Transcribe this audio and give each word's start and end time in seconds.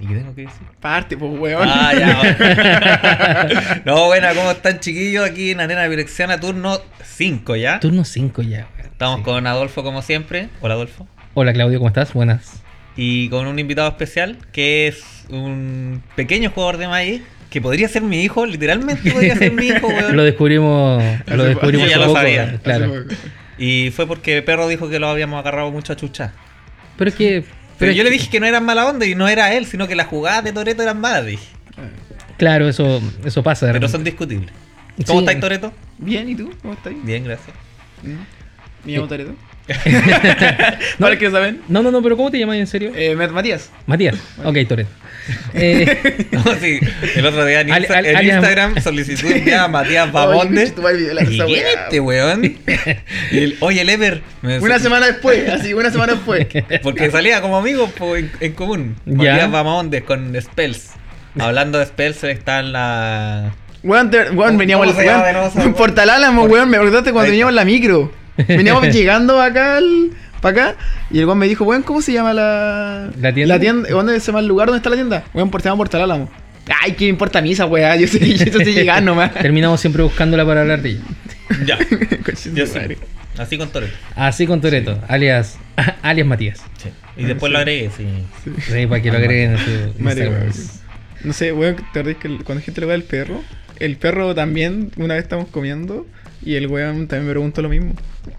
¿Y 0.00 0.06
qué 0.06 0.14
tengo 0.14 0.34
que 0.34 0.42
decir? 0.42 0.66
Parte, 0.80 1.16
pues, 1.16 1.38
weón. 1.38 1.68
Ah, 1.70 1.92
ya. 1.94 3.82
no, 3.84 4.06
bueno, 4.06 4.28
¿cómo 4.34 4.50
están 4.50 4.80
chiquillos? 4.80 5.28
Aquí 5.28 5.50
en 5.52 5.60
Arena 5.60 5.88
Pirexiana, 5.88 6.38
turno 6.38 6.80
5 7.04 7.56
ya. 7.56 7.80
Turno 7.80 8.04
5 8.04 8.42
ya. 8.42 8.68
weón. 8.76 8.86
Estamos 8.92 9.18
Sí. 9.18 9.24
con 9.24 9.46
Adolfo 9.46 9.82
como 9.82 10.02
siempre. 10.02 10.48
Hola 10.60 10.74
Adolfo. 10.74 11.06
Hola 11.34 11.52
Claudio, 11.52 11.78
¿cómo 11.78 11.88
estás? 11.88 12.12
Buenas. 12.12 12.62
Y 12.96 13.28
con 13.28 13.46
un 13.46 13.58
invitado 13.58 13.88
especial 13.88 14.38
que 14.52 14.86
es 14.88 15.04
un 15.28 16.02
pequeño 16.14 16.50
jugador 16.50 16.78
de 16.78 16.88
Magic 16.88 17.22
que 17.50 17.60
podría 17.60 17.88
ser 17.88 18.02
mi 18.02 18.22
hijo, 18.22 18.44
literalmente 18.46 19.10
podría 19.10 19.36
ser 19.36 19.52
mi 19.52 19.66
hijo, 19.68 19.86
weón. 19.88 20.16
Lo 20.16 20.24
descubrimos, 20.24 21.02
lo 21.26 21.44
descubrimos. 21.44 21.88
Ya 21.90 21.98
lo 21.98 22.06
poco, 22.06 22.16
sabía. 22.18 22.58
Claro. 22.62 23.04
Y 23.58 23.90
fue 23.94 24.06
porque 24.06 24.42
Perro 24.42 24.66
dijo 24.68 24.88
que 24.90 24.98
lo 24.98 25.08
habíamos 25.08 25.38
agarrado 25.40 25.70
mucho 25.70 25.92
a 25.92 25.96
chucha. 25.96 26.32
Pero 26.98 27.08
es 27.10 27.16
que. 27.16 27.44
Pero 27.78 27.92
yo 27.92 28.04
le 28.04 28.10
dije 28.10 28.28
que 28.30 28.40
no 28.40 28.46
eran 28.46 28.64
mala 28.64 28.86
onda 28.86 29.04
y 29.06 29.14
no 29.14 29.28
era 29.28 29.52
él, 29.54 29.66
sino 29.66 29.86
que 29.88 29.94
las 29.94 30.06
jugadas 30.06 30.44
de 30.44 30.52
Toreto 30.52 30.82
eran 30.82 31.00
malas, 31.00 31.26
dije. 31.26 31.44
Claro, 32.38 32.68
eso, 32.68 33.00
eso 33.24 33.42
pasa. 33.42 33.70
Pero 33.72 33.88
son 33.88 34.04
discutibles. 34.04 34.50
¿Cómo 35.06 35.20
Sí. 35.20 35.24
estáis, 35.24 35.40
Toreto? 35.40 35.72
Bien, 35.98 36.28
¿y 36.28 36.34
tú? 36.34 36.52
¿Cómo 36.62 36.74
estás? 36.74 36.92
Bien, 37.04 37.24
gracias. 37.24 37.54
Me 38.84 38.92
llamo 38.92 39.08
Tareto. 39.08 39.34
No. 40.98 41.06
¿Para 41.06 41.18
que 41.18 41.30
saben? 41.30 41.60
No, 41.68 41.82
no, 41.82 41.90
no, 41.90 42.02
pero 42.02 42.16
¿cómo 42.16 42.30
te 42.30 42.38
llamas 42.38 42.56
en 42.56 42.66
serio? 42.66 42.92
Eh, 42.94 43.14
Mat- 43.16 43.30
Matías. 43.32 43.70
Matías. 43.86 44.14
Ok, 44.44 44.56
Toret. 44.68 44.86
Eh, 45.54 46.28
No, 46.30 46.44
sí, 46.60 46.78
el 47.16 47.26
otro 47.26 47.44
día 47.44 47.62
en, 47.62 47.72
alias- 47.72 48.22
Instagram 48.22 48.80
solicitud 48.80 49.28
ya 49.44 49.64
a 49.64 49.68
Matías 49.68 50.04
Oye, 50.12 50.12
Bamonde. 50.12 50.60
concha 50.60 50.74
tu 50.76 50.82
madre, 50.82 50.96
video 50.98 51.14
la 51.14 51.22
¿Y 51.24 51.34
esa 51.34 51.44
quién 51.46 51.64
weá. 51.64 51.72
es 51.72 51.78
este 51.84 52.00
weón? 52.00 52.44
Y 52.44 53.38
el- 53.38 53.56
Oye, 53.58 53.80
el 53.80 53.88
Ever. 53.90 54.22
me- 54.42 54.60
Una 54.60 54.78
semana 54.78 55.06
después, 55.06 55.48
así, 55.48 55.74
una 55.74 55.90
semana 55.90 56.12
después. 56.14 56.46
Porque 56.82 57.10
salía 57.10 57.40
como 57.40 57.56
amigos 57.56 57.90
po, 57.90 58.14
en, 58.14 58.30
en 58.38 58.52
común. 58.52 58.94
Ya. 59.04 59.32
Matías 59.32 59.50
Bamonde 59.50 60.02
con 60.02 60.40
Spells. 60.40 60.90
Hablando 61.40 61.80
de 61.80 61.86
Spells 61.86 62.22
está 62.22 62.60
en 62.60 62.72
la. 62.72 63.52
Weón, 63.82 64.10
weón, 64.34 64.56
veníamos 64.56 64.86
¿Cómo 64.86 64.98
se 65.00 65.06
llama 65.06 65.26
de 65.26 65.32
nuevo 65.32 65.48
esa 65.48 65.58
weón, 65.58 65.68
weá? 65.70 65.76
Portal 65.76 66.10
Álamo, 66.10 66.42
Por- 66.42 66.50
weón, 66.52 66.70
me 66.70 66.76
acordaste 66.76 67.12
cuando 67.12 67.30
veníamos 67.30 67.50
en 67.50 67.56
la 67.56 67.64
micro. 67.64 68.12
Veníamos 68.48 68.84
llegando 68.94 69.40
acá 69.40 69.76
al, 69.78 70.10
para 70.40 70.70
acá 70.70 70.76
y 71.10 71.18
el 71.18 71.26
weón 71.26 71.38
me 71.38 71.48
dijo, 71.48 71.64
weón, 71.64 71.82
¿cómo 71.82 72.02
se 72.02 72.12
llama 72.12 72.32
la 72.34 73.10
¿La 73.20 73.32
tienda? 73.32 73.54
La 73.54 73.60
tienda, 73.60 73.88
¿dónde 73.88 74.18
se 74.20 74.26
llama 74.26 74.40
el 74.40 74.46
lugar 74.46 74.68
donde 74.68 74.78
está 74.78 74.90
la 74.90 74.96
tienda? 74.96 75.24
Weón, 75.34 75.50
por 75.50 75.62
se 75.62 75.68
llama 75.68 75.78
Portal 75.78 76.02
Álamo. 76.02 76.30
Ay, 76.82 76.92
¿qué 76.92 77.04
me 77.04 77.10
importa 77.10 77.38
a 77.38 77.42
mí 77.42 77.52
esa 77.52 77.66
weá? 77.66 77.94
Yo 77.96 78.08
sé, 78.08 78.18
yo 78.36 78.58
sé 78.58 78.72
llegar 78.72 79.02
nomás. 79.02 79.32
terminamos 79.34 79.80
siempre 79.80 80.02
buscándola 80.02 80.44
para 80.44 80.62
hablar 80.62 80.82
de 80.82 80.90
ella. 80.90 81.00
Ya. 81.64 81.78
Tu 82.24 82.36
sí. 82.36 82.50
Así 83.38 83.56
con 83.58 83.68
Toreto. 83.68 83.92
Así 84.14 84.46
con 84.46 84.60
Toreto, 84.60 84.98
alias, 85.08 85.58
alias 86.02 86.26
Matías. 86.26 86.58
Sí. 86.82 86.88
Y 87.18 87.24
después 87.24 87.52
lo 87.52 87.58
agregué, 87.58 87.90
sí. 87.96 88.06
Sí, 88.60 88.86
para 88.86 89.00
que 89.02 89.10
lo 89.10 89.18
agreguen 89.18 89.52
en 89.52 89.58
su. 89.58 90.72
No 91.24 91.32
sé, 91.32 91.52
weón, 91.52 91.76
te 91.92 92.00
acordás 92.00 92.16
que 92.20 92.28
el- 92.28 92.44
cuando 92.44 92.64
gente 92.64 92.80
le 92.80 92.86
va 92.86 92.94
al 92.94 93.02
perro, 93.02 93.42
el 93.78 93.96
perro 93.96 94.34
también, 94.34 94.90
una 94.96 95.14
vez 95.14 95.22
estamos 95.24 95.48
comiendo 95.48 96.06
y 96.42 96.54
el 96.54 96.66
weón 96.66 97.08
también 97.08 97.26
me 97.26 97.32
preguntó 97.32 97.62
lo 97.62 97.68
mismo. 97.68 97.94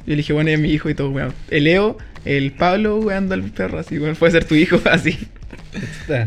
Y 0.06 0.12
le 0.12 0.17
dije, 0.17 0.34
bueno, 0.34 0.50
es 0.50 0.59
mi 0.59 0.72
hijo 0.72 0.90
y 0.90 0.95
todo, 0.95 1.09
weón. 1.09 1.34
El 1.50 1.66
Leo, 1.66 1.98
el 2.26 2.52
Pablo, 2.52 2.98
weón, 2.98 3.31
al 3.31 3.44
perro, 3.44 3.80
así, 3.80 3.98
weón, 4.00 4.16
puede 4.16 4.31
ser 4.34 4.45
tu 4.45 4.56
hijo, 4.56 4.80
así. 4.92 5.17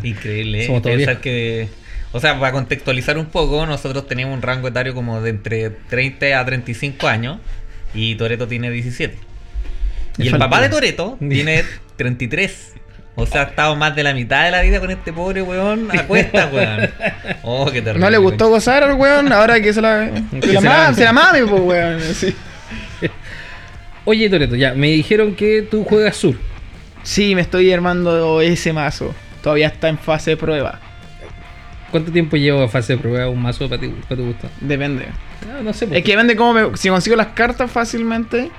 Increíble, 0.02 0.64
¿eh? 0.64 0.80
Pensar 0.82 1.20
que. 1.20 1.68
O 2.12 2.18
sea, 2.18 2.38
para 2.40 2.52
contextualizar 2.52 3.18
un 3.18 3.26
poco, 3.26 3.64
nosotros 3.66 4.08
teníamos 4.08 4.34
un 4.36 4.42
rango 4.42 4.66
etario 4.68 4.94
como 4.94 5.20
de 5.20 5.30
entre 5.30 5.70
30 5.70 6.40
a 6.40 6.44
35 6.44 7.06
años 7.06 7.38
y 7.94 8.16
Toreto 8.16 8.48
tiene 8.48 8.70
17. 8.70 9.16
Y 10.18 10.28
el 10.28 10.38
papá 10.38 10.60
de 10.60 10.68
Toreto 10.68 11.16
tiene 11.28 11.64
33. 11.96 12.74
O 13.16 13.26
sea, 13.26 13.42
ha 13.42 13.44
estado 13.44 13.76
más 13.76 13.94
de 13.94 14.02
la 14.02 14.14
mitad 14.14 14.44
de 14.44 14.50
la 14.50 14.62
vida 14.62 14.80
con 14.80 14.90
este 14.90 15.12
pobre 15.12 15.42
weón 15.42 15.88
a 15.90 16.06
cuesta, 16.06 16.48
weón. 16.52 16.88
Oh, 17.42 17.66
qué 17.66 17.82
terrible. 17.82 18.00
No 18.00 18.10
le 18.10 18.18
gustó 18.18 18.48
gozar 18.48 18.82
al 18.82 18.94
weón, 18.94 19.32
ahora 19.32 19.60
que 19.60 19.72
se 19.72 19.82
la, 19.82 20.10
que 20.40 20.46
se 20.46 20.52
la 20.54 20.60
mame, 20.60 20.94
se 20.94 21.04
la 21.04 21.12
mame, 21.12 21.46
pues, 21.46 21.62
weón. 21.62 22.00
Oye, 24.04 24.30
Toreto, 24.30 24.56
ya, 24.56 24.74
me 24.74 24.88
dijeron 24.88 25.34
que 25.34 25.62
tú 25.62 25.84
juegas 25.84 26.16
sur. 26.16 26.34
Sí, 27.02 27.34
me 27.34 27.40
estoy 27.42 27.72
armando 27.72 28.40
ese 28.40 28.72
mazo. 28.72 29.14
Todavía 29.42 29.68
está 29.68 29.88
en 29.88 29.98
fase 29.98 30.30
de 30.30 30.36
prueba. 30.36 30.80
¿Cuánto 31.90 32.12
tiempo 32.12 32.36
llevo 32.36 32.62
a 32.62 32.68
fase 32.68 32.94
de 32.94 32.98
prueba 33.00 33.28
un 33.28 33.42
mazo 33.42 33.68
para 33.68 33.80
ti, 33.80 33.88
para 34.08 34.16
tu 34.16 34.26
gusto? 34.26 34.48
Depende. 34.60 35.06
No, 35.46 35.62
no 35.62 35.72
sé. 35.72 35.88
Es 35.90 36.04
que 36.04 36.12
depende 36.12 36.36
cómo 36.36 36.52
me, 36.52 36.76
si 36.76 36.88
consigo 36.88 37.16
las 37.16 37.28
cartas 37.28 37.70
fácilmente 37.70 38.50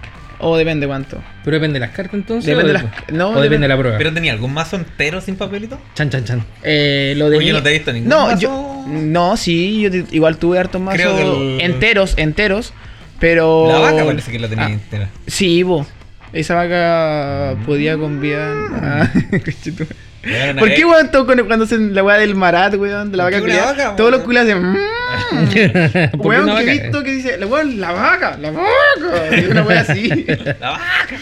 o 0.41 0.57
depende 0.57 0.87
cuánto. 0.87 1.21
Pero 1.43 1.55
depende 1.55 1.79
de 1.79 1.85
las 1.85 1.95
cartas 1.95 2.13
entonces. 2.15 2.45
Depende 2.45 2.71
o, 2.71 2.77
de 2.77 2.83
las- 2.83 2.93
no, 3.13 3.27
o 3.29 3.29
depende, 3.29 3.43
depende- 3.43 3.61
de 3.63 3.67
la 3.69 3.77
prueba. 3.77 3.97
¿Pero 3.97 4.13
tenía 4.13 4.33
algún 4.33 4.53
mazo 4.53 4.75
entero 4.75 5.21
sin 5.21 5.35
papelito? 5.35 5.79
Chan, 5.95 6.09
chan, 6.09 6.25
chan. 6.25 6.45
Eh, 6.63 7.13
lo 7.17 7.29
de 7.29 7.37
Oye, 7.37 7.47
mi- 7.47 7.51
no 7.53 7.63
te 7.63 7.69
he 7.69 7.73
visto 7.73 7.93
ningún 7.93 8.09
No, 8.09 8.27
mazo. 8.27 8.39
yo 8.39 8.85
no, 8.87 9.37
sí, 9.37 9.81
yo 9.81 9.91
te- 9.91 10.05
igual 10.11 10.37
tuve 10.37 10.59
hartos 10.59 10.81
mazos 10.81 10.99
Creo 11.01 11.15
que 11.15 11.55
el- 11.55 11.61
enteros, 11.61 12.13
enteros, 12.17 12.73
pero 13.19 13.67
La 13.67 13.79
vaca 13.79 14.03
parece 14.05 14.31
que 14.31 14.39
la 14.39 14.47
tenía 14.47 14.65
Ah, 14.65 14.71
entera. 14.71 15.09
Sí, 15.27 15.63
bo. 15.63 15.85
Esa 16.33 16.55
vaca 16.55 17.55
podía 17.65 17.97
conviar. 17.97 18.51
Ah, 18.71 19.09
conchetumare. 19.31 19.95
Weón, 19.95 20.10
¿Por 20.21 20.69
qué, 20.69 20.81
eh, 20.81 20.85
weón, 20.85 21.09
todo 21.11 21.25
con- 21.25 21.45
cuando 21.47 21.65
hacen 21.65 21.95
la 21.95 22.03
weá 22.03 22.17
del 22.17 22.35
marat, 22.35 22.75
weón, 22.75 23.11
de 23.11 23.17
la 23.17 23.23
¿Por 23.23 23.31
vaca 23.33 23.43
una 23.43 23.53
culiada? 23.55 23.95
Todos 23.95 24.11
los 24.11 24.19
weón? 24.25 24.45
culiados 24.45 24.49
hacen. 24.51 24.71
"Mm". 24.71 26.11
¿Por 26.11 26.21
qué 26.21 26.27
Weón, 26.27 26.43
una 26.43 26.59
que 26.63 26.71
he 26.71 26.79
visto 26.81 27.03
que 27.03 27.11
dice, 27.11 27.37
la 27.37 27.47
weón, 27.47 27.79
la 27.81 27.91
vaca, 27.91 28.37
la 28.37 28.51
vaca. 28.51 29.37
Y 29.41 29.45
una 29.45 29.63
weá 29.63 29.79
así. 29.81 30.25
La 30.59 30.69
vaca. 30.71 31.15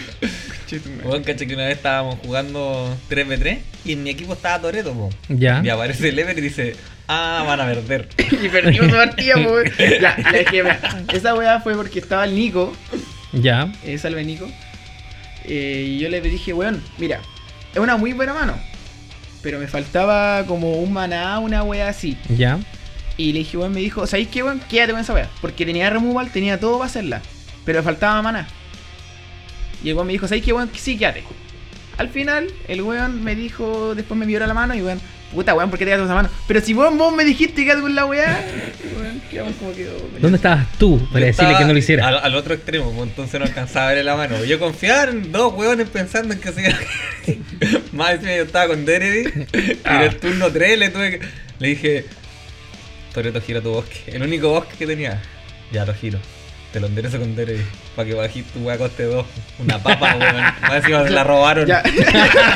Weón, 1.04 1.24
caché 1.24 1.48
que 1.48 1.56
una 1.56 1.66
vez 1.66 1.78
estábamos 1.78 2.18
jugando 2.24 2.96
3v3 3.10 3.58
y 3.86 3.94
en 3.94 4.04
mi 4.04 4.12
equipo 4.12 4.34
estaba 4.34 4.60
Toreto, 4.60 4.94
po. 4.94 5.10
Ya. 5.30 5.62
Y 5.64 5.70
aparece 5.70 6.10
el 6.10 6.20
Ever 6.20 6.38
y 6.38 6.42
dice, 6.42 6.76
ah, 7.08 7.44
van 7.48 7.60
a 7.62 7.66
perder. 7.66 8.08
y 8.18 8.50
perdimos 8.50 8.92
la 8.92 9.06
partida, 9.06 9.34
po, 9.36 9.52
weón. 9.54 9.72
Ya, 10.02 10.16
la 10.22 10.32
dejé, 10.32 10.62
mira, 10.64 10.80
Esa 11.12 11.34
weá 11.34 11.60
fue 11.62 11.74
porque 11.76 12.00
estaba 12.00 12.26
el 12.26 12.36
Nico. 12.36 12.74
Ya. 13.32 13.72
eh, 13.86 13.98
salve 13.98 14.24
Nico. 14.24 14.48
eh, 15.46 15.86
y 15.88 16.00
yo 16.00 16.10
le 16.10 16.22
dije, 16.22 16.54
weón, 16.54 16.84
mira, 17.00 17.20
es 17.74 17.80
una 17.80 17.98
muy 17.98 18.14
buena 18.14 18.34
mano. 18.36 18.60
Pero 19.42 19.60
me 19.60 19.68
faltaba 19.68 20.46
como 20.46 20.74
un 20.74 20.92
maná, 20.92 21.40
una 21.40 21.64
wea 21.64 21.88
así. 21.90 22.18
Ya. 22.30 22.60
Y 23.18 23.34
le 23.34 23.40
dije, 23.40 23.58
weón, 23.58 23.74
me 23.74 23.80
dijo, 23.80 24.06
¿sabéis 24.08 24.30
qué, 24.30 24.44
weón? 24.44 24.62
Quédate 24.70 24.92
con 24.92 25.02
esa 25.02 25.14
wea. 25.14 25.30
Porque 25.42 25.66
tenía 25.66 25.90
removal, 25.90 26.32
tenía 26.32 26.60
todo 26.60 26.78
para 26.78 26.90
hacerla. 26.90 27.22
Pero 27.66 27.80
me 27.80 27.84
faltaba 27.84 28.22
maná. 28.22 28.48
Y 29.84 29.90
el 29.90 29.96
weón 29.96 30.08
me 30.08 30.14
dijo, 30.14 30.28
¿sabéis 30.28 30.46
qué, 30.46 30.54
weón? 30.54 30.70
Sí, 30.74 30.98
quédate. 30.98 31.24
Al 31.98 32.10
final, 32.10 32.48
el 32.68 32.82
weón 32.82 33.24
me 33.24 33.36
dijo, 33.36 33.94
después 33.96 34.18
me 34.18 34.26
vio 34.26 34.40
la 34.40 34.54
mano 34.54 34.74
y 34.74 34.82
weón, 34.82 35.02
puta 35.34 35.54
weón, 35.54 35.70
¿por 35.70 35.80
qué 35.80 35.86
te 35.86 35.92
con 35.92 36.06
esa 36.06 36.16
mano? 36.16 36.30
Pero 36.48 36.62
si 36.62 36.74
weón, 36.74 36.98
vos 36.98 37.14
me 37.14 37.24
dijiste 37.24 37.64
quédate 37.64 37.82
con 37.82 37.96
la 37.96 38.06
weá. 38.06 38.46
Weón, 39.00 39.22
quedamos 39.30 39.56
como 39.56 39.74
quedó. 39.74 39.98
¿Dónde 40.20 40.38
estabas 40.38 40.68
tú 40.78 41.00
para 41.12 41.22
Yo 41.22 41.26
decirle 41.28 41.56
que 41.58 41.66
no 41.66 41.74
lo 41.74 41.80
hiciera? 41.80 42.08
Al, 42.08 42.18
al 42.18 42.36
otro 42.36 42.54
extremo, 42.54 42.92
pues, 42.92 43.10
entonces 43.10 43.40
no 43.40 43.46
alcanzaba 43.46 43.86
a 43.86 43.90
verle 43.90 44.04
la 44.04 44.16
mano. 44.16 44.44
Yo 44.44 44.60
confiaba 44.60 45.04
en 45.12 45.32
dos 45.32 45.54
hueones 45.54 45.90
pensando 45.90 46.34
en 46.34 46.40
que 46.40 46.52
se 46.52 46.62
Más 47.92 48.12
encima 48.12 48.36
yo 48.36 48.44
estaba 48.44 48.68
con 48.68 48.86
Deredy 48.86 49.48
y 49.54 49.80
en 49.86 50.02
el 50.02 50.18
turno 50.18 50.52
3 50.52 50.80
le 50.80 50.90
tuve 50.90 51.20
que. 51.20 51.26
Le 51.60 51.68
dije, 51.68 52.06
Toreto, 53.14 53.42
gira 53.42 53.62
tu 53.62 53.72
bosque. 53.72 54.04
El 54.08 54.24
único 54.24 54.50
bosque 54.50 54.76
que 54.78 54.88
tenía. 54.88 55.22
Ya 55.72 55.86
lo 55.86 55.94
giro. 55.94 56.20
Te 56.74 56.80
lo 56.80 56.88
enderezo 56.88 57.18
con 57.20 57.36
Deredy. 57.36 57.64
Para 57.96 58.08
que 58.08 58.14
bajís 58.14 58.46
tu 58.46 58.60
hueá 58.60 58.78
coste 58.78 59.04
2. 59.04 59.26
Una 59.60 59.80
papa, 59.80 60.16
weón. 60.20 60.36
Más 60.62 60.74
encima 60.76 61.04
se 61.04 61.10
la 61.10 61.24
robaron. 61.24 61.66
Ya. 61.66 61.82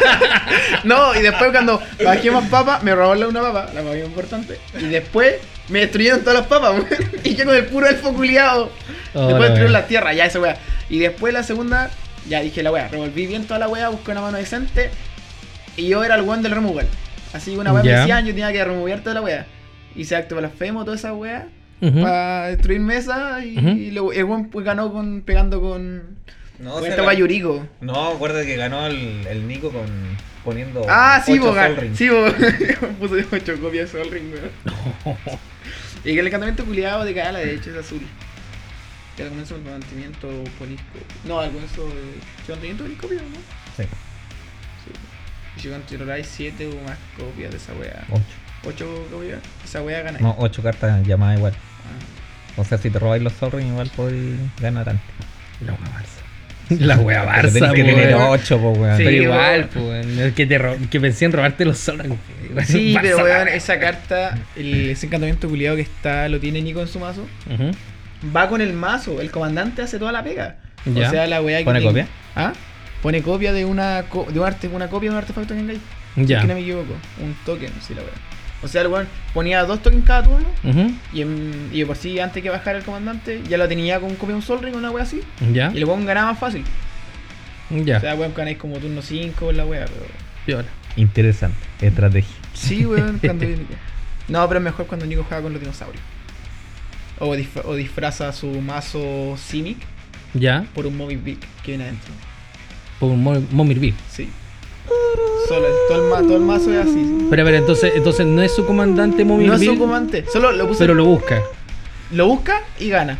no, 0.83 1.15
y 1.15 1.21
después 1.21 1.51
cuando 1.51 1.81
bajé 2.03 2.31
más 2.31 2.47
papas, 2.49 2.83
me 2.83 2.93
robaron 2.93 3.29
una 3.29 3.41
papa, 3.41 3.69
la 3.73 3.81
más 3.81 3.95
importante. 3.97 4.59
Y 4.79 4.85
después 4.85 5.35
me 5.69 5.79
destruyeron 5.79 6.19
todas 6.21 6.39
las 6.39 6.47
papas, 6.47 6.73
weón. 6.73 6.87
Y 7.23 7.35
yo 7.35 7.45
con 7.45 7.55
el 7.55 7.65
puro 7.65 7.87
elfo 7.87 8.13
culiado. 8.13 8.71
Oh, 9.13 9.19
después 9.27 9.39
la 9.39 9.45
destruyeron 9.45 9.73
la 9.73 9.87
tierra, 9.87 10.13
ya 10.13 10.25
esa 10.25 10.39
weá. 10.39 10.57
Y 10.89 10.99
después 10.99 11.33
la 11.33 11.41
segunda, 11.43 11.89
ya 12.29 12.41
dije 12.41 12.61
la 12.63 12.71
weá, 12.71 12.87
revolví 12.89 13.25
bien 13.25 13.45
toda 13.47 13.59
la 13.59 13.67
weá, 13.67 13.89
busqué 13.89 14.11
una 14.11 14.21
mano 14.21 14.37
decente. 14.37 14.91
Y 15.75 15.87
yo 15.87 16.03
era 16.03 16.15
el 16.15 16.21
weón 16.21 16.43
del 16.43 16.51
removal. 16.51 16.85
Así 17.33 17.53
que 17.53 17.57
una 17.57 17.73
weá 17.73 17.81
me 17.83 17.89
Ya. 17.89 17.99
decían, 18.01 18.25
yo 18.25 18.31
tenía 18.33 18.51
que 18.51 18.63
remover 18.63 18.99
toda 19.01 19.15
la 19.15 19.21
weá. 19.21 19.45
Hice 19.95 20.15
acto 20.15 20.35
blasfemo, 20.35 20.85
toda 20.85 20.97
esa 20.97 21.13
weá. 21.13 21.47
Para 21.91 22.47
destruir 22.47 22.79
mesa 22.79 23.43
y, 23.43 23.57
Ujú. 23.57 23.67
y 23.69 23.91
luego 23.91 24.13
el 24.13 24.47
pues, 24.49 24.65
ganó 24.65 24.91
con, 24.93 25.21
pegando 25.21 25.59
con. 25.61 26.17
No, 26.59 26.71
con 26.73 26.83
se 26.83 26.89
esta 26.89 27.01
Yuriko. 27.13 27.67
No, 27.81 28.09
acuérdate 28.09 28.45
que 28.45 28.55
ganó 28.55 28.85
el, 28.85 29.27
el 29.27 29.47
Nico 29.47 29.69
con 29.71 29.85
poniendo. 30.43 30.85
Ah, 30.87 31.21
sí, 31.25 31.39
bo, 31.39 31.53
Ring. 31.53 31.95
sí, 31.95 32.09
bo. 32.09 32.25
Puso 32.99 33.15
8 33.31 33.59
copias 33.61 33.91
de 33.91 33.99
Sol 34.03 34.11
Ring, 34.11 34.31
weón. 34.33 35.17
y 36.05 36.13
que 36.13 36.19
el 36.19 36.27
encantamiento 36.27 36.65
culiado 36.65 37.03
de 37.03 37.13
cada 37.13 37.29
a 37.29 37.31
la 37.33 37.39
derecha 37.39 37.69
es 37.71 37.77
azul. 37.77 38.01
Que 39.17 39.23
al 39.23 39.29
comienzo 39.29 39.55
el 39.55 39.63
mantenimiento 39.63 40.27
ponisco. 40.57 40.85
No, 41.25 41.39
al 41.39 41.51
comienzo 41.51 41.85
de. 41.87 42.51
¿Mantenimiento 42.51 42.83
ponisco, 42.83 43.07
¿no? 43.07 43.83
Sí. 43.83 43.89
Controláis 45.69 46.27
7 46.27 46.67
o 46.67 46.87
más 46.87 46.97
copias 47.17 47.51
de 47.51 47.57
esa 47.57 47.73
weá. 47.73 48.03
Ocho. 48.09 48.23
8 48.65 49.07
copias, 49.11 49.39
esa 49.63 49.81
weá 49.81 50.01
gana. 50.01 50.19
No, 50.19 50.35
8 50.39 50.61
cartas 50.63 51.05
llamadas 51.05 51.37
igual. 51.37 51.53
Ah. 51.55 52.61
O 52.61 52.63
sea, 52.63 52.77
si 52.77 52.89
te 52.89 52.99
robáis 52.99 53.21
los 53.23 53.33
Ring, 53.51 53.67
igual 53.69 53.89
podéis 53.95 54.35
ganar 54.61 54.89
antes. 54.89 55.05
La 55.65 55.73
wea 55.73 55.87
falsa. 55.87 56.19
La 56.69 56.97
wea 56.97 57.21
Pero 57.21 57.49
Barça, 57.49 57.53
tenés 57.53 57.73
que 57.73 57.83
po, 57.83 57.89
tener 57.89 58.15
weón. 58.15 58.29
8, 58.29 58.59
pues, 58.59 58.77
weón. 58.77 58.97
Sí, 58.97 59.03
Pero 59.03 59.23
igual, 59.23 59.69
pues, 59.73 59.85
weón, 59.85 60.19
el 60.19 60.33
que, 60.33 60.45
te 60.45 60.57
ro- 60.57 60.77
que 60.89 60.99
pensé 61.01 61.25
en 61.25 61.31
robarte 61.33 61.65
los 61.65 61.87
weón. 61.87 62.17
Sí, 62.65 62.93
Barça, 62.93 63.01
pero 63.01 63.17
weón, 63.23 63.47
esa 63.49 63.79
carta, 63.79 64.37
el, 64.55 64.89
ese 64.91 65.07
encantamiento 65.07 65.49
culiado 65.49 65.75
que 65.75 65.81
está, 65.81 66.29
lo 66.29 66.39
tiene 66.39 66.61
Nico 66.61 66.81
en 66.81 66.87
su 66.87 66.99
mazo, 66.99 67.27
va 68.35 68.47
con 68.47 68.61
el 68.61 68.73
mazo. 68.73 69.19
El 69.19 69.29
comandante 69.31 69.81
hace 69.81 69.99
toda 69.99 70.11
la 70.11 70.23
pega. 70.23 70.57
Ya. 70.85 71.07
O 71.07 71.11
sea, 71.11 71.27
la 71.27 71.41
weá 71.41 71.59
que. 71.59 71.65
¿Pone 71.65 71.81
copia? 71.81 72.07
¿Ah? 72.35 72.53
Pone 73.03 73.21
copia 73.21 73.53
de 73.53 73.65
una, 73.65 74.05
co- 74.09 74.25
de 74.31 74.39
un 74.39 74.45
arte, 74.47 74.67
una 74.69 74.87
copia 74.87 75.09
de 75.11 75.15
un 75.15 75.19
artefacto 75.21 75.53
que. 75.53 75.61
Si 76.15 76.25
Ya. 76.25 76.37
es 76.37 76.41
que 76.43 76.47
no 76.47 76.55
me 76.55 76.61
equivoco. 76.61 76.93
Un 77.21 77.35
token, 77.45 77.71
sí, 77.85 77.93
la 77.93 78.01
weá. 78.01 78.11
O 78.63 78.67
sea, 78.69 78.81
el 78.81 78.87
weón 78.87 79.07
ponía 79.33 79.63
dos 79.65 79.81
tokens 79.83 80.05
cada 80.05 80.23
turno. 80.23 80.47
Y, 81.13 81.21
en- 81.21 81.69
y 81.73 81.83
por 81.85 81.97
sí, 81.97 82.19
antes 82.19 82.41
que 82.41 82.49
bajara 82.49 82.77
el 82.79 82.83
comandante, 82.85 83.41
ya 83.49 83.57
lo 83.57 83.67
tenía 83.67 83.99
con 83.99 84.11
copia 84.15 84.29
de 84.29 84.35
un 84.35 84.41
Sol 84.41 84.61
Ring 84.63 84.73
o 84.73 84.77
una 84.77 84.89
wea 84.89 85.03
así. 85.03 85.21
Ya. 85.51 85.69
Y 85.73 85.77
el 85.77 85.85
weón 85.85 86.05
ganaba 86.05 86.31
más 86.31 86.39
fácil. 86.39 86.63
Ya. 87.69 87.97
O 87.97 87.99
sea, 87.99 88.15
weón, 88.15 88.33
ganáis 88.33 88.57
como 88.57 88.77
turno 88.77 89.01
5 89.01 89.49
en 89.51 89.57
la 89.57 89.65
wea, 89.65 89.85
pero. 89.85 90.05
Piola. 90.45 90.67
Interesante. 90.95 91.57
Estrategia. 91.81 92.35
Sí, 92.53 92.85
weón, 92.85 93.19
cuando. 93.23 93.45
No, 94.29 94.47
pero 94.47 94.59
es 94.59 94.63
mejor 94.63 94.87
cuando 94.87 95.05
Nico 95.05 95.25
juega 95.27 95.43
con 95.43 95.51
los 95.51 95.61
dinosaurios. 95.61 96.01
O, 97.19 97.35
o 97.65 97.75
disfraza 97.75 98.31
su 98.31 98.47
mazo 98.61 99.35
Simic 99.37 99.77
Ya. 100.33 100.65
por 100.73 100.85
un 100.87 100.95
Moby 100.97 101.15
Big 101.17 101.39
que 101.63 101.71
viene 101.71 101.83
adentro. 101.85 102.13
Por 102.99 103.11
un 103.11 103.23
Mo- 103.23 103.41
Momir 103.51 103.79
Beat. 103.79 103.95
Sí. 104.11 104.29
Solo, 105.47 105.67
todo, 105.89 106.03
el 106.03 106.09
ma- 106.09 106.21
todo 106.27 106.37
el 106.37 106.43
mazo 106.43 106.71
es 106.73 106.79
así. 106.79 106.93
sí. 106.93 107.27
Pero 107.29 107.41
a 107.41 107.45
ver, 107.45 107.55
entonces, 107.55 107.93
entonces 107.95 108.25
no 108.25 108.41
es 108.41 108.53
su 108.53 108.65
comandante 108.65 109.25
Momir 109.25 109.47
No 109.47 109.55
es 109.55 109.63
su 109.63 109.77
comandante, 109.77 110.25
solo 110.31 110.51
lo 110.51 110.67
puse. 110.67 110.79
pero 110.79 110.93
lo 110.93 111.05
busca. 111.05 111.41
lo 112.11 112.27
busca 112.27 112.61
y 112.79 112.89
gana. 112.89 113.17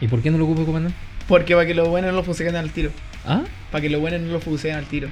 ¿Y 0.00 0.08
por 0.08 0.22
qué 0.22 0.30
no 0.30 0.38
lo 0.38 0.44
ocupa 0.44 0.64
comandante? 0.64 0.96
Porque 1.26 1.54
para 1.54 1.66
que 1.66 1.74
los 1.74 1.88
buenos 1.88 2.10
no 2.10 2.16
lo 2.18 2.22
fusilen 2.24 2.56
al 2.56 2.70
tiro. 2.70 2.90
¿Ah? 3.26 3.42
Para 3.70 3.82
que 3.82 3.90
los 3.90 4.00
buenos 4.00 4.20
no 4.20 4.32
lo 4.32 4.40
fusilen 4.40 4.76
al 4.76 4.84
tiro. 4.86 5.08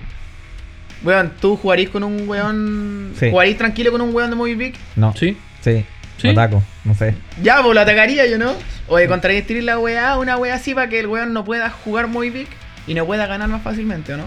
Weón, 1.05 1.33
¿tú 1.41 1.56
jugarís 1.56 1.91
con 1.91 2.03
un 2.05 2.29
weón? 2.29 3.12
Sí. 3.19 3.31
¿Jugarís 3.31 3.56
tranquilo 3.56 3.93
con 3.93 4.00
un 4.00 4.15
weón 4.15 4.31
de 4.31 4.37
Moby 4.37 4.55
Big? 4.55 4.75
No. 4.97 5.15
Sí. 5.17 5.37
Sí. 5.61 5.85
¿Sí? 6.17 6.29
Ataco. 6.29 6.62
No 6.85 6.95
sé. 6.95 7.15
Ya, 7.43 7.62
pues 7.62 7.75
lo 7.75 7.81
atacaría 7.81 8.27
yo, 8.27 8.39
¿no? 8.39 8.53
O 8.89 8.97
de 8.97 9.06
contradictir 9.06 9.62
la 9.62 9.79
weá, 9.79 10.19
una 10.19 10.37
weá 10.37 10.55
así 10.55 10.75
para 10.75 10.89
que 10.89 10.99
el 11.00 11.06
weón 11.06 11.33
no 11.33 11.45
pueda 11.45 11.71
jugar 11.71 12.09
Moby 12.09 12.31
Big 12.31 12.49
y 12.88 12.94
no 12.94 13.06
pueda 13.06 13.26
ganar 13.26 13.49
más 13.49 13.62
fácilmente, 13.62 14.14
¿o 14.14 14.17
no? 14.17 14.25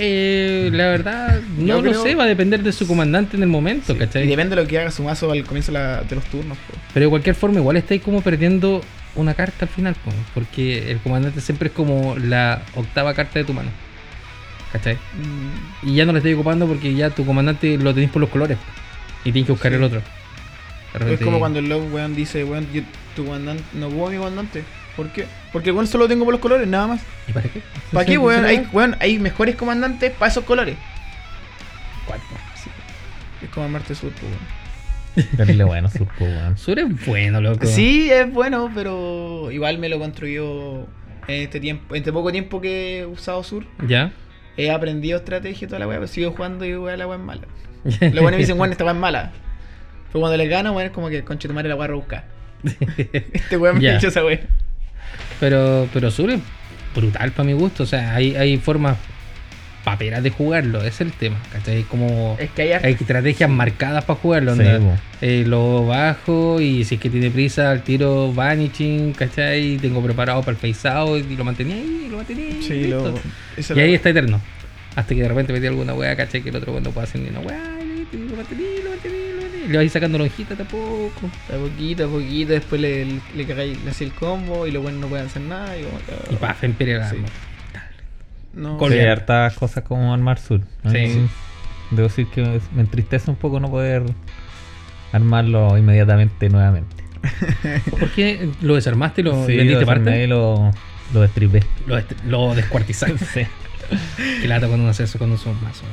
Eh, 0.00 0.70
la 0.72 0.86
verdad, 0.88 1.40
no 1.56 1.66
Yo 1.66 1.76
lo 1.82 1.90
creo- 1.90 2.02
sé, 2.04 2.14
va 2.14 2.24
a 2.24 2.26
depender 2.28 2.62
de 2.62 2.72
su 2.72 2.86
comandante 2.86 3.36
en 3.36 3.42
el 3.42 3.48
momento, 3.48 3.94
Sí. 3.94 3.98
¿cachai? 3.98 4.24
Y 4.24 4.26
depende 4.28 4.54
de 4.54 4.62
lo 4.62 4.68
que 4.68 4.78
haga 4.78 4.90
su 4.92 5.02
mazo 5.02 5.30
al 5.32 5.42
comienzo 5.44 5.72
de, 5.72 5.78
la- 5.78 6.02
de 6.02 6.14
los 6.14 6.24
turnos, 6.26 6.56
po. 6.58 6.74
Pero 6.94 7.06
de 7.06 7.10
cualquier 7.10 7.34
forma, 7.34 7.58
igual 7.58 7.76
estáis 7.76 8.00
como 8.02 8.20
perdiendo 8.22 8.80
una 9.16 9.34
carta 9.34 9.64
al 9.64 9.68
final, 9.70 9.94
po, 9.96 10.12
porque 10.34 10.92
el 10.92 10.98
comandante 10.98 11.40
siempre 11.40 11.68
es 11.68 11.74
como 11.74 12.14
la 12.16 12.62
octava 12.76 13.12
carta 13.14 13.40
de 13.40 13.44
tu 13.44 13.52
mano. 13.54 13.70
¿Cachai? 14.72 14.94
Mm, 14.94 15.88
Y 15.88 15.94
ya 15.96 16.04
no 16.04 16.12
la 16.12 16.18
estáis 16.18 16.34
ocupando 16.36 16.66
porque 16.66 16.94
ya 16.94 17.10
tu 17.10 17.24
comandante 17.24 17.76
lo 17.78 17.92
tenéis 17.92 18.12
por 18.12 18.20
los 18.20 18.30
colores. 18.30 18.58
Y 19.24 19.32
tienes 19.32 19.46
que 19.46 19.52
buscar 19.52 19.72
Sí. 19.72 19.76
el 19.78 19.82
otro. 19.82 20.02
Es 21.10 21.20
como 21.20 21.38
cuando 21.38 21.58
el 21.58 21.68
lobo, 21.68 21.86
weón, 21.86 22.14
dice, 22.14 22.44
weón, 22.44 22.66
yo- 22.72 22.82
tu 23.16 23.24
comandante, 23.24 23.62
no 23.74 23.88
hubo 23.88 24.10
mi 24.10 24.16
comandante. 24.18 24.62
¿Por 24.98 25.08
qué? 25.12 25.26
Porque 25.52 25.68
el 25.70 25.76
weón 25.76 25.86
solo 25.86 26.04
lo 26.04 26.08
tengo 26.08 26.24
por 26.24 26.34
los 26.34 26.40
colores, 26.40 26.66
nada 26.66 26.88
más. 26.88 27.00
¿Y 27.28 27.32
para 27.32 27.48
qué? 27.48 27.62
¿Para 27.92 28.04
¿Sí- 28.04 28.10
qué, 28.10 28.18
weón? 28.18 28.44
Hay, 28.44 28.68
weón, 28.72 28.96
hay 28.98 29.18
mejores 29.20 29.54
comandantes 29.54 30.10
para 30.10 30.30
esos 30.30 30.42
colores. 30.44 30.76
¿Cuál? 32.04 32.18
Sí. 32.56 32.68
Es 33.44 33.48
como 33.50 33.66
el 33.66 33.72
Marte 33.72 33.94
Sur, 33.94 34.12
weón. 34.20 35.28
Terrible 35.36 35.64
bueno, 35.72 35.88
surco, 35.88 36.24
weón. 36.24 36.58
Sur 36.58 36.80
es 36.80 37.06
bueno, 37.06 37.40
loco. 37.40 37.64
Sí, 37.66 38.10
es 38.10 38.30
bueno, 38.32 38.70
pero 38.74 39.50
igual 39.52 39.78
me 39.78 39.88
lo 39.88 40.00
construyó 40.00 40.80
en 41.28 41.42
este 41.44 41.60
tiempo, 41.60 41.94
en 41.94 42.00
este 42.00 42.12
poco 42.12 42.32
tiempo 42.32 42.60
que 42.60 42.98
he 43.00 43.06
usado 43.06 43.44
Sur. 43.44 43.64
¿Ya? 43.86 44.10
He 44.56 44.72
aprendido 44.72 45.18
estrategia 45.18 45.64
y 45.64 45.68
toda 45.68 45.78
la 45.78 45.86
weá, 45.86 45.98
pero 45.98 46.08
sigo 46.08 46.32
jugando 46.32 46.64
y 46.64 46.74
weá, 46.76 46.96
la 46.96 47.06
weá 47.06 47.18
es 47.18 47.24
mala. 47.24 47.42
Los 47.84 47.98
buenos 48.00 48.32
me 48.32 48.38
dicen, 48.38 48.58
weón, 48.58 48.72
esta 48.72 48.82
weá 48.82 48.94
es 48.94 48.98
mala. 48.98 49.30
Pero 50.08 50.20
cuando 50.20 50.36
les 50.36 50.50
gano, 50.50 50.72
weón, 50.72 50.86
es 50.88 50.92
como 50.92 51.08
que 51.08 51.22
conche 51.22 51.46
tu 51.46 51.54
madre 51.54 51.68
la 51.68 51.76
weá 51.76 51.86
rebuscar. 51.86 52.24
Este 53.32 53.56
weón 53.56 53.76
me 53.76 53.82
Ya. 53.82 53.90
ha 53.92 53.94
dicho 53.94 54.08
esa 54.08 54.24
weá. 54.24 54.40
Pero, 55.40 55.88
pero 55.92 56.10
Sur 56.10 56.30
es 56.30 56.40
brutal 56.94 57.32
para 57.32 57.46
mi 57.46 57.52
gusto. 57.52 57.84
O 57.84 57.86
sea, 57.86 58.14
hay, 58.14 58.34
hay 58.34 58.56
formas 58.58 58.96
paperas 59.84 60.22
de 60.22 60.30
jugarlo. 60.30 60.80
Ese 60.80 60.88
es 60.88 61.00
el 61.00 61.12
tema. 61.12 61.36
¿Cachai? 61.52 61.82
Como 61.84 62.36
Es 62.38 62.50
que 62.50 62.62
hay, 62.62 62.72
hay 62.72 62.92
estrategias 62.92 63.48
marcadas 63.48 64.04
para 64.04 64.18
jugarlo. 64.18 64.54
Sí. 64.54 64.62
Eh, 65.20 65.44
lo 65.46 65.86
bajo 65.86 66.60
y 66.60 66.84
si 66.84 66.96
es 66.96 67.00
que 67.00 67.08
tiene 67.10 67.30
prisa, 67.30 67.70
al 67.70 67.82
tiro 67.82 68.32
vanishing, 68.32 69.12
¿cachai? 69.12 69.78
Tengo 69.78 70.02
preparado 70.02 70.40
para 70.42 70.52
el 70.52 70.56
face 70.58 70.88
out 70.88 71.24
y 71.28 71.36
lo 71.36 71.44
mantenía 71.44 71.76
ahí, 71.76 72.04
y 72.06 72.08
lo 72.10 72.18
mantenía 72.18 72.46
ahí. 72.46 72.62
Sí, 72.62 72.86
lo, 72.86 73.14
Y 73.76 73.80
ahí 73.80 73.94
está 73.94 74.10
eterno. 74.10 74.40
Hasta 74.94 75.14
que 75.14 75.22
de 75.22 75.28
repente 75.28 75.52
metí 75.52 75.66
alguna 75.66 75.94
wea, 75.94 76.16
¿cachai? 76.16 76.42
Que 76.42 76.50
el 76.50 76.56
otro 76.56 76.72
weón 76.72 76.84
no 76.84 76.90
puede 76.90 77.06
hacer 77.06 77.20
ni 77.20 77.28
una 77.28 77.40
wea. 77.40 77.78
y 78.12 78.16
lo 78.16 78.36
mantení, 78.36 78.64
Le 79.68 79.76
vais 79.76 79.92
sacando 79.92 80.18
lonjita 80.18 80.54
tampoco. 80.56 81.28
A 81.52 81.56
poquito, 81.58 82.06
a 82.06 82.08
poquito, 82.08 82.52
después 82.52 82.80
le, 82.80 83.04
le, 83.04 83.46
cagáis- 83.46 83.78
le 83.84 83.90
hacía 83.90 84.06
el 84.06 84.12
combo 84.14 84.66
y 84.66 84.70
los 84.70 84.82
buenos 84.82 85.00
no 85.00 85.08
pueden 85.08 85.26
hacer 85.26 85.42
nada. 85.42 85.76
Y, 85.78 85.82
como 85.84 85.98
Y 86.30 86.36
paf, 86.36 86.64
Imperial 86.64 87.08
Sí. 87.10 87.16
Armor. 87.16 87.30
No, 88.54 88.88
Sí, 88.88 88.94
hay 88.94 89.06
hartas 89.06 89.54
cosas 89.54 89.84
como 89.84 90.12
armar 90.12 90.38
sur. 90.38 90.60
A 90.84 90.90
Sí. 90.90 91.26
Debo 91.90 92.08
decir 92.08 92.26
que 92.28 92.60
me 92.74 92.80
entristece 92.82 93.30
un 93.30 93.36
poco 93.36 93.60
no 93.60 93.70
poder 93.70 94.02
armarlo 95.12 95.76
inmediatamente 95.78 96.48
nuevamente. 96.48 96.96
¿Por 97.90 98.10
qué 98.10 98.48
lo 98.62 98.74
desarmaste 98.74 99.20
y 99.20 99.24
lo 99.24 99.32
Sí, 99.46 99.56
vendiste 99.56 99.72
lo 99.74 99.80
desarmé 99.80 100.04
parte? 100.04 100.26
lo, 100.26 100.70
lo 101.12 101.20
destripé. 101.20 101.62
Lo, 101.86 102.00
lo 102.26 102.54
descuartizaste. 102.54 103.46
Sí. 103.88 104.40
que 104.42 104.46
lata 104.48 104.66
cuando 104.66 104.82
uno 104.84 104.90
hace 104.90 105.04
eso 105.04 105.18
con 105.18 105.30
un 105.30 105.36
mazo. 105.36 105.84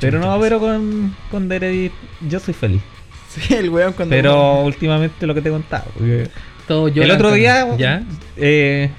Pero 0.00 0.18
no, 0.18 0.38
pero 0.40 0.60
con, 0.60 1.14
con 1.30 1.48
Daredevil 1.48 1.92
yo 2.28 2.40
soy 2.40 2.54
feliz. 2.54 2.82
Sí, 3.34 3.52
el 3.52 3.68
weón 3.68 3.92
cuando. 3.94 4.14
Pero 4.14 4.60
últimamente 4.62 5.26
lo 5.26 5.34
que 5.34 5.42
te 5.42 5.48
he 5.48 5.52
contado. 5.52 5.86
porque, 5.94 6.28
Todo 6.68 6.86
el 6.86 7.10
otro 7.10 7.32
día 7.32 7.66
¿Ya? 7.76 8.04
eh, 8.36 8.90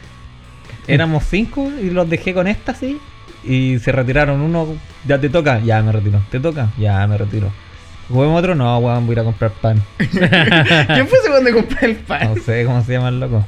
éramos 0.87 1.23
cinco 1.23 1.71
y 1.81 1.89
los 1.89 2.09
dejé 2.09 2.33
con 2.33 2.45
esta 2.47 2.73
así. 2.73 2.99
Y 3.45 3.79
se 3.79 3.93
retiraron 3.93 4.41
uno, 4.41 4.75
ya 5.07 5.21
te 5.21 5.29
toca, 5.29 5.59
ya 5.59 5.81
me 5.81 5.93
retiro. 5.93 6.21
Te 6.31 6.41
toca, 6.41 6.69
ya 6.77 7.07
me 7.07 7.17
retiro. 7.17 7.49
Juguemos 8.09 8.39
otro, 8.39 8.55
no, 8.55 8.77
weón, 8.79 9.05
voy 9.05 9.13
a 9.13 9.13
ir 9.13 9.19
a 9.19 9.23
comprar 9.23 9.51
pan. 9.51 9.81
¿Quién 9.97 11.07
fue 11.07 11.19
ese 11.19 11.29
cuando 11.29 11.53
compré 11.53 11.87
el 11.87 11.95
pan? 11.95 12.35
No 12.35 12.41
sé 12.41 12.65
cómo 12.65 12.83
se 12.83 12.91
llama 12.91 13.07
el 13.09 13.21
loco. 13.21 13.45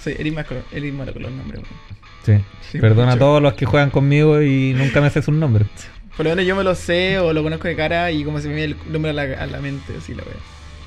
Sí, 0.00 0.14
Eric 0.16 0.46
con 0.46 1.22
los 1.22 1.32
nombres, 1.32 1.60
weón. 1.62 1.88
Sí. 2.24 2.44
Sí, 2.70 2.78
Perdona 2.78 3.12
a 3.12 3.18
todos 3.18 3.40
los 3.40 3.54
que 3.54 3.64
juegan 3.64 3.90
conmigo 3.90 4.42
y 4.42 4.74
nunca 4.74 5.00
me 5.00 5.10
sé 5.10 5.22
sus 5.22 5.34
nombres. 5.34 5.68
Por 6.18 6.24
lo 6.26 6.30
menos 6.32 6.44
yo 6.44 6.54
me 6.56 6.64
lo 6.64 6.74
sé 6.74 7.18
o 7.18 7.32
lo 7.32 7.42
conozco 7.42 7.66
de 7.68 7.76
cara 7.76 8.10
y 8.10 8.24
como 8.24 8.40
se 8.40 8.48
me 8.48 8.56
viene 8.56 8.74
el 8.84 8.92
nombre 8.92 9.12
a 9.12 9.14
la, 9.14 9.22
a 9.22 9.46
la 9.46 9.58
mente, 9.60 9.94
así 9.96 10.14
la 10.14 10.24
wea. 10.24 10.34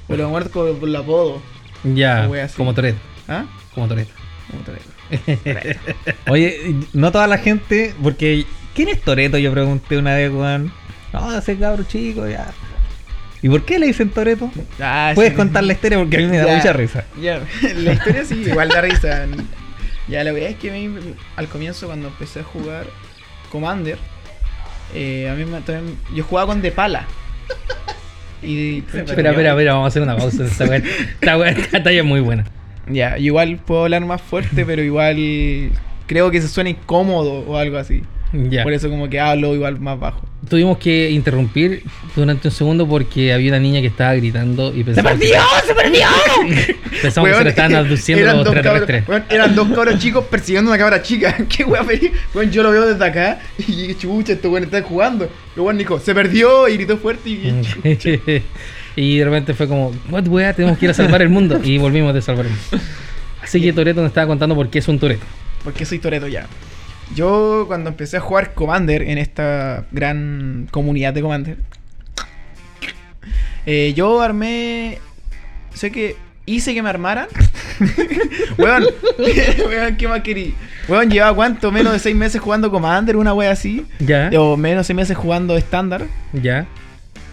O 0.10 0.16
lo 0.16 0.30
muerto 0.30 0.50
por, 0.52 0.78
por 0.78 0.88
el 0.90 0.96
apodo. 0.96 1.42
Ya, 1.84 2.30
como 2.56 2.74
Toreto. 2.76 3.00
¿Ah? 3.28 3.46
Como 3.74 3.88
Toreto. 3.88 4.12
Como 4.52 4.62
Toreto. 4.64 4.86
Oye, 6.30 6.76
no 6.94 7.12
toda 7.12 7.28
la 7.28 7.38
gente, 7.38 7.94
porque 8.04 8.46
¿quién 8.76 8.90
es 8.90 9.02
Toreto? 9.02 9.38
Yo 9.38 9.52
pregunté 9.52 9.98
una 9.98 10.16
vez, 10.16 10.32
weón. 10.32 10.72
No, 11.14 11.38
ese 11.38 11.58
cabro 11.58 11.84
chico, 11.84 12.28
ya. 12.28 12.52
¿Y 13.42 13.50
por 13.50 13.66
qué 13.66 13.80
le 13.80 13.88
dicen 13.88 14.10
Toreto? 14.10 14.52
Ah, 14.80 15.12
Puedes 15.16 15.32
sí. 15.32 15.38
contar 15.38 15.64
la 15.64 15.74
historia 15.74 15.98
porque 15.98 16.18
a 16.18 16.20
mí 16.20 16.26
me 16.28 16.38
da 16.38 16.46
Ya. 16.48 16.56
mucha 16.58 16.74
risa. 16.74 17.06
Ya, 17.20 17.42
la 17.76 17.94
historia 17.94 18.24
sí, 18.26 18.44
igual 18.46 18.70
da 18.70 18.82
risa. 18.82 19.26
Ya, 20.08 20.24
la 20.24 20.32
verdad 20.32 20.50
es 20.52 20.58
que 20.58 20.70
a 20.70 20.74
mí, 20.74 20.94
al 21.38 21.48
comienzo, 21.48 21.88
cuando 21.88 22.10
empecé 22.10 22.42
a 22.42 22.44
jugar 22.44 22.86
Commander, 23.52 23.98
eh, 24.94 25.30
a 25.30 25.36
mí 25.36 25.46
me, 25.46 25.62
también, 25.62 25.98
yo 26.14 26.24
jugaba 26.24 26.48
con 26.48 26.62
De 26.62 26.72
Pala. 26.72 27.06
Y, 28.42 28.80
Espera, 28.94 29.32
espera, 29.32 29.50
espera, 29.52 29.74
vamos 29.74 29.86
a 29.86 29.88
hacer 29.88 30.02
una 30.02 30.18
pausa. 30.18 30.46
Esta 30.46 30.66
weá, 30.66 30.78
esta 30.78 31.38
weá, 31.38 31.52
esta 31.52 31.84
talla 31.84 32.00
es 32.00 32.06
muy 32.06 32.22
buena. 32.22 32.46
Ya, 32.88 33.18
igual 33.18 33.58
puedo 33.58 33.84
hablar 33.84 34.06
más 34.06 34.22
fuerte, 34.22 34.66
pero 34.66 34.82
igual 34.82 35.72
creo 36.08 36.32
que 36.32 36.42
se 36.42 36.48
suena 36.48 36.70
incómodo 36.70 37.46
o 37.48 37.58
algo 37.58 37.78
así. 37.78 38.04
Ya. 38.34 38.64
Por 38.64 38.72
eso 38.74 38.90
como 38.90 39.10
que 39.10 39.20
hablo 39.20 39.54
igual 39.56 39.80
más 39.80 40.00
bajo. 40.00 40.22
Tuvimos 40.50 40.78
que 40.78 41.12
interrumpir 41.12 41.84
durante 42.16 42.48
un 42.48 42.54
segundo 42.54 42.88
porque 42.88 43.34
había 43.34 43.50
una 43.52 43.60
niña 43.60 43.82
que 43.82 43.88
estaba 43.88 44.14
gritando 44.16 44.74
y 44.76 44.84
pensamos 44.86 45.14
que, 45.20 45.28
¡Se 45.28 45.76
perdió! 45.76 46.08
pensamos 47.02 47.30
que 47.30 47.36
se 47.38 47.44
le 47.44 47.50
estaban 47.50 47.76
abduciendo 47.76 48.24
eran 48.24 48.38
los 48.38 48.46
dos 48.46 48.54
cabros, 48.56 48.76
extraterrestres. 48.84 49.10
weón, 49.10 49.24
eran 49.30 49.56
dos 49.56 49.68
cabros 49.70 50.00
chicos 50.00 50.26
persiguiendo 50.26 50.72
una 50.72 50.78
cabra 50.78 51.02
chica. 51.02 51.36
¿Qué 51.50 51.64
weá 51.64 51.84
feliz? 51.84 52.12
Weón, 52.34 52.52
yo 52.52 52.64
lo 52.64 52.72
veo 52.72 52.88
desde 52.88 53.06
acá 53.06 53.40
y 53.58 53.94
chucha, 53.96 54.34
estos 54.34 54.52
weón 54.52 54.64
están 54.64 54.84
jugando. 54.84 55.30
Y 55.56 55.60
weón 55.60 55.78
dijo, 55.78 56.00
se 56.00 56.14
perdió 56.16 56.68
y 56.70 56.78
gritó 56.78 56.98
fuerte 56.98 57.30
y 57.30 57.62
chucha. 57.98 58.10
y 58.96 59.18
de 59.18 59.26
repente 59.26 59.54
fue 59.54 59.68
como, 59.68 59.92
what 60.10 60.28
weá, 60.28 60.54
tenemos 60.54 60.78
que 60.78 60.86
ir 60.86 60.92
a 60.92 60.94
salvar 60.94 61.22
el 61.22 61.30
mundo. 61.30 61.60
Y 61.64 61.78
volvimos 61.78 62.14
de 62.14 62.22
salvar 62.22 62.46
el 62.46 62.52
mundo. 62.54 62.86
Así 63.44 63.62
que 63.62 63.74
Toreto 63.74 64.02
nos 64.02 64.10
estaba 64.10 64.28
contando 64.28 64.56
por 64.56 64.70
qué 64.70 64.80
es 64.80 64.88
un 64.88 65.00
Toreto. 65.00 65.26
Porque 65.64 65.86
soy 65.86 66.00
Toreto 66.00 66.28
ya. 66.28 66.48
Yo 67.15 67.65
cuando 67.68 67.89
empecé 67.89 68.18
a 68.18 68.20
jugar 68.22 68.53
Commander 68.53 69.01
en 69.03 69.18
esta 69.18 69.86
gran 69.91 70.68
comunidad 70.72 71.13
de 71.13 71.22
Commander, 71.22 71.58
eh, 73.65 73.94
yo 73.96 74.22
armé, 74.22 75.00
sé 75.74 75.91
que 75.91 76.15
hice 76.46 76.74
que 76.74 76.82
me 76.82 76.89
armaran 76.89 77.27
Weón, 78.58 78.86
weón, 79.68 79.96
¿qué 79.98 80.08
más 80.08 80.22
querí? 80.22 80.53
Weón, 80.88 81.10
llevaba 81.10 81.36
cuánto, 81.36 81.72
menos 81.72 81.94
de 81.94 82.00
6 82.00 82.15
meses 82.15 82.41
jugando 82.41 82.70
Commander, 82.72 83.15
una 83.18 83.34
wea 83.34 83.51
así. 83.51 83.86
Ya, 84.00 84.30
O 84.38 84.58
menos 84.58 84.86
de 84.88 84.94
6 84.94 84.96
meses 84.98 85.18
jugando 85.18 85.58
estándar. 85.58 86.06
ya. 86.34 86.68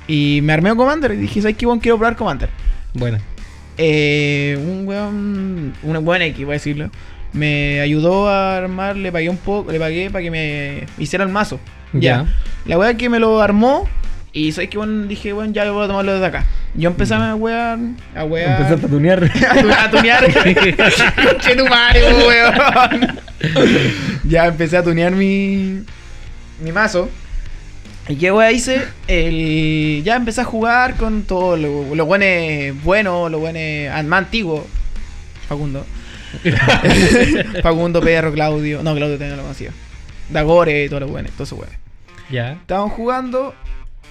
Y 0.06 0.40
me 0.42 0.54
armé 0.54 0.73
un 0.73 0.78
Commander 0.78 1.12
y 1.12 1.16
dije, 1.16 1.42
¿sabes 1.42 1.56
qué, 1.58 1.66
weón? 1.66 1.80
Quiero 1.80 1.99
probar 1.99 2.16
Commander. 2.16 2.49
Bueno. 2.94 3.18
Eh, 3.76 4.56
un 4.58 4.88
weón, 4.88 5.75
un 5.82 6.04
buen 6.04 6.23
X, 6.23 6.44
voy 6.47 6.52
a 6.52 6.54
decirlo. 6.54 6.90
Me 7.32 7.80
ayudó 7.80 8.28
a 8.28 8.56
armar, 8.56 8.97
le 8.97 9.12
pagué 9.12 9.28
un 9.28 9.37
poco, 9.37 9.70
le 9.70 9.78
pagué 9.78 10.11
para 10.11 10.23
que 10.23 10.30
me 10.30 10.85
hiciera 10.99 11.25
el 11.25 11.30
mazo. 11.30 11.61
Ya. 11.92 12.26
La 12.64 12.78
wea 12.78 12.94
que 12.94 13.08
me 13.08 13.18
lo 13.18 13.40
armó. 13.40 13.88
Y 14.32 14.52
sabes 14.52 14.68
que 14.70 14.76
bueno, 14.76 15.06
dije, 15.06 15.32
bueno, 15.32 15.52
ya 15.52 15.70
voy 15.70 15.85
a 15.85 15.88
tomarlo 15.88 16.12
desde 16.12 16.26
acá. 16.26 16.44
Yo 16.75 16.90
empecé 16.90 17.14
a 17.14 17.35
wear, 17.35 17.78
a 18.14 18.25
wear. 18.25 18.61
Empezaste 18.61 18.87
a 18.87 18.88
tunear. 18.88 19.25
a, 19.50 19.61
tu- 19.62 19.70
a 19.73 19.90
tunear. 19.90 20.25
Conche 20.35 21.56
tu 21.56 21.66
madre, 21.66 22.02
weón. 22.14 23.20
ya 24.25 24.47
empecé 24.47 24.76
a 24.76 24.82
tunear 24.82 25.12
mi. 25.12 25.82
mi 26.62 26.73
mazo. 26.73 27.08
¿Y 28.06 28.16
qué 28.16 28.30
wea 28.32 28.52
hice? 28.52 28.82
El, 29.06 30.02
ya 30.04 30.16
empecé 30.16 30.40
a 30.42 30.44
jugar 30.44 30.94
con 30.97 31.23
todo 31.23 31.56
lo, 31.56 31.94
lo 31.94 32.06
bueno 32.06 32.25
bueno, 32.85 33.28
lo 33.28 33.38
bueno 33.38 33.58
más 34.06 34.18
antiguo. 34.18 34.66
Facundo. 35.49 35.85
Facundo, 37.62 38.00
Perro, 38.00 38.33
Claudio. 38.33 38.83
No, 38.83 38.95
Claudio 38.95 39.16
también 39.18 39.37
lo 39.37 39.42
conocía. 39.42 39.71
Dagore, 40.30 40.88
todo 40.88 41.00
lo 41.00 41.09
bueno, 41.09 41.28
todo 41.35 41.45
eso 41.45 41.57
bueno. 41.57 41.73
Ya. 42.30 42.52
Estábamos 42.52 42.92
jugando 42.92 43.54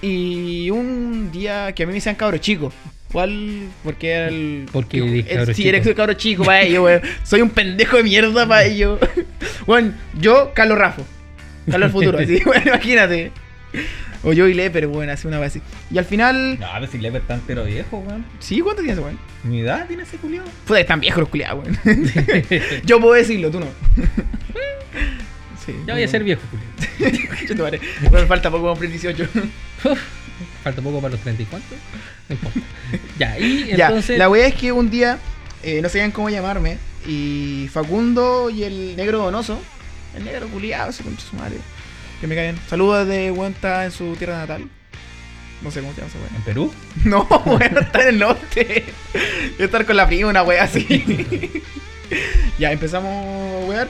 y 0.02 0.70
un 0.70 1.30
día 1.32 1.72
que 1.72 1.82
a 1.84 1.86
mí 1.86 1.90
me 1.90 1.94
decían 1.96 2.14
cabro 2.16 2.38
chico. 2.38 2.72
¿Cuál? 3.12 3.68
Porque 3.84 4.10
era 4.10 4.28
el. 4.28 4.66
Porque 4.70 4.98
el- 4.98 5.14
el- 5.14 5.26
cabro 5.26 5.46
sí, 5.46 5.54
chico. 5.62 5.68
eres 5.68 5.94
cabro 5.94 6.12
chico 6.14 6.44
para 6.44 6.62
ellos, 6.62 6.84
weón. 6.84 7.00
Soy 7.24 7.40
un 7.40 7.50
pendejo 7.50 7.96
de 7.96 8.02
mierda 8.02 8.46
para 8.46 8.64
ellos. 8.64 8.98
Bueno, 9.66 9.92
yo, 10.20 10.52
Carlos 10.54 10.76
Rafo. 10.78 11.04
Carlos 11.70 11.92
futuro, 11.92 12.18
así, 12.22 12.40
bueno, 12.44 12.62
imagínate. 12.66 13.32
O 14.24 14.32
yo 14.32 14.48
y 14.48 14.54
Leper, 14.54 14.86
bueno, 14.88 15.12
así 15.12 15.26
una 15.28 15.38
vez 15.38 15.52
así. 15.52 15.62
Y 15.90 15.98
al 15.98 16.04
final. 16.04 16.58
No, 16.58 16.66
a 16.66 16.80
ver 16.80 16.88
si 16.88 16.98
Leper 16.98 17.20
está 17.22 17.34
entero 17.34 17.64
viejo, 17.64 17.98
weón. 17.98 18.24
¿Sí? 18.40 18.60
¿Cuánto 18.60 18.82
tienes, 18.82 18.98
weón? 19.02 19.18
Mi 19.44 19.60
edad 19.60 19.86
tiene 19.86 20.02
ese 20.02 20.16
culiao. 20.16 20.44
Puta, 20.66 20.80
están 20.80 21.00
viejos 21.00 21.20
los 21.20 21.28
culiados, 21.28 21.64
weón. 21.64 21.78
yo 22.84 23.00
puedo 23.00 23.14
decirlo, 23.14 23.50
tú 23.50 23.60
no. 23.60 23.66
sí, 25.64 25.72
Ya 25.86 25.94
voy 25.94 26.02
a 26.02 26.08
ser 26.08 26.24
viejo, 26.24 26.42
Julio. 26.50 26.66
Yo 27.48 27.70
te. 27.70 27.80
Bueno, 28.10 28.26
falta 28.26 28.50
poco 28.50 28.64
para 28.64 28.72
cumplir 28.72 28.90
18. 28.90 29.28
Falta 30.62 30.82
poco 30.82 31.00
para 31.00 31.12
los 31.12 31.20
30 31.20 31.42
y 31.42 31.46
cuánto. 31.46 31.74
No 32.28 32.34
importa. 32.34 32.60
Ya, 33.18 33.38
y 33.38 33.66
Ya, 33.76 33.86
entonces. 33.86 34.18
la 34.18 34.28
wea 34.28 34.46
es 34.46 34.54
que 34.54 34.72
un 34.72 34.90
día 34.90 35.18
eh, 35.62 35.80
no 35.80 35.88
sabían 35.88 36.10
cómo 36.10 36.28
llamarme 36.30 36.78
y 37.06 37.68
Facundo 37.72 38.50
y 38.50 38.64
el 38.64 38.96
negro 38.96 39.18
donoso, 39.18 39.60
el 40.16 40.24
negro 40.24 40.48
culiado, 40.48 40.90
ese 40.90 41.02
concha 41.02 41.24
su 41.28 41.36
madre, 41.36 41.56
que 42.20 42.26
me 42.26 42.34
caen. 42.34 42.58
Saludos 42.68 43.06
de 43.06 43.30
Huenta 43.30 43.84
en 43.84 43.90
su 43.92 44.14
tierra 44.16 44.38
natal. 44.38 44.68
No 45.62 45.70
sé 45.70 45.80
cómo 45.80 45.92
se 45.92 46.00
llama 46.02 46.12
esa. 46.26 46.36
¿En 46.36 46.42
Perú? 46.42 46.72
No, 47.04 47.24
bueno, 47.44 47.80
está 47.80 48.02
en 48.02 48.08
el 48.08 48.18
norte. 48.18 48.84
Estar 49.58 49.84
con 49.86 49.96
la 49.96 50.06
prima, 50.06 50.28
una 50.30 50.42
wea 50.42 50.64
así. 50.64 51.62
ya, 52.58 52.72
empezamos 52.72 53.10
a 53.12 53.66
wear. 53.66 53.88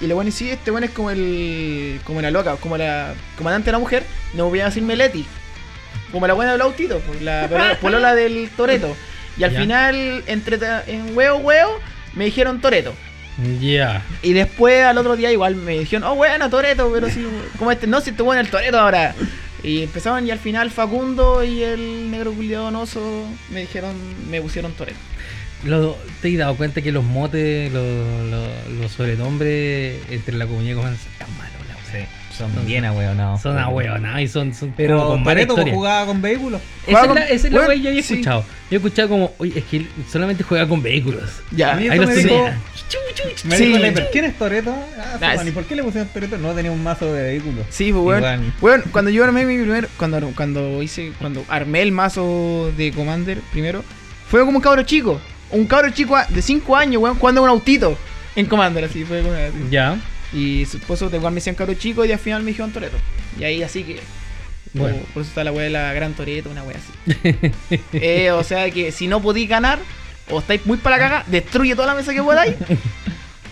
Y 0.00 0.06
lo 0.06 0.14
bueno 0.14 0.28
y 0.30 0.32
sí, 0.32 0.50
este 0.50 0.70
bueno 0.70 0.86
es 0.86 0.92
como 0.92 1.10
el. 1.10 2.00
como 2.04 2.22
la 2.22 2.30
loca, 2.30 2.56
como 2.56 2.76
la 2.78 3.14
comandante 3.36 3.66
de 3.66 3.72
la 3.72 3.78
mujer. 3.78 4.02
No 4.34 4.48
voy 4.48 4.60
a 4.60 4.66
decirme 4.66 4.96
Leti. 4.96 5.26
Como 6.10 6.26
la 6.26 6.34
buena 6.34 6.52
del 6.52 6.60
autito, 6.62 6.98
pues, 7.00 7.20
la 7.22 7.48
polola- 7.48 7.78
polola 7.80 8.14
del 8.14 8.48
Toreto. 8.56 8.96
Y 9.36 9.44
al 9.44 9.52
Ya. 9.52 9.60
final, 9.60 10.24
entre 10.26 10.58
en 10.86 11.16
huevo, 11.16 11.38
huevo, 11.38 11.78
me 12.14 12.24
dijeron 12.24 12.60
Toreto. 12.60 12.94
Ya. 13.60 14.02
Y 14.22 14.32
después 14.32 14.82
al 14.84 14.98
otro 14.98 15.16
día 15.16 15.32
igual 15.32 15.54
me 15.56 15.78
dijeron, 15.78 16.04
oh 16.04 16.14
bueno, 16.14 16.50
Toreto, 16.50 16.90
pero 16.92 17.08
si, 17.08 17.26
como 17.58 17.70
este, 17.72 17.86
no, 17.86 18.00
si 18.00 18.12
te 18.12 18.22
bueno 18.22 18.40
el 18.40 18.50
Toreto 18.50 18.78
ahora. 18.78 19.14
Y 19.62 19.82
empezaban 19.82 20.26
y 20.26 20.30
al 20.30 20.38
final 20.38 20.70
Facundo 20.70 21.44
y 21.44 21.62
el 21.62 22.10
negro 22.10 22.32
culiado 22.32 22.64
donoso 22.64 23.26
me 23.50 23.60
dijeron, 23.60 23.94
me 24.30 24.40
pusieron 24.40 24.72
Toreto. 24.72 24.98
Lo- 25.64 25.96
¿Te 26.22 26.32
has 26.32 26.38
dado 26.38 26.56
cuenta 26.56 26.80
que 26.80 26.90
los 26.92 27.04
motes, 27.04 27.70
los, 27.72 27.84
los, 28.30 28.48
los 28.80 28.92
sobrenombres 28.92 29.96
entre 30.10 30.34
la 30.36 30.46
comunidad 30.46 30.76
son 30.76 30.96
tan 31.18 31.28
malos, 31.36 31.58
la? 31.68 31.98
Sí, 31.98 32.06
son 32.36 32.50
bien 32.66 32.84
ahueonados. 32.84 33.40
Son 33.42 33.58
ahueonados 33.58 34.20
y 34.20 34.28
son, 34.28 34.54
son 34.54 34.72
Pero 34.76 35.06
con 35.08 35.24
Pareto 35.24 35.52
historia. 35.54 35.74
jugaba 35.74 36.06
con 36.06 36.22
vehículos. 36.22 36.60
Esa 36.86 37.00
es 37.02 37.06
con- 37.06 37.14
la, 37.16 37.24
esa 37.26 37.34
es 37.34 37.44
la 37.44 37.50
bueno, 37.50 37.68
wea 37.68 37.76
que 37.76 37.82
yo 37.82 37.88
había 37.90 38.02
sí. 38.02 38.14
escuchado. 38.14 38.40
Yo 38.42 38.46
he 38.70 38.76
escuchado 38.76 39.08
como, 39.08 39.32
oye, 39.38 39.58
es 39.58 39.64
que 39.64 39.76
él 39.78 39.88
solamente 40.10 40.42
juega 40.44 40.66
con 40.68 40.82
vehículos. 40.82 41.22
Ya, 41.50 41.74
Ahí 41.74 41.88
dijo, 41.88 42.06
tenía. 42.06 42.58
me 43.44 43.56
Sí. 43.56 43.64
dijo 43.66 44.00
¿quién 44.12 44.24
es 44.24 44.38
Toreto? 44.38 44.74
Ah, 44.98 45.18
Ah, 45.20 45.32
Juan, 45.34 45.40
sí. 45.44 45.48
¿y 45.48 45.52
por 45.52 45.64
qué 45.64 45.76
le 45.76 45.82
pusieron 45.82 46.08
Toreto? 46.08 46.38
No 46.38 46.52
tenía 46.52 46.70
un 46.70 46.82
mazo 46.82 47.12
de 47.12 47.22
vehículos. 47.22 47.66
Sí, 47.70 47.92
pues 47.92 48.04
weón. 48.22 48.52
Weón, 48.60 48.82
cuando 48.92 49.10
yo 49.10 49.24
armé 49.24 49.44
mi 49.44 49.58
primer. 49.60 49.88
Cuando, 49.96 50.20
cuando 50.36 50.82
hice. 50.82 51.12
Cuando 51.18 51.44
armé 51.48 51.82
el 51.82 51.92
mazo 51.92 52.72
de 52.76 52.92
Commander 52.92 53.38
primero. 53.52 53.84
Fue 54.28 54.40
como 54.44 54.58
un 54.58 54.62
cabro 54.62 54.82
chico. 54.84 55.20
Un 55.50 55.66
cabro 55.66 55.90
chico 55.90 56.16
de 56.28 56.40
5 56.42 56.76
años, 56.76 57.02
weón, 57.02 57.16
jugando 57.18 57.42
un 57.42 57.48
autito. 57.48 57.98
En 58.36 58.46
Commander, 58.46 58.84
así, 58.84 59.04
fue 59.04 59.20
como 59.22 59.34
así. 59.34 59.52
Ya. 59.70 59.98
Y 60.32 60.64
su 60.66 60.76
esposo 60.76 61.10
de 61.10 61.16
igual 61.16 61.32
me 61.32 61.36
decían 61.36 61.56
cabro 61.56 61.74
chico 61.74 62.04
y 62.04 62.12
al 62.12 62.18
final 62.18 62.42
me 62.42 62.48
dijeron 62.50 62.72
Toreto. 62.72 62.96
Y 63.38 63.44
ahí 63.44 63.62
así 63.62 63.82
que. 63.84 64.00
Bueno. 64.72 64.98
Por, 64.98 65.06
por 65.06 65.22
eso 65.22 65.30
está 65.30 65.42
la 65.44 65.50
weá 65.52 65.64
de 65.64 65.70
la 65.70 65.92
gran 65.92 66.14
Toreto, 66.14 66.50
una 66.50 66.62
weá 66.62 66.76
así. 66.78 67.50
Eh, 67.92 68.30
o 68.30 68.44
sea 68.44 68.70
que 68.70 68.92
si 68.92 69.08
no 69.08 69.20
podéis 69.20 69.48
ganar, 69.48 69.78
o 70.30 70.38
estáis 70.38 70.64
muy 70.66 70.76
para 70.78 70.96
la 70.96 71.02
caga, 71.02 71.24
destruye 71.26 71.74
toda 71.74 71.88
la 71.88 71.94
mesa 71.94 72.12
que 72.14 72.22
podáis. 72.22 72.54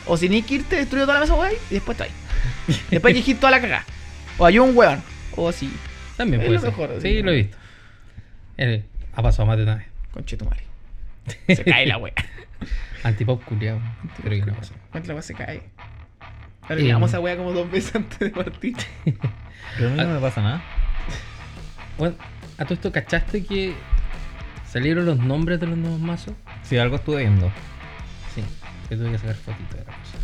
o 0.07 0.17
si 0.17 0.29
ni 0.29 0.43
que 0.43 0.55
irte, 0.57 0.77
destruye 0.77 1.03
toda 1.05 1.15
la 1.15 1.21
mesa 1.21 1.33
que 1.33 1.37
podáis 1.37 1.59
y 1.71 1.75
después 1.75 1.97
estáis. 1.97 2.13
Después 2.91 3.13
elegís 3.15 3.39
toda 3.41 3.51
la 3.51 3.61
caga. 3.61 3.85
O 4.39 4.47
hay 4.47 4.59
un 4.61 4.77
weón. 4.77 5.03
O 5.35 5.49
así. 5.49 5.73
También 6.17 6.41
Es 6.43 6.47
puede 6.47 6.61
ser. 6.61 7.03
sí, 7.03 7.23
lo 7.23 7.33
he 7.33 7.37
visto. 7.37 7.57
Eh, 8.57 8.85
ha 9.15 9.23
pasado 9.23 9.47
más 9.47 9.57
de 9.57 9.65
una 9.65 9.77
vez. 9.77 9.87
Conchetumare. 10.13 10.63
Se 11.49 11.65
cae 11.65 11.87
la 11.87 11.99
wea. 11.99 12.15
Antipop 13.03 13.45
culiao. 13.45 13.81
Creo 14.23 14.45
que 14.45 14.51
no 14.51 14.57
pasó. 14.57 14.75
¿Cuánto 14.91 15.09
la 15.09 15.15
wea 15.15 15.23
se 15.23 15.35
cae? 15.35 15.63
Arreglamos 16.69 17.09
Eh. 17.09 17.11
esa 17.13 17.21
wea 17.21 17.37
como 17.37 17.53
dos 17.53 17.71
veces 17.71 17.95
antes 17.95 18.19
de 18.19 18.31
partir. 18.31 18.77
Pero 19.77 19.89
a 19.91 19.93
mí 19.93 19.97
no 20.03 20.15
me 20.15 20.21
pasa 20.21 20.43
nada. 20.43 20.63
Bueno, 21.99 22.17
a 22.59 22.65
todo 22.65 22.75
esto, 22.75 22.93
¿cachaste 22.93 23.45
que 23.45 23.75
salieron 24.71 25.07
los 25.07 25.19
nombres 25.19 25.61
de 25.61 25.67
los 25.67 25.77
nuevos 25.77 26.01
mazos? 26.01 26.35
Si 26.63 26.77
algo 26.79 26.97
estuve 26.97 27.19
viendo. 27.21 27.51
Sí, 28.35 28.43
que 28.89 28.97
tuve 28.97 29.13
que 29.13 29.19
sacar 29.19 29.35
fotito 29.37 29.77
de 29.77 29.85
la 29.85 29.93
cosa. 29.93 30.19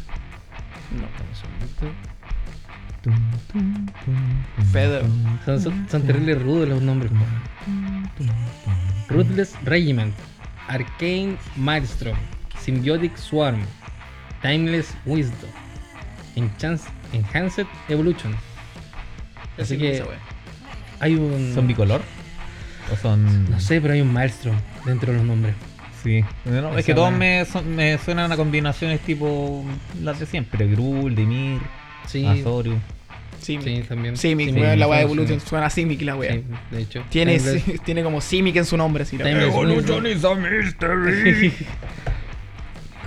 No. 0.92 1.02
Dame 1.02 1.30
un 1.30 1.36
segundito. 1.36 2.14
Pedro. 4.72 5.02
Son, 5.44 5.60
son, 5.60 5.88
son 5.90 6.02
terribles 6.02 6.40
rudos 6.40 6.68
los 6.68 6.82
nombres. 6.82 7.12
Ruthless 9.08 9.54
Regiment, 9.64 10.14
Arcane 10.68 11.36
Maelstrom, 11.56 12.16
Symbiotic 12.58 13.16
Swarm, 13.16 13.60
Timeless 14.42 14.96
Wisdom, 15.04 15.50
Enchance- 16.36 16.88
Enhanced 17.12 17.66
Evolution. 17.88 18.34
Así 19.58 19.78
que 19.78 19.92
Esa 19.94 20.04
hay 21.00 21.14
un. 21.14 21.52
¿Son 21.54 21.66
bicolor? 21.66 22.02
¿O 22.92 22.96
son.? 22.96 23.50
No 23.50 23.60
sé, 23.60 23.80
pero 23.80 23.94
hay 23.94 24.00
un 24.00 24.12
Maelstrom 24.12 24.56
dentro 24.84 25.12
de 25.12 25.18
los 25.18 25.26
nombres. 25.26 25.54
Sí. 26.02 26.22
No, 26.44 26.76
es 26.76 26.84
que 26.84 26.94
todos 26.94 27.12
me, 27.12 27.44
son- 27.46 27.74
me 27.74 27.96
suenan 27.98 28.30
a 28.32 28.36
combinaciones 28.36 29.00
tipo 29.00 29.64
las 30.02 30.18
de 30.20 30.26
siempre: 30.26 30.66
Grul, 30.66 31.14
Dimir, 31.14 31.60
Sí, 32.06 32.26
Azorius. 32.26 32.76
Simic. 33.40 33.64
sí, 33.66 33.82
también. 33.88 34.16
Simic, 34.16 34.48
Sí, 34.54 34.54
la 34.54 34.86
wea 34.88 34.98
de 35.00 35.04
sí, 35.04 35.12
Evolution. 35.12 35.40
sí. 35.40 35.46
Suena 35.48 35.66
a 35.66 35.70
Simic 35.70 36.00
la 36.02 36.16
wea. 36.16 36.32
Sí, 36.32 36.44
de 36.70 36.80
hecho. 36.80 37.04
Tiene, 37.10 37.38
tiene 37.84 38.02
como 38.02 38.20
Simic 38.20 38.56
en 38.56 38.64
su 38.64 38.76
nombre, 38.76 39.02
así 39.04 39.16
la 39.18 39.30
Evolution 39.30 40.06
is 40.06 40.24
a 40.24 40.34
mystery. 40.34 41.52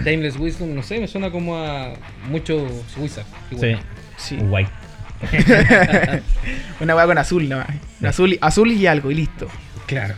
Timeless 0.03 0.37
Wisdom, 0.37 0.73
no 0.75 0.83
sé, 0.83 0.99
me 0.99 1.07
suena 1.07 1.31
como 1.31 1.57
a 1.57 1.93
mucho 2.29 2.67
Wizard. 2.97 3.25
igual. 3.51 3.79
sí. 4.17 4.35
Sí. 4.35 4.35
White. 4.37 4.71
Una 6.79 6.95
wea 6.95 7.05
con 7.05 7.17
azul 7.17 7.47
nada 7.49 7.65
más. 7.67 7.77
Sí. 7.99 8.05
Azul, 8.05 8.37
azul 8.41 8.71
y 8.71 8.87
algo, 8.87 9.11
y 9.11 9.15
listo. 9.15 9.47
Claro. 9.85 10.15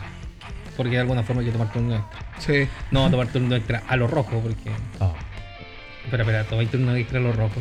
Porque 0.76 0.92
de 0.92 1.00
alguna 1.00 1.22
forma 1.22 1.40
hay 1.40 1.46
que 1.46 1.52
tomar 1.52 1.72
turno 1.72 1.96
extra. 1.96 2.20
Sí. 2.38 2.68
No 2.90 3.10
tomar 3.10 3.28
turno 3.28 3.54
extra 3.56 3.82
a 3.86 3.96
lo 3.96 4.06
rojo, 4.06 4.40
porque. 4.40 4.70
Oh. 4.98 5.14
Espera, 6.04 6.22
espera, 6.22 6.44
tomar 6.44 6.66
turno 6.66 6.94
extra 6.96 7.18
a 7.18 7.22
lo 7.22 7.32
rojo. 7.32 7.60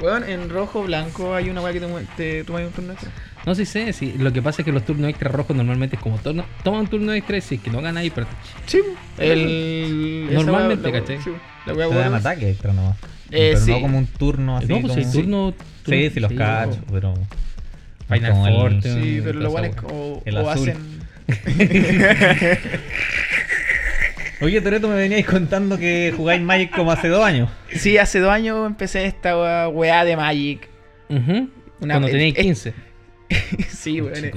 Weón, 0.00 0.28
en 0.28 0.48
rojo, 0.48 0.82
blanco 0.84 1.34
hay 1.34 1.50
una 1.50 1.60
wea 1.60 1.72
que 1.72 1.80
te, 2.16 2.44
tomas 2.44 2.62
un 2.62 2.72
turno 2.72 2.92
extra. 2.92 3.10
No 3.46 3.54
sí 3.54 3.64
sé, 3.66 3.92
sí, 3.92 4.14
lo 4.18 4.32
que 4.32 4.42
pasa 4.42 4.62
es 4.62 4.66
que 4.66 4.72
los 4.72 4.84
turnos 4.84 5.08
extra 5.10 5.30
rojos 5.30 5.56
normalmente 5.56 5.96
es 5.96 6.02
como 6.02 6.18
turno, 6.18 6.44
toma 6.64 6.80
un 6.80 6.88
turno 6.88 7.12
extra 7.12 7.36
y 7.36 7.40
si 7.40 7.56
es 7.56 7.60
que 7.60 7.70
no 7.70 7.80
gana 7.82 8.00
ahí, 8.00 8.10
pero 8.10 8.26
Sí, 8.66 8.80
el. 9.18 10.28
Normalmente, 10.32 10.90
¿cachai? 10.92 11.18
sí, 11.22 11.30
La 11.66 11.74
dan 11.88 12.14
ataque 12.14 12.50
extra 12.50 12.72
nomás. 12.72 12.96
Eh, 13.30 13.50
pero 13.52 13.60
sí. 13.64 13.70
no 13.72 13.80
como 13.82 13.98
un 13.98 14.06
turno 14.06 14.56
así. 14.56 14.66
no, 14.66 14.80
pues 14.80 14.92
como... 14.94 15.04
si 15.04 15.12
turno, 15.12 15.54
turno- 15.84 16.00
Sí, 16.00 16.10
sí, 16.10 16.20
los 16.20 16.32
cacho, 16.32 16.80
o- 16.88 16.92
pero. 16.92 17.14
Final 18.08 18.46
el- 18.48 18.54
Fortune. 18.56 19.02
Sí, 19.02 19.20
pero 19.22 19.40
lo 19.40 19.50
bueno 19.50 19.68
es 19.68 19.76
o, 19.84 20.22
El 20.24 20.36
o 20.36 20.50
azul. 20.50 20.70
hacen. 20.70 21.00
Oye, 24.40 24.60
Toreto, 24.60 24.88
me 24.88 24.94
veníais 24.94 25.26
contando 25.26 25.76
que 25.78 26.12
jugáis 26.16 26.40
Magic 26.40 26.74
como 26.74 26.90
hace 26.92 27.08
dos 27.08 27.24
años. 27.24 27.50
Sí, 27.74 27.98
hace 27.98 28.20
dos 28.20 28.30
años 28.32 28.66
empecé 28.66 29.04
esta 29.04 29.68
weá 29.68 30.04
de 30.04 30.16
Magic. 30.16 30.68
Una- 31.08 31.48
Cuando 31.78 32.08
tenías 32.08 32.36
es- 32.36 32.44
15. 32.44 32.74
sí, 33.68 34.00
weón. 34.00 34.32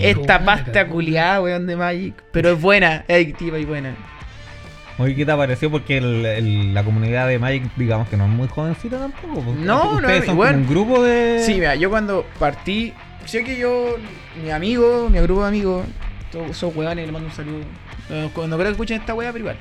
Esta 0.00 0.44
pasta 0.44 0.86
culiada, 0.88 1.40
weón, 1.42 1.66
de 1.66 1.76
Magic. 1.76 2.14
Pero 2.32 2.52
es 2.52 2.60
buena, 2.60 3.04
es 3.06 3.16
adictiva 3.16 3.58
y 3.58 3.64
buena. 3.64 3.94
Oye, 4.96 5.14
¿qué 5.16 5.26
te 5.26 5.34
pareció? 5.34 5.70
Porque 5.70 5.98
el- 5.98 6.24
el- 6.24 6.74
la 6.74 6.82
comunidad 6.84 7.28
de 7.28 7.38
Magic, 7.38 7.64
digamos 7.76 8.08
que 8.08 8.16
no 8.16 8.24
es 8.24 8.30
muy 8.30 8.48
jovencita 8.48 8.98
tampoco. 8.98 9.54
No, 9.58 9.92
no, 9.92 9.96
Ustedes 9.98 10.24
son 10.24 10.34
igual. 10.36 10.52
como 10.52 10.62
un 10.62 10.68
grupo 10.70 11.02
de. 11.02 11.42
Sí, 11.44 11.54
mira, 11.54 11.74
yo 11.74 11.90
cuando 11.90 12.24
partí, 12.38 12.92
sé 13.26 13.44
que 13.44 13.58
yo, 13.58 13.96
mi 14.42 14.50
amigo, 14.50 15.08
mi 15.10 15.18
grupo 15.20 15.42
de 15.42 15.48
amigos, 15.48 15.84
todos 16.30 16.50
esos 16.50 16.74
weones, 16.74 17.04
le 17.06 17.12
mando 17.12 17.28
un 17.28 17.34
saludo. 17.34 17.64
Eh, 18.10 18.28
Cuando 18.34 18.56
creo 18.56 18.68
que 18.68 18.72
escuchen 18.72 19.00
esta 19.00 19.14
weá, 19.14 19.32
pero 19.32 19.44
igual. 19.44 19.56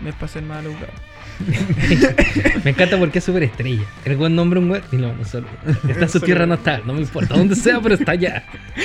Me 0.00 0.12
pasé 0.12 0.38
el 0.38 0.46
malo, 0.46 0.70
weón. 0.70 1.10
Me 2.64 2.70
encanta 2.70 2.98
porque 2.98 3.18
es 3.18 3.24
súper 3.24 3.44
estrella. 3.44 3.84
El 4.04 4.16
buen 4.16 4.34
nombre 4.34 4.58
un 4.58 4.70
weón. 4.70 4.84
Y 4.92 4.96
no, 4.96 5.14
no 5.14 5.24
solo. 5.24 5.46
Está 5.88 6.02
en 6.04 6.08
su 6.08 6.20
tierra, 6.20 6.46
no 6.46 6.54
está. 6.54 6.78
No 6.84 6.94
me 6.94 7.00
importa. 7.00 7.34
Donde 7.34 7.54
sea, 7.56 7.80
pero 7.80 7.94
está 7.94 8.12
allá. 8.12 8.44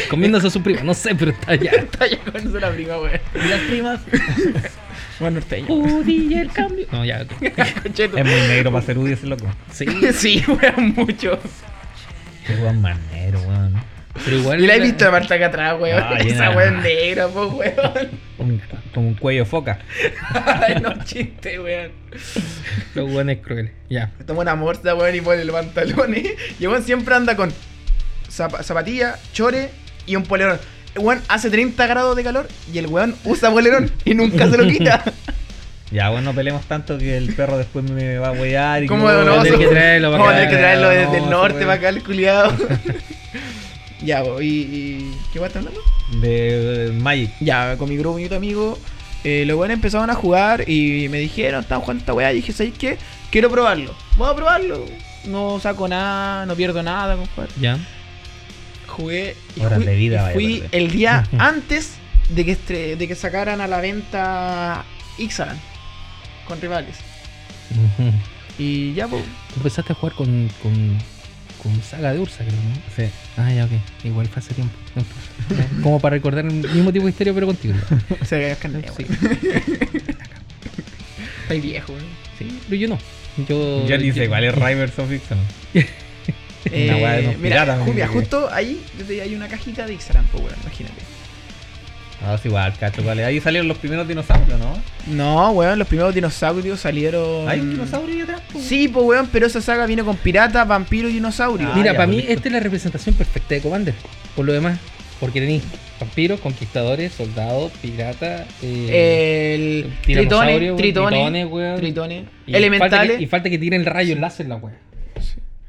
Comiéndose 0.09 0.47
a 0.47 0.49
su 0.49 0.61
prima. 0.61 0.81
No 0.83 0.93
sé, 0.93 1.15
pero 1.15 1.31
está 1.31 1.51
allá. 1.51 1.71
Está 1.75 2.07
ya 2.07 2.17
con 2.19 2.61
la 2.61 2.71
prima, 2.71 2.97
weón. 2.97 3.19
¿Y 3.33 3.47
las 3.47 3.59
primas? 3.61 4.01
Bueno, 5.17 5.35
norteño. 5.39 5.73
Udi 5.73 6.33
el 6.33 6.51
cambio. 6.51 6.87
No, 6.91 7.05
ya. 7.05 7.21
Es 7.21 8.11
muy 8.11 8.47
negro 8.49 8.69
para 8.73 8.85
ser 8.85 8.97
Udi 8.97 9.13
ese 9.13 9.27
loco. 9.27 9.45
Sí. 9.71 9.85
Sí, 10.13 10.43
weón, 10.45 10.93
mucho. 10.93 11.39
Qué 12.45 12.55
weón 12.55 12.81
más 12.81 12.99
negro, 13.13 13.39
weón. 13.47 13.75
Pero 14.23 14.37
igual. 14.37 14.63
Y 14.63 14.67
la 14.67 14.75
he 14.75 14.79
visto 14.79 15.03
de 15.05 15.11
parte 15.11 15.33
acá 15.33 15.47
atrás, 15.47 15.75
weón. 15.79 16.01
Ah, 16.01 16.17
Esa 16.25 16.51
weón 16.51 16.81
negra, 16.81 17.27
po, 17.27 17.47
weón. 17.47 17.73
Como 18.93 19.07
un 19.09 19.13
cuello 19.15 19.45
foca. 19.45 19.79
Ay, 20.33 20.75
no 20.81 20.93
chiste, 21.03 21.59
weón. 21.59 21.91
Los 22.93 23.11
buenos 23.11 23.37
crueles. 23.43 23.71
Ya. 23.89 24.11
Toma 24.25 24.41
una 24.41 24.55
morsa, 24.55 24.95
weón, 24.95 25.15
y 25.15 25.21
pone 25.21 25.43
los 25.43 25.55
pantalones. 25.55 26.23
Y 26.59 26.63
el 26.63 26.69
weón 26.69 26.83
siempre 26.83 27.13
anda 27.13 27.35
con 27.35 27.51
zapa- 28.31 28.63
zapatilla, 28.63 29.17
chore 29.33 29.69
y 30.05 30.15
un 30.15 30.23
polerón. 30.23 30.59
El 30.95 31.01
weón 31.01 31.21
hace 31.27 31.49
30 31.49 31.85
grados 31.87 32.15
de 32.15 32.23
calor 32.23 32.47
y 32.73 32.77
el 32.77 32.87
weón 32.87 33.15
usa 33.25 33.51
polerón 33.51 33.91
y 34.05 34.13
nunca 34.13 34.49
se 34.49 34.57
lo 34.57 34.65
quita. 34.65 35.03
Ya, 35.91 36.09
bueno, 36.09 36.31
no 36.31 36.35
peleemos 36.35 36.65
tanto 36.65 36.97
que 36.97 37.15
el 37.17 37.35
perro 37.35 37.57
después 37.57 37.83
me 37.89 38.17
va 38.17 38.29
a 38.29 38.31
huear 38.31 38.83
y 38.83 38.87
¿Cómo 38.87 39.07
que- 39.07 39.13
no? 39.13 39.39
A 39.39 39.43
tener 39.43 39.59
que 39.59 39.67
traerlo 39.67 40.11
para 40.11 40.23
Vamos 40.23 40.27
a 40.27 40.37
acá. 40.37 40.49
tener 40.49 40.49
que 40.55 40.57
traerlo 40.61 40.89
desde 40.89 41.17
No, 41.19 41.23
el 41.25 41.29
norte 41.29 41.59
para 41.61 41.73
acá, 41.73 41.89
el 41.89 42.03
culiado. 42.03 42.55
Ya, 44.05 44.23
y, 44.41 44.45
y. 44.45 45.11
¿Qué 45.33 45.39
weón 45.39 45.47
está 45.47 45.59
hablando? 45.59 45.79
de 46.21 46.91
Magic. 47.01 47.31
Ya, 47.41 47.77
con 47.77 47.89
mi 47.89 47.97
grupo 47.97 48.19
y 48.19 48.25
otro 48.25 48.37
amigo, 48.37 48.77
eh, 49.23 49.43
los 49.47 49.57
buenos 49.57 49.73
empezaron 49.75 50.09
a 50.09 50.13
jugar 50.15 50.69
y 50.69 51.07
me 51.09 51.17
dijeron, 51.19 51.61
estaban 51.61 51.81
jugando 51.81 52.01
esta 52.01 52.13
weá. 52.13 52.31
Y 52.31 52.35
dije, 52.37 52.53
¿sabes 52.53 52.73
qué? 52.77 52.97
Quiero 53.31 53.49
probarlo. 53.49 53.93
Voy 54.17 54.29
a 54.31 54.35
probarlo. 54.35 54.85
No 55.25 55.59
saco 55.59 55.87
nada, 55.87 56.45
no 56.45 56.55
pierdo 56.55 56.83
nada 56.83 57.15
con 57.15 57.25
jugar. 57.25 57.49
Ya. 57.59 57.79
Jugué 58.87 59.35
y 59.55 59.61
Horas 59.61 59.77
fui, 59.79 59.85
de 59.85 59.95
vida 59.95 60.15
y 60.27 60.29
a 60.29 60.33
fui 60.33 60.63
el 60.71 60.91
día 60.91 61.27
antes 61.39 61.95
de 62.29 62.45
que, 62.45 62.57
estre- 62.57 62.95
de 62.97 63.07
que 63.07 63.15
sacaran 63.15 63.59
a 63.61 63.67
la 63.67 63.81
venta 63.81 64.85
Ixalan 65.17 65.59
con 66.47 66.61
rivales. 66.61 66.97
Y 68.57 68.93
ya, 68.93 69.07
pues. 69.07 69.23
Empezaste 69.57 69.91
a 69.93 69.95
jugar 69.95 70.15
con, 70.15 70.49
con, 70.61 70.97
con 71.65 71.81
Saga 71.81 72.13
de 72.13 72.19
Ursa, 72.19 72.43
creo, 72.45 72.51
¿no? 72.53 72.75
Sí. 72.95 73.11
Ah, 73.37 73.51
ya, 73.51 73.65
ok. 73.65 73.71
Igual 74.05 74.27
fue 74.27 74.39
hace 74.39 74.53
tiempo. 74.53 74.73
Como 75.83 75.99
para 75.99 76.15
recordar 76.15 76.45
el 76.45 76.53
mismo 76.53 76.93
tipo 76.93 77.05
de 77.05 77.09
historia, 77.11 77.33
pero 77.33 77.47
contigo. 77.47 77.73
Se 78.25 78.37
ve 78.37 78.55
que 78.61 78.69
Sí. 78.69 79.05
Estoy 81.43 81.61
viejo, 81.61 81.93
weón. 81.93 82.05
Sí, 82.37 82.59
pero 82.69 82.81
yo 82.81 82.87
no. 82.89 82.99
Yo, 83.47 83.85
Yo 83.87 83.97
ni 83.97 84.11
sé 84.11 84.27
cuál 84.27 84.43
es 84.45 84.53
Rivers 84.55 84.97
of 84.99 85.11
Ixalan. 85.11 85.43
Eh, 86.65 87.35
mira, 87.39 87.75
me 87.77 87.91
mira, 87.93 88.07
justo 88.07 88.49
ahí 88.51 88.81
desde- 88.97 89.21
hay 89.21 89.35
una 89.35 89.47
cajita 89.47 89.85
de 89.85 89.93
Ixalan, 89.93 90.25
pues, 90.31 90.43
weón, 90.43 90.55
imagínate. 90.63 91.01
Ah, 92.27 92.37
sí, 92.41 92.47
igual, 92.47 92.73
cacho, 92.79 93.03
cuál 93.03 93.19
es. 93.19 93.25
Ahí 93.25 93.39
salieron 93.39 93.67
los 93.67 93.77
primeros 93.77 94.07
dinosaurios, 94.07 94.57
¿no? 94.59 94.73
No, 95.07 95.51
weón, 95.51 95.77
los 95.77 95.87
primeros 95.87 96.15
dinosaurios 96.15 96.79
salieron. 96.79 97.47
¿Hay 97.47 97.59
un 97.59 97.69
dinosaurio 97.71 98.15
ahí 98.15 98.21
atrás? 98.21 98.41
po? 98.51 98.59
Sí, 98.59 98.87
pues, 98.87 99.05
weón, 99.05 99.29
pero 99.31 99.45
esa 99.45 99.61
saga 99.61 99.85
vino 99.85 100.03
con 100.03 100.17
piratas, 100.17 100.67
vampiros 100.67 101.11
y 101.11 101.15
dinosaurios. 101.15 101.69
Ah, 101.71 101.75
Mira, 101.77 101.91
ya, 101.91 101.97
para 101.97 102.07
mí 102.07 102.25
esta 102.27 102.47
es 102.49 102.53
la 102.53 102.59
representación 102.59 103.13
perfecta 103.15 103.53
de 103.55 103.61
Commander. 103.61 103.93
Por 104.35 104.45
lo 104.45 104.53
demás, 104.53 104.79
porque 105.19 105.39
tenéis 105.39 105.61
vampiros, 105.99 106.39
conquistadores, 106.41 107.13
soldados, 107.13 107.71
piratas, 107.81 108.47
eh, 108.63 109.53
el 109.85 109.93
tritones, 110.01 110.57
tritones, 110.57 110.77
tritones, 110.77 111.47
weón. 111.47 111.77
tritones, 111.77 112.23
y 112.47 112.51
Falta 112.51 112.57
elementales. 112.57 113.17
que, 113.17 113.23
y 113.23 113.27
falta 113.27 113.49
que 113.51 113.57
tiren 113.59 113.81
el 113.81 113.85
rayo 113.85 114.15
láser 114.17 114.47
la 114.47 114.55
wea. 114.55 114.75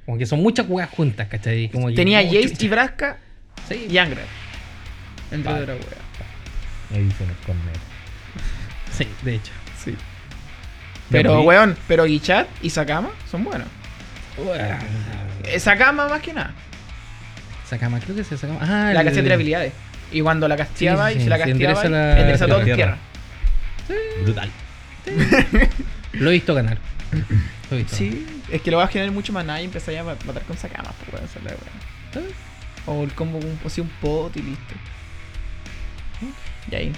Como 0.06 0.16
que 0.18 0.24
son 0.26 0.40
muchas 0.42 0.66
weas 0.68 0.88
juntas, 0.88 1.26
¿cachai? 1.28 1.68
Como 1.68 1.92
Tenía 1.92 2.22
Jace 2.24 2.68
Braska 2.68 3.18
Sí, 3.68 3.86
y 3.90 3.98
Angra. 3.98 4.22
Entre 5.32 5.52
Vale. 5.52 5.62
otras 5.64 5.78
weas. 5.80 6.05
Ediciones 6.94 7.36
con 7.44 7.56
negro. 7.66 7.80
sí, 8.92 9.06
de 9.22 9.34
hecho. 9.36 9.52
Sí. 9.82 9.94
Pero, 11.10 11.42
weón, 11.42 11.76
pero 11.86 12.04
Guichat 12.04 12.48
y 12.62 12.70
Sakama 12.70 13.10
son 13.30 13.44
buenos. 13.44 13.68
Eh, 15.44 15.58
Sakama 15.60 16.08
más 16.08 16.20
que 16.20 16.32
nada. 16.32 16.52
Sacama, 17.68 17.98
creo 18.00 18.14
que 18.16 18.24
se 18.24 18.36
sacama. 18.36 18.60
Ah, 18.62 18.92
La 18.92 19.00
el- 19.00 19.06
casteaba 19.06 19.28
de 19.28 19.34
habilidades. 19.34 19.72
Y 20.12 20.20
cuando 20.20 20.46
la 20.48 20.56
casteaba 20.56 21.08
Sí, 21.08 21.14
sí, 21.14 21.20
y 21.20 21.24
se 21.24 21.30
la 21.30 21.36
sí, 21.36 21.42
casteaba, 21.42 21.52
endereza 21.72 21.88
la- 21.88 22.20
endereza 22.20 22.46
todo 22.46 22.58
en 22.60 22.64
tierra. 22.64 22.98
tierra. 23.86 24.02
Brutal. 24.22 24.50
Lo 26.12 26.30
he 26.30 26.32
visto 26.32 26.54
ganar. 26.54 26.78
Lo 27.70 27.76
he 27.76 27.80
visto. 27.82 27.96
Sí, 27.96 28.26
es 28.50 28.62
que 28.62 28.70
lo 28.70 28.76
vas 28.76 28.88
a 28.88 28.92
generar 28.92 29.12
mucho 29.12 29.32
maná 29.32 29.60
y 29.60 29.64
empezáis 29.64 29.98
a 29.98 30.04
ma- 30.04 30.16
matar 30.26 30.42
con 30.44 30.56
Sakama, 30.56 30.92
pues 31.10 31.22
la 31.44 31.50
weá. 31.50 32.26
O 32.86 33.02
el 33.02 33.12
combo 33.14 33.38
con 33.40 33.48
un, 33.50 33.58
así 33.64 33.80
un 33.80 33.88
pot 34.00 34.36
y 34.36 34.42
listo. 34.42 34.74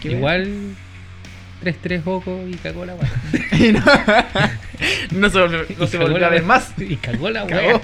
Igual 0.02 0.74
3-3 1.62 2.02
Oco 2.04 2.44
y 2.48 2.54
cagó 2.56 2.84
la 2.84 2.94
wea. 2.94 3.10
Y 3.58 3.72
no, 3.72 3.80
no 5.12 5.30
se 5.30 5.40
volvió, 5.40 5.66
no 5.78 5.86
se 5.86 5.98
volvió 5.98 6.24
a 6.24 6.30
ver 6.30 6.42
más. 6.42 6.72
Y 6.78 6.96
cagó 6.96 7.30
la 7.30 7.46
ya. 7.46 7.80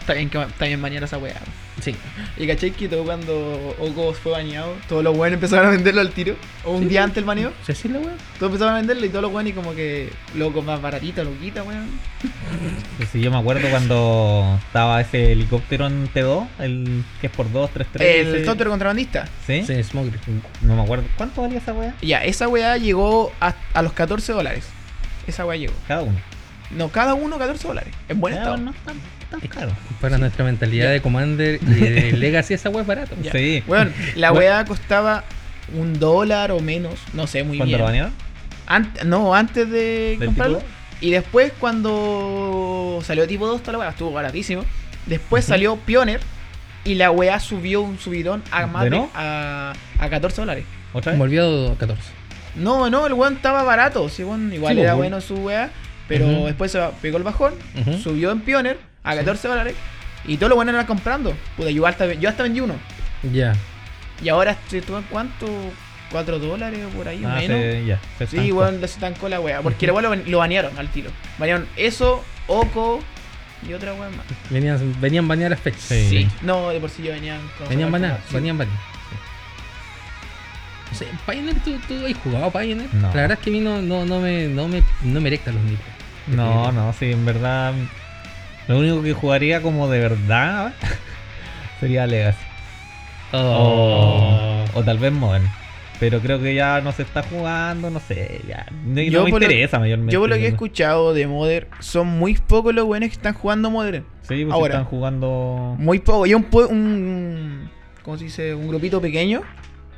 Está 0.00 0.14
bien, 0.14 0.28
que, 0.28 0.42
está 0.42 0.66
bien 0.66 0.82
bañar 0.82 1.04
esa 1.04 1.18
weá. 1.18 1.40
Sí. 1.80 1.94
Y 2.36 2.46
caché 2.46 2.72
que 2.72 2.88
todo 2.88 3.04
cuando 3.04 3.76
Oko 3.80 4.12
fue 4.12 4.32
bañado, 4.32 4.74
todos 4.88 5.04
los 5.04 5.16
buenos 5.16 5.34
empezaron 5.36 5.66
a 5.66 5.70
venderlo 5.70 6.00
al 6.00 6.10
tiro. 6.10 6.34
O 6.64 6.72
un 6.72 6.82
Sí, 6.82 6.88
día 6.88 7.00
sí. 7.00 7.04
antes 7.04 7.14
del 7.16 7.24
baneo, 7.24 7.52
¿Se 7.64 7.72
así 7.72 7.88
la 7.88 7.98
wea? 7.98 8.14
todos 8.38 8.50
empezaron 8.50 8.74
a 8.74 8.78
venderlo 8.78 9.04
y 9.06 9.08
todos 9.08 9.22
los 9.22 9.32
buenos 9.32 9.50
y 9.50 9.54
como 9.54 9.74
que 9.74 10.10
loco 10.34 10.62
más 10.62 10.80
baratito, 10.82 11.22
loquita, 11.24 11.62
weón. 11.62 11.86
Sí, 13.12 13.20
yo 13.20 13.30
me 13.30 13.36
acuerdo 13.38 13.68
cuando 13.70 14.58
estaba 14.66 15.00
ese 15.00 15.32
helicóptero 15.32 15.86
en 15.86 16.08
T2, 16.12 16.46
el 16.60 17.04
que 17.20 17.26
es 17.28 17.32
por 17.32 17.50
2, 17.52 17.70
3, 17.72 17.86
3. 17.92 18.26
El 18.34 18.44
tonto 18.44 18.64
contrabandista. 18.68 19.28
¿Sí? 19.46 19.62
Sí, 19.66 19.82
Smoker. 19.82 20.18
No 20.62 20.74
me 20.76 20.82
acuerdo. 20.82 21.04
¿Cuánto 21.16 21.42
valía 21.42 21.58
esa 21.58 21.72
weá? 21.72 21.94
Ya, 22.02 22.24
esa 22.24 22.48
weá 22.48 22.76
llegó 22.78 23.32
a, 23.40 23.54
a 23.74 23.82
los 23.82 23.92
14 23.92 24.32
dólares. 24.32 24.64
Esa 25.26 25.44
weá 25.46 25.56
llegó. 25.58 25.74
Cada 25.86 26.02
uno. 26.02 26.18
No, 26.76 26.88
cada 26.88 27.14
uno 27.14 27.38
14 27.38 27.66
dólares. 27.68 27.94
En 28.08 28.20
buen 28.20 28.34
Ya, 28.34 28.40
estado. 28.40 28.56
no 28.58 28.70
es 28.72 28.76
tan, 28.78 28.96
tan 29.30 29.40
caro. 29.48 29.72
Para 30.00 30.18
nuestra 30.18 30.44
mentalidad 30.44 30.90
de 30.90 31.00
Commander 31.00 31.60
y 31.62 31.66
de 31.66 32.12
Legacy, 32.16 32.54
esa 32.54 32.68
wea 32.70 32.82
es 32.82 32.86
barato. 32.86 33.14
Ya. 33.22 33.32
Sí. 33.32 33.62
Bueno, 33.66 33.90
la 34.16 34.30
Bueno. 34.30 34.46
weá 34.46 34.64
costaba 34.64 35.24
un 35.76 35.98
dólar 35.98 36.50
o 36.52 36.60
menos. 36.60 36.94
No 37.12 37.26
sé 37.26 37.44
muy 37.44 37.56
¿Cuándo 37.58 37.68
bien. 37.70 37.78
lo 37.78 37.84
banearon? 37.84 38.12
Ant- 38.66 39.02
no, 39.04 39.34
antes 39.34 39.70
de 39.70 40.16
¿Del 40.18 40.26
comprarlo. 40.26 40.58
tipo 40.58 40.70
Y 41.00 41.10
después 41.10 41.52
cuando 41.58 43.00
salió 43.04 43.26
tipo 43.26 43.46
2, 43.46 43.60
toda 43.62 43.72
la 43.72 43.78
weá 43.78 43.90
estuvo 43.90 44.12
baratísimo. 44.12 44.64
Después 45.06 45.44
salió 45.44 45.76
Pioneer 45.76 46.20
y 46.84 46.94
la 46.94 47.10
weá 47.10 47.38
subió 47.40 47.82
un 47.82 47.98
subidón 47.98 48.42
a 48.50 48.66
más 48.66 48.86
a, 49.14 49.72
a 49.98 50.08
14 50.08 50.40
dólares. 50.42 50.64
¿Otra 50.92 51.12
vez? 51.12 51.18
Volvió 51.18 51.72
a 51.72 51.76
14. 51.76 52.02
No, 52.56 52.88
no, 52.90 53.06
el 53.06 53.12
weón 53.14 53.34
estaba 53.34 53.62
barato. 53.64 54.08
Sí, 54.08 54.22
weón, 54.24 54.52
igual 54.52 54.74
Sí, 54.74 54.80
era 54.80 54.92
pues, 54.92 54.98
bueno 54.98 55.20
su 55.20 55.34
weá. 55.36 55.70
Pero 56.08 56.26
después 56.46 56.70
se 56.72 56.80
pegó 57.00 57.16
el 57.18 57.22
bajón, 57.22 57.54
subió 58.02 58.30
en 58.32 58.40
Pioneer 58.40 58.78
a 59.02 59.14
14 59.16 59.48
dólares. 59.48 59.74
Y 60.26 60.36
todos 60.36 60.48
los 60.50 60.56
buenos 60.56 60.72
eran 60.74 60.86
comprando. 60.86 61.34
Puta, 61.56 61.70
yo 61.70 61.86
hasta, 61.86 62.12
yo 62.14 62.28
hasta 62.28 62.42
vendí 62.42 62.60
uno. 62.60 62.74
Ya. 63.32 63.54
Y 64.22 64.28
ahora 64.28 64.52
estoy 64.70 64.82
cuánto? 65.10 65.46
4 66.10 66.38
dólares 66.38 66.80
o 66.86 66.88
por 66.96 67.08
ahí 67.08 67.24
o 67.24 67.28
Ah, 67.28 67.34
menos. 67.36 67.58
se- 67.60 67.84
ya, 67.86 67.98
se 68.18 68.26
Sí, 68.26 68.52
weón, 68.52 68.78
le 68.80 68.86
estancó 68.86 69.28
la 69.28 69.40
wea. 69.40 69.60
Porque 69.62 69.90
weón 69.90 70.02
lo, 70.04 70.14
lo 70.30 70.38
banearon 70.38 70.78
al 70.78 70.88
tiro. 70.88 71.10
Banearon 71.38 71.66
eso, 71.76 72.22
Oko 72.46 73.00
y 73.68 73.72
otra 73.72 73.92
wea 73.94 74.10
más. 74.10 74.24
Venían, 74.50 74.94
venían 75.00 75.26
banear 75.26 75.50
las 75.50 75.60
fechas. 75.60 75.82
Sí. 75.82 76.28
No, 76.42 76.70
de 76.70 76.78
por 76.80 76.90
sí 76.90 77.02
ya 77.02 77.12
venían. 77.14 77.40
con- 77.58 77.68
Venían 77.68 77.90
banear, 77.90 78.20
sí. 78.28 78.34
venían 78.34 78.56
banear. 78.58 78.78
No 80.90 80.96
sé, 80.98 81.06
Pioneer, 81.26 81.56
¿tú, 81.64 81.72
tú 81.88 82.06
has 82.06 82.16
jugado 82.18 82.50
Pioneer? 82.52 82.88
No. 82.94 83.08
La 83.08 83.14
verdad 83.22 83.32
es 83.32 83.38
que 83.40 83.50
a 83.50 83.52
mí 83.52 83.60
no, 83.60 83.82
no, 83.82 84.04
no 84.04 84.20
me, 84.20 84.46
no 84.46 84.68
me, 84.68 84.82
no 85.02 85.20
me 85.20 85.26
erectan 85.28 85.54
los 85.56 85.64
nipples. 85.64 85.93
No, 86.26 86.72
no, 86.72 86.92
sí, 86.92 87.12
en 87.12 87.24
verdad. 87.24 87.74
Lo 88.68 88.78
único 88.78 89.02
que 89.02 89.12
jugaría 89.12 89.60
como 89.60 89.88
de 89.88 90.00
verdad 90.00 90.72
sería 91.80 92.06
Legacy. 92.06 92.38
Oh. 93.32 94.64
O, 94.74 94.78
o 94.78 94.82
tal 94.84 94.98
vez 94.98 95.12
Modern. 95.12 95.44
Pero 96.00 96.20
creo 96.20 96.40
que 96.40 96.54
ya 96.54 96.80
no 96.80 96.92
se 96.92 97.02
está 97.02 97.22
jugando, 97.22 97.88
no 97.88 98.00
sé, 98.00 98.40
ya. 98.48 98.66
No, 98.84 99.00
Yo 99.00 99.20
no 99.20 99.24
me 99.26 99.30
por 99.30 99.40
lo- 99.40 99.46
interesa 99.46 99.78
mayormente. 99.78 100.12
Yo 100.12 100.20
por 100.20 100.28
lo 100.28 100.36
que 100.36 100.44
he 100.46 100.48
escuchado 100.48 101.14
de 101.14 101.26
Modern, 101.26 101.68
son 101.78 102.08
muy 102.08 102.34
pocos 102.34 102.74
los 102.74 102.84
buenos 102.84 103.08
que 103.10 103.14
están 103.14 103.34
jugando 103.34 103.70
Modern. 103.70 104.04
Sí, 104.22 104.44
pues 104.44 104.52
Ahora. 104.52 104.74
están 104.74 104.84
jugando. 104.86 105.76
Muy 105.78 106.00
poco. 106.00 106.26
Y 106.26 106.34
un, 106.34 106.46
un 106.70 107.70
¿cómo 108.02 108.18
se 108.18 108.24
dice? 108.24 108.54
Un 108.54 108.68
grupito 108.68 109.00
pequeño 109.00 109.42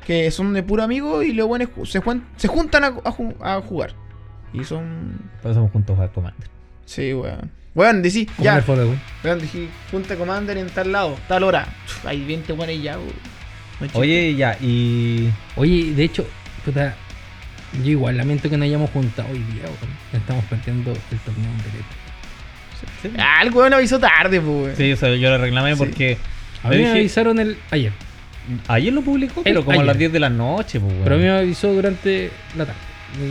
que 0.05 0.29
son 0.31 0.53
de 0.53 0.63
puro 0.63 0.83
amigos 0.83 1.25
y 1.25 1.33
los 1.33 1.47
buenos 1.47 1.69
se, 1.85 1.99
juntan 2.47 2.83
a, 2.83 2.87
a 2.87 3.11
ju- 3.11 3.35
a 3.41 3.59
jugar. 3.61 3.93
Y 4.53 4.63
son... 4.63 5.19
Pasamos 5.43 5.71
juntos 5.71 5.93
a 5.93 5.95
jugar 5.95 6.11
Commander. 6.11 6.47
Sí, 6.85 7.13
weón. 7.13 7.51
Weón, 7.75 8.01
decí, 8.01 8.27
ya. 8.39 8.63
Weón, 9.23 9.39
decí, 9.39 9.69
junta 9.91 10.15
Commander 10.15 10.57
en 10.57 10.67
tal 10.69 10.91
lado, 10.91 11.15
tal 11.27 11.43
hora. 11.43 11.67
Hay 12.05 12.23
20 12.25 12.53
buenos 12.53 12.81
ya, 12.81 12.97
weón. 12.97 13.11
No. 13.79 13.87
Oye, 13.99 14.33
ya, 14.35 14.57
y. 14.59 15.29
Oye, 15.55 15.93
de 15.93 16.03
hecho, 16.03 16.25
puta, 16.65 16.95
yo 17.83 17.91
igual 17.91 18.17
lamento 18.17 18.49
que 18.49 18.57
no 18.57 18.63
hayamos 18.63 18.89
juntado 18.89 19.29
hoy 19.29 19.37
día, 19.39 19.63
weón. 19.65 19.93
Estamos 20.13 20.43
perdiendo 20.45 20.91
el 20.91 21.19
torneo 21.19 21.51
en 21.51 21.57
directo. 21.57 21.95
Sí, 23.01 23.09
Ah, 23.19 23.41
el 23.43 23.51
weón 23.53 23.73
avisó 23.73 23.99
tarde, 23.99 24.41
pues, 24.41 24.63
weón. 24.63 24.75
Sí, 24.75 24.91
o 24.93 24.97
sea, 24.97 25.13
yo 25.15 25.29
lo 25.29 25.37
reclamé 25.37 25.73
Sí. 25.73 25.77
porque. 25.77 26.17
A 26.63 26.69
mí 26.69 26.77
me 26.77 26.81
dije- 26.83 26.91
avisaron 26.91 27.37
el 27.39 27.57
ayer, 27.69 27.91
Ayer 28.69 28.93
lo 28.93 29.01
publicó, 29.01 29.43
pero 29.43 29.59
El- 29.59 29.65
como 29.65 29.79
a 29.81 29.83
las 29.83 29.89
ayer. 29.95 29.99
10 30.09 30.13
de 30.13 30.19
la 30.21 30.29
noche, 30.29 30.79
pues, 30.79 30.93
pero 31.03 31.15
a 31.15 31.17
mí 31.19 31.25
me 31.25 31.31
avisó 31.37 31.71
durante 31.73 32.31
la 32.55 32.65
tarde. 32.65 32.79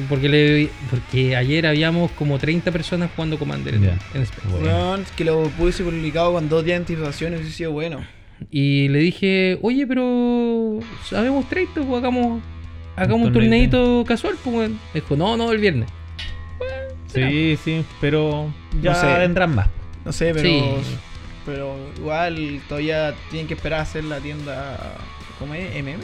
Porque, 0.09 0.29
le, 0.29 0.71
porque 0.91 1.37
ayer 1.37 1.67
habíamos 1.67 2.11
como 2.13 2.39
30 2.39 2.73
personas 2.73 3.11
jugando 3.15 3.39
Commander 3.39 3.75
en, 3.75 3.85
Space. 3.85 4.49
Bueno. 4.51 4.99
Que 5.17 5.25
lo 5.25 5.45
pudiese 5.51 5.85
publicado 5.85 6.33
con 6.33 6.49
dos 6.49 6.65
días 6.65 6.77
de 6.77 6.83
anticipación 6.83 7.35
hubiese 7.35 7.53
sido 7.53 7.73
bueno. 7.73 8.05
Y 8.51 8.89
le 8.89 8.99
dije, 8.99 9.59
oye, 9.63 9.87
pero 9.87 10.81
sabemos 11.05 11.49
30, 11.49 11.83
pues 11.83 11.99
hagamos, 11.99 12.43
hagamos 12.97 13.29
un 13.29 13.33
torneito. 13.33 13.79
torneito 13.79 14.05
casual, 14.07 14.37
pues. 14.43 14.71
Me 14.71 14.77
dijo, 14.95 15.17
no, 15.17 15.37
no, 15.37 15.53
el 15.53 15.59
viernes. 15.59 15.89
Sí, 17.07 17.59
sí, 17.65 17.85
pero 18.01 18.53
ya 18.83 18.93
No 18.93 19.01
sé. 19.01 19.07
vendrán 19.19 19.55
más. 19.55 19.69
No 20.05 20.13
sé, 20.13 20.33
pero. 20.35 20.49
Sí. 20.49 20.63
Pero 21.47 21.77
igual 21.97 22.61
todavía 22.69 23.15
tienen 23.31 23.47
que 23.47 23.55
esperar 23.55 23.81
a 23.81 23.83
hacer 23.83 24.05
la 24.05 24.19
tienda. 24.19 24.97
¿Cómo 25.39 25.55
es? 25.55 25.71
¿MM? 25.83 26.03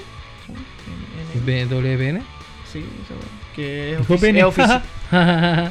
BWPN. 1.44 2.22
Sí, 2.70 2.78
eso, 2.78 3.14
weón. 3.14 3.41
Que 3.54 3.92
es, 3.94 4.00
ofici- 4.00 4.36
es 4.38 4.44
ofici- 4.44 4.82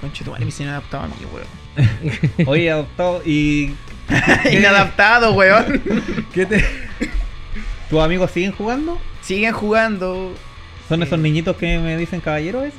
Conche, 0.00 0.24
tu 0.24 0.30
madre 0.30 0.44
me 0.44 0.48
hicieron 0.50 0.74
adaptado 0.74 1.04
a 1.04 1.06
mí, 1.08 1.14
weón. 1.32 2.46
Oye, 2.46 2.70
adoptado, 2.70 3.22
y. 3.24 3.74
Inadaptado, 4.52 5.32
weón. 5.34 5.82
¿Qué 6.32 6.46
te.? 6.46 6.64
¿Tus 7.90 8.00
amigos 8.00 8.30
siguen 8.30 8.52
jugando? 8.52 9.00
Siguen 9.22 9.52
jugando. 9.52 10.34
¿Son 10.88 11.02
esos 11.02 11.18
niñitos 11.18 11.56
que 11.56 11.78
me 11.78 11.96
dicen 11.96 12.20
caballeros? 12.20 12.72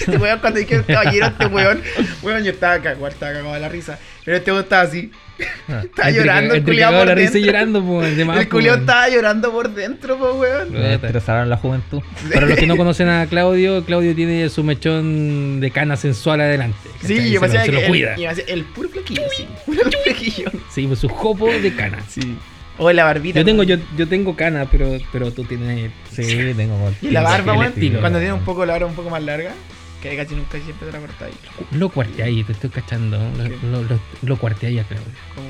Este 0.00 0.16
weón, 0.16 0.38
cuando 0.40 0.58
dije 0.60 0.82
caballero, 0.84 1.26
este 1.26 1.46
weón. 1.46 1.82
Weón, 2.22 2.42
yo 2.44 2.50
estaba 2.52 2.80
cagado, 2.80 3.06
estaba 3.08 3.32
cagado 3.32 3.54
de 3.54 3.60
la 3.60 3.68
risa. 3.68 3.98
Pero 4.24 4.36
este 4.36 4.50
weón 4.50 4.64
estaba 4.64 4.82
así. 4.82 5.10
Estaba 5.38 6.10
llorando 6.10 6.54
el 6.54 6.64
cagado 6.64 7.04
por 7.04 7.18
y 7.18 7.20
dentro. 7.22 7.40
llorando, 7.40 7.82
pues, 7.84 8.26
más, 8.26 8.40
el 8.40 8.52
weón. 8.52 8.80
estaba 8.80 9.08
llorando 9.08 9.52
por 9.52 9.74
dentro, 9.74 10.18
pues, 10.18 10.34
weón. 10.34 10.72
Me 10.72 10.94
estresaron 10.94 11.48
la 11.48 11.56
juventud. 11.56 12.02
Para 12.32 12.46
los 12.46 12.58
que 12.58 12.66
no 12.66 12.76
conocen 12.76 13.08
a 13.08 13.26
Claudio, 13.26 13.84
Claudio 13.84 14.14
tiene 14.14 14.48
su 14.48 14.64
mechón 14.64 15.60
de 15.60 15.70
cana 15.70 15.96
sensual 15.96 16.40
adelante. 16.40 16.76
Sí, 17.02 17.14
¿cachai? 17.16 17.16
yo 17.16 17.22
se, 17.24 17.34
lo, 17.34 17.40
pensaba 17.40 17.64
se 17.64 17.72
lo 17.72 17.80
que 17.80 17.86
cuida. 17.86 18.14
el, 18.14 18.42
el 18.48 18.64
puro 18.64 18.88
flequillo, 18.88 19.22
sí. 19.36 19.46
Puro 19.66 19.82
flequillo. 20.02 20.50
Sí, 20.70 20.86
pues 20.86 20.98
su 20.98 21.08
jopo 21.08 21.46
de 21.46 21.74
cana. 21.74 21.98
Sí. 22.08 22.36
O 22.78 22.90
la 22.92 23.04
barbita. 23.04 23.40
Yo 23.40 23.44
tengo, 23.44 23.64
yo, 23.64 23.76
yo 23.96 24.06
tengo 24.08 24.36
cana, 24.36 24.66
pero, 24.70 24.98
pero 25.12 25.32
tú 25.32 25.44
tienes. 25.44 25.90
Sí, 26.12 26.52
tengo. 26.56 26.92
Y 27.02 27.10
la 27.10 27.22
barba, 27.22 27.52
el 27.52 27.58
weón. 27.58 28.00
Cuando 28.00 28.18
tiene 28.18 28.32
un 28.32 28.44
poco 28.44 28.64
la 28.64 28.72
barba 28.74 28.86
un 28.86 28.94
poco 28.94 29.10
más 29.10 29.22
larga. 29.22 29.52
Que 30.02 30.16
casi 30.16 30.34
nunca 30.36 30.58
siempre 30.60 30.86
te 30.86 30.92
la 30.92 31.00
cortáis. 31.00 31.34
Lo 31.72 31.88
cuarteáis, 31.88 32.46
te 32.46 32.52
estoy 32.52 32.70
cachando. 32.70 33.18
Lo, 33.62 33.82
lo, 33.82 33.98
lo, 34.22 34.36
cuarteáis 34.36 34.80
a 34.80 34.84
Claudio. 34.84 35.06
Como 35.34 35.48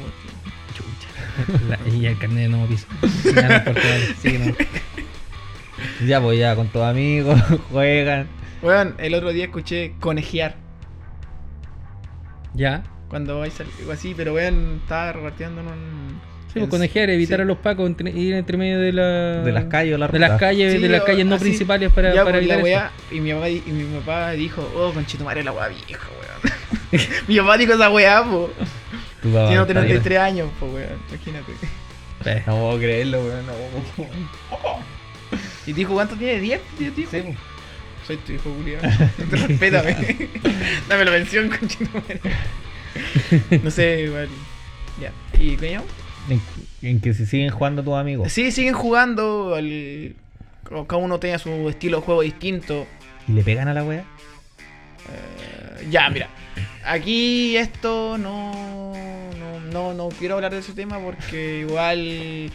Chucha. 0.75 1.69
La- 1.69 1.95
y 1.95 2.07
el 2.07 2.19
carnet 2.19 2.45
de 2.45 2.49
nuevo 2.49 2.67
piso. 2.67 2.87
Ya 3.35 3.65
sí, 4.23 4.39
no. 4.39 4.55
Ya, 6.07 6.21
pues 6.21 6.39
ya, 6.39 6.57
con 6.57 6.69
tus 6.69 6.83
amigos, 6.83 7.41
juegan. 7.71 8.27
Weón, 8.63 8.95
el 8.99 9.15
otro 9.15 9.33
día 9.33 9.45
escuché 9.45 9.95
conejear. 10.01 10.57
Ya. 12.55 12.83
Cuando 13.09 13.39
vais 13.39 13.55
así, 13.93 14.15
pero 14.17 14.35
weón, 14.35 14.81
estaba 14.83 15.13
repartiendo 15.13 15.61
en 15.61 15.67
un. 15.69 16.21
Sí, 16.53 16.61
pues 16.61 16.69
conejear, 16.71 17.11
evitar 17.11 17.39
sí. 17.39 17.43
a 17.43 17.45
los 17.45 17.59
pacos, 17.59 17.87
entre- 17.87 18.11
ir 18.11 18.35
entre 18.35 18.57
medio 18.57 18.79
de 18.81 18.93
la. 18.93 19.43
De 19.43 19.53
las 19.53 19.65
calles 19.65 19.95
o 19.95 19.99
la 19.99 20.09
De 20.09 20.19
las 20.19 20.39
calles, 20.41 20.73
Sí, 20.73 20.79
de 20.79 20.89
las 20.89 21.03
calles 21.03 21.27
no 21.27 21.35
así. 21.35 21.45
principales 21.45 21.93
para, 21.93 22.15
Ya, 22.15 22.25
para 22.25 22.39
pues, 22.39 22.47
la 22.49 22.55
evitar 22.55 22.59
eso. 22.59 22.65
weá, 22.65 22.93
y 23.11 23.21
mi 23.21 23.33
papá, 23.33 23.49
y 23.51 23.61
mi 23.71 23.99
papá 24.01 24.31
dijo, 24.33 24.73
oh, 24.77 24.93
conchetumare 24.93 25.45
la 25.45 25.53
weá 25.53 25.69
vieja, 25.69 26.09
weón. 26.19 27.03
mi 27.29 27.37
papá 27.39 27.59
dijo 27.59 27.75
esa 27.75 27.91
weá, 27.91 28.25
po. 28.25 28.51
Tu 29.23 29.31
papá 29.33 29.49
Tiene 29.49 29.61
está 29.63 29.75
33 29.75 30.19
años, 30.19 30.49
po, 30.59 30.67
weón. 30.67 30.89
Imagínate. 31.11 31.53
Eh, 32.25 32.43
No 32.47 32.57
puedo 32.59 32.79
creerlo, 32.79 33.21
weón. 33.21 33.47
No. 33.47 34.09
Y 35.67 35.73
dijo, 35.75 35.93
¿cuánto 35.93 36.17
tiene? 36.17 36.41
¿10? 36.43 36.61
¿10 36.81 36.95
tío? 36.95 37.07
Sí, 37.11 37.21
pues. 37.23 37.37
Soy 38.07 38.17
tu 38.17 38.33
hijo, 38.33 38.51
Julio. 38.57 38.79
Respétame. 39.31 40.29
Dame 40.89 41.05
la 41.05 41.11
mención, 41.11 41.51
conchetumare. 41.51 42.21
no 43.63 43.71
sé, 43.71 44.03
igual. 44.05 44.29
Ya. 44.99 45.13
¿Y 45.39 45.57
qué 45.57 45.73
llamo? 45.73 45.85
En, 46.29 46.41
en 46.83 47.01
que 47.01 47.15
si 47.15 47.27
siguen 47.27 47.51
jugando 47.51 47.83
tus 47.83 47.95
amigos 47.95 48.31
Sí, 48.33 48.51
siguen 48.53 48.75
jugando. 48.75 49.57
Cada 50.87 50.97
uno 51.03 51.19
tenga 51.19 51.39
su 51.39 51.69
estilo 51.69 51.99
de 51.99 52.03
juego 52.05 52.23
distinto. 52.23 52.87
y 53.27 53.33
le 53.33 53.43
pegan 53.43 53.69
a 53.69 53.75
la 53.75 53.85
wea. 53.85 54.01
Eh, 55.09 55.89
ya, 55.91 56.11
mira. 56.11 56.29
Aquí 56.85 57.57
esto 57.57 58.19
no, 58.19 58.93
no, 59.39 59.61
no, 59.73 59.95
no 59.95 60.09
quiero 60.11 60.35
hablar 60.37 60.53
de 60.53 60.59
ese 60.61 60.73
tema 60.73 60.99
porque 60.99 61.61
igual 61.69 62.51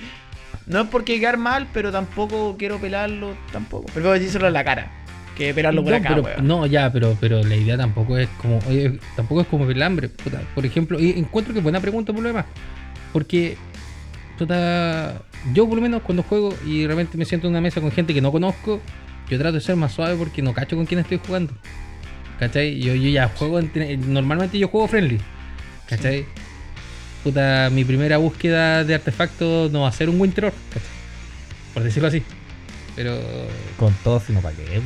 no 0.65 0.81
es 0.81 0.88
porque 0.89 1.19
quedar 1.19 1.38
mal, 1.38 1.67
pero 1.73 1.91
tampoco 1.91 2.55
quiero 2.57 2.79
pelarlo 2.79 3.36
tampoco. 3.51 3.86
Prefiero 3.86 4.12
decírselo 4.13 4.47
en 4.47 4.53
la 4.53 4.63
cara 4.63 4.91
que 5.38 5.53
pelarlo 5.53 5.81
por 5.83 5.91
no, 5.91 5.97
acá, 5.97 6.09
pero, 6.09 6.21
weón. 6.21 6.47
no, 6.47 6.65
ya, 6.67 6.91
pero, 6.91 7.17
pero 7.19 7.43
la 7.43 7.55
idea 7.55 7.75
tampoco 7.77 8.17
es 8.17 8.29
como. 8.41 8.59
oye, 8.69 8.99
tampoco 9.15 9.41
es 9.41 9.47
como 9.47 9.69
el 9.69 9.81
hambre. 9.81 10.09
puta. 10.09 10.41
Por 10.53 10.65
ejemplo, 10.65 10.99
y 10.99 11.12
encuentro 11.12 11.53
que 11.53 11.59
es 11.59 11.63
buena 11.63 11.79
pregunta 11.79 12.13
por 12.13 12.21
lo 12.21 12.27
demás. 12.29 12.45
Porque. 13.13 13.58
puta, 14.38 15.21
yo 15.54 15.67
por 15.67 15.76
lo 15.76 15.82
menos 15.82 16.02
cuando 16.02 16.23
juego 16.23 16.54
y 16.65 16.86
realmente 16.86 17.17
me 17.17 17.26
siento 17.26 17.47
en 17.47 17.52
una 17.52 17.62
mesa 17.62 17.80
con 17.80 17.91
gente 17.91 18.13
que 18.13 18.21
no 18.21 18.32
conozco, 18.32 18.82
yo 19.30 19.38
trato 19.38 19.54
de 19.54 19.62
ser 19.62 19.76
más 19.76 19.93
suave 19.93 20.15
porque 20.15 20.41
no 20.41 20.54
cacho 20.54 20.76
con 20.76 20.86
quién 20.86 20.99
estoy 20.99 21.19
jugando. 21.26 21.54
¿Cachai? 22.39 22.80
Yo, 22.80 22.95
yo 22.95 23.10
ya 23.10 23.30
juego, 23.30 23.62
normalmente 24.08 24.60
yo 24.60 24.67
juego 24.67 24.88
friendly. 24.88 25.19
¿Cachai? 25.88 26.26
Puta, 27.23 27.69
mi 27.71 27.86
primera 27.86 28.17
búsqueda 28.17 28.84
de 28.84 28.95
artefactos 28.95 29.71
no 29.71 29.82
va 29.82 29.89
a 29.89 29.91
ser 29.93 30.10
un 30.10 30.19
Winter 30.19 30.45
Orb, 30.45 30.56
¿cachai? 30.69 30.89
Por 31.73 31.84
decirlo 31.84 32.10
así. 32.10 32.21
Pero... 32.95 33.19
Con 33.78 33.93
todo, 34.04 34.19
sino 34.19 34.41
para 34.41 34.56
qué. 34.56 34.82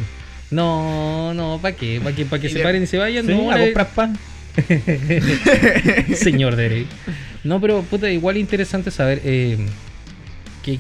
No, 0.52 1.34
no, 1.34 1.60
¿para 1.62 1.76
qué? 1.76 2.00
¿Para 2.02 2.16
que, 2.16 2.26
pa' 2.26 2.40
que 2.40 2.50
se 2.50 2.60
paren 2.60 2.84
y 2.84 2.86
se 2.86 2.98
vayan? 2.98 3.26
Sí, 3.26 3.34
no, 3.34 3.52
a 3.52 3.58
comprar 3.58 3.90
pan. 3.90 4.18
Señor 6.16 6.56
Derek. 6.56 6.88
No, 7.48 7.62
pero 7.62 7.82
puta, 7.84 8.10
igual 8.10 8.38
interesante 8.38 8.92
saber 8.92 9.22
eh, 9.24 9.58
qué, 10.64 10.80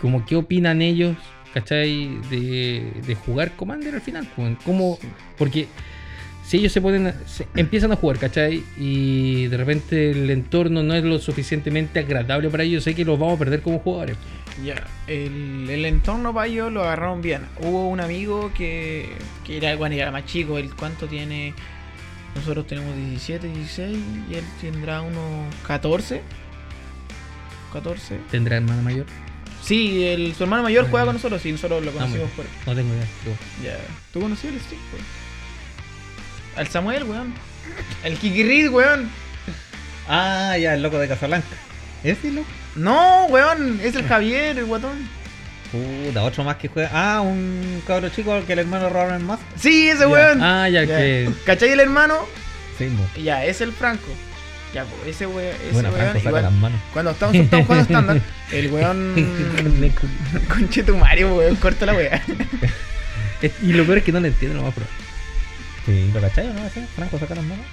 como 0.00 0.24
qué 0.24 0.36
opinan 0.36 0.80
ellos, 0.82 1.16
¿cachai? 1.54 2.18
De, 2.30 2.92
de 3.06 3.14
jugar 3.14 3.52
Commander 3.56 3.94
al 3.94 4.00
final. 4.00 4.28
como- 4.34 4.56
Como, 4.64 4.98
porque 5.36 5.66
si 6.44 6.56
ellos 6.56 6.72
se 6.72 6.80
ponen, 6.80 7.12
se- 7.26 7.46
empiezan 7.56 7.92
a 7.92 7.96
jugar, 7.96 8.18
¿cachai? 8.18 8.62
Y 8.78 9.46
de 9.48 9.56
repente 9.58 10.10
el 10.12 10.30
entorno 10.30 10.82
no 10.82 10.94
es 10.94 11.04
lo 11.04 11.18
suficientemente 11.18 11.98
agradable 12.00 12.48
para 12.48 12.62
ellos, 12.62 12.84
sé 12.84 12.94
que 12.94 13.04
los 13.04 13.18
vamos 13.18 13.36
a 13.36 13.38
perder 13.38 13.60
como 13.60 13.78
jugadores. 13.80 14.16
Ya, 14.64 14.82
el, 15.06 15.68
el 15.70 15.84
entorno 15.84 16.32
para 16.34 16.46
ellos 16.48 16.72
lo 16.72 16.82
agarraron 16.82 17.20
bien. 17.22 17.42
Hubo 17.60 17.88
un 17.88 18.00
amigo 18.00 18.50
que, 18.56 19.10
que 19.44 19.58
era, 19.58 19.76
bueno, 19.76 19.94
era 19.94 20.10
más 20.10 20.24
chico, 20.24 20.56
él 20.58 20.70
cuánto 20.74 21.06
tiene... 21.06 21.52
Nosotros 22.38 22.66
tenemos 22.68 22.94
17, 22.94 23.48
16 23.48 23.98
y 24.30 24.34
él 24.34 24.44
tendrá 24.60 25.00
unos 25.00 25.54
14. 25.66 26.22
14. 27.72 28.18
¿Tendrá 28.30 28.56
hermana 28.56 28.80
mayor? 28.80 29.06
Sí, 29.62 30.04
el, 30.04 30.34
su 30.34 30.44
hermano 30.44 30.62
mayor 30.62 30.84
Ah, 30.86 30.88
juega 30.90 31.06
con 31.06 31.16
nosotros, 31.16 31.42
sí, 31.42 31.50
nosotros 31.52 31.84
lo 31.84 31.92
conocimos 31.92 32.30
por... 32.30 32.44
No 32.66 32.74
tengo 32.74 32.94
idea. 32.94 33.06
Ya. 33.62 33.78
¿Tú 34.12 34.20
conocías 34.20 34.54
Stick, 34.62 34.78
weón? 34.92 35.04
Al 36.56 36.68
Samuel, 36.68 37.04
weón. 37.04 37.34
El 38.04 38.16
Kiki 38.16 38.44
Reed, 38.44 38.70
weón. 38.70 39.10
Ah, 40.08 40.56
ya, 40.58 40.74
el 40.74 40.82
loco 40.82 40.98
de 40.98 41.08
Casablanca. 41.08 41.48
¿Ese 42.04 42.30
loco? 42.30 42.48
No, 42.76 43.26
weón, 43.26 43.80
es 43.82 43.94
el 43.96 44.06
Javier, 44.06 44.58
el 44.58 44.64
guatón. 44.66 45.08
Puta, 45.72 46.22
otro 46.22 46.44
más 46.44 46.56
que 46.56 46.68
juega. 46.68 46.90
Ah, 46.92 47.20
un 47.20 47.82
cabro 47.86 48.08
chico 48.08 48.38
que 48.46 48.52
el 48.54 48.60
hermano 48.60 48.88
robaron 48.88 49.14
el 49.14 49.20
más. 49.22 49.38
Sí, 49.58 49.88
ese 49.88 50.00
Ya. 50.00 50.08
weón. 50.08 50.42
Ah, 50.42 50.68
ya, 50.68 50.86
que. 50.86 51.30
¿Cachai 51.44 51.70
el 51.70 51.80
hermano? 51.80 52.14
Sí. 52.78 52.88
Ya, 53.22 53.44
es 53.44 53.60
el 53.60 53.72
Franco. 53.72 54.06
Ya, 54.74 54.84
pues, 54.84 55.14
ese 55.16 55.26
weón, 55.26 55.54
ese 55.62 55.72
Bueno, 55.72 55.88
weón, 55.90 56.00
Franco 56.00 56.18
saca 56.18 56.28
igual, 56.28 56.42
las 56.44 56.52
manos. 56.52 56.80
cuando 56.92 57.10
estamos, 57.10 57.34
estamos 57.34 57.66
jugando 57.66 57.82
estándar, 57.84 58.20
el 58.52 58.70
weón. 58.70 59.14
Conche 60.48 60.82
tu 60.82 60.96
Mario, 60.96 61.34
weón, 61.36 61.56
corta 61.56 61.86
la 61.86 61.94
weá. 61.94 62.22
Y 63.62 63.72
lo 63.72 63.84
peor 63.84 63.98
es 63.98 64.04
que 64.04 64.10
no 64.10 64.18
le 64.18 64.28
entiendo 64.28 64.56
lo 64.56 64.64
más 64.64 64.74
probable. 64.74 64.96
Sí, 65.86 66.10
¿lo 66.12 66.20
cachai 66.20 66.48
o 66.48 66.54
no? 66.54 66.68
¿Sí? 66.74 66.84
Franco 66.96 67.18
saca 67.20 67.36
las 67.36 67.44
manos. 67.44 67.64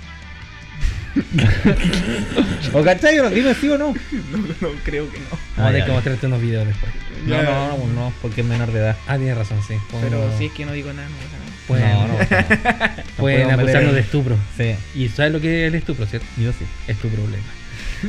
¿O 2.73 2.83
cachai? 2.83 3.17
Dime 3.33 3.53
sí 3.55 3.69
o 3.69 3.77
no. 3.77 3.93
No, 4.31 4.37
no, 4.61 4.69
creo 4.83 5.09
que 5.11 5.19
no. 5.19 5.25
Vamos 5.55 5.69
a 5.69 5.71
tener 5.71 5.85
que 5.85 5.91
mostrarte 5.91 6.27
unos 6.27 6.41
videos 6.41 6.67
después. 6.67 6.91
No, 7.25 7.41
no, 7.41 7.77
no, 7.77 7.87
no, 7.87 8.13
porque 8.21 8.41
es 8.41 8.47
menor 8.47 8.71
de 8.71 8.79
edad. 8.79 8.97
Ah, 9.07 9.17
tienes 9.17 9.37
razón, 9.37 9.59
sí. 9.67 9.75
Pero 10.01 10.29
si 10.37 10.45
es 10.45 10.51
que 10.51 10.65
no 10.65 10.73
digo 10.73 10.91
nada, 10.93 11.07
no 11.07 11.15
pasa 11.15 11.37
nada. 11.37 11.51
Pueden, 11.67 11.91
No, 11.91 12.07
no, 12.07 12.97
no 12.97 13.03
pueden 13.17 13.51
acusarnos 13.51 13.93
de 13.93 14.01
estupro. 14.01 14.37
Sí, 14.57 14.75
Y 14.93 15.09
sabes 15.09 15.31
lo 15.31 15.41
que 15.41 15.63
es 15.63 15.67
el 15.69 15.75
estupro, 15.75 16.05
¿cierto? 16.05 16.27
yo 16.37 16.51
sí. 16.51 16.65
Es 16.87 16.97
tu 16.97 17.07
problema. 17.09 17.43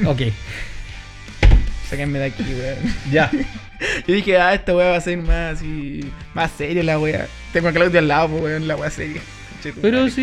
ok. 0.10 0.22
Sáquenme 1.88 2.18
de 2.18 2.24
aquí, 2.26 2.42
weón. 2.42 2.94
Ya. 3.12 3.30
Yo 4.06 4.14
dije, 4.14 4.38
ah, 4.38 4.54
esta 4.54 4.74
weá 4.74 4.90
va 4.90 4.96
a 4.96 5.00
ser 5.00 5.18
más 5.18 5.56
así. 5.58 6.00
Más 6.34 6.50
seria 6.58 6.82
la 6.82 6.98
weá. 6.98 7.28
Tengo 7.52 7.68
a 7.68 7.72
Claudia 7.72 8.00
al 8.00 8.08
lado, 8.08 8.28
pues, 8.30 8.42
weón, 8.42 8.66
la 8.66 8.74
weá 8.76 8.90
seria. 8.90 9.20
Tu 9.62 9.72
Pero 9.80 10.08
si. 10.10 10.22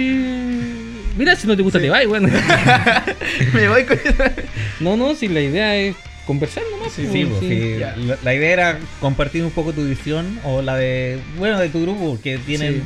Mira, 1.17 1.36
si 1.36 1.46
no 1.48 1.56
te 1.56 1.62
gusta, 1.63 1.80
Sí. 1.80 1.86
te 1.86 1.89
vas, 1.91 2.06
weón. 2.08 2.32
Me 3.54 3.67
voy 3.67 3.84
con 3.86 3.98
no, 4.80 4.98
no, 4.98 5.15
si 5.15 5.28
la 5.28 5.41
idea 5.41 5.76
es 5.76 5.96
conversar 6.26 6.63
nomás. 6.72 6.93
Sí, 6.93 7.04
pues, 7.04 7.13
sí, 7.13 7.26
pues, 7.26 7.39
sí. 7.41 7.76
La, 7.80 8.17
la 8.24 8.34
idea 8.34 8.52
era 8.54 8.80
compartir 9.00 9.43
un 9.43 9.52
poco 9.52 9.74
tu 9.74 9.84
visión 9.86 10.39
o 10.43 10.62
la 10.62 10.76
de, 10.76 11.19
bueno, 11.38 11.60
de 11.60 11.69
tu 11.69 11.82
grupo, 11.84 12.17
que 12.24 12.38
tienen 12.39 12.84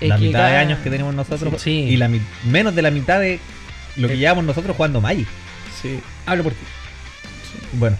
la 0.00 0.18
mitad 0.18 0.48
de 0.48 0.56
años 0.56 0.78
que 0.80 0.90
tenemos 0.90 1.14
nosotros 1.14 1.60
Sí. 1.62 1.70
y 1.70 1.96
la 1.96 2.08
mi- 2.08 2.20
menos 2.50 2.74
de 2.74 2.82
la 2.82 2.90
mitad 2.90 3.20
de 3.20 3.38
lo 3.96 4.08
que 4.08 4.14
Eh. 4.14 4.18
llevamos 4.18 4.44
nosotros 4.44 4.76
jugando 4.76 5.00
Magic. 5.00 5.28
Sí. 5.80 6.00
Hablo 6.26 6.44
por 6.44 6.52
ti. 6.52 6.58
Bueno, 7.74 7.96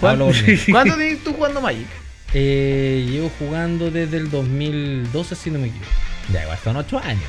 ¿Cuánto, 0.00 0.24
hablo 0.24 0.36
por 0.38 0.48
mí. 0.48 0.58
¿Cuánto 0.70 0.96
tienes 0.96 1.22
tú 1.22 1.32
jugando 1.34 1.60
Magic? 1.60 1.86
Eh, 2.34 3.06
llevo 3.10 3.30
jugando 3.38 3.90
desde 3.90 4.16
el 4.16 4.30
2012, 4.30 5.34
si 5.36 5.50
no 5.50 5.58
me 5.58 5.66
equivoco. 5.68 5.90
Ya, 6.32 6.42
igual 6.42 6.58
son 6.62 6.76
8 6.76 6.98
años. 7.04 7.24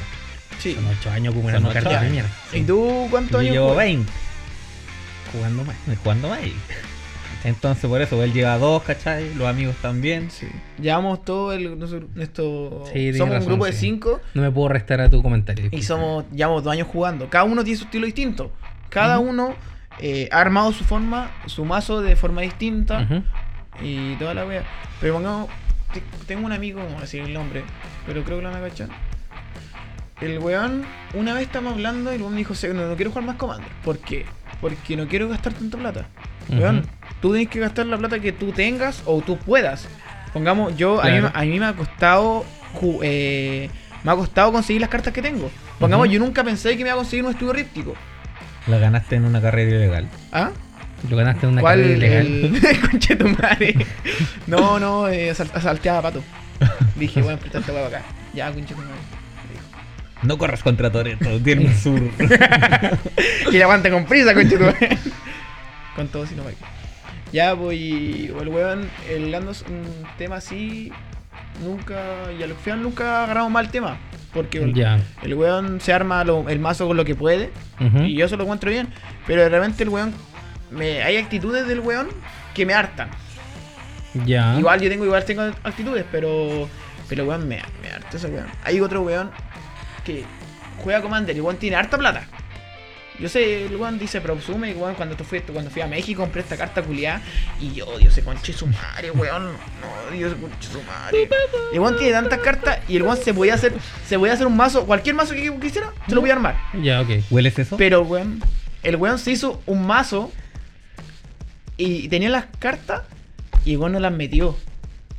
Sí. 0.60 0.76
Son 0.76 0.86
8 1.00 1.12
años 1.12 1.34
acumulando 1.34 1.72
cartas 1.72 2.02
de 2.02 2.10
mierda. 2.10 2.30
¿Y 2.54 2.62
tú 2.64 3.08
cuántos 3.10 3.32
Yo 3.34 3.40
años 3.40 3.54
llevo 3.54 3.66
juegas? 3.74 3.86
20 3.86 4.12
Jugando 5.32 5.64
más. 5.64 5.76
jugando 6.04 6.30
Magic. 6.30 6.54
Entonces, 7.44 7.90
por 7.90 8.02
eso, 8.02 8.24
él 8.24 8.32
lleva 8.32 8.58
2, 8.58 8.84
¿cachai? 8.84 9.34
Los 9.36 9.48
amigos 9.48 9.76
también. 9.82 10.32
Sí. 10.32 10.48
Llevamos 10.80 11.26
todo 11.26 11.52
el. 11.52 11.78
Esto, 12.18 12.86
Sí, 12.94 13.14
somos 13.16 13.40
un 13.40 13.46
grupo 13.46 13.66
de 13.66 13.74
cinco 13.74 14.22
No 14.34 14.44
me 14.44 14.52
puedo 14.52 14.70
restar 14.70 15.02
a 15.02 15.10
tu 15.10 15.22
comentario. 15.22 15.68
y 15.72 15.82
somos. 15.82 16.24
Llevamos 16.32 16.64
dos 16.64 16.72
años 16.72 16.88
jugando. 16.88 17.30
Cada 17.30 17.44
uno 17.44 17.64
tiene 17.64 17.78
su 17.78 17.86
estilo 17.86 18.06
distinto. 18.06 18.52
Cada 18.90 19.20
uno 19.20 19.56
eh, 20.00 20.30
ha 20.32 20.40
armado 20.40 20.72
su 20.72 20.84
forma, 20.86 21.32
su 21.48 21.66
mazo 21.66 22.02
de 22.02 22.16
forma 22.16 22.42
distinta. 22.42 23.08
Y 23.82 24.16
toda 24.16 24.34
la 24.36 24.46
wea. 24.46 24.64
Pero 25.02 25.16
pongamos. 25.16 25.50
Te- 25.94 26.04
Tengo 26.28 26.46
un 26.46 26.52
amigo, 26.52 26.82
a 26.98 27.02
decir 27.02 27.22
el 27.24 27.34
nombre, 27.34 27.64
pero 28.06 28.24
creo 28.24 28.38
que 28.38 28.44
lo 28.44 28.52
van 28.52 28.62
a 28.64 28.68
cachar. 28.68 28.90
El 30.22 30.40
weón, 30.40 30.86
una 31.14 31.34
vez 31.34 31.44
estamos 31.44 31.74
hablando 31.74 32.12
y 32.12 32.16
el 32.16 32.22
weón 32.22 32.34
me 32.34 32.40
dijo, 32.40 32.56
"Se- 32.56 32.74
no, 32.74 32.88
no 32.88 32.96
quiero 32.96 33.12
jugar 33.12 33.26
más 33.26 33.36
Commander. 33.36 33.68
¿Por 33.84 33.98
qué? 34.00 34.26
Porque 34.62 34.96
no 34.96 35.08
quiero 35.08 35.28
gastar 35.28 35.54
tanta 35.54 35.78
plata. 35.78 36.06
Ujú. 36.50 36.60
Weón, 36.62 36.86
tú 37.22 37.32
tienes 37.34 37.50
que 37.50 37.60
gastar 37.60 37.86
la 37.88 37.98
plata 37.98 38.20
que 38.20 38.32
tú 38.32 38.52
tengas 38.52 39.02
o 39.06 39.22
tú 39.22 39.38
puedas. 39.38 39.88
Pongamos, 40.32 40.76
yo, 40.78 41.02
a, 41.02 41.06
mí, 41.10 41.20
a 41.34 41.42
mí 41.42 41.60
me 41.60 41.66
ha 41.66 41.74
costado 41.74 42.46
eh, 43.04 43.70
me 44.04 44.12
ha 44.12 44.16
costado 44.16 44.52
conseguir 44.52 44.82
las 44.82 44.90
cartas 44.90 45.14
que 45.14 45.22
tengo. 45.22 45.52
Pongamos, 45.80 46.10
yo 46.10 46.20
nunca 46.20 46.44
pensé 46.44 46.72
que 46.78 46.84
me 46.84 46.90
iba 46.90 46.94
a 46.94 46.98
conseguir 46.98 47.26
un 47.26 47.32
estudio 47.32 47.54
ríptico. 47.54 47.94
La 48.68 48.78
ganaste 48.78 49.16
en 49.18 49.26
una 49.26 49.42
carrera 49.42 49.76
ilegal. 49.76 50.08
¿Ah? 50.32 50.52
Lo 51.10 51.18
ganaste 51.18 51.46
en 51.46 51.52
una 51.54 51.62
¿Cuál? 51.62 51.80
carrera 51.82 51.98
ilegal. 51.98 52.26
El... 52.28 52.80
Conche 52.90 53.16
tu 53.16 53.28
madre. 53.30 53.76
No, 54.48 54.80
no, 54.80 55.08
eh, 55.10 55.32
asal- 55.32 55.52
asalteaba 55.54 56.02
pato. 56.02 56.24
Dije, 56.96 57.22
bueno, 57.22 57.38
presta 57.40 57.60
esta 57.60 57.74
hueá 57.74 57.88
acá. 57.88 58.02
Ya, 58.34 58.52
conche 58.52 58.74
tu 58.74 58.82
madre. 58.82 58.94
No 60.22 60.38
corras 60.38 60.64
contra 60.64 60.90
Toreto, 60.90 61.38
tiene 61.42 61.66
un 61.66 61.76
sur. 61.76 62.00
Y 63.52 63.58
le 63.58 63.64
aguanta 63.64 63.90
con 63.92 64.06
prisa, 64.06 64.34
conche 64.34 64.58
tu 64.58 64.64
madre. 64.64 64.98
Con 65.96 66.08
todo, 66.08 66.26
si 66.26 66.34
no 66.36 66.44
me 66.46 66.52
Ya, 67.34 67.56
pues, 67.56 67.78
y 67.78 68.32
el 68.40 68.48
weón, 68.48 68.90
el 69.10 69.32
Lando 69.32 69.52
es 69.52 69.64
un 69.64 69.84
tema 70.18 70.38
así. 70.38 70.92
Nunca, 71.62 72.02
y 72.40 72.42
al 72.44 72.54
final 72.56 72.82
nunca 72.82 73.24
agarramos 73.26 73.52
mal 73.52 73.70
tema. 73.70 73.98
Porque 74.34 74.60
el, 74.60 75.34
weón 75.36 75.82
se 75.82 75.92
arma 75.94 76.24
lo- 76.24 76.48
el 76.50 76.60
mazo 76.60 76.88
con 76.88 76.96
lo 76.98 77.04
que 77.06 77.16
puede. 77.16 77.52
Y 78.06 78.16
yo 78.16 78.28
se 78.30 78.38
lo 78.38 78.44
encuentro 78.44 78.72
bien. 78.72 78.88
Pero 79.28 79.42
de 79.42 79.50
repente 79.50 79.84
el 79.84 79.90
weón. 79.90 80.14
Me, 80.74 81.04
hay 81.04 81.18
actitudes 81.18 81.68
del 81.68 81.80
weón 81.80 82.10
que 82.54 82.66
me 82.66 82.74
hartan. 82.74 83.10
Ya. 84.26 84.58
Igual 84.58 84.82
yo 84.82 84.90
tengo, 84.90 85.06
igual 85.06 85.24
tengo 85.26 85.44
actitudes, 85.64 86.06
pero. 86.12 86.70
Pero 87.10 87.26
weón, 87.26 87.48
me, 87.48 87.62
me 87.82 87.90
harta 87.90 88.18
ese 88.18 88.28
weón. 88.28 88.48
Hay 88.64 88.80
otro 88.80 89.02
weón 89.02 89.32
que 90.04 90.26
juega 90.84 91.02
Commander 91.02 91.36
y 91.36 91.42
weón 91.42 91.58
tiene 91.58 91.76
harta 91.76 91.98
plata. 91.98 92.28
Yo 93.20 93.30
sé, 93.30 93.68
el 93.68 93.76
weón 93.76 94.00
dice 94.00 94.22
Prosume 94.22 94.74
weón 94.74 94.96
cuando, 94.96 95.16
fui, 95.24 95.40
cuando 95.42 95.70
fui 95.70 95.82
a 95.84 95.88
México 95.88 96.24
compré 96.24 96.42
esta 96.42 96.58
carta 96.58 96.82
culiada 96.82 97.22
y 97.62 97.72
yo 97.74 97.88
odio 97.88 98.10
ese 98.10 98.24
conche 98.24 98.54
su 98.54 98.66
madre, 98.66 99.12
weón. 99.12 99.46
No, 99.46 100.10
odio 100.10 100.28
ese 100.28 100.36
conche 100.36 100.70
su 100.72 100.82
madre. 100.82 101.30
El 101.72 101.80
weón 101.80 101.98
tiene 101.98 102.14
tantas 102.14 102.40
cartas 102.40 102.80
y 102.88 102.96
el 102.96 103.04
weón 103.04 103.18
se 103.18 103.34
podía 103.34 103.54
hacer, 103.54 103.74
se 104.08 104.18
podía 104.18 104.34
hacer 104.34 104.48
un 104.48 104.58
mazo, 104.58 104.86
cualquier 104.86 105.16
mazo 105.16 105.34
que 105.34 105.54
quisiera, 105.60 105.92
se 106.08 106.16
lo 106.16 106.22
voy 106.22 106.32
a 106.32 106.34
armar. 106.34 106.58
Ya, 106.82 107.02
ok. 107.02 107.10
¿Hueles 107.30 107.58
eso? 107.60 107.78
Pero, 107.78 108.02
weón, 108.02 108.44
el 108.82 108.96
weón 108.96 109.20
se 109.20 109.32
hizo 109.32 109.62
un 109.68 109.86
mazo 109.86 110.32
y 111.84 112.08
tenía 112.08 112.30
las 112.30 112.46
cartas 112.60 113.02
y 113.66 113.76
weón 113.76 113.92
no 113.94 114.00
las 114.00 114.12
metió. 114.14 114.56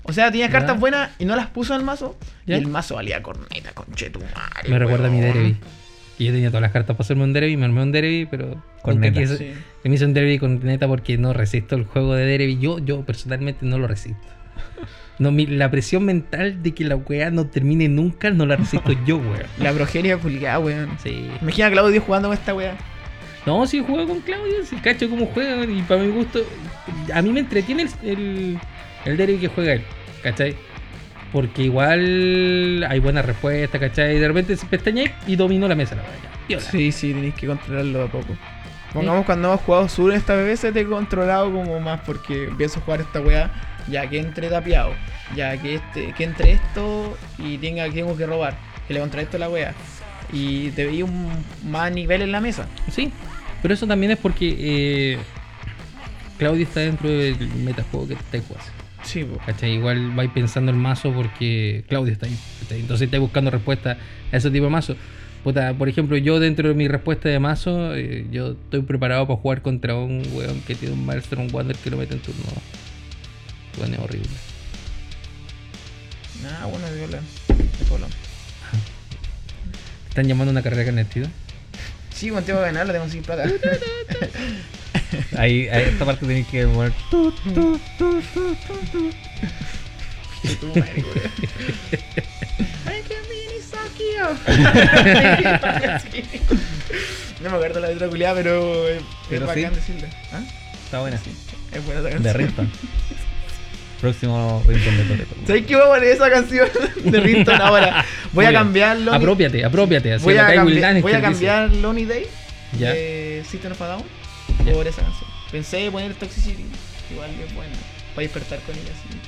O 0.02 0.12
sea, 0.12 0.30
tenía 0.30 0.46
Ya. 0.46 0.52
cartas 0.52 0.78
buenas 0.78 1.10
y 1.18 1.24
no 1.24 1.34
las 1.36 1.46
puso 1.46 1.74
en 1.74 1.80
el 1.80 1.86
mazo. 1.86 2.16
Ya. 2.46 2.56
Y 2.56 2.60
el 2.60 2.66
mazo 2.68 2.96
valía 2.96 3.22
corneta, 3.22 3.72
conchetumare. 3.72 4.68
Me 4.68 4.78
recuerda 4.78 5.06
a 5.08 5.10
mi 5.10 5.20
derby. 5.20 5.56
Y 6.18 6.26
yo 6.26 6.32
tenía 6.32 6.48
todas 6.50 6.62
las 6.62 6.70
cartas 6.72 6.94
para 6.94 7.04
hacerme 7.04 7.24
un 7.24 7.32
derby, 7.32 7.56
me 7.56 7.64
armé 7.64 7.82
un 7.82 7.90
derby, 7.90 8.26
pero 8.30 8.62
Con 8.82 8.96
nunca 8.96 9.08
neta. 9.10 9.20
quise- 9.20 9.38
Sí. 9.38 9.52
me 9.88 9.94
hice 9.94 10.04
un 10.04 10.14
derby 10.14 10.38
con 10.38 10.62
neta 10.62 10.86
porque 10.86 11.16
no 11.18 11.32
resisto 11.32 11.74
el 11.74 11.84
juego 11.84 12.14
de 12.14 12.24
derby. 12.26 12.58
Yo, 12.60 12.78
yo 12.78 13.00
personalmente 13.04 13.64
no 13.66 13.78
lo 13.78 13.86
resisto. 13.88 14.20
No, 15.18 15.30
mi- 15.32 15.46
la 15.46 15.70
presión 15.70 16.04
mental 16.04 16.62
de 16.62 16.72
que 16.74 16.84
la 16.84 16.96
weá 16.96 17.30
no 17.30 17.46
termine 17.46 17.88
nunca 17.88 18.30
no 18.30 18.46
la 18.46 18.56
resisto 18.56 18.92
yo, 19.06 19.16
weón. 19.16 19.42
La 19.58 19.72
progeria 19.72 20.18
culiada, 20.18 20.58
weón. 20.58 20.90
Sí. 21.02 21.28
Imagina 21.40 21.68
a 21.68 21.70
Claudio 21.70 22.00
jugando 22.00 22.28
con 22.28 22.36
esta 22.36 22.52
weá. 22.54 22.76
No, 23.46 23.66
sí 23.66 23.84
juego 23.86 24.08
con 24.08 24.20
Claudio, 24.20 24.64
sí 24.64 24.76
cacho 24.76 25.08
cómo 25.08 25.26
juega 25.26 25.64
y 25.64 25.82
para 25.82 26.02
mi 26.02 26.10
gusto, 26.10 26.40
a 27.12 27.20
mí 27.20 27.30
me 27.30 27.40
entretiene 27.40 27.82
el, 27.82 28.08
el, 28.08 28.58
el 29.04 29.16
derby 29.16 29.36
que 29.36 29.48
juega 29.48 29.74
él, 29.74 29.82
¿cachai? 30.22 30.56
Porque 31.32 31.64
igual 31.64 32.86
hay 32.88 33.00
buenas 33.00 33.24
respuestas, 33.24 33.80
¿cachai? 33.80 34.16
Y 34.16 34.18
de 34.18 34.28
repente 34.28 34.56
se 34.56 34.66
pestaña 34.66 35.04
y 35.26 35.36
dominó 35.36 35.68
la 35.68 35.74
mesa 35.74 35.96
la 35.96 36.04
piola. 36.46 36.64
Sí, 36.64 36.90
sí, 36.92 37.12
tenéis 37.12 37.34
que 37.34 37.46
controlarlo 37.46 37.98
de 37.98 38.04
a 38.04 38.08
poco. 38.08 38.36
Pongamos 38.92 39.26
cuando 39.26 39.48
hemos 39.48 39.60
jugado 39.62 39.88
sur 39.88 40.12
esta 40.12 40.36
BBC 40.36 40.72
te 40.72 40.80
he 40.80 40.86
controlado 40.86 41.52
como 41.52 41.80
más 41.80 42.00
porque 42.06 42.44
empiezo 42.44 42.78
a 42.78 42.82
jugar 42.82 43.00
esta 43.00 43.20
weá 43.20 43.50
ya 43.88 44.08
que 44.08 44.18
entre 44.18 44.48
tapiado, 44.48 44.92
ya 45.34 45.60
que 45.60 45.76
este, 45.76 46.12
que 46.12 46.24
entre 46.24 46.52
esto 46.52 47.16
y 47.38 47.58
tenga 47.58 47.88
tengo 47.90 48.16
que 48.16 48.26
robar, 48.26 48.56
que 48.86 48.94
le 48.94 49.00
contraesto 49.00 49.36
a 49.36 49.40
la 49.40 49.48
weá. 49.48 49.74
Y 50.32 50.70
te 50.70 50.86
veía 50.86 51.04
un 51.04 51.30
más 51.64 51.92
nivel 51.92 52.22
en 52.22 52.32
la 52.32 52.40
mesa. 52.40 52.66
Sí, 52.90 53.12
pero 53.64 53.72
eso 53.72 53.86
también 53.86 54.12
es 54.12 54.18
porque 54.18 54.54
eh, 54.58 55.18
Claudio 56.36 56.64
está 56.64 56.80
dentro 56.80 57.08
del 57.08 57.48
metajuego 57.64 58.08
que 58.08 58.14
te 58.30 58.40
jugando. 58.40 58.70
Sí. 59.04 59.26
¿Cachai? 59.46 59.76
Igual 59.76 60.10
vais 60.10 60.30
pensando 60.32 60.70
el 60.70 60.76
mazo 60.76 61.14
porque 61.14 61.82
Claudio 61.88 62.12
está 62.12 62.26
ahí. 62.26 62.36
¿cachai? 62.60 62.80
Entonces 62.80 63.06
estáis 63.06 63.22
buscando 63.22 63.50
respuesta 63.50 63.96
a 64.30 64.36
ese 64.36 64.50
tipo 64.50 64.66
de 64.66 64.70
mazo. 64.70 64.96
Puta, 65.42 65.72
por 65.72 65.88
ejemplo, 65.88 66.18
yo 66.18 66.40
dentro 66.40 66.68
de 66.68 66.74
mi 66.74 66.88
respuesta 66.88 67.30
de 67.30 67.38
mazo, 67.38 67.94
eh, 67.96 68.26
yo 68.30 68.50
estoy 68.50 68.82
preparado 68.82 69.26
para 69.26 69.40
jugar 69.40 69.62
contra 69.62 69.94
un 69.94 70.22
weón 70.34 70.60
que 70.66 70.74
tiene 70.74 70.92
un 70.92 71.06
Maelstrom 71.06 71.48
Wander 71.50 71.76
que 71.76 71.88
lo 71.88 71.96
mete 71.96 72.12
en 72.12 72.20
turno. 72.20 72.42
Weón 73.78 73.94
es 73.94 73.98
horrible. 73.98 74.28
Ah, 76.60 76.66
bueno, 76.66 76.84
viola. 76.94 77.18
¿Están 80.10 80.28
llamando 80.28 80.50
a 80.50 80.52
una 80.52 80.60
carrera 80.62 80.84
carnetida? 80.84 81.30
Sí, 82.14 82.30
cuando 82.30 82.46
tengo 82.46 82.60
que 82.60 82.66
ganar, 82.66 82.86
la 82.86 82.92
tengo 82.92 83.08
sin 83.08 83.22
plata. 83.22 83.44
Ahí, 85.36 85.68
ahí 85.68 85.82
esta 85.90 86.04
parte 86.04 86.26
tenéis 86.26 86.46
que 86.48 86.66
mover. 86.66 86.92
que. 93.96 94.38
No 97.42 97.50
me 97.50 97.56
acuerdo 97.56 97.80
la 97.80 97.88
letra 97.88 98.08
culiada, 98.08 98.34
pero 98.36 98.88
es, 98.88 99.02
Pero 99.28 99.46
es 99.46 99.52
sí. 99.52 99.60
bacán 99.62 99.74
decirla. 99.74 100.08
¿Ah? 100.32 100.40
Está 100.84 101.00
buena. 101.00 101.18
Sí, 101.18 101.30
es 101.72 101.84
buena 101.84 102.00
esa 102.00 102.08
De 102.18 102.32
canción. 102.32 102.70
Próximo 104.04 104.62
Rinston 104.66 104.96
de 104.98 105.04
Toreto. 105.04 105.34
¿Sabes 105.46 105.64
qué 105.66 105.76
voy 105.76 105.84
a 105.84 105.88
poner 105.88 106.04
esa 106.04 106.30
canción 106.30 106.68
de 107.04 107.20
Rinton 107.20 107.60
ahora? 107.62 108.04
Voy 108.34 108.44
a 108.44 108.52
cambiar 108.52 108.98
Lonely 108.98 109.16
Apropiate, 109.16 109.64
apropiate. 109.64 110.12
Así 110.12 110.24
Voy 110.24 110.36
a, 110.36 110.62
voy 111.00 111.12
a 111.12 111.20
cambiar 111.22 111.70
Lonely 111.70 112.04
Day 112.04 112.26
Ya. 112.78 112.92
de 112.92 113.42
System 113.50 113.72
of 113.72 113.80
a 113.80 113.86
Down 113.86 114.02
por 114.74 114.86
esa 114.86 115.00
canción. 115.02 115.30
Pensé 115.50 115.90
poner 115.90 116.12
Toxicity, 116.14 116.64
igual 117.12 117.30
es 117.30 117.54
buena, 117.54 117.72
para 118.14 118.22
despertar 118.24 118.58
con 118.60 118.74
ella 118.74 118.90
así. 118.92 119.18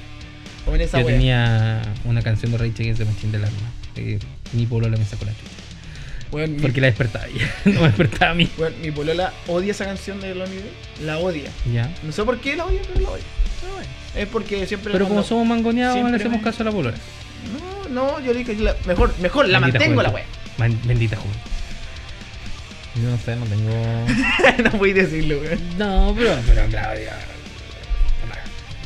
Poner 0.67 0.83
esa 0.83 1.01
Yo 1.01 1.07
wea. 1.07 1.15
tenía 1.17 1.83
una 2.05 2.21
canción 2.21 2.53
de 2.53 2.59
Rage 2.59 2.73
Against 2.83 2.99
the 2.99 3.05
Machine 3.07 3.33
del 3.33 3.45
alma. 3.45 4.27
mi 4.53 4.67
polola 4.67 4.97
me 4.99 5.05
sacó 5.07 5.25
la 5.25 5.33
chucha. 5.33 6.47
Mi- 6.49 6.59
Porque 6.61 6.81
la 6.83 6.89
despertaba 6.89 7.25
ella. 7.29 7.49
no 7.65 7.81
me 7.81 7.87
despertaba 7.87 8.33
a 8.33 8.35
mí. 8.35 8.49
weón, 8.59 8.75
mi 8.83 8.91
polola 8.91 9.33
odia 9.47 9.71
esa 9.71 9.85
canción 9.87 10.21
de 10.21 10.35
Lonely 10.35 10.57
Day. 10.57 10.71
La 11.07 11.19
odia. 11.19 11.51
Ya. 11.73 11.89
No 12.03 12.13
sé 12.13 12.25
por 12.25 12.39
qué 12.41 12.57
la 12.57 12.67
odia, 12.67 12.81
pero 12.87 13.01
la 13.01 13.11
odia. 13.11 13.25
Bueno, 13.75 13.89
Es 14.15 14.29
porque 14.29 14.67
siempre. 14.67 14.93
Pero 14.93 15.09
como 15.09 15.23
somos 15.23 15.47
mangoneados, 15.47 15.99
no 16.03 16.09
le 16.09 16.17
hacemos 16.17 16.43
caso 16.43 16.63
a 16.63 16.67
la 16.67 16.73
polola. 16.73 16.97
No, 17.53 17.89
no, 17.89 18.21
yo 18.21 18.33
le 18.33 18.41
dije, 18.41 18.55
la- 18.57 18.75
mejor, 18.87 19.15
mejor 19.21 19.49
la 19.49 19.59
Bendita 19.61 19.79
mantengo 19.79 20.03
la 20.03 20.11
wea. 20.11 20.25
Man- 20.59 20.79
Bendita 20.85 21.17
juventud. 21.17 21.41
Yo 22.97 23.11
no 23.11 23.19
sé, 23.19 23.37
no 23.37 23.45
tengo. 23.47 24.65
no 24.73 24.79
voy 24.79 24.91
a 24.93 24.95
decirlo, 24.95 25.39
weón. 25.39 25.79
No, 25.79 26.15
pero, 26.17 26.35
pero 26.47 26.67
Claudia. 26.69 27.13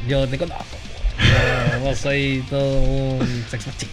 Yo 0.08 0.26
te 0.26 0.38
conozco. 0.38 0.64
Yo, 1.72 1.80
vos 1.80 1.98
soy 1.98 2.44
todo 2.50 2.80
un 2.80 3.44
sex 3.50 3.66
machine. 3.66 3.90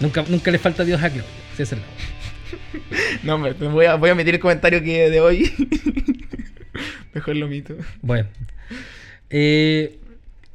Nunca, 0.00 0.24
nunca 0.28 0.50
le 0.50 0.58
falta 0.58 0.84
Dios 0.84 1.02
a 1.02 1.08
Claudia. 1.08 1.24
Sí, 1.56 1.62
es 1.62 1.72
el 1.72 1.78
lado. 1.80 1.92
No, 3.22 3.38
me, 3.38 3.52
me 3.54 3.68
voy, 3.68 3.86
a, 3.86 3.94
voy 3.94 4.10
a 4.10 4.14
meter 4.14 4.34
el 4.34 4.40
comentario 4.40 4.82
que 4.82 5.08
de 5.10 5.20
hoy. 5.20 5.52
mejor 7.14 7.36
lo 7.36 7.48
mito. 7.48 7.74
Bueno. 8.02 8.28
Eh, 9.30 9.98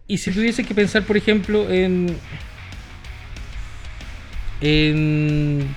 y 0.07 0.17
si 0.17 0.31
tuviese 0.31 0.63
que 0.63 0.73
pensar, 0.73 1.03
por 1.03 1.17
ejemplo, 1.17 1.69
en. 1.69 2.17
En. 4.61 5.73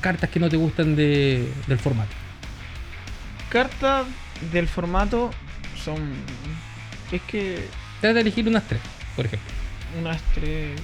Cartas 0.00 0.30
que 0.30 0.38
no 0.38 0.48
te 0.48 0.56
gustan 0.56 0.94
de, 0.94 1.50
del 1.66 1.78
formato. 1.78 2.14
Cartas 3.48 4.06
del 4.52 4.68
formato 4.68 5.30
son. 5.82 6.14
Es 7.12 7.22
que. 7.22 7.66
Trata 8.00 8.14
de 8.14 8.20
elegir 8.20 8.46
unas 8.46 8.66
tres, 8.66 8.80
por 9.14 9.26
ejemplo. 9.26 9.48
Unas 9.98 10.20
tres. 10.34 10.78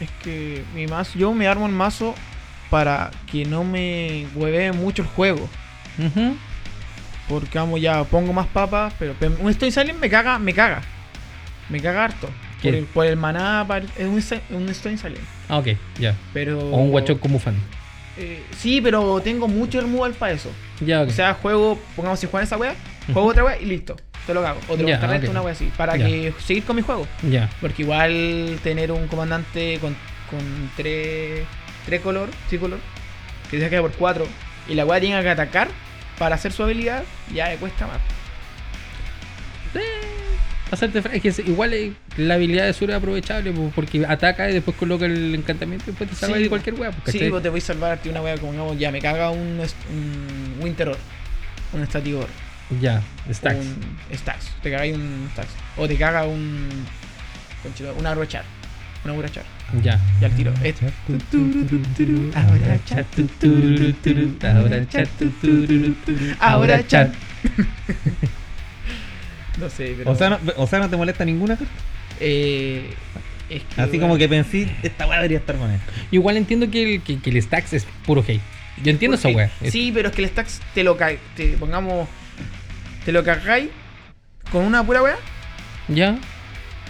Es 0.00 0.10
que 0.22 0.64
mi 0.74 0.86
mazo. 0.86 1.18
Yo 1.18 1.32
me 1.32 1.46
armo 1.46 1.66
el 1.66 1.72
mazo 1.72 2.14
para 2.70 3.10
que 3.30 3.44
no 3.44 3.64
me 3.64 4.26
huevee 4.34 4.72
mucho 4.72 5.02
el 5.02 5.08
juego. 5.08 5.48
Ujú. 5.98 6.36
Porque 7.28 7.58
vamos 7.58 7.80
ya, 7.80 8.04
pongo 8.04 8.32
más 8.32 8.46
papas, 8.46 8.92
pero 8.98 9.14
un 9.40 9.50
Stone 9.50 9.72
Silent 9.72 9.98
me 9.98 10.10
caga, 10.10 10.38
me 10.38 10.52
caga. 10.52 10.82
Me 11.68 11.80
caga 11.80 12.04
harto. 12.04 12.28
Por 12.62 12.74
el, 12.74 12.84
por 12.84 13.06
el 13.06 13.16
maná, 13.16 13.66
es 13.96 14.06
un, 14.06 14.56
un 14.56 14.68
Stone 14.70 14.98
Silent. 14.98 15.24
Ah, 15.48 15.58
ok, 15.58 15.68
ya. 15.98 16.14
Pero. 16.32 16.58
O 16.58 16.76
un 16.76 16.90
guachón 16.90 17.18
como 17.18 17.38
fan. 17.38 17.56
Eh, 18.16 18.42
sí, 18.58 18.80
pero 18.80 19.20
tengo 19.20 19.48
mucho 19.48 19.80
removal 19.80 20.12
para 20.12 20.32
eso. 20.32 20.50
Ya, 20.80 21.02
ok. 21.02 21.08
O 21.08 21.12
sea, 21.12 21.34
juego, 21.34 21.78
pongamos 21.96 22.20
si 22.20 22.26
juegan 22.26 22.46
esa 22.46 22.56
wea, 22.56 22.74
juego 23.12 23.28
otra 23.28 23.44
wea 23.44 23.58
y 23.60 23.64
listo. 23.64 23.96
Te 24.26 24.32
lo 24.32 24.42
cago. 24.42 24.60
Contrarresto, 24.66 25.26
ok. 25.26 25.30
una 25.30 25.42
wea 25.42 25.52
así. 25.52 25.70
Para 25.76 25.98
que 25.98 26.32
seguir 26.44 26.64
con 26.64 26.76
mi 26.76 26.82
juego. 26.82 27.06
ya. 27.22 27.50
Porque 27.60 27.82
igual 27.82 28.58
tener 28.62 28.92
un 28.92 29.06
comandante 29.08 29.78
con, 29.80 29.94
con 30.30 30.70
tres, 30.76 31.44
tres 31.86 32.00
color, 32.00 32.30
sí 32.48 32.56
color, 32.56 32.78
que 33.50 33.60
se 33.60 33.68
queda 33.68 33.82
por 33.82 33.92
cuatro, 33.92 34.26
y 34.68 34.74
la 34.74 34.86
wea 34.86 35.00
tenga 35.00 35.22
que 35.22 35.30
atacar 35.30 35.68
para 36.18 36.34
hacer 36.36 36.52
su 36.52 36.62
habilidad, 36.62 37.04
ya 37.32 37.48
me 37.48 37.56
cuesta 37.56 37.86
más. 37.86 37.98
Es 41.12 41.22
que 41.22 41.42
igual 41.46 41.94
la 42.16 42.34
habilidad 42.34 42.66
de 42.66 42.72
Sur 42.72 42.90
es 42.90 42.96
aprovechable 42.96 43.52
po, 43.52 43.70
porque 43.74 44.04
ataca 44.06 44.50
y 44.50 44.54
después 44.54 44.76
coloca 44.76 45.06
el 45.06 45.34
encantamiento 45.34 45.84
y 45.86 45.88
después 45.90 46.10
te 46.10 46.16
salva 46.16 46.36
Sí, 46.36 46.42
de 46.44 46.48
cualquier 46.48 46.74
wea. 46.74 46.90
Sí, 47.06 47.28
vos 47.28 47.42
te 47.42 47.48
voy 47.48 47.58
a 47.58 47.62
salvarte 47.62 48.08
una 48.08 48.20
wea 48.22 48.36
como 48.38 48.52
digamos, 48.52 48.78
ya 48.78 48.90
me 48.90 49.00
caga 49.00 49.30
un, 49.30 49.60
un 49.60 50.56
Winteror, 50.60 50.96
un 51.74 51.86
Statigor, 51.86 52.26
Ya, 52.80 53.02
stacks. 53.30 53.56
un 53.64 54.16
Stacks, 54.16 54.46
te 54.62 54.70
cagáis 54.70 54.96
un 54.96 55.28
Stacks, 55.32 55.52
o 55.76 55.86
te 55.86 55.96
caga 55.96 56.24
un. 56.26 56.68
una 57.98 58.10
Agrochar, 58.10 58.44
una 59.04 59.12
Agrochar. 59.14 59.44
Ya. 59.82 60.00
Y 60.20 60.24
al 60.24 60.32
tiro. 60.36 60.52
Ahora 62.34 62.78
chat, 62.84 63.06
ahora 64.44 64.88
chat, 64.88 65.08
Ahora 66.40 66.86
chat. 66.86 67.12
No 69.58 69.70
sé, 69.70 69.94
pero. 69.96 70.10
O 70.10 70.14
sea, 70.16 70.30
no, 70.30 70.38
o 70.56 70.66
sea, 70.66 70.78
no 70.80 70.90
te 70.90 70.96
molesta 70.96 71.24
ninguna 71.24 71.56
carta. 71.56 71.72
Eh, 72.20 72.90
es 73.50 73.62
que, 73.62 73.80
Así 73.80 73.98
como 73.98 74.16
que 74.16 74.28
pensé, 74.28 74.68
esta 74.82 75.06
weá 75.06 75.16
debería 75.18 75.38
estar 75.38 75.56
con 75.56 75.70
esto. 75.70 75.92
Igual 76.10 76.36
entiendo 76.36 76.70
que 76.70 76.94
el, 76.94 77.02
que, 77.02 77.20
que 77.20 77.30
el 77.30 77.40
stacks 77.42 77.72
es 77.74 77.86
puro 78.06 78.24
hate. 78.26 78.40
Yo 78.82 78.90
entiendo 78.90 79.16
esa. 79.16 79.28
Es- 79.28 79.72
Sí, 79.72 79.92
pero 79.94 80.08
es 80.08 80.14
que 80.14 80.22
el 80.24 80.28
stacks 80.30 80.60
te 80.74 80.82
lo 80.82 80.96
cae. 80.96 81.18
Te 81.36 81.48
pongamos. 81.56 82.08
Te 83.04 83.12
lo 83.12 83.22
cagáis 83.22 83.68
con 84.50 84.64
una 84.64 84.82
pura 84.84 85.02
wea. 85.02 85.16
Ya. 85.88 86.18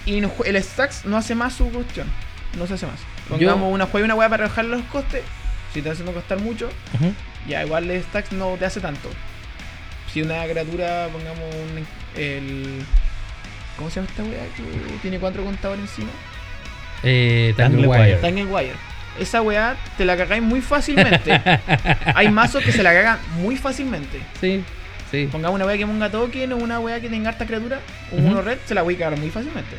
Y 0.06 0.20
no 0.20 0.30
el 0.44 0.62
stacks 0.62 1.04
no 1.04 1.16
hace 1.16 1.34
más 1.34 1.54
su 1.54 1.70
cuestión. 1.70 2.06
No 2.58 2.66
se 2.66 2.74
hace 2.74 2.86
más. 2.86 3.00
Yo- 3.30 3.36
Pongamos 3.36 3.72
una 3.72 3.86
juega 3.86 4.04
una 4.04 4.14
wea 4.14 4.28
para 4.28 4.44
rebajar 4.44 4.64
los 4.66 4.82
costes. 4.84 5.22
Si 5.72 5.82
te 5.82 5.90
haciendo 5.90 6.12
costar 6.12 6.38
mucho, 6.40 6.68
ya 7.48 7.64
igual 7.64 7.90
el 7.90 8.02
stacks 8.02 8.32
no 8.32 8.54
te 8.58 8.64
hace 8.66 8.80
tanto. 8.80 9.08
Si 10.12 10.22
una 10.22 10.44
criatura, 10.44 11.08
pongamos 11.12 11.42
un, 11.54 11.86
el. 12.20 12.84
¿Cómo 13.76 13.90
se 13.90 13.96
llama 13.96 14.08
esta 14.10 14.22
wea? 14.22 14.44
Que 14.56 14.98
tiene 15.02 15.18
cuatro 15.18 15.42
contadores 15.44 15.82
encima. 15.82 16.10
Eh, 17.02 17.54
Tangle. 17.56 17.86
Wire. 17.88 18.16
Tangle 18.16 18.44
Wire. 18.44 18.72
Esa 19.18 19.42
weá 19.42 19.76
te 19.96 20.04
la 20.04 20.16
cagáis 20.16 20.42
muy 20.42 20.60
fácilmente. 20.60 21.40
Hay 22.14 22.28
mazos 22.30 22.62
que 22.64 22.72
se 22.72 22.82
la 22.82 22.92
cagan 22.92 23.18
muy 23.40 23.56
fácilmente. 23.56 24.20
Sí, 24.40 24.62
sí. 25.14 25.28
Pongamos 25.30 25.56
una 25.56 25.66
weá 25.66 25.76
que 25.78 25.86
ponga 25.86 26.10
token 26.10 26.52
o 26.52 26.56
una 26.56 26.80
weá 26.80 27.00
que 27.00 27.08
tenga 27.08 27.30
harta 27.30 27.46
criatura, 27.46 27.80
un 28.12 28.20
Ujú. 28.20 28.28
mono 28.28 28.42
red, 28.42 28.58
se 28.66 28.74
la 28.74 28.82
voy 28.82 28.94
a 28.94 28.98
cagar 28.98 29.18
muy 29.18 29.30
fácilmente. 29.30 29.76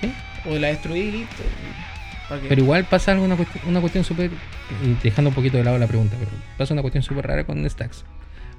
Sí. 0.00 0.12
O 0.48 0.58
la 0.58 0.68
destruí 0.68 1.00
y 1.00 1.12
listo. 1.12 1.42
Pero 2.48 2.62
igual 2.62 2.84
pasa 2.84 3.12
algo, 3.12 3.24
una 3.24 3.36
cuestión, 3.36 3.62
una 3.68 3.80
cuestión 3.80 4.04
súper. 4.04 4.30
Dejando 5.02 5.28
un 5.28 5.34
poquito 5.34 5.58
de 5.58 5.64
lado 5.64 5.78
la 5.78 5.86
pregunta, 5.86 6.16
pero 6.18 6.30
pasa 6.56 6.72
una 6.72 6.80
cuestión 6.82 7.02
súper 7.02 7.26
rara 7.26 7.44
con 7.44 7.68
Stacks. 7.68 8.04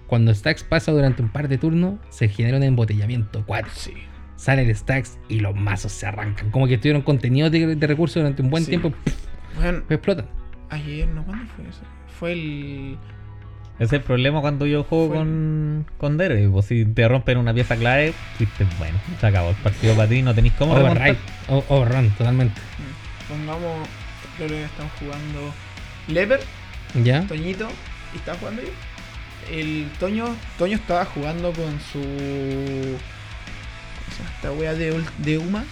Cuando 0.05 0.33
Stacks 0.33 0.63
pasa 0.63 0.91
durante 0.91 1.23
un 1.23 1.29
par 1.29 1.47
de 1.47 1.57
turnos, 1.57 1.95
se 2.09 2.27
genera 2.29 2.57
un 2.57 2.63
embotellamiento. 2.63 3.43
Cuatro. 3.47 3.71
Sí. 3.73 3.93
Sale 4.35 4.61
el 4.63 4.75
Stacks 4.75 5.17
y 5.27 5.39
los 5.39 5.55
mazos 5.55 5.91
se 5.91 6.05
arrancan. 6.05 6.51
Como 6.51 6.67
que 6.67 6.75
estuvieron 6.75 7.01
contenidos 7.01 7.51
de, 7.51 7.75
de 7.75 7.87
recursos 7.87 8.15
durante 8.21 8.41
un 8.43 8.49
buen 8.51 8.63
Sí. 8.63 8.69
tiempo. 8.69 8.93
explotan. 9.89 10.27
ayer, 10.69 11.07
¿no? 11.07 11.23
¿Cuándo 11.25 11.45
fue 11.55 11.65
eso? 11.67 11.81
Fue 12.19 12.31
el. 12.33 12.97
Es 13.83 13.93
el 13.93 14.01
problema 14.01 14.41
cuando 14.41 14.65
yo 14.65 14.83
juego 14.83 15.07
Fue- 15.09 15.17
con, 15.17 15.85
con 15.97 16.17
Dere. 16.17 16.47
Pues 16.49 16.65
si 16.67 16.85
te 16.85 17.07
rompen 17.07 17.37
una 17.37 17.53
pieza 17.53 17.75
clave, 17.75 18.13
fuiste 18.37 18.65
bueno. 18.79 18.97
Se 19.19 19.27
acabó 19.27 19.49
el 19.49 19.55
partido 19.57 19.95
para 19.95 20.07
ti, 20.09 20.21
no 20.21 20.33
tenéis 20.33 20.53
cómo 20.57 20.75
remontar. 20.75 21.15
Overrun, 21.47 22.09
totalmente. 22.11 22.59
Pongamos. 23.27 23.87
Creo 24.37 24.49
que 24.49 24.63
están 24.63 24.89
jugando. 24.99 25.53
Leper, 26.07 26.39
¿Ya? 27.03 27.21
Toñito. 27.27 27.67
¿Y 28.13 28.17
está 28.17 28.35
jugando 28.35 28.61
yo? 28.61 28.69
El 29.51 29.87
Toño. 29.99 30.35
Toño 30.57 30.75
estaba 30.77 31.05
jugando 31.05 31.51
con 31.53 31.79
su. 31.91 31.99
¿Cómo 31.99 34.11
se 34.11 34.23
llama 34.23 34.35
esta 34.35 34.51
wea 34.51 34.73
de, 34.73 35.01
de 35.19 35.37
Uma? 35.37 35.63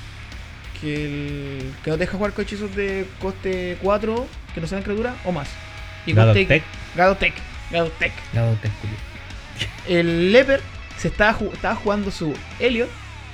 Que, 0.80 1.06
el, 1.06 1.74
que 1.84 1.92
no 1.92 1.98
deja 1.98 2.18
jugar 2.18 2.34
con 2.34 2.44
hechizos 2.44 2.76
de 2.76 3.06
coste 3.22 3.78
4 3.84 4.26
que 4.56 4.62
no 4.62 4.68
sean 4.68 4.82
criatura 4.84 5.16
o 5.26 5.32
más. 5.32 5.48
Y 6.06 6.14
coste. 6.14 6.64
Gadotec. 6.96 7.34
Gadotec. 7.72 8.12
Gadotec. 8.34 8.72
El 9.88 10.32
Leper 10.32 10.62
se 10.98 11.08
estaba, 11.10 11.38
ju- 11.38 11.52
estaba 11.54 11.76
jugando 11.76 12.12
su 12.12 12.34
Elliot. 12.60 12.90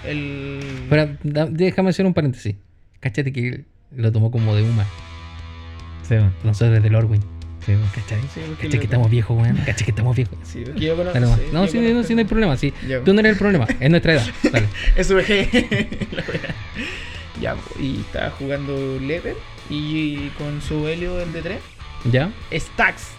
El. 0.05 0.59
Da- 1.23 1.47
déjame 1.49 1.89
hacer 1.89 2.05
un 2.05 2.13
paréntesis. 2.13 2.55
Cáchate 2.99 3.31
que 3.33 3.65
lo 3.95 4.11
tomó 4.11 4.31
como 4.31 4.55
de 4.55 4.63
Uma. 4.63 4.85
Sí, 6.07 6.15
Nosotros 6.43 6.71
desde 6.75 6.89
Lorwyn. 6.89 7.21
sí. 7.65 7.73
¿Cachai? 7.93 8.19
Sí, 8.33 8.69
que 8.69 8.77
estamos 8.77 9.09
viejos, 9.09 9.37
weón. 9.41 9.57
Caché 9.65 9.83
que 9.85 9.91
estamos 9.91 10.15
viejos. 10.15 10.37
Sí, 10.43 10.63
yo 10.77 10.95
conozco. 10.95 11.19
Nomás. 11.19 11.39
sí, 11.39 11.45
no, 11.51 11.65
yo 11.65 11.71
si, 11.71 11.77
no, 12.13 12.15
no 12.15 12.19
hay 12.21 12.25
problema. 12.25 12.57
Sí. 12.57 12.73
Tú 13.03 13.13
no 13.13 13.19
eres 13.19 13.33
el 13.33 13.37
problema, 13.37 13.67
es 13.79 13.89
nuestra 13.89 14.13
edad. 14.13 14.25
Dale. 14.51 14.67
SVG. 15.03 16.07
La 16.15 16.23
ya, 17.41 17.55
y 17.79 17.99
estaba 17.99 18.31
jugando 18.31 18.99
Leper 18.99 19.35
y 19.69 20.29
con 20.39 20.59
su 20.61 20.87
Helio 20.87 21.19
el 21.21 21.31
de 21.33 21.41
3 21.43 21.59
¿Ya? 22.11 22.31
Stacks. 22.51 23.09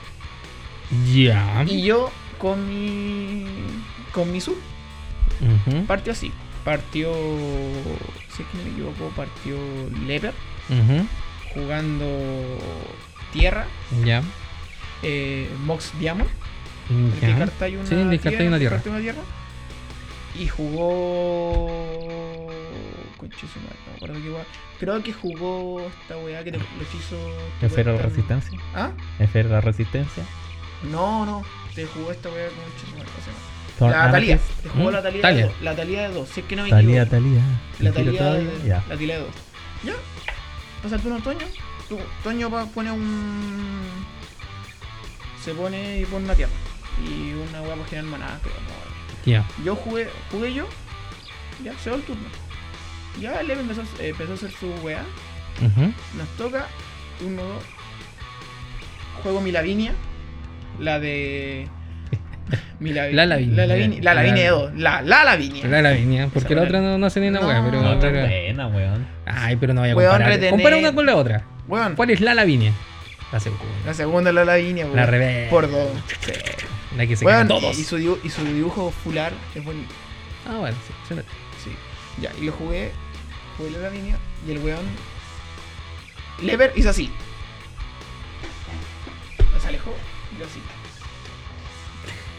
Ya. 1.15 1.65
Y 1.67 1.83
yo 1.83 2.11
con 2.39 2.69
mi. 2.69 3.45
con 4.13 4.31
mi 4.33 4.41
sub. 4.41 4.57
Ujú, 5.41 5.85
Partió 5.87 6.13
así. 6.13 6.33
Partió. 6.65 7.13
Si 8.35 8.43
es 8.43 8.49
que 8.49 8.59
no 8.59 8.65
me 8.65 8.71
equivoco, 8.71 9.09
partió 9.17 9.57
Leper 10.07 10.33
ujú, 10.69 11.07
jugando 11.55 12.07
Tierra, 13.33 13.67
Ya. 14.05 14.23
eh, 15.03 15.49
Mox 15.65 15.93
Diamond. 15.99 16.29
Ya. 17.21 17.29
Descartáis 17.29 17.77
una 17.77 17.87
Sí, 17.87 17.95
descartáis 17.97 18.49
una 18.49 18.59
tierra. 18.59 18.83
una 18.87 19.01
tierra. 19.01 19.21
Y 20.39 20.47
jugó. 20.49 21.67
Conche 23.19 23.47
su 23.53 23.59
madre, 23.61 23.77
no 23.87 23.91
me 23.91 23.97
acuerdo 23.97 24.23
qué 24.23 24.31
weá. 24.31 24.45
Creo 24.79 25.03
que 25.03 25.13
jugó 25.13 25.81
esta 25.81 26.17
weá 26.19 26.45
que 26.45 26.53
te, 26.53 26.59
lo 26.59 26.65
hechizo. 26.83 27.17
te 27.61 27.67
Esfera 27.67 27.93
de 27.93 27.99
cuentan- 27.99 28.11
resistencia. 28.11 28.59
¿Ah? 28.75 28.91
Esfera 29.19 29.49
de 29.57 29.61
resistencia. 29.61 30.25
No, 30.85 31.27
no. 31.27 31.43
te 31.75 31.87
jugó 31.87 32.13
esta 32.13 32.29
weá 32.31 32.47
con. 32.49 32.57
Thor 33.79 33.91
La 33.93 34.11
Talía. 34.11 34.39
Te 34.63 34.69
jugó 34.69 34.91
¿Mm? 34.91 34.93
la 34.93 35.03
Talía, 35.03 35.23
Talia. 35.23 35.45
de 35.47 35.53
dos. 35.53 35.63
La 35.63 35.77
Talía 35.77 36.09
de 36.09 36.15
2. 36.15 36.29
Si 36.29 36.41
es 36.41 36.47
que 36.47 36.57
no 36.57 36.63
me 36.65 36.71
Talía, 36.71 37.03
equivoco. 37.03 37.11
Talía. 37.23 37.41
La 37.79 37.91
¿Me 37.91 37.95
quiero 37.97 38.13
Talía 38.19 38.33
de, 38.33 38.69
Ya. 38.69 38.77
la 38.89 38.95
Talía 38.95 39.15
de 39.15 39.21
2. 39.21 39.31
¿Ya? 39.85 39.93
Pasa 40.83 40.95
el 40.97 41.01
turno 41.03 41.21
Toño. 41.21 41.47
Tu- 41.89 41.99
Toño 42.25 42.51
pone 42.75 42.91
un. 42.91 43.81
Se 45.45 45.55
pone 45.55 46.01
y 46.01 46.05
pone 46.07 46.25
una 46.25 46.35
tierra. 46.35 46.53
Y 47.07 47.33
una 47.35 47.63
weá 47.63 47.77
para 47.77 47.89
generar 47.89 48.11
maná, 48.11 48.39
creo. 48.43 48.55
no, 48.55 49.31
Ya. 49.31 49.47
Yo 49.65 49.77
jugué, 49.77 50.09
jugué 50.33 50.53
yo. 50.55 50.67
Ya, 51.63 51.77
se 51.79 51.91
va 51.91 51.97
el 51.97 52.03
turno. 52.03 52.29
Ya 53.21 53.43
Leve 53.43 53.61
empezó, 53.61 53.83
empezó 54.01 54.33
a 54.33 54.35
hacer 54.35 54.51
su 54.53 54.69
weá. 54.85 55.05
Nos 56.17 56.29
toca 56.37 56.67
turno 57.21 57.43
2. 57.43 57.63
Juego 59.23 59.41
mi 59.41 59.53
Lavinia. 59.53 59.93
La 60.79 60.99
de. 61.01 61.69
Mi 62.81 62.93
Lavi- 62.93 63.13
La 63.13 63.27
Lavinia. 63.27 63.57
La 63.57 63.67
Lavinia. 63.67 64.01
La 64.03 64.15
Lavinia 64.15 64.43
de 64.45 64.51
La- 64.51 64.57
2. 64.57 64.75
La, 64.77 65.03
la 65.03 65.25
Lavinia. 65.25 65.67
La 65.67 65.83
Lavinia, 65.83 66.29
porque 66.33 66.55
la 66.55 66.63
otra 66.63 66.81
no, 66.81 66.97
no 66.99 67.07
hace 67.07 67.21
ni 67.21 67.29
una 67.29 67.41
weá, 67.41 67.61
No, 67.61 67.65
pero. 67.71 67.83
No, 67.83 67.91
otra- 67.97 68.11
buena, 68.11 68.67
weón. 68.69 69.07
Ay, 69.27 69.57
pero 69.57 69.75
no 69.75 69.81
voy 69.83 69.91
a 69.91 69.97
Weón, 69.97 70.11
comparar. 70.13 70.33
retener- 70.39 70.51
Compara 70.51 70.77
una 70.77 70.95
con 70.95 71.07
la 71.07 71.17
otra. 71.17 71.45
Weón. 71.67 71.95
¿Cuál 71.97 72.11
es 72.11 72.21
la 72.21 72.35
Lavinia? 72.35 72.73
La 73.33 73.41
segunda. 73.41 73.65
La 73.85 73.95
segunda 73.95 74.31
es 74.31 74.35
la 74.35 74.45
Lavinia, 74.45 74.85
La 74.87 74.91
weón. 74.93 75.07
revés. 75.09 75.51
Por 75.51 75.71
dos. 75.71 75.89
La 76.97 77.07
que 77.07 77.17
se 77.17 77.25
Weón, 77.27 77.47
todos. 77.49 77.79
y, 77.79 77.85
su 77.85 77.97
dibujo, 77.97 78.21
y 78.25 78.31
su 78.31 78.43
dibujo 78.45 78.91
fular 78.91 79.33
es 79.55 79.63
buen. 79.65 79.85
Ah, 80.49 80.57
bueno, 80.59 80.77
sí. 81.09 81.15
Sí. 81.63 81.71
Ya, 82.23 82.31
y 82.41 82.47
lo 82.47 82.53
jugué. 82.53 82.91
Jugué 83.59 83.71
la 83.73 83.79
Lavinia. 83.81 84.17
Y 84.47 84.53
el 84.53 84.59
weón. 84.59 84.81
Lever 86.43 86.73
hizo 86.77 86.89
así. 86.91 87.11
Se 89.61 89.69
alejó. 89.69 89.93
Yo 90.39 90.45
así. 90.45 90.61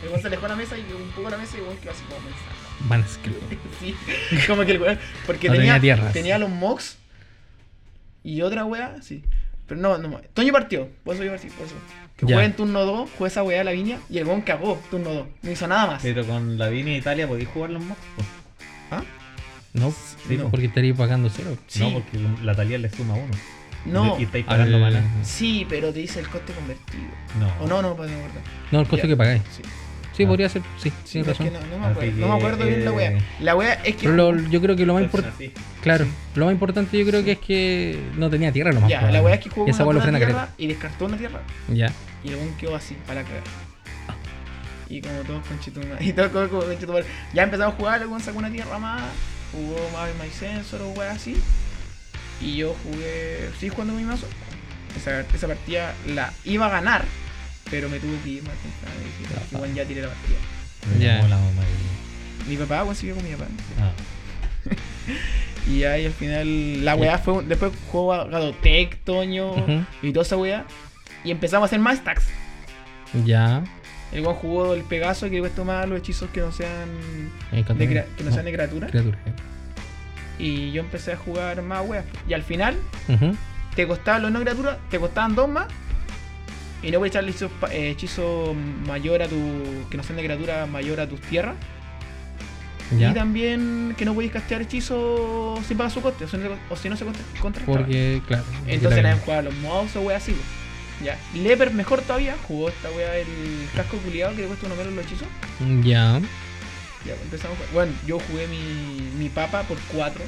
El 0.03 0.09
weón 0.09 0.21
se 0.21 0.27
alejó 0.27 0.45
a 0.45 0.49
la 0.49 0.55
mesa 0.55 0.77
y 0.77 0.81
un 0.93 1.09
poco 1.11 1.27
a 1.27 1.31
la 1.31 1.37
mesa 1.37 1.57
y 1.57 1.59
el 1.59 1.65
weón 1.65 1.77
quedó 1.77 1.91
así 1.91 2.03
como 2.03 2.17
pensando. 2.21 2.59
Manscrew. 2.87 3.35
Sí, 3.79 3.95
como 4.47 4.63
que 4.65 4.71
el 4.71 4.81
weón. 4.81 4.99
Porque 5.25 5.49
No 5.49 5.55
tenía, 5.55 6.11
tenía 6.13 6.37
los 6.39 6.49
mocks 6.49 6.97
y 8.23 8.41
otra 8.41 8.65
weá, 8.65 9.01
sí. 9.01 9.23
Pero 9.67 9.81
no, 9.81 9.97
no. 9.97 10.21
Toño 10.33 10.51
partió, 10.53 10.87
por 11.03 11.15
eso 11.15 11.23
yo 11.23 11.31
partí, 11.31 11.47
por 11.49 11.65
eso. 11.65 11.75
Que 12.17 12.25
jugué 12.25 12.43
en 12.45 12.53
turno 12.55 12.85
2, 12.85 13.09
jugué 13.17 13.27
esa 13.27 13.43
weá 13.43 13.63
la 13.63 13.71
viña 13.71 13.99
y 14.09 14.17
el 14.17 14.25
weón 14.25 14.41
cagó 14.41 14.81
turno 14.89 15.09
2. 15.11 15.27
No 15.43 15.51
hizo 15.51 15.67
nada 15.67 15.87
más. 15.87 16.01
Pero 16.01 16.25
con 16.25 16.57
la 16.57 16.69
Vini 16.69 16.95
Italia 16.97 17.27
podéis 17.27 17.49
jugar 17.49 17.69
los 17.71 17.83
mocks. 17.83 18.01
¿Ah? 18.91 19.03
No, 19.73 19.93
Sí, 20.27 20.37
No. 20.37 20.49
porque 20.49 20.65
estaría 20.65 20.93
pagando 20.95 21.29
cero. 21.29 21.55
Sí. 21.67 21.79
No, 21.81 21.93
porque 21.93 22.17
la 22.43 22.55
Talia 22.55 22.77
le 22.79 22.89
suma 22.89 23.13
uno. 23.13 23.31
No. 23.85 24.19
Y 24.19 24.23
estáis 24.23 24.45
pagando 24.45 24.75
Al- 24.77 24.81
maná. 24.81 25.03
Sí, 25.23 25.65
pero 25.69 25.91
te 25.93 25.99
dice 25.99 26.19
el 26.19 26.27
coste 26.27 26.53
convertido. 26.53 27.03
No. 27.39 27.47
O 27.63 27.67
no, 27.67 27.81
no, 27.81 27.89
no 27.89 27.95
me 28.03 28.03
acuerdo. 28.13 28.39
No, 28.71 28.81
el 28.81 28.87
costo 28.87 29.05
Ya. 29.07 29.09
que 29.13 29.17
pagáis. 29.17 29.41
Sí. 29.55 29.61
Sí, 30.15 30.25
Ah. 30.25 30.27
podría 30.27 30.49
ser. 30.49 30.61
Sí, 30.77 30.89
Sí, 31.05 31.21
tienes 31.23 31.29
es 31.31 31.37
que 31.37 31.49
razón. 31.49 31.69
no, 31.69 31.77
no 31.77 31.79
me 31.79 31.91
acuerdo, 31.91 31.99
que, 32.15 32.21
no 32.21 32.27
me 32.27 32.33
acuerdo 32.35 32.65
bien 32.65 32.83
la 32.85 32.91
weá. 32.91 33.11
eh, 33.13 33.21
La 33.39 33.55
weá 33.55 33.73
es 33.75 33.95
que. 33.95 34.09
Lo- 34.09 34.35
yo 34.37 34.61
creo 34.61 34.75
que 34.75 34.85
lo 34.85 34.93
más 34.95 35.03
importante. 35.03 35.53
Claro, 35.81 36.05
lo 36.35 36.45
más 36.45 36.51
importante 36.53 36.99
yo 36.99 37.05
creo 37.05 37.23
que 37.23 37.31
es 37.33 37.39
que 37.39 37.99
no 38.17 38.29
tenía 38.29 38.51
tierra 38.51 38.71
nomás. 38.73 38.89
ya, 38.89 38.99
pues, 38.99 39.13
la 39.13 39.21
weá 39.21 39.35
es 39.35 39.41
que 39.41 39.49
jugó 39.49 39.67
y 39.67 39.69
esa 39.69 39.85
una, 39.85 40.05
lo 40.05 40.17
tierra 40.17 40.49
y 40.57 40.67
descartó 40.67 41.05
una 41.05 41.15
tierra. 41.17 41.39
Ya. 41.69 41.91
Y 42.23 42.29
el 42.29 42.35
weón 42.35 42.57
quedó 42.57 42.75
así, 42.75 42.97
para 43.07 43.23
cagar. 43.23 43.43
Y 44.89 45.01
como 45.01 45.19
todos 45.21 45.45
con 45.45 45.59
chitumar. 45.59 45.97
Y 46.01 46.11
todos 46.13 46.29
como 46.49 46.63
con 46.63 46.77
chitumar. 46.77 47.03
Ya 47.33 47.43
empezamos 47.43 47.73
a 47.75 47.77
jugar, 47.77 48.01
el 48.01 48.07
weón 48.07 48.21
sacó 48.21 48.39
una 48.39 48.49
tierra 48.51 48.77
más. 48.77 49.01
Jugó 49.53 49.77
más 49.93 50.09
My 50.21 50.29
Sensor 50.29 50.81
o 50.81 50.89
weá 50.89 51.11
así. 51.11 51.35
Y 52.41 52.57
yo 52.57 52.75
jugué. 52.83 53.49
Sí, 53.59 53.69
jugando 53.69 53.93
mi 53.93 54.03
mazo. 54.03 54.27
Esa, 54.97 55.21
esa 55.21 55.47
partida 55.47 55.93
la 56.07 56.31
iba 56.45 56.65
a 56.67 56.69
ganar. 56.69 57.05
Pero 57.69 57.89
me 57.89 57.99
tuve 57.99 58.17
que 58.23 58.29
ir 58.29 58.43
más 58.43 58.53
temprano. 58.57 58.95
Y 59.01 59.21
dije, 59.23 59.35
Ah. 59.55 59.75
ya 59.75 59.85
tiré 59.85 60.01
la 60.01 60.07
partida. 60.07 60.37
Ya. 60.99 61.15
llamó 61.17 61.27
la 61.27 61.37
mamá 61.37 61.61
y- 62.45 62.49
Mi 62.49 62.57
papá, 62.57 62.83
weón, 62.83 62.95
siguió 62.95 63.15
con 63.15 63.23
mi 63.23 63.31
papá. 63.31 63.45
Ah. 63.79 63.91
Y 65.69 65.83
ahí 65.83 66.05
al 66.05 66.13
final 66.13 66.83
la 66.83 66.95
weá 66.95 67.17
fue. 67.19 67.33
un- 67.35 67.47
Después 67.49 67.71
jugó 67.91 68.13
a 68.13 68.25
Gadotec, 68.25 68.97
Toño 69.03 69.53
y 70.01 70.11
toda 70.13 70.25
esa 70.25 70.37
weá. 70.37 70.65
Y 71.23 71.31
empezamos 71.31 71.63
a 71.63 71.67
hacer 71.67 71.79
más 71.79 71.97
stacks. 71.99 72.27
Ya. 73.25 73.63
El 74.11 74.21
weón 74.21 74.35
jugó 74.35 74.73
el 74.73 74.81
Pegaso 74.83 75.29
que 75.29 75.39
cuesta 75.39 75.63
más 75.63 75.87
los 75.87 75.99
hechizos 75.99 76.29
que 76.31 76.39
no 76.39 76.51
sean. 76.51 76.89
Encanta. 77.51 77.73
de 77.85 78.05
que 78.17 78.23
no 78.23 78.31
sean 78.31 78.45
de 78.45 78.53
criatura. 78.53 78.87
criatura. 78.87 79.17
Y 80.39 80.71
yo 80.71 80.81
empecé 80.81 81.11
a 81.13 81.17
jugar 81.17 81.61
más 81.61 81.85
weas. 81.87 82.05
Y 82.27 82.33
al 82.33 82.43
final, 82.43 82.75
te 83.75 83.85
costaban 83.87 84.21
los 84.23 84.31
no 84.31 84.39
criaturas, 84.41 84.77
te 84.89 84.97
costaban 84.99 85.35
dos 85.35 85.49
más. 85.49 85.67
Y 86.81 86.91
no 86.91 86.99
puedes 86.99 87.11
echarle 87.11 87.31
hechizo, 87.31 87.51
eh, 87.71 87.89
hechizo 87.89 88.55
mayor 88.87 89.21
a 89.21 89.27
tu. 89.27 89.35
que 89.91 89.97
no 89.97 90.03
sean 90.03 90.15
de 90.17 90.23
criatura 90.23 90.65
mayor 90.65 90.99
a 91.01 91.07
tus 91.09 91.19
tierras. 91.21 91.55
Ya. 92.97 93.11
Y 93.11 93.13
también 93.13 93.93
que 93.97 94.05
no 94.05 94.13
podéis 94.15 94.31
castear 94.31 94.61
hechizos 94.63 95.59
sin 95.67 95.77
pagar 95.77 95.91
su 95.91 96.01
coste. 96.01 96.23
O 96.23 96.27
si 96.27 96.37
no, 96.37 96.43
se- 96.43 96.57
o 96.69 96.75
si 96.75 96.89
no 96.89 96.95
se 96.97 97.05
contra- 97.05 97.23
contrarrestaba. 97.39 97.77
Porque, 97.85 98.21
claro. 98.27 98.43
Entonces 98.65 99.03
nadie 99.03 99.19
jugaba 99.23 99.41
los 99.43 99.53
mobs 99.55 99.95
o 99.97 100.01
weas 100.01 100.23
así. 100.23 100.35
Ya. 101.03 101.17
Leper 101.35 101.71
mejor 101.71 102.01
todavía 102.01 102.35
jugó 102.47 102.69
esta 102.69 102.89
wea 102.91 103.15
el 103.17 103.27
casco 103.75 103.97
culiado 103.97 104.35
que 104.35 104.41
le 104.41 104.47
cuesta 104.47 104.65
uno 104.65 104.75
menos 104.75 104.93
los 104.93 105.05
hechizos. 105.05 105.27
Ya. 105.83 106.19
Ya, 107.05 107.13
pues, 107.13 107.21
empezamos. 107.23 107.57
Bueno, 107.73 107.93
yo 108.05 108.19
jugué 108.19 108.47
mi, 108.47 109.01
mi 109.17 109.29
papa 109.29 109.63
por 109.63 109.77
4. 109.93 110.21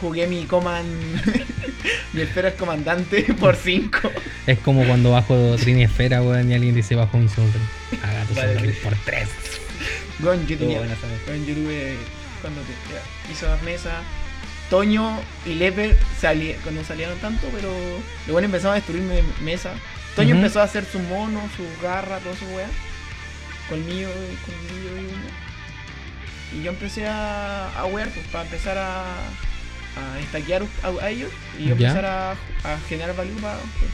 Jugué 0.00 0.26
mi 0.26 0.44
command. 0.44 0.86
mi 2.12 2.20
esfera 2.20 2.48
es 2.48 2.54
comandante 2.54 3.22
por 3.40 3.56
5. 3.56 4.10
Es 4.46 4.58
como 4.58 4.84
cuando 4.86 5.12
bajo 5.12 5.56
Trini 5.56 5.84
Esfera, 5.84 6.22
weón, 6.22 6.50
y 6.50 6.54
alguien 6.54 6.74
dice 6.74 6.94
bajo 6.94 7.16
mi 7.18 7.28
Souldrain. 7.28 7.66
Haga 8.02 8.24
tu 8.24 8.34
Vale, 8.34 8.72
por 8.82 8.94
tres. 9.04 9.28
Bueno, 10.18 10.42
yo 10.46 10.58
tenía. 10.58 10.80
yo 10.80 11.54
tuve. 11.54 11.96
Cuando 12.42 12.60
te, 12.62 12.72
ya, 12.92 13.32
hice 13.32 13.46
las 13.46 13.62
mesas. 13.62 13.94
Toño 14.68 15.20
y 15.46 15.54
Leper 15.54 15.96
salí, 16.20 16.54
cuando 16.64 16.82
salieron 16.84 17.16
tanto, 17.18 17.46
pero 17.54 17.70
luego 18.26 18.40
empezaron 18.40 18.72
a 18.72 18.76
destruirme 18.76 19.22
mesa. 19.40 19.72
Toño 20.16 20.30
Ujú. 20.30 20.38
empezó 20.38 20.60
a 20.60 20.64
hacer 20.64 20.84
su 20.84 20.98
mono, 20.98 21.40
su 21.56 21.64
garra, 21.82 22.18
todo 22.18 22.34
su 22.34 22.44
weá. 22.46 22.66
Colmillo, 23.68 24.08
colmillo 24.44 24.96
y 24.96 25.04
uña. 25.04 25.45
Y 26.54 26.62
yo 26.62 26.70
empecé 26.70 27.06
a, 27.06 27.70
a 27.78 27.86
wear, 27.86 28.08
pues, 28.10 28.26
para 28.28 28.44
empezar 28.44 28.78
a, 28.78 29.02
a 29.02 30.20
estaquear 30.20 30.62
a, 30.82 31.04
a 31.04 31.10
ellos 31.10 31.30
y 31.58 31.70
empezar 31.70 32.04
a, 32.04 32.32
a 32.32 32.78
generar 32.88 33.16
value 33.16 33.40
para. 33.40 33.58
pues. 33.78 33.90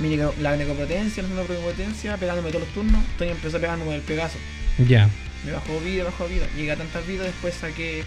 Mi 0.00 0.16
la 0.16 0.56
necopotencia, 0.56 1.22
la 1.22 1.28
segunda 1.28 1.62
potencia, 1.62 2.16
pegándome 2.16 2.50
todos 2.50 2.64
los 2.64 2.74
turnos. 2.74 3.00
Toño 3.16 3.30
empezó 3.30 3.58
a 3.58 3.60
pegarme 3.60 3.84
con 3.84 3.94
el 3.94 4.00
Pegaso. 4.00 4.38
Ya. 4.88 5.08
Me 5.44 5.52
bajó 5.52 5.78
vida, 5.80 6.04
bajó 6.04 6.26
vida. 6.26 6.46
Llegué 6.56 6.72
a 6.72 6.76
tantas 6.76 7.06
vidas, 7.06 7.26
después 7.26 7.54
saqué 7.54 8.04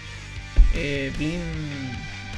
eh, 0.74 1.10
Blin. 1.16 1.40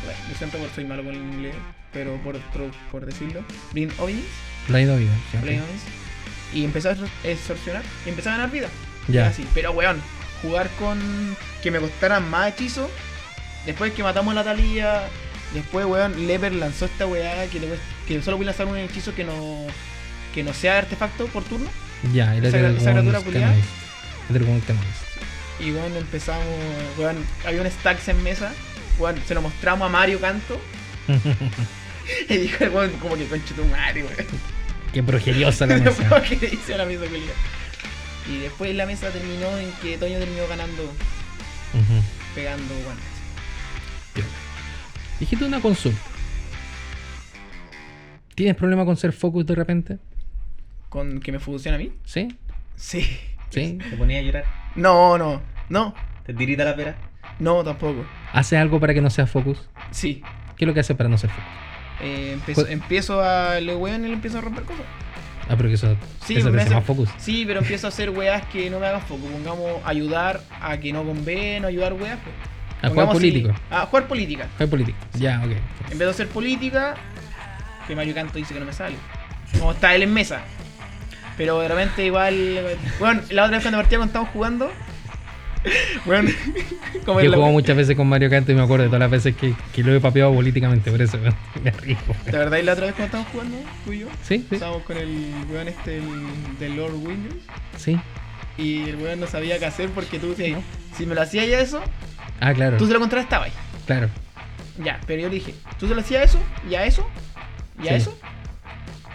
Bueno, 0.05 0.19
yo 0.31 0.37
siempre 0.39 0.61
soy 0.73 0.85
malo 0.85 1.03
con 1.03 1.15
el 1.15 1.21
inglés, 1.21 1.55
pero 1.93 2.17
por, 2.23 2.39
por, 2.39 2.71
por 2.93 3.07
decirlo. 3.07 3.45
Blin 3.73 3.91
Ovnis. 3.99 4.25
Ido 4.69 4.97
bien. 4.97 5.11
ya, 5.33 5.41
Blin 5.41 5.59
ok. 5.61 5.67
Ovnis. 5.67 5.83
Y 6.55 6.65
empecé 6.65 6.89
a 6.91 6.97
extorsionar 7.25 7.83
y 8.07 8.11
empecé 8.11 8.29
a 8.29 8.33
ganar 8.33 8.51
vida. 8.53 8.69
Ya. 9.09 9.27
Así. 9.27 9.45
Pero 9.53 9.73
weón, 9.73 10.01
jugar 10.43 10.69
con 10.79 10.99
que 11.63 11.71
me 11.71 11.79
costaran 11.81 12.29
más 12.31 12.49
hechizos. 12.53 12.91
Después 13.67 13.93
que 13.93 14.03
matamos 14.03 14.33
a 14.33 14.35
la 14.37 14.45
Talía. 14.45 15.03
Después, 15.55 15.85
weón, 15.87 16.27
Leper 16.27 16.53
lanzó 16.55 16.85
esta 16.85 17.07
weá 17.07 17.47
que, 17.49 17.59
le 17.61 17.69
que 18.07 18.23
solo 18.23 18.37
voy 18.37 18.47
a 18.47 18.51
lanzar 18.51 18.67
un 18.67 18.77
hechizo 18.79 19.15
que 19.15 19.25
no, 19.25 19.67
que 20.33 20.43
no 20.45 20.55
sea 20.55 20.79
artefacto 20.79 21.27
por 21.27 21.43
turno. 21.45 21.69
Ya, 22.13 22.27
la 22.27 22.49
Esa- 22.49 22.59
tengo 22.59 22.69
esa 22.79 22.91
criatura 22.93 23.21
culiada. 23.21 23.53
Y 25.59 25.73
bueno, 25.73 25.97
empezamos, 25.97 26.45
weón, 26.97 27.17
había 27.45 27.61
un 27.63 27.71
stacks 27.71 28.09
en 28.09 28.23
mesa, 28.23 28.53
weón, 28.99 29.17
se 29.27 29.35
lo 29.35 29.43
mostramos 29.43 29.87
a 29.87 29.89
Mario 29.91 30.21
Canto, 30.21 30.59
y 32.29 32.37
dijo 32.37 32.65
el 32.65 32.71
weón 32.71 32.91
como 33.01 33.17
que 33.17 33.27
concha 33.27 33.55
tu 33.55 33.65
madre, 33.65 34.05
weón. 34.05 34.27
Qué 34.93 35.03
progeriosa 35.03 35.67
la 35.67 35.77
mesa. 35.77 36.21
dice 36.41 36.77
la 36.79 36.85
mesa 36.85 37.05
culia. 37.07 37.33
Y 38.31 38.39
después 38.39 38.75
la 38.77 38.87
mesa 38.87 39.11
terminó 39.11 39.49
en 39.59 39.71
que 39.83 39.99
Toño 39.99 40.19
terminó 40.19 40.47
ganando, 40.49 40.83
pegando 42.35 42.75
guantes. 42.85 43.05
Dijiste 45.19 45.45
una 45.45 45.61
consulta. 45.61 46.01
¿Tienes 48.35 48.57
problema 48.57 48.85
con 48.85 48.97
ser 48.97 49.13
focus 49.13 49.45
de 49.47 49.55
repente? 49.55 49.99
¿Con 50.89 51.21
que 51.21 51.33
me 51.33 51.39
funciona 51.41 51.77
a 51.77 51.79
mí? 51.79 51.93
¿Sí? 52.05 52.29
Sí. 52.77 53.03
¿Sí? 53.51 53.79
Te 53.91 53.97
ponía 53.97 54.19
a 54.19 54.23
llorar. 54.23 54.45
No, 54.77 55.19
no, 55.19 55.43
no, 55.69 55.95
Te 56.25 56.33
tirita 56.33 56.65
la 56.65 56.75
pera. 56.77 56.97
no 57.39 57.63
tampoco. 57.65 58.05
¿Haces 58.33 58.59
algo 58.59 58.81
para 58.81 58.95
que 58.95 59.01
no 59.01 59.11
seas 59.11 59.31
focus? 59.31 59.69
Sí. 59.91 60.23
¿Qué 60.57 60.65
es 60.65 60.67
lo 60.67 60.75
que 60.75 60.81
haces 60.81 60.97
para 60.97 61.09
no 61.09 61.19
ser 61.19 61.31
focus? 61.31 61.45
Eh, 62.03 62.33
empiezo, 62.35 62.63
Pues- 62.63 62.73
empiezo 62.73 63.21
a 63.21 63.61
le 63.61 63.75
weón 63.77 64.05
y 64.05 64.09
le 64.09 64.15
empiezo 64.15 64.39
a 64.39 64.41
romper 64.41 64.65
cosas. 64.65 64.87
Ah, 65.51 65.55
pero 65.57 65.69
que 65.69 65.75
eso, 65.75 65.97
Sí, 66.25 66.37
eso 66.37 66.47
te 66.47 66.53
me 66.53 66.59
hace 66.59 66.67
hace- 66.69 66.77
más 66.77 66.85
focus. 66.85 67.09
Sí, 67.19 67.45
pero 67.45 67.59
empiezo 67.61 67.89
a 67.89 67.91
hacer 67.91 68.11
weas 68.11 68.45
que 68.47 68.71
no 68.71 68.79
me 68.79 68.87
hagan 68.87 69.03
foco. 69.03 69.27
Pongamos 69.27 69.81
ayudar 69.85 70.41
a 70.61 70.79
que 70.79 70.93
no 70.93 71.03
conven, 71.03 71.65
ayudar 71.65 71.93
weas. 71.95 72.19
Pues. 72.23 72.35
A 72.83 72.89
jugar 72.89 73.11
político. 73.11 73.49
sí, 73.53 73.55
a 73.71 73.87
jugar 73.87 74.07
política. 74.07 74.49
Jugar 74.55 74.69
político. 74.69 74.99
Ya, 75.19 75.41
ok. 75.45 75.51
En 75.91 75.99
vez 75.99 75.99
de 75.99 76.11
hacer 76.11 76.29
política, 76.29 76.95
que 77.89 77.97
Mario 77.97 78.15
Canto 78.15 78.39
dice 78.39 78.55
que 78.55 78.61
no 78.61 78.67
me 78.67 78.73
sale. 78.73 78.95
Como 79.59 79.73
está 79.73 79.95
él 79.95 80.05
en 80.05 80.15
mesa. 80.15 80.41
Pero 81.37 81.59
de 81.61 81.69
repente 81.69 82.05
igual. 82.07 82.61
Bueno, 83.01 83.21
la 83.31 83.45
otra 83.45 83.57
vez 83.57 83.65
cuando 83.65 83.79
partía 83.79 83.99
cuando 83.99 84.11
estábamos 84.11 84.33
jugando. 84.33 84.71
Bueno, 86.07 86.31
como 87.05 87.21
Yo 87.21 87.31
juego 87.31 87.51
muchas 87.53 87.77
veces 87.77 87.95
con 87.97 88.09
Mario 88.09 88.31
Kart 88.31 88.49
y 88.49 88.55
me 88.55 88.63
acuerdo 88.63 88.85
de 88.85 88.89
todas 88.89 89.01
las 89.01 89.11
veces 89.11 89.37
que, 89.37 89.55
que 89.75 89.83
lo 89.83 89.95
he 89.95 90.01
papeado 90.01 90.33
políticamente, 90.33 90.91
por 90.91 91.03
eso 91.03 91.19
weón, 91.19 91.35
me 91.63 91.71
río. 91.71 91.99
¿De 92.25 92.33
verdad 92.33 92.59
y 92.59 92.63
la 92.63 92.73
otra 92.73 92.87
vez 92.87 92.95
cuando 92.95 93.05
estábamos 93.19 93.33
jugando, 93.33 93.57
tú 93.85 93.93
y 93.93 93.99
yo? 94.01 94.07
¿Sí? 94.23 94.39
¿Sí? 94.49 94.55
Estábamos 94.55 94.83
con 94.85 94.97
el 94.97 95.35
weón 95.51 95.69
este 95.69 95.99
el, 95.99 96.59
del 96.59 96.77
Lord 96.77 96.95
Windows. 96.95 97.37
¿Sí? 97.77 97.99
Y 98.57 98.89
el 98.89 98.97
weón 98.97 99.21
no 99.21 99.27
sabía 99.27 99.59
qué 99.59 99.67
hacer 99.67 99.91
porque 99.91 100.19
tú 100.19 100.31
decías, 100.35 100.61
si 100.97 101.05
me 101.07 101.15
lo 101.15 101.23
hacías 101.23 101.47
ya 101.47 101.61
eso, 101.61 101.83
Ah, 102.41 102.55
claro. 102.55 102.79
tú 102.79 102.87
se 102.87 102.93
lo 102.95 103.01
contrarrestabas. 103.01 103.51
Claro. 103.87 104.09
Ya, 104.83 104.99
pero 105.07 105.21
yo 105.23 105.29
le 105.29 105.35
dije, 105.35 105.55
tú 105.79 105.87
se 105.89 105.95
lo 105.95 106.01
hacías 106.01 106.25
eso, 106.31 106.39
y 106.71 106.75
a 106.75 106.87
eso, 106.87 107.07
y 107.83 107.89
a 107.89 107.91
Sí. 107.91 107.97
eso. 107.97 108.19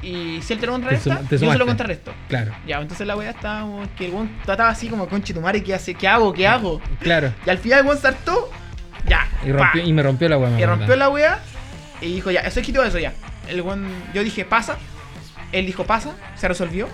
Y 0.02 0.42
si 0.42 0.54
él 0.54 0.60
te 0.60 0.66
lo 0.66 0.74
contrarresta, 0.74 1.20
te 1.30 1.38
yo 1.38 1.52
se 1.52 1.58
lo 1.58 1.66
contrarresto. 1.66 2.14
Claro. 2.28 2.54
Ya, 2.68 2.80
entonces 2.80 3.08
la 3.08 3.16
weá 3.16 3.32
estábamos, 3.32 3.88
que 3.98 4.06
el 4.06 4.14
weón 4.14 4.30
trataba 4.46 4.70
así 4.70 4.88
como, 4.88 5.08
conche 5.08 5.34
tu 5.34 5.42
madre, 5.42 5.64
¿qué 5.64 5.74
hace? 5.74 5.96
¿Qué 5.96 6.08
hago? 6.08 6.34
¿Qué 6.34 6.48
hago? 6.48 6.82
Claro. 7.00 7.34
Y 7.46 7.50
al 7.50 7.58
final 7.58 7.80
el 7.80 7.86
weón 7.86 8.00
saltó, 8.00 8.52
ya, 9.08 9.28
Y, 9.46 9.52
rompió, 9.52 9.84
y 9.84 9.94
me 9.94 10.04
rompió 10.04 10.30
la 10.30 10.38
weá. 10.38 10.60
y 10.60 10.66
rompió 10.66 10.96
la 10.96 11.10
weá, 11.10 11.40
y 12.02 12.16
dijo, 12.16 12.32
ya, 12.32 12.42
eso 12.42 12.60
es 12.60 12.66
quitó 12.66 12.84
eso 12.84 13.00
ya. 13.00 13.14
El 13.48 13.62
weón, 13.62 13.88
yo 14.14 14.24
dije, 14.24 14.46
pasa, 14.46 14.78
él 15.52 15.66
dijo, 15.66 15.86
pasa, 15.86 16.14
se 16.36 16.48
resolvió. 16.48 16.88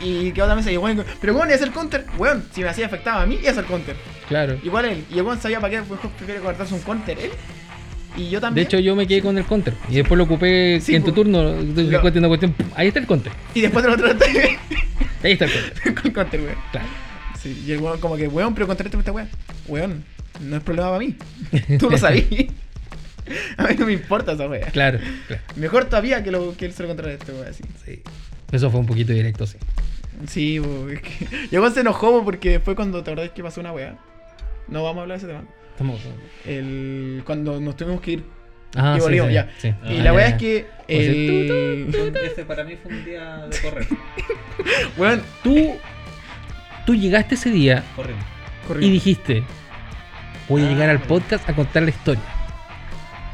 Y 0.00 0.32
quedó 0.32 0.46
también 0.46 0.64
se 0.64 0.70
dijo, 0.70 0.82
weón, 0.82 1.04
pero 1.20 1.34
weón, 1.34 1.50
es 1.50 1.60
el 1.60 1.72
counter. 1.72 2.06
Weón, 2.16 2.48
si 2.52 2.62
me 2.62 2.68
hacía 2.68 2.86
afectaba 2.86 3.22
a 3.22 3.26
mí, 3.26 3.38
es 3.44 3.56
el 3.56 3.66
counter. 3.66 3.96
Claro. 4.28 4.58
Igual 4.62 4.86
él, 4.86 5.04
y 5.10 5.18
el 5.18 5.24
weón 5.24 5.40
sabía 5.40 5.60
para 5.60 5.70
qué 5.70 5.80
mejor 5.80 6.10
prefiere 6.12 6.40
cortarse 6.40 6.74
un 6.74 6.80
counter 6.80 7.18
él. 7.18 7.30
Y 8.16 8.24
yo 8.30 8.38
De 8.38 8.40
también. 8.40 8.66
hecho, 8.66 8.78
yo 8.78 8.96
me 8.96 9.06
quedé 9.06 9.22
con 9.22 9.38
el 9.38 9.44
counter. 9.44 9.74
Y 9.88 9.96
después 9.96 10.18
lo 10.18 10.24
ocupé 10.24 10.80
Sí, 10.80 10.94
en 10.96 11.04
tu 11.04 11.12
turno. 11.12 11.42
Lo- 11.42 12.00
cuestión, 12.00 12.24
una 12.24 12.28
cuestión. 12.28 12.54
Ahí 12.74 12.88
está 12.88 13.00
el 13.00 13.06
counter. 13.06 13.32
y 13.54 13.60
después 13.60 13.84
te 13.84 13.90
lo 13.90 13.96
traté 13.96 14.58
Ahí 15.22 15.32
está 15.32 15.44
el 15.46 15.52
counter. 15.52 15.94
con 16.02 16.10
counter, 16.12 16.40
weón. 16.40 16.56
Claro. 16.72 16.86
Sí, 17.40 17.62
y 17.66 17.72
el 17.72 17.78
weón 17.80 18.00
como 18.00 18.16
que, 18.16 18.26
weón, 18.28 18.54
pero 18.54 18.66
contrarresta 18.66 18.98
esta 18.98 19.12
weón. 19.12 19.28
Weón, 19.68 20.04
no 20.40 20.56
es 20.56 20.62
problema 20.62 20.88
para 20.88 20.98
mí. 20.98 21.14
Tú 21.78 21.88
lo 21.90 21.96
sabías. 21.98 22.26
A 23.56 23.64
mí 23.68 23.74
no 23.78 23.86
me 23.86 23.92
importa 23.92 24.32
esa 24.32 24.48
weá. 24.48 24.66
Claro, 24.68 24.98
claro. 25.28 25.42
Mejor 25.56 25.84
todavía 25.84 26.22
que, 26.24 26.30
lo, 26.32 26.56
que 26.56 26.66
él 26.66 26.72
se 26.72 26.82
lo 26.82 26.88
contrarreste, 26.88 27.32
weón. 27.32 27.54
Sí. 27.84 28.02
Eso 28.50 28.70
fue 28.70 28.80
un 28.80 28.86
poquito 28.86 29.12
directo, 29.12 29.46
sí. 29.46 29.56
Sí, 30.26 30.58
bo, 30.58 30.88
es 30.90 31.00
que. 31.00 31.26
Y 31.50 31.54
el 31.54 31.60
weón 31.60 31.72
se 31.72 31.80
enojó 31.80 32.24
porque 32.24 32.50
después 32.50 32.74
cuando 32.74 33.02
te 33.04 33.10
acordás 33.12 33.30
que 33.30 33.42
pasó 33.42 33.60
una 33.60 33.72
weá. 33.72 33.96
No 34.68 34.82
vamos 34.82 34.98
a 34.98 35.02
hablar 35.02 35.18
de 35.20 35.26
ese 35.26 35.32
tema. 35.32 35.46
Estamos. 35.80 36.00
El, 36.44 37.22
cuando 37.24 37.58
nos 37.58 37.74
tuvimos 37.74 38.02
que 38.02 38.10
ir. 38.12 38.24
Ah, 38.76 38.92
Y 38.96 39.00
sí, 39.00 39.02
volvimos, 39.02 39.28
sí, 39.28 39.34
ya. 39.34 39.48
sí. 39.56 39.68
y 39.88 39.98
Ah, 39.98 40.02
la 40.02 40.12
weá 40.12 40.28
ya, 40.28 40.28
es 40.28 40.32
ya. 40.32 40.38
que. 40.38 40.66
O 40.66 40.86
sea, 40.86 40.96
El. 40.98 42.16
Ese 42.30 42.44
para 42.44 42.64
mí 42.64 42.76
fue 42.82 42.92
un 42.92 43.04
día 43.06 43.46
de 43.46 43.58
correr. 43.60 43.86
Weón, 44.98 45.22
Tú. 45.42 45.76
Tú 46.86 46.94
llegaste 46.94 47.34
ese 47.34 47.50
día 47.50 47.82
Corriendo. 47.96 48.24
y 48.86 48.90
dijiste. 48.90 49.42
Voy 50.50 50.62
a 50.62 50.66
Ah, 50.66 50.68
llegar 50.68 50.90
al 50.90 50.98
bueno. 50.98 51.08
podcast 51.08 51.48
a 51.48 51.54
contar 51.54 51.82
la 51.84 51.90
historia. 51.90 52.22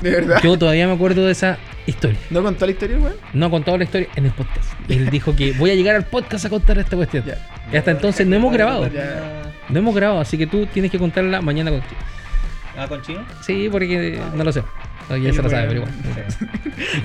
De 0.01 0.11
verdad. 0.11 0.41
Yo 0.43 0.57
todavía 0.59 0.87
me 0.87 0.93
acuerdo 0.95 1.25
de 1.27 1.33
esa 1.33 1.59
historia. 1.87 2.19
¿No 2.31 2.43
contó 2.45 2.65
la 2.67 2.73
historia, 2.73 2.99
weón? 2.99 3.15
No 3.33 3.47
ha 3.47 3.51
contado 3.51 3.77
la 3.79 3.85
historia 3.85 4.09
en 4.15 4.27
el 4.27 4.33
podcast. 4.33 4.73
Él 4.89 5.11
dijo 5.11 5.35
que 5.35 5.53
voy 5.53 5.71
a 5.71 5.75
llegar 5.75 5.97
al 5.97 6.05
podcast 6.05 6.45
a 6.45 6.49
contar 6.51 6.79
esta 6.79 6.95
cuestión. 6.97 7.25
Ya. 7.25 7.39
Y 7.73 7.77
hasta 7.77 7.91
entonces 7.91 8.25
no 8.27 8.37
hemos 8.37 8.53
grabado. 8.53 8.87
Ya. 8.89 9.43
No 9.69 9.79
hemos 9.81 9.95
grabado, 9.97 10.21
así 10.21 10.39
que 10.39 10.47
tú 10.47 10.67
tienes 10.67 10.93
que 10.93 10.99
contarla 10.99 11.41
mañana 11.43 11.71
contigo. 11.73 11.97
Ah, 12.77 12.87
con 12.89 13.01
chino. 13.03 13.25
Sí, 13.43 13.69
porque 13.71 14.21
no 14.35 14.45
lo 14.45 14.53
sé. 14.53 14.63
No, 15.09 15.17
ya 15.17 15.33
se 15.33 15.43
lo 15.43 15.49
sabe, 15.49 15.69
pero 15.69 15.81
igual. 15.81 15.93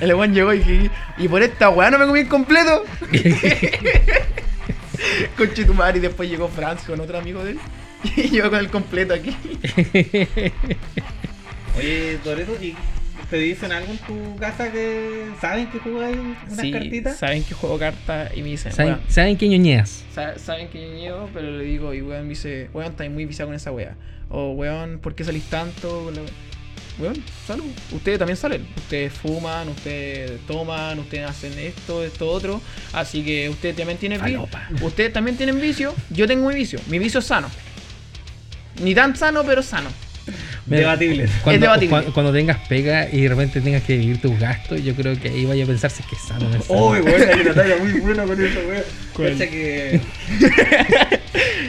El 0.00 0.14
weón 0.14 0.34
llegó 0.34 0.52
y 0.52 0.58
dije, 0.58 0.90
y 1.18 1.28
por 1.28 1.42
esta 1.42 1.70
weá 1.70 1.90
no 1.90 1.98
me 1.98 2.06
comí 2.06 2.20
el 2.20 2.28
completo. 2.28 2.84
Conche 5.36 5.64
tu 5.64 5.74
madre, 5.74 5.98
y 5.98 6.02
después 6.02 6.28
llegó 6.28 6.48
Franz 6.48 6.84
con 6.84 7.00
otro 7.00 7.18
amigo 7.18 7.42
de 7.44 7.52
él. 7.52 7.58
Y 8.16 8.30
yo 8.30 8.50
con 8.50 8.58
el 8.58 8.68
completo 8.68 9.14
aquí. 9.14 9.36
Oye, 11.78 12.18
Toreto, 12.24 12.56
¿y 12.60 12.74
te 13.32 13.38
dicen 13.38 13.72
algo 13.72 13.90
en 13.90 13.98
tu 13.98 14.36
casa 14.36 14.70
que 14.70 15.24
saben 15.40 15.66
que 15.68 15.78
jugáis 15.78 16.18
unas 16.18 16.60
Sí, 16.60 16.70
cartitas? 16.70 17.16
saben 17.18 17.42
que 17.42 17.54
juego 17.54 17.78
cartas 17.78 18.30
y 18.36 18.42
me 18.42 18.50
dicen, 18.50 18.72
¿Saben, 18.72 18.92
weón, 18.96 19.04
¿Saben 19.08 19.36
qué 19.38 19.48
ñoñeas? 19.48 20.04
sa- 20.14 20.38
saben 20.38 20.68
que 20.68 20.82
yo 20.86 20.94
niego, 20.94 21.30
pero 21.32 21.50
le 21.50 21.64
digo, 21.64 21.94
y 21.94 22.02
weón 22.02 22.24
me 22.24 22.28
dice, 22.28 22.68
weón, 22.74 22.90
estás 22.90 23.08
muy 23.10 23.24
viciado 23.24 23.48
con 23.48 23.56
esa 23.56 23.72
weá. 23.72 23.94
O 24.28 24.52
weón, 24.52 24.98
¿por 24.98 25.14
qué 25.14 25.24
salís 25.24 25.44
tanto? 25.44 26.08
wea?" 26.14 26.22
Weón, 26.98 27.24
salud. 27.46 27.64
Ustedes 27.92 28.18
también 28.18 28.36
salen. 28.36 28.66
Ustedes 28.76 29.10
fuman, 29.14 29.66
ustedes 29.70 30.38
toman, 30.46 30.98
ustedes 30.98 31.24
hacen 31.30 31.58
esto, 31.58 32.04
esto, 32.04 32.28
otro. 32.28 32.60
Así 32.92 33.24
que 33.24 33.48
ustedes 33.48 33.76
también 33.76 33.96
tienen 33.98 34.22
vicio. 34.22 34.46
Ustedes 34.82 35.10
también 35.10 35.38
tienen 35.38 35.58
vicio. 35.58 35.94
Yo 36.10 36.26
tengo 36.26 36.46
mi 36.50 36.54
vicio. 36.54 36.78
Mi 36.88 36.98
vicio 36.98 37.20
es 37.20 37.26
sano. 37.26 37.48
Ni 38.82 38.94
tan 38.94 39.16
sano, 39.16 39.42
pero 39.42 39.62
sano. 39.62 39.88
Debatible. 40.66 41.28
Cuando, 41.42 41.60
debatible. 41.60 41.90
cuando, 41.90 42.12
cuando 42.12 42.32
tengas 42.32 42.58
pega 42.68 43.08
y 43.10 43.22
de 43.22 43.28
repente 43.28 43.60
tengas 43.60 43.82
que 43.82 43.96
vivir 43.96 44.20
tus 44.20 44.38
gastos, 44.38 44.82
yo 44.82 44.94
creo 44.94 45.18
que 45.18 45.28
ahí 45.28 45.44
vaya 45.44 45.64
a 45.64 45.66
pensar 45.66 45.90
si 45.90 46.02
es 46.02 46.08
que 46.08 46.16
es 46.16 46.22
sano. 46.22 46.48
es. 46.54 46.64
Uy, 46.68 47.00
bueno, 47.00 47.24
hay 47.32 47.40
una 47.40 47.54
talla 47.54 47.76
muy 47.76 47.92
buena 48.00 48.24
con 48.24 48.44
eso, 48.44 48.60
weón. 48.68 49.38
Que. 49.38 50.00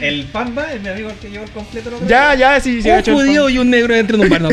el 0.00 0.24
Pamba, 0.26 0.72
el 0.72 0.80
mi 0.80 0.88
amigo 0.88 1.10
el 1.10 1.16
que 1.16 1.30
llevó 1.30 1.44
el 1.44 1.50
completo, 1.50 1.90
¿no? 1.90 2.06
Ya, 2.06 2.34
ya, 2.34 2.60
sí, 2.60 2.82
sí. 2.82 2.90
un 2.90 3.02
judío 3.02 3.48
y 3.48 3.58
un 3.58 3.70
negro 3.70 3.94
entran 3.94 4.20
en 4.20 4.26
un 4.26 4.30
bar. 4.30 4.42
no, 4.42 4.48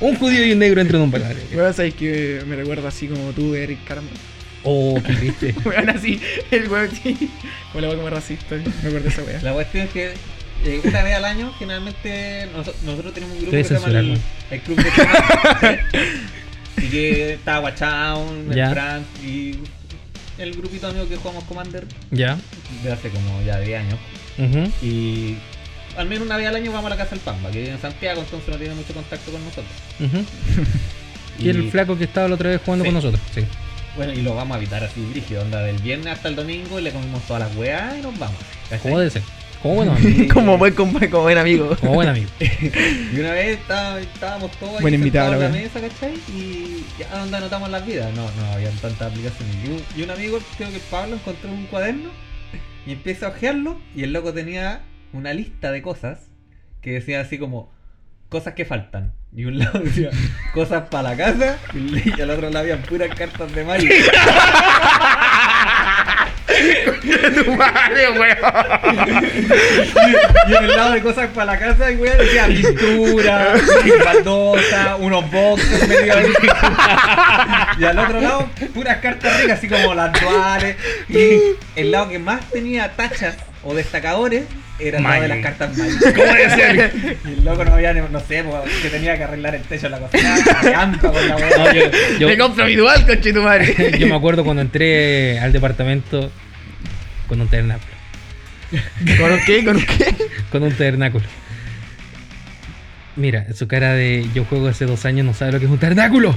un 0.00 0.16
judío 0.16 0.46
y 0.46 0.52
un 0.52 0.58
negro 0.58 0.80
entran 0.80 1.02
en 1.02 1.04
un 1.04 1.10
bar. 1.10 1.22
Weón, 1.52 1.74
sabes 1.74 1.94
que 1.94 2.42
me 2.46 2.56
recuerda 2.56 2.88
así 2.88 3.06
como 3.06 3.32
tú, 3.32 3.54
Eric 3.54 3.84
Carmen. 3.84 4.10
Oh, 4.62 5.00
qué 5.06 5.14
triste. 5.14 5.54
Weón, 5.64 5.88
así. 5.90 6.20
El 6.50 6.68
weón, 6.68 6.90
sí. 7.02 7.30
Como 7.72 7.82
la 7.82 7.88
weón 7.88 8.00
como 8.00 8.10
racista. 8.10 8.56
Me 8.56 8.88
acuerdo 8.88 9.00
de 9.00 9.08
esa 9.08 9.22
weá. 9.22 9.40
La 9.42 9.52
cuestión 9.52 9.86
es 9.86 9.90
que 9.90 10.12
eh, 10.64 10.80
una 10.84 11.02
vez 11.02 11.14
al 11.16 11.24
año, 11.24 11.52
generalmente, 11.58 12.48
noso- 12.54 12.74
nosotros 12.84 13.14
tenemos 13.14 13.34
un 13.36 13.42
grupo 13.42 13.56
que 13.56 13.64
se 13.64 13.74
llama 13.74 13.88
el, 13.88 14.60
Club 14.62 14.76
de 14.82 14.90
Chama, 14.92 15.58
¿sí? 15.60 15.96
Y 16.86 16.88
que 16.88 17.32
está 17.34 17.58
Guachown, 17.58 18.52
el. 18.52 18.70
Frank 18.70 19.02
y 19.24 19.58
el 20.38 20.52
grupito 20.56 20.86
de 20.86 20.92
amigos 20.92 21.08
que 21.10 21.16
jugamos 21.16 21.44
Commander 21.44 21.84
Ya. 22.10 22.38
de 22.82 22.92
hace 22.92 23.10
como 23.10 23.42
ya 23.42 23.58
10 23.60 23.80
años. 23.80 23.98
Y 24.82 25.36
al 25.96 26.06
menos 26.08 26.24
una 26.24 26.36
vez 26.38 26.46
al 26.46 26.56
año 26.56 26.72
vamos 26.72 26.86
a 26.86 26.90
la 26.90 26.96
casa 26.96 27.10
del 27.10 27.20
Pamba, 27.20 27.50
que 27.50 27.58
vive 27.60 27.72
en 27.72 27.80
Santiago, 27.80 28.20
entonces 28.22 28.48
no 28.48 28.56
tiene 28.56 28.74
mucho 28.74 28.94
contacto 28.94 29.30
con 29.30 29.42
nosotros. 29.44 29.72
Y 31.38 31.48
el 31.48 31.70
flaco 31.70 31.96
que 31.96 32.04
estaba 32.04 32.28
la 32.28 32.34
otra 32.34 32.50
vez 32.50 32.60
jugando 32.62 32.84
Sí. 32.84 32.88
con 32.88 32.94
nosotros. 32.96 33.20
Sí. 33.34 33.40
Bueno, 33.96 34.12
y 34.12 34.20
lo 34.20 34.34
vamos 34.34 34.54
a 34.54 34.58
evitar 34.58 34.84
así, 34.84 35.00
brígido, 35.10 35.40
onda 35.40 35.62
del 35.62 35.78
viernes 35.78 36.08
hasta 36.12 36.28
el 36.28 36.36
domingo 36.36 36.78
y 36.78 36.82
le 36.82 36.92
comimos 36.92 37.22
todas 37.22 37.48
las 37.48 37.56
weas 37.56 37.96
y 37.98 38.02
nos 38.02 38.18
vamos. 38.18 38.36
¿cachai? 38.68 38.92
Como 39.62 39.74
bueno 39.74 39.92
amigo. 39.92 40.32
como 40.34 40.56
buen 40.58 40.74
compa- 40.76 41.10
como 41.10 41.22
buen 41.24 41.38
amigo. 41.38 41.76
Como 41.80 41.94
buen 41.94 42.08
amigo. 42.08 42.28
Y 42.40 43.18
una 43.20 43.32
vez 43.32 43.58
estaba- 43.58 44.00
estábamos 44.00 44.50
todos 44.52 44.76
ahí 44.76 44.82
Buen 44.82 44.94
invitado, 44.94 45.30
sentados 45.32 45.54
en 45.56 45.62
la 45.62 45.68
mesa, 45.68 45.80
¿cachai? 45.94 46.14
Y 46.34 46.84
ya 46.98 47.18
donde 47.18 47.36
anotamos 47.36 47.68
las 47.70 47.84
vidas. 47.86 48.12
No, 48.14 48.22
no 48.30 48.52
habían 48.52 48.74
tantas 48.76 49.10
aplicaciones. 49.12 49.54
Y 49.64 49.68
un, 49.68 49.82
y 49.96 50.02
un 50.04 50.10
amigo, 50.10 50.38
creo 50.56 50.70
que 50.70 50.78
Pablo, 50.90 51.16
encontró 51.16 51.50
un 51.50 51.66
cuaderno 51.66 52.10
y 52.86 52.92
empieza 52.92 53.26
a 53.26 53.28
ojearlo. 53.30 53.78
Y 53.94 54.04
el 54.04 54.12
loco 54.12 54.32
tenía 54.32 54.80
una 55.12 55.34
lista 55.34 55.70
de 55.72 55.82
cosas 55.82 56.30
que 56.80 56.92
decía 56.92 57.20
así 57.20 57.36
como 57.38 57.70
cosas 58.30 58.54
que 58.54 58.64
faltan. 58.64 59.12
Y 59.36 59.44
un 59.44 59.58
lado 59.58 59.78
decía 59.80 60.10
cosas 60.54 60.88
para 60.88 61.10
la 61.10 61.16
casa 61.16 61.58
y, 61.74 62.20
al 62.20 62.30
otro 62.30 62.48
lado 62.48 62.60
habían 62.60 62.82
puras 62.82 63.14
cartas 63.14 63.52
de 63.54 63.64
Mario. 63.64 63.90
tu 67.44 67.52
madre, 67.52 68.10
weón. 68.18 68.36
Y 70.48 70.54
en 70.54 70.64
el 70.64 70.76
lado 70.76 70.92
de 70.92 71.00
cosas 71.02 71.28
para 71.34 71.52
la 71.52 71.58
casa, 71.58 71.90
güey, 71.92 72.10
decía 72.18 72.46
pintura, 72.46 73.54
baldosa, 74.04 74.96
unos 74.96 75.30
boxes 75.30 75.88
medio 75.88 76.14
ahí. 76.16 76.32
Y 77.78 77.84
al 77.84 77.98
otro 77.98 78.20
lado, 78.20 78.50
puras 78.74 78.98
cartas 78.98 79.40
ricas, 79.40 79.58
así 79.58 79.68
como 79.68 79.94
las 79.94 80.12
duales. 80.20 80.76
Y 81.08 81.40
el 81.76 81.90
lado 81.90 82.08
que 82.08 82.18
más 82.18 82.40
tenía 82.50 82.90
tachas 82.92 83.36
o 83.62 83.74
destacadores 83.74 84.44
era 84.78 84.96
el 84.98 85.04
lado 85.04 85.20
de 85.22 85.28
las 85.28 85.38
cartas 85.40 85.76
Magic. 85.76 86.14
¿Cómo 86.14 86.32
ser? 86.54 86.92
Y 87.26 87.32
el 87.34 87.44
loco 87.44 87.64
no 87.66 87.74
había, 87.74 87.92
ni- 87.92 88.00
no 88.10 88.18
sé, 88.20 88.42
pues, 88.42 88.72
que 88.82 88.88
tenía 88.88 89.14
que 89.18 89.24
arreglar 89.24 89.54
el 89.54 89.60
techo 89.62 89.82
de 89.82 89.90
la 89.90 89.98
cocina, 89.98 90.34
campa 90.62 91.12
con 91.12 91.28
la 91.28 91.34
No, 91.34 91.64
weá. 91.64 91.72
yo, 91.74 91.82
yo- 92.18 92.26
Me 92.28 92.38
compro 92.38 92.64
mi 92.64 92.74
dual, 92.76 93.06
conche 93.06 93.32
tu 93.34 93.42
madre. 93.42 93.94
yo 93.98 94.06
me 94.06 94.14
acuerdo 94.14 94.42
cuando 94.42 94.62
entré 94.62 95.38
al 95.38 95.52
departamento 95.52 96.30
con 97.30 97.40
un 97.40 97.48
tabernáculo. 97.48 97.92
¿Con 99.18 99.32
un 99.32 99.38
qué? 99.46 99.64
¿Con 99.64 99.76
un 99.76 99.82
qué? 99.86 100.14
Con 100.52 100.62
un 100.64 100.72
tabernáculo. 100.72 101.24
Mira, 103.16 103.46
su 103.54 103.66
cara 103.68 103.92
de 103.94 104.28
yo 104.34 104.44
juego 104.44 104.68
hace 104.68 104.84
dos 104.86 105.04
años 105.04 105.24
no 105.26 105.32
sabe 105.34 105.52
lo 105.52 105.58
que 105.58 105.64
es 105.66 105.70
un 105.70 105.78
tabernáculo. 105.78 106.34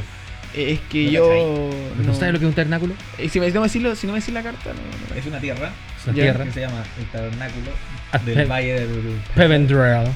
Es 0.55 0.79
que 0.89 1.05
No 1.05 1.11
yo. 1.11 1.69
¿No, 2.05 2.13
sabe 2.13 2.31
lo 2.33 2.39
que 2.39 2.45
es 2.45 2.49
un 2.49 2.55
tabernáculo? 2.55 2.93
Y 3.17 3.29
si 3.29 3.39
me 3.39 3.49
no 3.51 3.61
me 3.61 3.67
decirlo, 3.67 3.95
si 3.95 4.05
no 4.07 4.13
me 4.13 4.19
decís 4.19 4.33
la 4.33 4.43
carta, 4.43 4.69
no. 4.71 4.79
no. 5.15 5.19
Es 5.19 5.25
una 5.25 5.39
tierra 5.39 5.71
Es 5.99 6.05
una 6.05 6.13
tierra. 6.13 6.45
que 6.45 6.51
se 6.51 6.61
llama 6.61 6.83
el 6.99 7.05
tabernáculo 7.07 7.71
Ah, 8.11 8.19
del 8.19 8.35
Pe- 8.35 8.45
Valle 8.45 8.73
del 8.81 9.15
Pevendrell. 9.35 10.07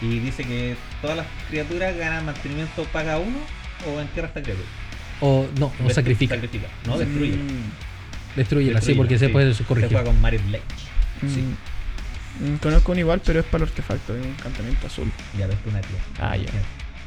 Y 0.00 0.18
dice 0.18 0.42
que 0.44 0.74
todas 1.00 1.16
las 1.16 1.26
criaturas 1.48 1.96
ganan 1.96 2.26
mantenimiento 2.26 2.82
paga 2.92 3.18
uno 3.18 3.38
o 3.86 4.00
entierra 4.00 4.28
esta 4.28 4.42
criatura. 4.42 4.66
O 5.20 5.46
no, 5.60 5.66
o 5.66 5.70
Destru- 5.88 5.92
sacrifica. 5.94 6.36
No, 6.86 6.98
destruye. 6.98 7.32
Mm. 7.36 7.91
Destruyela, 8.36 8.80
sí, 8.80 8.94
porque 8.94 9.18
se 9.18 9.28
puede 9.28 9.54
Se 9.54 9.64
corregir. 9.64 9.90
juega 9.92 10.04
con 10.04 10.20
Mario 10.20 10.40
Lake. 10.50 10.64
Sí. 11.22 11.44
Mm, 12.40 12.56
Conozco 12.56 12.92
un 12.92 12.98
igual, 12.98 13.20
pero 13.24 13.40
es 13.40 13.46
para 13.46 13.64
el 13.64 13.70
artefacto, 13.70 14.16
es 14.16 14.24
un 14.24 14.30
encantamiento 14.30 14.86
azul. 14.86 15.10
Ya 15.38 15.46
ves 15.46 15.56
tú 15.62 15.70
una 15.70 15.80
tía. 15.82 15.98
Ah, 16.18 16.36
ya. 16.36 16.50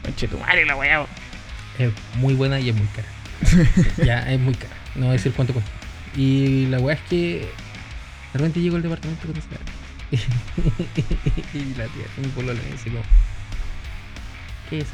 Conche 0.03 0.28
tu 0.28 0.38
madre, 0.38 0.65
la 0.65 0.76
weá. 0.76 1.05
Es 1.80 1.91
muy 2.15 2.34
buena 2.36 2.59
y 2.59 2.69
es 2.69 2.76
muy 2.76 2.88
cara. 2.88 3.07
ya, 4.05 4.32
es 4.32 4.39
muy 4.39 4.53
cara. 4.53 4.73
No 4.95 5.01
voy 5.07 5.09
a 5.09 5.13
decir 5.13 5.34
cuánto 5.34 5.53
cuesta. 5.53 5.71
Y 6.15 6.67
la 6.67 6.80
weá 6.80 6.95
es 6.95 7.01
que 7.09 7.39
de 8.34 8.39
repente 8.39 8.61
llego 8.61 8.76
al 8.78 8.82
departamento 8.84 9.28
con 9.28 9.36
esa 9.36 9.47
y 11.53 11.73
la 11.76 11.86
tía, 11.86 12.05
mi 12.17 12.28
polola 12.30 12.59
me 12.63 12.71
dice 12.71 12.89
como, 12.89 13.01
¿qué 14.69 14.78
es 14.78 14.84
eso? 14.84 14.93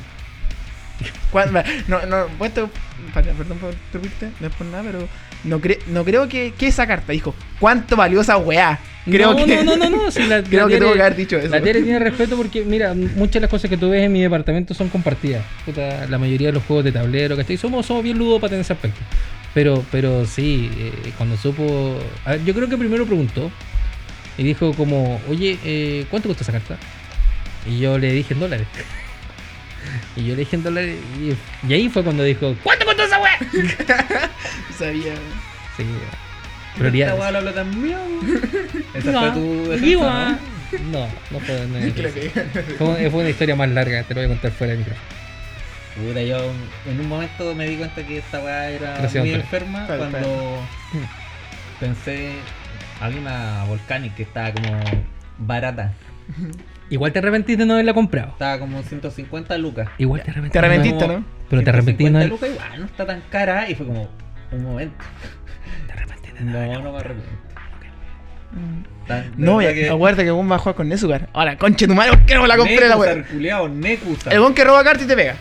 No, 1.88 2.06
no, 2.06 2.28
puesto, 2.38 2.70
para- 3.14 3.32
perdón 3.34 3.58
por 3.60 3.74
interrumpirte, 3.74 4.30
no 4.40 4.48
es 4.48 4.54
por 4.54 4.68
nada, 4.68 4.84
pero 4.86 5.08
no, 5.44 5.60
cre- 5.60 5.80
no 5.88 6.04
creo 6.06 6.28
que, 6.28 6.54
que 6.58 6.68
esa 6.68 6.86
carta 6.88 7.12
dijo, 7.14 7.34
¿cuánto 7.60 7.96
valió 7.96 8.22
esa 8.22 8.38
weá? 8.38 8.80
Creo 9.06 9.32
no, 9.34 9.46
que, 9.46 9.64
no, 9.64 9.76
no, 9.76 9.90
no, 9.90 10.04
no, 10.04 10.12
si 10.12 10.24
la, 10.28 10.44
creo 10.44 10.68
la 10.68 10.68
que 10.68 10.74
Tere- 10.76 10.80
tengo 10.80 10.94
que 10.94 11.02
haber 11.02 11.16
dicho 11.16 11.38
eso. 11.38 11.48
La 11.50 11.62
Tere 11.62 11.82
tiene 11.82 12.00
respeto 12.00 12.38
porque, 12.38 12.64
mira, 12.64 12.94
muchas 12.94 13.34
de 13.34 13.40
las 13.42 13.50
cosas 13.50 13.70
que 13.70 13.78
tú 13.78 13.90
ves 13.90 14.04
en 14.04 14.12
mi 14.12 14.22
departamento 14.22 14.74
son 14.74 14.90
compartidas. 14.90 15.44
Puta, 15.66 16.06
la 16.08 16.18
mayoría 16.18 16.48
de 16.50 16.54
los 16.54 16.64
juegos 16.64 16.86
de 16.86 16.92
tablero, 16.92 17.36
¿cachai? 17.36 17.58
Somos, 17.58 17.86
somos 17.86 18.04
bien 18.04 18.18
ludópatas 18.20 18.56
en 18.56 18.62
ese 18.62 18.74
aspecto. 18.74 19.00
Pero, 19.54 19.84
pero 19.92 20.26
sí, 20.26 20.70
eh, 20.78 21.12
cuando 21.18 21.36
supo. 21.36 22.00
a 22.26 22.32
ver, 22.32 22.46
yo 22.46 22.54
creo 22.54 22.70
que 22.70 22.78
primero 22.78 23.06
preguntó 23.06 23.52
y 24.38 24.44
dijo 24.44 24.74
como, 24.74 25.20
oye, 25.30 25.58
eh, 25.66 26.06
¿cuánto 26.10 26.30
cuesta 26.30 26.44
esa 26.44 26.52
carta? 26.54 26.78
Y 27.66 27.80
yo 27.80 27.98
le 27.98 28.12
dije 28.14 28.34
en 28.34 28.40
dólares. 28.40 28.68
Y 30.16 30.26
yo 30.26 30.34
le 30.36 30.40
dije 30.42 30.56
en 30.56 30.64
dólares 30.64 30.98
y, 31.20 31.34
y 31.68 31.74
ahí 31.74 31.90
fue 31.90 32.04
cuando 32.04 32.24
dijo, 32.24 32.56
¿cuánto 32.64 32.86
costó 32.86 33.04
esa 33.04 33.20
weá? 33.20 33.40
Sabía. 34.78 35.14
Sí, 35.78 35.86
Esta 36.78 37.16
weá 37.16 37.32
lo 37.32 37.38
habla 37.40 37.54
también. 37.54 37.98
Esa 38.94 39.12
No, 39.12 39.22
fue 39.22 39.32
tu 39.32 39.70
defensa. 39.70 40.38
¿no? 40.82 41.00
No, 41.00 41.08
no 41.32 41.40
fue, 41.40 41.68
no 41.68 41.78
es- 41.80 41.94
Creo 41.94 42.14
que- 42.14 42.30
fue, 42.78 43.10
fue 43.10 43.20
una 43.22 43.30
historia 43.30 43.56
más 43.56 43.70
larga, 43.70 44.04
te 44.04 44.14
lo 44.14 44.22
voy 44.22 44.26
a 44.26 44.30
contar 44.30 44.52
fuera 44.52 44.74
de 44.74 44.80
micrófono. 44.80 45.06
Puta, 46.08 46.22
yo 46.22 46.38
en 46.90 47.00
un 47.02 47.08
momento 47.10 47.54
me 47.56 47.68
di 47.68 47.76
cuenta 47.76 48.02
que 48.08 48.20
esta 48.20 48.40
weá 48.40 48.70
era 48.70 48.98
Gracias, 49.00 49.24
muy 49.26 49.34
enferma 49.34 49.86
cuando 49.88 50.66
pensé. 51.80 52.34
Había 53.02 53.20
una 53.20 53.64
Volcanic 53.66 54.16
que 54.16 54.24
estaba 54.24 54.52
como 54.54 54.80
barata. 55.40 55.92
Igual 56.92 57.12
te 57.14 57.20
arrepentiste 57.20 57.64
de 57.64 57.66
no 57.66 57.74
haberla 57.74 57.94
comprado. 57.94 58.34
Estaba 58.34 58.60
como 58.60 58.84
150 58.84 59.58
lucas. 59.58 59.90
Igual 59.98 60.22
te 60.24 60.30
arrepentiste. 60.32 60.60
Te 60.60 60.66
arrepentiste, 60.66 61.06
Como 61.06 61.20
¿no? 61.20 61.26
Pero 61.50 61.64
te 61.64 61.70
arrepentí, 61.70 62.04
150 62.04 62.20
¿no? 62.20 62.36
lucas 62.36 62.50
igual, 62.52 62.80
no 62.80 62.86
está 62.86 63.06
tan 63.06 63.22
cara. 63.30 63.70
Y 63.70 63.76
fue 63.76 63.86
como, 63.88 64.10
un 64.52 64.64
momento. 64.64 65.04
Te 65.88 65.94
arrepentiste 65.94 66.40
de 66.44 66.46
No, 66.46 66.58
haberla 66.58 66.74
no 66.74 66.80
me 66.80 66.90
comprado. 66.92 67.00
arrepiento. 67.00 67.52
No, 69.38 69.60
aguarda 69.60 70.24
que 70.24 70.32
vos 70.32 70.48
vas 70.48 70.58
a 70.58 70.60
jugar 70.60 70.76
con 70.76 70.90
Nezugar. 70.90 71.30
Ahora, 71.34 71.58
conche 71.58 71.88
tu 71.88 71.96
madre, 71.96 72.12
¿por 72.12 72.26
qué 72.26 72.36
no 72.36 72.42
me 72.42 72.48
la 72.48 72.58
compré 72.58 72.88
la 72.88 72.98
weá? 72.98 73.14
El 74.30 74.40
bon 74.42 74.54
que 74.54 74.64
roba 74.64 74.84
carta 74.84 75.04
y 75.04 75.08
te 75.08 75.16
pega. 75.16 75.36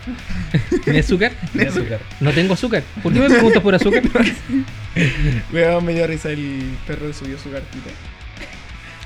¿Tienes 0.83 1.05
azúcar? 1.05 1.33
Nekusar. 1.53 1.99
No 2.19 2.31
tengo 2.31 2.53
azúcar. 2.53 2.83
¿Por 3.03 3.13
qué 3.13 3.19
me 3.19 3.29
preguntas 3.29 3.61
por 3.61 3.75
azúcar? 3.75 4.01
Weón, 5.53 5.85
me 5.85 5.93
dio 5.93 6.07
risa 6.07 6.29
el 6.29 6.77
perro 6.87 7.11
subió 7.13 7.37
su 7.37 7.51
cartita. 7.51 7.89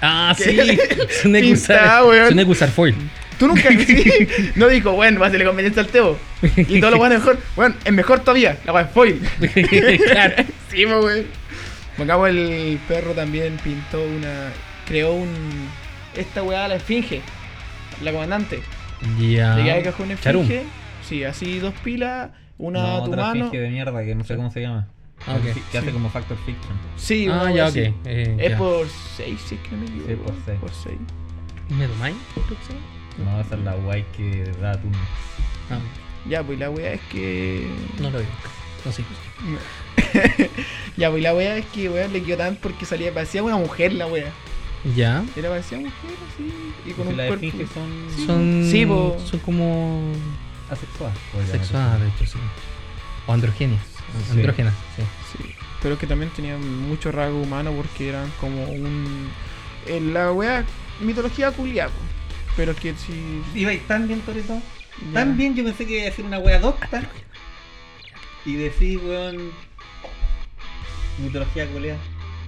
Ah, 0.01 0.35
sí. 0.37 0.57
Es 0.59 1.25
un 1.25 1.35
Ecusar 2.39 2.69
foil. 2.69 2.95
Tú 3.37 3.47
nunca 3.47 3.69
sí, 3.85 4.27
no 4.55 4.67
dijo, 4.67 4.91
bueno, 4.93 5.19
va 5.19 5.25
a 5.25 5.29
hacerle 5.29 5.45
conveniencia 5.45 5.81
al 5.81 5.89
Teo. 5.89 6.17
Y 6.55 6.79
todo 6.79 6.91
lo 6.91 6.97
bueno 6.97 7.15
es 7.15 7.21
mejor. 7.21 7.39
Bueno, 7.55 7.75
es 7.83 7.93
mejor 7.93 8.19
todavía. 8.21 8.57
La 8.65 8.73
weá 8.73 8.83
es 8.83 8.91
foil. 8.91 9.21
claro. 10.11 10.35
Sí, 10.69 10.85
pues, 10.85 11.03
weón. 11.05 11.25
Pongamos 11.95 12.29
el 12.29 12.79
perro 12.87 13.13
también 13.13 13.57
pintó 13.63 14.01
una. 14.03 14.51
Creó 14.87 15.13
un. 15.13 15.29
Esta 16.15 16.43
weá, 16.43 16.67
la 16.67 16.75
esfinge. 16.75 17.21
La 18.03 18.11
comandante. 18.11 18.61
Ya. 19.19 19.55
Charum. 20.21 20.41
esfinge. 20.41 20.63
Sí, 21.07 21.23
así 21.23 21.59
dos 21.59 21.73
pilas. 21.83 22.31
Una 22.57 22.81
no, 22.81 22.95
a 22.97 23.03
tu 23.03 23.11
otra 23.11 23.23
mano. 23.27 23.45
finge 23.45 23.59
de 23.59 23.69
mierda 23.69 24.03
que 24.03 24.15
no 24.15 24.23
sé 24.23 24.35
cómo 24.35 24.51
se 24.51 24.61
llama. 24.61 24.87
Ah, 25.27 25.35
ok. 25.35 25.43
Que 25.71 25.77
hace 25.79 25.87
Sí. 25.87 25.93
como 25.93 26.09
Factor 26.09 26.37
Fiction. 26.45 26.73
Sí, 26.97 27.27
Ah, 27.31 27.51
ya, 27.51 27.67
ok. 27.67 27.75
Eh, 27.75 28.37
Es 28.39 28.49
ya. 28.51 28.57
por 28.57 28.87
6, 29.17 29.39
si 29.47 29.55
es 29.55 29.61
que 29.61 29.71
no 29.71 29.77
me 29.77 29.85
equivoco. 29.85 30.09
Sí, 30.09 30.15
por 30.15 30.33
seis. 30.45 30.59
Por 30.59 30.71
6. 30.71 30.97
¿Medomai? 31.69 32.13
creo 32.33 32.47
que 32.59 32.65
se 32.65 32.73
llama? 32.73 33.31
No, 33.31 33.41
esa 33.41 33.55
es 33.55 33.61
la 33.61 33.73
guay 33.75 34.05
que 34.15 34.43
da 34.61 34.73
tu. 34.79 34.87
Ah, 35.71 35.79
Ya, 36.29 36.43
pues 36.43 36.59
la 36.59 36.69
weá 36.69 36.93
es 36.93 37.01
que. 37.11 37.67
no 37.99 38.09
lo 38.11 38.19
vi. 38.19 38.25
No 38.83 38.91
sé. 38.91 39.03
ya, 40.97 41.09
pues 41.09 41.23
la 41.23 41.33
weá 41.33 41.57
es 41.57 41.65
que 41.67 41.89
weón 41.89 42.13
le 42.13 42.21
quedó 42.23 42.37
tan 42.37 42.55
porque 42.57 42.85
salía, 42.85 43.13
parecía 43.13 43.41
una 43.43 43.57
mujer 43.57 43.93
la 43.93 44.07
weá. 44.07 44.31
Ya. 44.95 45.23
Era 45.35 45.49
parecía 45.49 45.77
mujer 45.79 45.93
así. 46.33 46.51
Y 46.85 46.91
con 46.93 47.05
Si 47.05 47.11
un 47.11 47.17
las 47.17 47.27
cuerpo. 47.27 47.45
esfinges 47.45 47.69
son 47.71 48.27
Son. 48.27 48.67
Sí, 48.69 48.85
po. 48.85 49.17
Son 49.25 49.39
como. 49.39 50.11
asexuadas. 50.69 51.17
podríamos 51.31 51.51
Sexuadas, 51.65 52.01
de 52.01 52.07
hecho, 52.09 52.25
sí. 52.25 52.37
O 53.27 53.33
androgéneas. 53.33 53.81
Sí. 54.23 54.31
Andrógenas, 54.39 54.73
sí. 54.95 55.03
Sí. 55.37 55.55
Pero 55.81 55.97
que 55.97 56.07
también 56.07 56.31
tenían 56.31 56.87
mucho 56.87 57.11
rasgo 57.11 57.41
humano 57.41 57.71
porque 57.75 58.09
eran 58.09 58.31
como 58.39 58.63
un. 58.65 59.29
En 59.87 60.13
la 60.13 60.31
weá, 60.31 60.63
mitología 60.99 61.51
culia, 61.51 61.87
po. 61.87 61.93
Pero 62.55 62.71
es 62.71 62.79
que 62.79 62.93
si. 62.95 63.41
Iba 63.53 63.73
ir 63.73 63.85
tan 63.87 64.07
bien, 64.07 64.21
Torito. 64.21 64.59
Tan 65.13 65.37
bien, 65.37 65.55
yo 65.55 65.63
pensé 65.63 65.85
que 65.85 65.93
iba 65.93 66.01
a 66.03 66.05
decir 66.05 66.25
una 66.25 66.39
wea 66.39 66.59
docta. 66.59 67.03
Y 68.45 68.55
decir, 68.55 68.99
weón. 69.03 69.51
Mitología 71.17 71.67
culea. 71.67 71.97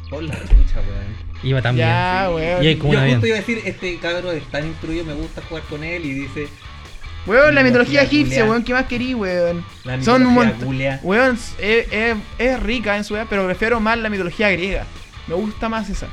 Por 0.10 0.24
la 0.24 0.36
chucha, 0.36 0.80
weón. 0.88 1.28
Iba 1.44 1.62
también. 1.62 1.88
Ya, 1.88 2.30
weón. 2.34 2.64
Y 2.64 2.68
hay 2.68 2.76
como 2.78 2.94
Yo 2.94 3.00
justo 3.00 3.16
avión. 3.16 3.28
iba 3.28 3.36
a 3.36 3.40
decir, 3.40 3.62
este 3.66 3.98
cabrón 3.98 4.38
es 4.38 4.44
tan 4.46 4.66
instruido, 4.66 5.06
me 5.06 5.14
gusta 5.14 5.42
jugar 5.44 5.64
con 5.64 5.84
él. 5.84 6.06
Y 6.06 6.12
dice, 6.14 6.48
Weón, 7.28 7.54
la 7.56 7.62
mitología 7.64 8.02
Mitología 8.02 8.02
egipcia, 8.04 8.46
weón, 8.46 8.64
¿qué 8.64 8.74
más 8.74 8.86
querí, 8.86 9.14
weón? 9.14 9.64
la 9.84 10.02
Son 10.02 10.26
un 10.26 10.34
mitología 10.34 10.92
montón. 10.94 11.00
Weón, 11.04 11.36
es, 11.60 11.92
es- 11.92 12.18
es 12.40 12.60
rica 12.64 12.96
en 12.98 13.04
su 13.04 13.16
edad, 13.16 13.28
pero 13.30 13.46
prefiero 13.46 13.80
más 13.80 13.98
la 13.98 14.10
mitología 14.10 14.50
griega. 14.50 14.86
Me 15.28 15.36
gusta 15.36 15.68
más 15.70 15.90
esa. 15.90 16.08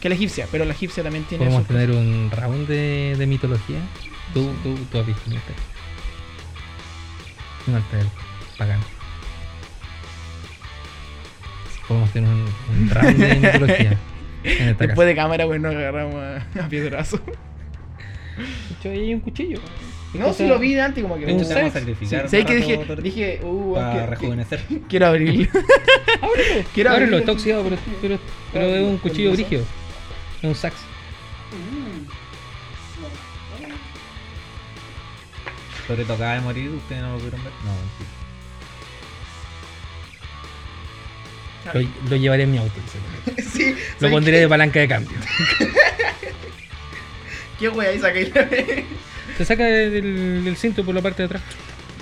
Que 0.00 0.08
la 0.08 0.14
egipcia, 0.16 0.46
pero 0.50 0.64
la 0.64 0.72
egipcia 0.74 1.02
también 1.02 1.24
tiene 1.24 1.44
Podemos 1.44 1.66
tener 1.66 1.90
un 1.90 2.30
round 2.34 2.66
de, 2.68 3.14
de 3.18 3.26
mitología. 3.26 3.78
Tú, 4.34 4.52
tú, 4.62 4.76
tú 4.90 4.98
has 4.98 5.06
visto 5.06 5.22
un 5.26 5.34
altar. 5.36 5.54
Un 7.68 7.74
altar 7.76 8.00
pagano. 8.56 8.84
Podemos 11.86 12.10
tener 12.12 12.28
un, 12.30 12.44
un 12.80 12.90
round 12.90 13.16
de 13.16 13.34
mitología. 13.52 13.98
En 14.44 14.68
esta 14.68 14.86
Después 14.86 15.08
de 15.08 15.14
cámara, 15.16 15.46
weón, 15.46 15.62
nos 15.62 15.74
agarramos 15.74 16.14
a, 16.16 16.64
a 16.64 16.68
piedrazo. 16.68 17.20
De 18.38 18.74
hecho, 18.78 18.88
ahí 18.90 18.98
hay 19.00 19.14
un 19.14 19.20
cuchillo. 19.20 19.60
No, 20.14 20.32
si 20.32 20.46
lo 20.46 20.58
vi 20.58 20.72
de 20.74 20.80
antes, 20.80 21.02
como 21.02 21.16
que 21.18 21.26
Te 21.26 21.32
vamos 21.32 21.50
a 21.50 21.54
sex. 21.54 21.72
sacrificar. 21.74 22.28
¿Sabes 22.30 22.44
un 22.44 22.46
qué 22.66 22.76
rato, 22.76 22.96
dije? 22.96 23.26
Dije, 23.36 23.40
uh, 23.44 23.74
Para 23.74 23.92
que- 23.92 23.98
que- 23.98 24.06
rejuvenecer. 24.06 24.64
quiero 24.88 25.06
abrirlo. 25.06 25.48
Ábrelo, 26.22 26.64
Quiero 26.74 26.90
ábrelo, 26.90 27.04
abrirlo. 27.06 27.18
está 27.18 27.32
oxidado, 27.32 27.64
pero, 27.64 27.76
pero, 28.00 28.18
pero 28.52 28.64
es 28.74 28.82
un 28.82 28.98
cuchillo 28.98 29.32
brígido. 29.32 29.62
Es 30.42 30.44
un 30.48 30.54
sax. 30.54 30.76
Torito 35.86 36.12
acaba 36.12 36.34
de 36.34 36.40
morir, 36.40 36.70
ustedes 36.70 37.00
no 37.02 37.12
lo 37.12 37.18
pudieron 37.18 37.42
ver. 37.44 37.52
No. 37.64 37.72
Lo, 41.80 41.88
lo 42.10 42.16
llevaré 42.16 42.42
en 42.44 42.52
mi 42.52 42.58
auto. 42.58 42.72
sí, 43.52 43.70
Lo 43.72 43.76
¿sabes 44.00 44.12
pondré 44.12 44.40
de 44.40 44.48
palanca 44.48 44.80
de 44.80 44.88
cambio. 44.88 45.16
¿Qué 47.58 47.68
wea 47.68 47.90
ahí 47.90 47.98
la 47.98 48.12
Se 49.36 49.44
saca 49.44 49.64
del, 49.66 50.44
del 50.44 50.56
cinto 50.56 50.84
por 50.84 50.94
la 50.94 51.02
parte 51.02 51.22
de 51.22 51.26
atrás. 51.26 51.42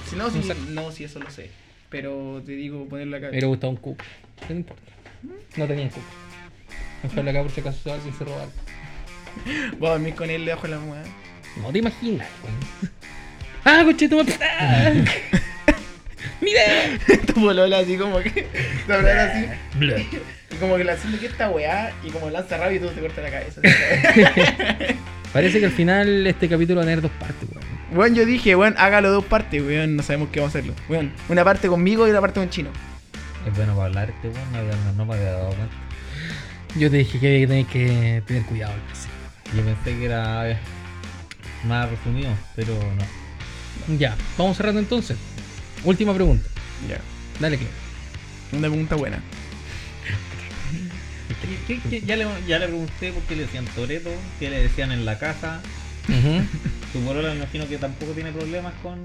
Si 0.09 0.17
no, 0.17 0.31
si, 0.31 0.41
no, 0.71 0.93
si 0.93 1.05
eso 1.05 1.19
lo 1.19 1.31
sé. 1.31 1.51
Pero 1.89 2.43
te 2.45 2.53
digo 2.53 2.87
ponerlo 2.89 3.17
acá. 3.17 3.29
Hubiera 3.31 3.47
gustado 3.47 3.71
un 3.71 3.77
cubo. 3.77 3.97
No 4.49 4.55
importa. 4.55 4.83
No 5.57 5.67
tenía 5.67 5.89
cubo. 5.89 6.05
Dejarlo 7.03 7.31
acá 7.31 7.43
por 7.43 7.51
si 7.51 7.61
acaso 7.61 7.93
alguien 7.93 8.15
se 8.15 8.25
roba. 8.25 8.47
Voy 9.79 9.89
a 9.89 9.93
dormir 9.93 10.15
con 10.15 10.31
él 10.31 10.45
debajo 10.45 10.63
de 10.65 10.69
la 10.69 10.77
almohada. 10.77 11.05
No 11.63 11.73
te 11.73 11.79
imaginas. 11.79 12.29
¡Ah, 13.65 13.83
cochito! 13.85 14.21
¡Ah! 14.41 14.93
¡Mira! 16.41 16.63
tu 17.27 17.35
polola 17.35 17.79
así 17.79 17.97
como 17.97 18.21
que. 18.21 18.47
Te 18.87 18.93
hablan 18.93 19.19
así. 19.19 19.47
Y 20.51 20.57
como 20.57 20.77
que 20.77 20.85
la 20.85 20.93
haciendo 20.93 21.19
que 21.19 21.27
esta 21.27 21.51
weá. 21.51 21.93
Y 22.05 22.11
como 22.11 22.31
lanza 22.31 22.57
rabia 22.57 22.77
y 22.77 22.81
tú 22.81 22.89
te 22.89 23.01
cortas 23.01 23.25
la 23.25 23.31
cabeza. 23.31 23.61
Parece 25.33 25.61
que 25.61 25.67
al 25.67 25.73
final 25.73 26.27
este 26.27 26.49
capítulo 26.49 26.79
va 26.79 26.83
a 26.83 26.87
tener 26.87 27.03
dos 27.03 27.11
partes, 27.13 27.49
weón. 27.53 27.67
Weón, 27.93 28.15
yo 28.15 28.25
dije, 28.25 28.57
weón, 28.57 28.75
hágalo 28.79 29.11
dos 29.11 29.25
partes, 29.25 29.63
weón. 29.63 29.97
No 29.97 30.03
sabemos 30.03 30.29
qué 30.31 30.41
vamos 30.41 30.55
a 30.55 30.59
hacerlo. 30.59 30.75
Weón, 30.89 31.13
una 31.29 31.45
parte 31.45 31.69
conmigo 31.69 32.07
y 32.07 32.11
una 32.11 32.21
parte 32.21 32.41
con 32.41 32.49
chino. 32.49 32.71
Es 33.47 33.55
bueno 33.57 33.75
para 33.75 33.87
hablar 33.87 34.11
este 34.11 34.29
weón, 34.29 34.53
no, 34.53 34.63
no, 34.63 34.93
no 34.93 35.07
me 35.07 35.15
había 35.15 35.33
dado 35.33 35.49
cuenta. 35.49 35.75
Yo 36.79 36.91
te 36.91 36.99
dije 36.99 37.19
que 37.19 37.47
tenéis 37.47 37.67
que 37.69 38.23
tener 38.27 38.43
cuidado 38.45 38.75
al 38.75 38.81
principio. 38.81 39.17
Yo 39.57 39.63
pensé 39.63 39.99
que 39.99 40.05
era 40.05 40.59
más 41.65 41.89
resumido, 41.91 42.31
pero 42.55 42.75
no. 42.75 43.99
Ya, 43.99 44.17
vamos 44.37 44.57
cerrando 44.57 44.81
entonces. 44.81 45.17
Última 45.85 46.13
pregunta. 46.15 46.49
Ya. 46.89 46.99
Dale, 47.41 47.59
que 47.59 47.67
Una 48.53 48.69
pregunta 48.69 48.97
buena. 48.97 49.21
¿Qué- 51.66 51.80
qué- 51.91 52.01
Ya, 52.07 52.16
le, 52.16 52.26
ya 52.47 52.59
le 52.59 52.66
pregunté 52.66 53.12
por 53.12 53.22
qué 53.24 53.37
le 53.37 53.43
decían 53.43 53.64
Toreto, 53.74 54.11
qué 54.39 54.51
le 54.51 54.62
decían 54.62 54.93
en 54.93 55.05
la 55.05 55.18
casa. 55.18 55.61
Ujú. 56.09 56.43
Tu 56.93 57.01
polola 57.01 57.30
me 57.30 57.37
imagino 57.37 57.68
que 57.68 57.76
tampoco 57.76 58.12
tiene 58.12 58.30
problemas 58.32 58.72
con... 58.82 58.99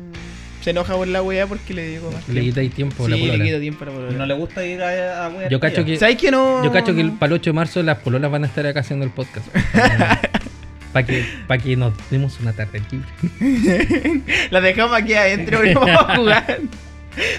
Se 0.63 0.69
enoja 0.69 0.93
por 0.95 1.07
la 1.07 1.21
weá 1.23 1.47
porque 1.47 1.73
le 1.73 1.87
digo 1.89 2.09
más. 2.11 2.25
Le 2.29 2.41
quitáis 2.41 2.71
tiempo 2.73 3.05
a 3.05 3.09
la 3.09 3.15
Sí, 3.17 3.25
le 3.25 3.43
quito 3.43 3.59
tiempo 3.59 3.83
a 3.83 3.87
la 3.87 3.93
polola. 3.93 4.17
No 4.17 4.25
le 4.27 4.33
gusta 4.35 4.63
ir 4.65 4.81
a, 4.81 5.25
a 5.25 5.29
wear 5.29 5.49
Yo 5.49 5.59
cacho 5.59 5.83
que-. 5.83 5.97
¿Sabes 5.97 6.15
que 6.17 6.29
no? 6.31 6.63
Yo 6.63 6.71
cacho 6.71 6.93
que 6.93 7.01
el, 7.01 7.11
para 7.13 7.33
el 7.33 7.39
8 7.39 7.49
de 7.49 7.53
marzo 7.53 7.81
las 7.83 7.97
pololas 7.97 8.29
van 8.31 8.43
a 8.43 8.47
estar 8.47 8.65
acá 8.67 8.81
haciendo 8.81 9.03
el 9.03 9.11
podcast. 9.11 9.45
Para 10.93 11.05
que, 11.05 11.25
pa' 11.47 11.57
que 11.57 11.75
nos 11.77 11.93
demos 12.11 12.37
una 12.41 12.51
tarde 12.53 12.81
libre. 12.91 14.21
La 14.51 14.59
dejamos 14.61 14.95
aquí 14.95 15.13
adentro 15.13 15.65
y 15.65 15.73
vamos 15.73 15.89
a 15.89 16.15
jugar. 16.17 16.59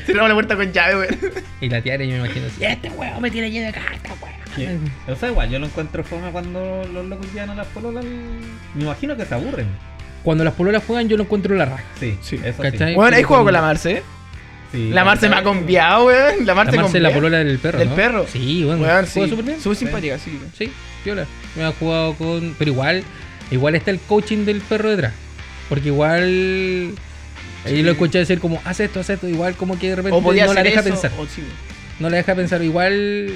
Cerramos 0.06 0.28
la 0.30 0.34
puerta 0.34 0.56
con 0.56 0.72
llave, 0.72 0.96
weón. 0.96 1.18
Y 1.60 1.68
la 1.68 1.80
tiara, 1.82 2.02
yo 2.04 2.10
me 2.12 2.16
imagino 2.18 2.46
así: 2.46 2.64
Este 2.64 2.88
huevo 2.90 3.20
me 3.20 3.30
tiene 3.30 3.50
lleno 3.50 3.66
de 3.66 3.72
cartas, 3.72 4.12
Sí. 4.41 4.41
O 5.08 5.16
sea, 5.16 5.30
igual, 5.30 5.50
yo 5.50 5.58
lo 5.58 5.66
encuentro 5.66 6.04
fome 6.04 6.30
cuando 6.30 6.84
los 6.92 7.06
locos 7.06 7.26
llegan 7.32 7.50
a 7.50 7.54
las 7.54 7.66
pololas. 7.68 8.04
Me 8.74 8.82
imagino 8.82 9.16
que 9.16 9.24
se 9.24 9.34
aburren. 9.34 9.66
Cuando 10.22 10.44
las 10.44 10.54
pololas 10.54 10.82
juegan, 10.86 11.08
yo 11.08 11.16
lo 11.16 11.24
encuentro 11.24 11.54
la 11.56 11.64
raja. 11.64 11.84
Sí, 11.98 12.16
Sí. 12.22 12.38
eso 12.44 12.62
¿Cachai? 12.62 12.94
Bueno, 12.94 13.16
ahí 13.16 13.22
juego 13.22 13.44
con- 13.44 13.52
la 13.52 13.60
Marce, 13.60 13.90
¿eh? 13.92 14.02
sí. 14.70 14.90
La 14.90 15.04
Marce 15.04 15.28
me 15.28 15.36
ha 15.36 15.42
conviado, 15.42 16.06
weón. 16.06 16.46
La 16.46 16.54
Marce 16.54 16.76
La 16.76 16.82
Marce 16.82 16.96
es 16.98 17.02
la 17.02 17.12
polola 17.12 17.38
del 17.38 17.58
perro. 17.58 17.78
Del 17.78 17.88
¿no? 17.90 17.94
perro. 17.96 18.26
Sí, 18.32 18.62
bueno. 18.64 18.82
Weón, 18.82 19.06
sí. 19.06 19.28
súper 19.28 19.44
bien. 19.44 19.60
Súper 19.60 19.76
simpática, 19.78 20.18
sí. 20.18 20.38
Sí, 20.56 20.72
viola. 21.04 21.26
Me 21.56 21.64
ha 21.64 21.72
jugado 21.72 22.14
con. 22.14 22.54
Pero 22.58 22.70
igual, 22.70 23.02
igual 23.50 23.74
está 23.74 23.90
el 23.90 23.98
coaching 24.00 24.44
del 24.44 24.60
perro 24.60 24.90
detrás. 24.90 25.12
Porque 25.68 25.88
igual. 25.88 26.92
Ahí 27.64 27.82
lo 27.82 27.92
escuché 27.92 28.18
decir 28.18 28.38
como, 28.40 28.60
haz 28.64 28.80
esto, 28.80 29.00
haz 29.00 29.10
esto. 29.10 29.28
Igual 29.28 29.54
como 29.54 29.78
que 29.78 29.88
de 29.90 29.96
repente 29.96 30.16
O 30.18 30.22
podía 30.22 30.46
no 30.46 30.54
la 30.54 30.62
deja 30.62 30.80
eso, 30.80 30.88
pensar. 30.88 31.10
o 31.18 31.26
sí. 31.26 31.42
No 32.00 32.10
la 32.10 32.16
deja 32.16 32.34
pensar. 32.34 32.62
Igual, 32.62 33.30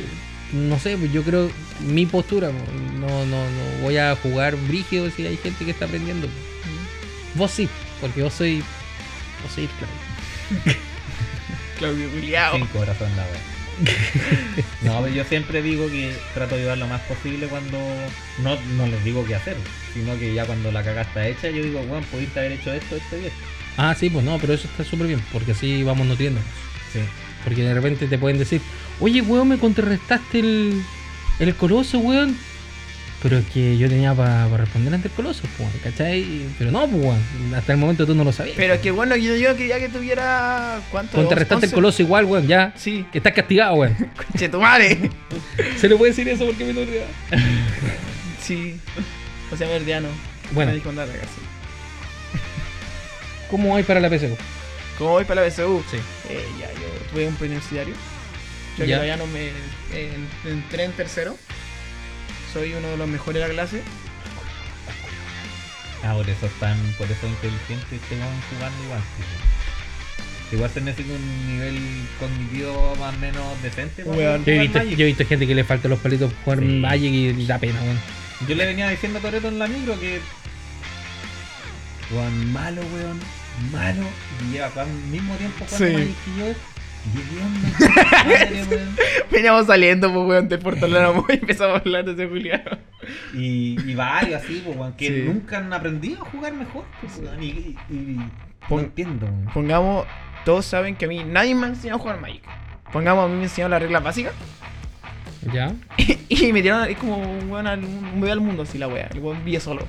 no 0.53 0.79
sé, 0.79 0.97
pues 0.97 1.13
yo 1.13 1.23
creo 1.23 1.51
mi 1.81 2.07
postura. 2.07 2.51
No, 2.99 3.27
no, 3.27 3.45
no 3.45 3.83
voy 3.83 3.97
a 3.97 4.17
jugar 4.17 4.57
brígido 4.57 5.11
si 5.11 5.27
hay 5.27 5.37
gente 5.37 5.65
que 5.65 5.73
está 5.73 5.87
aprendiendo. 5.87 6.29
Vos 7.35 7.51
sí, 7.51 7.69
porque 8.01 8.23
vos 8.23 8.33
soy. 8.33 8.59
Vos 9.43 9.53
soy 9.55 9.69
claro. 9.79 10.79
Claudio 11.79 12.09
Juliao. 12.15 12.57
Sin 12.57 12.67
corazón 12.67 13.11
la 13.17 13.23
wea. 13.25 13.57
No, 14.83 15.03
pero 15.03 15.15
yo 15.15 15.25
siempre 15.25 15.61
digo 15.61 15.89
que 15.89 16.17
trato 16.33 16.55
de 16.55 16.63
ayudar 16.63 16.79
lo 16.79 16.87
más 16.87 17.03
posible 17.03 17.47
cuando. 17.49 17.79
No, 18.43 18.59
no 18.77 18.87
les 18.87 19.05
digo 19.05 19.25
qué 19.27 19.35
hacer, 19.35 19.57
sino 19.93 20.19
que 20.19 20.33
ya 20.33 20.47
cuando 20.47 20.73
la 20.73 20.83
cagada 20.83 21.03
está 21.03 21.27
hecha, 21.27 21.51
yo 21.51 21.63
digo, 21.63 21.83
bueno, 21.85 22.07
pudiste 22.11 22.39
haber 22.39 22.53
hecho 22.53 22.73
esto, 22.73 22.97
esto 22.97 23.19
y 23.19 23.27
esto. 23.27 23.39
Ah, 23.77 23.95
sí, 23.99 24.09
pues 24.09 24.25
no, 24.25 24.39
pero 24.39 24.55
eso 24.55 24.69
está 24.69 24.85
súper 24.85 25.07
bien, 25.09 25.23
porque 25.33 25.53
así 25.53 25.83
vamos 25.83 26.07
nutriéndonos. 26.07 26.49
Sí. 26.93 27.01
Porque 27.45 27.63
de 27.63 27.75
repente 27.75 28.07
te 28.07 28.17
pueden 28.17 28.39
decir, 28.39 28.63
oye, 29.01 29.21
weón, 29.23 29.49
me 29.49 29.59
contrarrestaste 29.59 30.41
el, 30.41 30.83
el 31.39 31.55
coloso, 31.55 31.99
weón. 31.99 32.37
Pero 33.23 33.39
es 33.39 33.47
que 33.47 33.79
yo 33.79 33.89
tenía 33.89 34.15
para 34.15 34.47
responder 34.57 34.93
ante 34.95 35.09
el 35.09 35.15
coloso, 35.15 35.43
pues, 35.57 35.61
weón, 35.61 35.73
¿cachai? 35.83 36.47
Pero 36.59 36.71
no, 36.71 36.87
pues, 36.87 37.03
weón, 37.03 37.55
hasta 37.55 37.73
el 37.73 37.79
momento 37.79 38.07
tú 38.07 38.15
no 38.15 38.25
lo 38.25 38.33
sabías. 38.33 38.57
Pero 38.57 38.75
es 38.75 38.81
que 38.81 38.91
bueno, 38.91 39.17
yo, 39.17 39.35
yo 39.37 39.57
quería 39.57 39.79
que 39.79 39.89
tuviera. 39.89 40.81
¿Cuánto? 40.91 41.17
Contrarrestaste 41.17 41.67
el 41.67 41.71
11? 41.71 41.75
coloso 41.75 42.03
igual, 42.03 42.27
weón, 42.27 42.47
ya. 42.47 42.73
Sí. 42.77 43.07
Que 43.11 43.19
estás 43.19 43.33
castigado, 43.33 43.75
weón. 43.75 43.95
Conche 44.17 44.49
tu 44.49 44.61
madre. 44.61 45.11
Se 45.79 45.89
le 45.89 45.97
puede 45.97 46.13
decir 46.13 46.29
eso 46.29 46.47
porque 46.47 46.65
me 46.65 46.73
lo 46.73 46.83
olvidaba. 46.83 47.11
Sí. 48.41 48.79
O 49.51 49.57
sea, 49.57 49.67
verdiano. 49.67 50.07
Bueno. 50.53 50.71
Me 50.71 50.77
dijo 50.77 50.91
andar 50.91 51.09
acá, 51.09 51.19
sí. 51.23 51.41
¿Cómo 53.51 53.75
hay 53.75 53.83
para 53.83 53.99
la 53.99 54.09
PSU? 54.09 54.37
¿Cómo 54.99 55.11
voy 55.11 55.25
para 55.25 55.43
la 55.43 55.49
BCU? 55.49 55.83
Sí. 55.91 55.99
Eh, 56.31 56.45
ya, 56.59 56.73
yo 56.73 57.11
tuve 57.13 57.29
un 57.29 57.35
preuniversitario. 57.35 57.95
Yo 58.79 58.85
que 58.85 58.91
Ya. 58.91 58.97
todavía 58.97 59.17
no 59.17 59.27
me 59.27 59.49
en- 59.95 60.29
entré 60.45 60.85
en 60.85 60.93
tercero. 60.93 61.37
Soy 62.53 62.73
uno 62.75 62.89
de 62.89 62.97
los 62.97 63.09
mejores 63.09 63.43
de 63.43 63.49
la 63.49 63.55
clase. 63.55 63.83
Ah, 66.05 66.15
por 66.15 66.29
eso 66.29 66.47
están, 66.47 66.77
por 66.99 67.11
eso 67.11 67.27
inteligentes 67.27 67.93
este 68.01 68.19
van 68.19 68.29
jugando 68.51 68.85
igual. 68.85 69.01
sí. 69.01 70.55
Igual 70.55 70.71
se 70.71 70.81
necesita 70.81 71.13
un 71.15 71.47
nivel 71.55 71.77
cognitivo 72.21 72.95
más 73.01 73.13
o 73.15 73.19
menos 73.19 73.63
decente 73.63 74.05
para 74.05 74.17
Yo 74.17 74.53
he, 74.53 74.59
visto, 74.61 74.79
Magic. 74.79 74.97
yo 74.97 75.03
he 75.05 75.07
visto 75.09 75.27
gente 75.27 75.47
que 75.47 75.55
le 75.57 75.65
falta 75.65 75.89
los 75.89 75.99
palitos 75.99 76.33
jugar 76.45 76.61
Sí. 76.61 76.65
Magic 76.67 77.13
y 77.13 77.47
da 77.47 77.59
pena, 77.59 77.83
weón. 77.83 77.99
Yo 78.47 78.55
le 78.55 78.67
venía 78.67 78.89
diciendo 78.91 79.19
a 79.19 79.23
Toreto 79.23 79.49
en 79.49 79.59
la 79.59 79.67
micro 79.67 79.99
que. 79.99 80.21
Weón, 82.13 82.53
malo, 82.53 82.83
weón. 82.95 83.19
Malo. 83.73 84.03
Y 84.49 84.53
lleva 84.53 84.71
al 84.83 84.89
mismo 85.11 85.35
tiempo 85.37 85.65
jugando 85.65 85.87
Sí. 85.89 85.93
Magic 85.95 86.15
que 86.25 86.39
yo. 86.41 86.55
Veníamos 89.31 89.67
saliendo, 89.67 90.13
pues, 90.13 90.27
weón, 90.27 90.49
del 90.49 90.59
portalano 90.61 91.25
y 91.29 91.33
empezamos 91.35 91.77
a 91.77 91.81
hablar 91.81 92.05
de 92.05 92.13
ese 92.13 92.27
Julián. 92.29 92.63
Y, 93.35 93.77
y 93.91 93.95
varios 93.95 94.43
así, 94.43 94.63
pues, 94.65 94.77
weón, 94.77 94.93
que 94.95 95.07
Sí. 95.09 95.23
nunca 95.27 95.59
han 95.59 95.73
aprendido 95.73 96.23
a 96.23 96.31
jugar 96.31 96.53
mejor. 96.55 96.85
Pues, 97.01 97.19
weón, 97.23 97.43
y, 97.43 97.47
y- 97.47 97.77
y- 97.91 98.17
Pon- 98.69 98.81
no 98.81 98.85
entiendo, 98.87 99.27
weón. 99.27 99.45
Pongamos, 99.53 100.07
todos 100.45 100.65
saben 100.67 100.97
que 100.97 101.05
a 101.05 101.09
mí 101.09 101.23
nadie 101.25 101.55
me 101.55 101.67
ha 101.67 101.69
enseñado 101.71 101.99
a 101.99 102.03
jugar 102.03 102.21
Magic. 102.21 102.43
Pongamos, 102.93 103.25
a 103.25 103.29
mí 103.29 103.37
me 103.37 103.45
enseñaron 103.45 103.73
las 103.73 103.83
reglas 103.83 104.03
básicas 104.03 104.33
¿Ya? 105.53 105.73
y 106.29 106.53
me 106.53 106.63
tiraron, 106.63 106.89
es 106.89 106.97
como 106.97 107.17
un 107.19 107.51
weón 107.51 107.67
al, 107.67 107.85
un 107.85 108.21
bebé 108.21 108.33
al 108.33 108.41
mundo, 108.41 108.63
así 108.65 108.79
la 108.79 108.89
wea. 108.89 109.09
El 109.13 109.21
weón 109.21 109.45
vive 109.45 109.61
solo. 109.61 109.87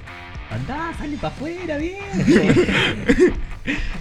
Anda, 0.49 0.93
sale 0.97 1.17
para 1.17 1.33
afuera, 1.33 1.77
bien. 1.77 1.97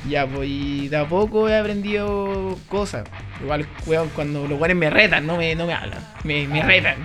Ya, 0.09 0.28
pues, 0.28 0.49
y 0.49 0.86
de 0.88 0.97
a 0.97 1.09
poco 1.09 1.49
he 1.49 1.59
aprendido 1.59 2.57
cosas. 2.68 3.05
Igual, 3.42 3.66
weón, 3.86 4.09
cuando 4.14 4.47
los 4.47 4.61
weones 4.61 4.76
me 4.76 4.90
retan, 4.90 5.26
no 5.26 5.36
me, 5.36 5.57
no 5.57 5.66
me 5.66 5.74
hablan. 5.74 5.99
Me, 6.22 6.47
me 6.47 6.62
retan. 6.62 6.99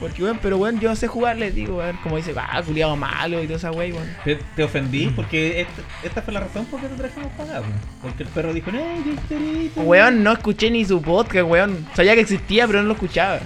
Porque, 0.00 0.24
weón, 0.24 0.40
pero 0.42 0.56
weón, 0.56 0.80
yo 0.80 0.88
no 0.88 0.96
sé 0.96 1.06
jugar, 1.06 1.36
les 1.36 1.54
digo, 1.54 1.76
weón, 1.76 1.96
como 2.02 2.16
dice, 2.16 2.34
ah, 2.36 2.60
culiado 2.66 2.96
malo 2.96 3.40
y 3.40 3.46
toda 3.46 3.58
esa 3.58 3.70
wey, 3.70 3.92
weón. 3.92 4.08
Te, 4.24 4.36
te 4.56 4.64
ofendí 4.64 5.06
porque 5.14 5.60
esta, 5.60 5.82
esta 6.02 6.22
fue 6.22 6.34
la 6.34 6.40
razón 6.40 6.64
por 6.64 6.80
qué 6.80 6.88
te 6.88 6.96
trajimos 6.96 7.30
para 7.36 7.50
acá, 7.50 7.60
weón. 7.60 7.80
Porque 8.02 8.22
el 8.24 8.28
perro 8.30 8.52
dijo, 8.52 8.72
no, 8.72 8.78
yo 8.78 9.14
Torito". 9.28 9.80
Weón, 9.82 10.24
no 10.24 10.32
escuché 10.32 10.72
ni 10.72 10.84
su 10.84 11.00
podcast, 11.00 11.46
weón. 11.48 11.86
Sabía 11.94 12.14
que 12.14 12.22
existía, 12.22 12.66
pero 12.66 12.80
no 12.82 12.88
lo 12.88 12.94
escuchaba. 12.94 13.38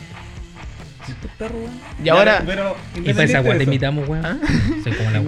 Perro, 1.49 1.59
weón. 1.59 1.71
Y 2.05 2.09
ahora- 2.09 2.43
pero 2.47 2.77
Y 2.97 3.13
para 3.13 3.25
esa 3.25 3.41
weá 3.41 3.59
te 3.59 3.65
invitamos, 3.65 4.09
weón. 4.09 4.25
¿Ah? 4.25 4.37
Soy 4.83 4.93
como 4.93 5.11
la 5.11 5.19
ya, 5.19 5.25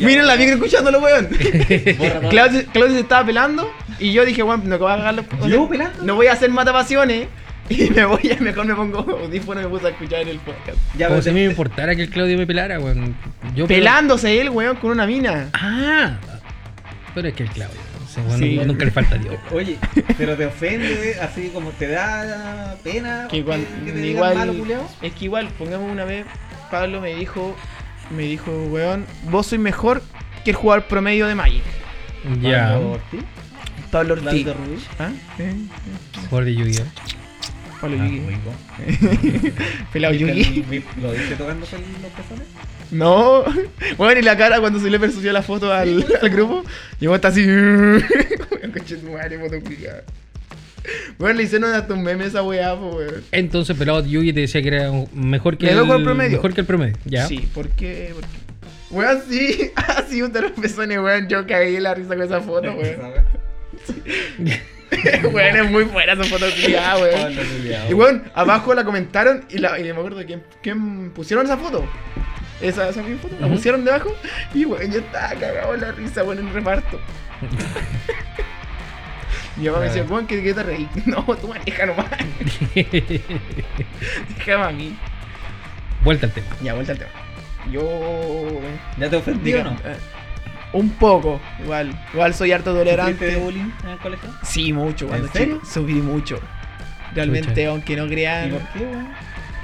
Miren 0.00 0.26
la 0.26 0.34
weón. 0.34 0.38
micro 0.40 0.54
escuchándolo, 0.56 0.98
weón. 1.00 1.26
Claudio, 2.30 2.62
Claudio 2.72 2.94
se 2.94 3.00
estaba 3.00 3.24
pelando 3.26 3.70
y 3.98 4.12
yo 4.12 4.24
dije, 4.24 4.42
weón, 4.42 4.68
no 4.68 4.78
voy 4.78 4.92
a 4.92 4.96
cagar 4.96 5.14
los- 5.14 5.26
¿Yo 5.48 5.68
pelando? 5.68 6.02
No 6.04 6.14
voy 6.16 6.26
a 6.26 6.32
hacer 6.32 6.50
matapasiones 6.50 7.28
y 7.68 7.90
me 7.90 8.04
voy 8.04 8.30
a 8.30 8.40
mejor 8.42 8.66
me 8.66 8.74
pongo 8.74 8.98
audífono 8.98 9.60
y 9.60 9.64
me 9.64 9.70
puse 9.70 9.86
a 9.86 9.90
escuchar 9.90 10.20
en 10.22 10.28
el 10.28 10.38
podcast. 10.38 10.76
Ya, 10.98 11.08
Como 11.08 11.22
si 11.22 11.30
a 11.30 11.32
mí 11.32 11.40
me 11.40 11.46
importara 11.46 11.94
que 11.96 12.02
el 12.02 12.10
Claudio 12.10 12.36
me 12.36 12.46
pelara, 12.46 12.78
weón. 12.78 13.14
Yo 13.54 13.66
Pelándose 13.66 14.40
él, 14.40 14.50
weón, 14.50 14.76
con 14.76 14.90
una 14.90 15.06
mina. 15.06 15.48
Ah, 15.54 16.16
pero 17.14 17.28
es 17.28 17.34
que 17.34 17.44
el 17.44 17.50
Claudio. 17.50 17.80
Bueno, 18.22 18.38
Sí. 18.38 18.60
Nunca 18.64 18.84
le 18.84 18.90
falta 18.90 19.16
Dios. 19.16 19.36
Oye, 19.52 19.76
pero 20.18 20.36
te 20.36 20.46
ofende, 20.46 21.16
así 21.20 21.50
como 21.52 21.70
te 21.70 21.88
da 21.88 22.76
pena. 22.82 23.28
Que 23.30 23.38
igual, 23.38 23.64
que 23.84 23.92
te 23.92 23.98
digan 23.98 24.16
igual 24.16 24.34
malo, 24.36 24.54
culiao? 24.54 24.88
es 25.02 25.12
que 25.12 25.24
igual, 25.26 25.48
pongamos 25.58 25.90
una 25.90 26.04
vez, 26.04 26.26
Pablo 26.70 27.00
me 27.00 27.14
dijo, 27.14 27.54
me 28.10 28.22
dijo, 28.24 28.50
weón, 28.70 29.06
vos 29.30 29.46
sois 29.46 29.60
mejor 29.60 30.02
que 30.44 30.50
el 30.50 30.56
jugador 30.56 30.84
promedio 30.86 31.26
de 31.26 31.34
Magic. 31.34 31.62
Ya. 32.40 32.70
Pablo 32.70 32.92
Ortiz, 32.92 33.24
Pablo 33.90 34.14
Ortiz. 34.14 34.86
¿Ah? 34.98 35.10
¿Eh? 35.38 35.54
Jugador 36.30 36.44
de 36.44 36.54
Yu-Gi-Oh! 36.54 36.84
Pablo 37.80 37.98
Ah, 38.00 38.06
Yugi. 38.08 39.52
Pelado 39.92 40.14
¿Viste 40.14 40.34
Yugi. 40.34 40.60
vi- 40.62 40.84
¿Lo 41.02 41.12
viste 41.12 41.36
tocándose 41.36 41.76
los 41.76 42.12
pezones? 42.12 42.46
No, 42.90 43.44
bueno, 43.98 44.20
y 44.20 44.22
la 44.22 44.36
cara 44.36 44.60
cuando 44.60 44.80
se 44.80 44.90
le 44.90 45.10
subió 45.10 45.32
la 45.32 45.42
foto 45.42 45.72
al, 45.72 46.04
al 46.20 46.30
grupo, 46.30 46.64
y 47.00 47.06
vos 47.06 47.16
está 47.16 47.28
así. 47.28 47.44
Coche 48.72 48.96
tu 48.96 49.10
madre, 49.10 49.38
foto 49.38 49.60
culiada. 49.60 50.04
Bueno, 51.18 51.38
le 51.38 51.44
hicieron 51.44 51.72
hasta 51.72 51.94
un 51.94 52.02
meme 52.02 52.24
a 52.24 52.26
esa 52.26 52.42
weá, 52.42 52.78
pues, 52.78 52.94
weón. 52.94 53.24
Entonces, 53.32 53.76
pelado 53.76 54.04
Yugi 54.04 54.32
te 54.32 54.40
decía 54.40 54.62
que 54.62 54.68
era 54.68 54.90
mejor 55.12 55.56
que, 55.56 55.70
el, 55.70 55.86
promedio. 55.86 56.36
Mejor 56.36 56.52
que 56.52 56.60
el 56.60 56.66
promedio. 56.66 56.96
Ya. 57.04 57.26
Sí, 57.26 57.48
¿por 57.54 57.68
qué? 57.70 58.10
¿Por 58.12 58.22
qué? 58.22 58.44
Weón, 58.90 59.22
sí, 59.28 59.70
así 59.76 60.22
un 60.22 60.32
de 60.32 60.42
los 60.42 60.52
pezones, 60.52 60.98
weón. 60.98 61.28
Yo 61.28 61.46
caí 61.46 61.76
en 61.76 61.82
la 61.84 61.94
risa 61.94 62.08
con 62.08 62.22
esa 62.22 62.40
foto, 62.40 62.72
weón. 62.72 63.00
weón, 65.32 65.56
es 65.56 65.70
muy 65.70 65.84
buena 65.84 66.12
esa 66.12 66.24
foto 66.24 66.46
culiada, 66.60 66.98
weón. 66.98 67.32
Y 67.88 67.94
weón, 67.94 68.24
abajo 68.34 68.74
la 68.74 68.84
comentaron 68.84 69.44
y, 69.48 69.58
la, 69.58 69.78
y 69.78 69.84
me 69.84 69.90
acuerdo 69.90 70.22
quién, 70.26 70.42
quién 70.62 71.10
pusieron 71.12 71.46
esa 71.46 71.56
foto. 71.56 71.84
Esa, 72.60 72.88
esa 72.88 73.02
misma 73.02 73.22
foto, 73.22 73.36
la 73.40 73.48
pusieron 73.48 73.84
debajo 73.84 74.14
y 74.54 74.64
weón, 74.64 74.92
yo 74.92 75.00
estaba 75.00 75.30
cagado 75.34 75.74
en 75.74 75.80
la 75.80 75.92
risa, 75.92 76.22
weón, 76.22 76.38
en 76.38 76.48
el 76.48 76.54
reparto. 76.54 77.00
Mi 79.56 79.66
mamá 79.66 79.78
me 79.80 79.84
decía, 79.86 80.04
¿qué, 80.26 80.42
qué 80.42 80.54
te 80.54 80.62
reí? 80.62 80.88
No, 81.06 81.22
tú 81.36 81.48
maneja 81.48 81.86
nomás. 81.86 82.06
Déjame 84.38 84.64
a 84.64 84.70
mí. 84.70 84.96
Vuelta 86.02 86.26
al 86.26 86.32
tema. 86.32 86.46
Ya, 86.62 86.74
vuelta 86.74 86.92
al 86.92 86.98
tema. 86.98 87.10
Yo. 87.70 88.60
¿Ya 88.98 89.08
te 89.08 89.16
ofendí 89.16 89.54
o 89.54 89.64
no? 89.64 89.70
eh, 89.84 89.96
un 90.72 90.90
poco, 90.90 91.40
igual. 91.62 91.96
Igual 92.12 92.34
soy 92.34 92.52
harto 92.52 92.72
¿Sufriste 92.72 92.90
de 93.00 93.06
tolerante. 93.06 93.36
bullying 93.36 93.70
en 93.84 93.88
el 93.90 93.98
colegio? 93.98 94.28
Sí, 94.42 94.72
mucho, 94.72 95.06
cuando 95.06 95.26
¿En 95.28 95.32
serio? 95.32 95.54
chico. 95.56 95.66
Subí 95.66 95.94
mucho. 95.94 96.40
Realmente, 97.14 97.50
Chucha. 97.50 97.68
aunque 97.68 97.96
no 97.96 98.06
¿Y 98.06 98.08
crean. 98.08 98.50
por 98.50 98.68
qué, 98.72 98.84
weón? 98.84 99.08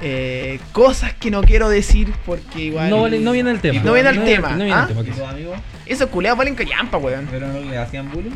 Eh, 0.01 0.59
cosas 0.71 1.13
que 1.13 1.29
no 1.29 1.41
quiero 1.43 1.69
decir 1.69 2.11
porque 2.25 2.61
igual. 2.63 2.89
No, 2.89 3.01
vale- 3.01 3.19
no 3.19 3.31
viene 3.33 3.51
el 3.51 3.59
tema. 3.59 3.81
No 3.83 3.93
viene 3.93 4.09
el 4.09 4.23
tema, 4.23 4.49
No 4.51 4.63
viene 4.63 4.73
¿ah? 4.73 4.87
el 4.89 5.05
tema. 5.05 5.61
Esos 5.85 6.09
culeados 6.09 6.37
valen 6.39 6.55
callampa, 6.55 6.97
weón. 6.97 7.27
¿Pero 7.29 7.47
no 7.47 7.59
le 7.59 7.77
hacían 7.77 8.11
bullying? 8.11 8.31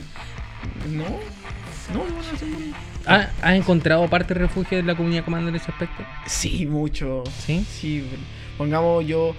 No. 0.92 1.04
No, 1.94 2.04
no. 2.04 2.76
¿Ha- 3.08 3.30
¿Has 3.42 3.54
encontrado 3.56 4.08
parte 4.10 4.34
de 4.34 4.40
refugio 4.42 4.78
de 4.78 4.84
la 4.84 4.96
comunidad 4.96 5.24
comando 5.24 5.50
en 5.50 5.56
ese 5.56 5.72
aspecto? 5.72 6.04
Sí, 6.26 6.66
mucho. 6.66 7.24
Sí. 7.46 7.66
Sí, 7.70 8.04
pongamos 8.58 9.06
yo. 9.06 9.36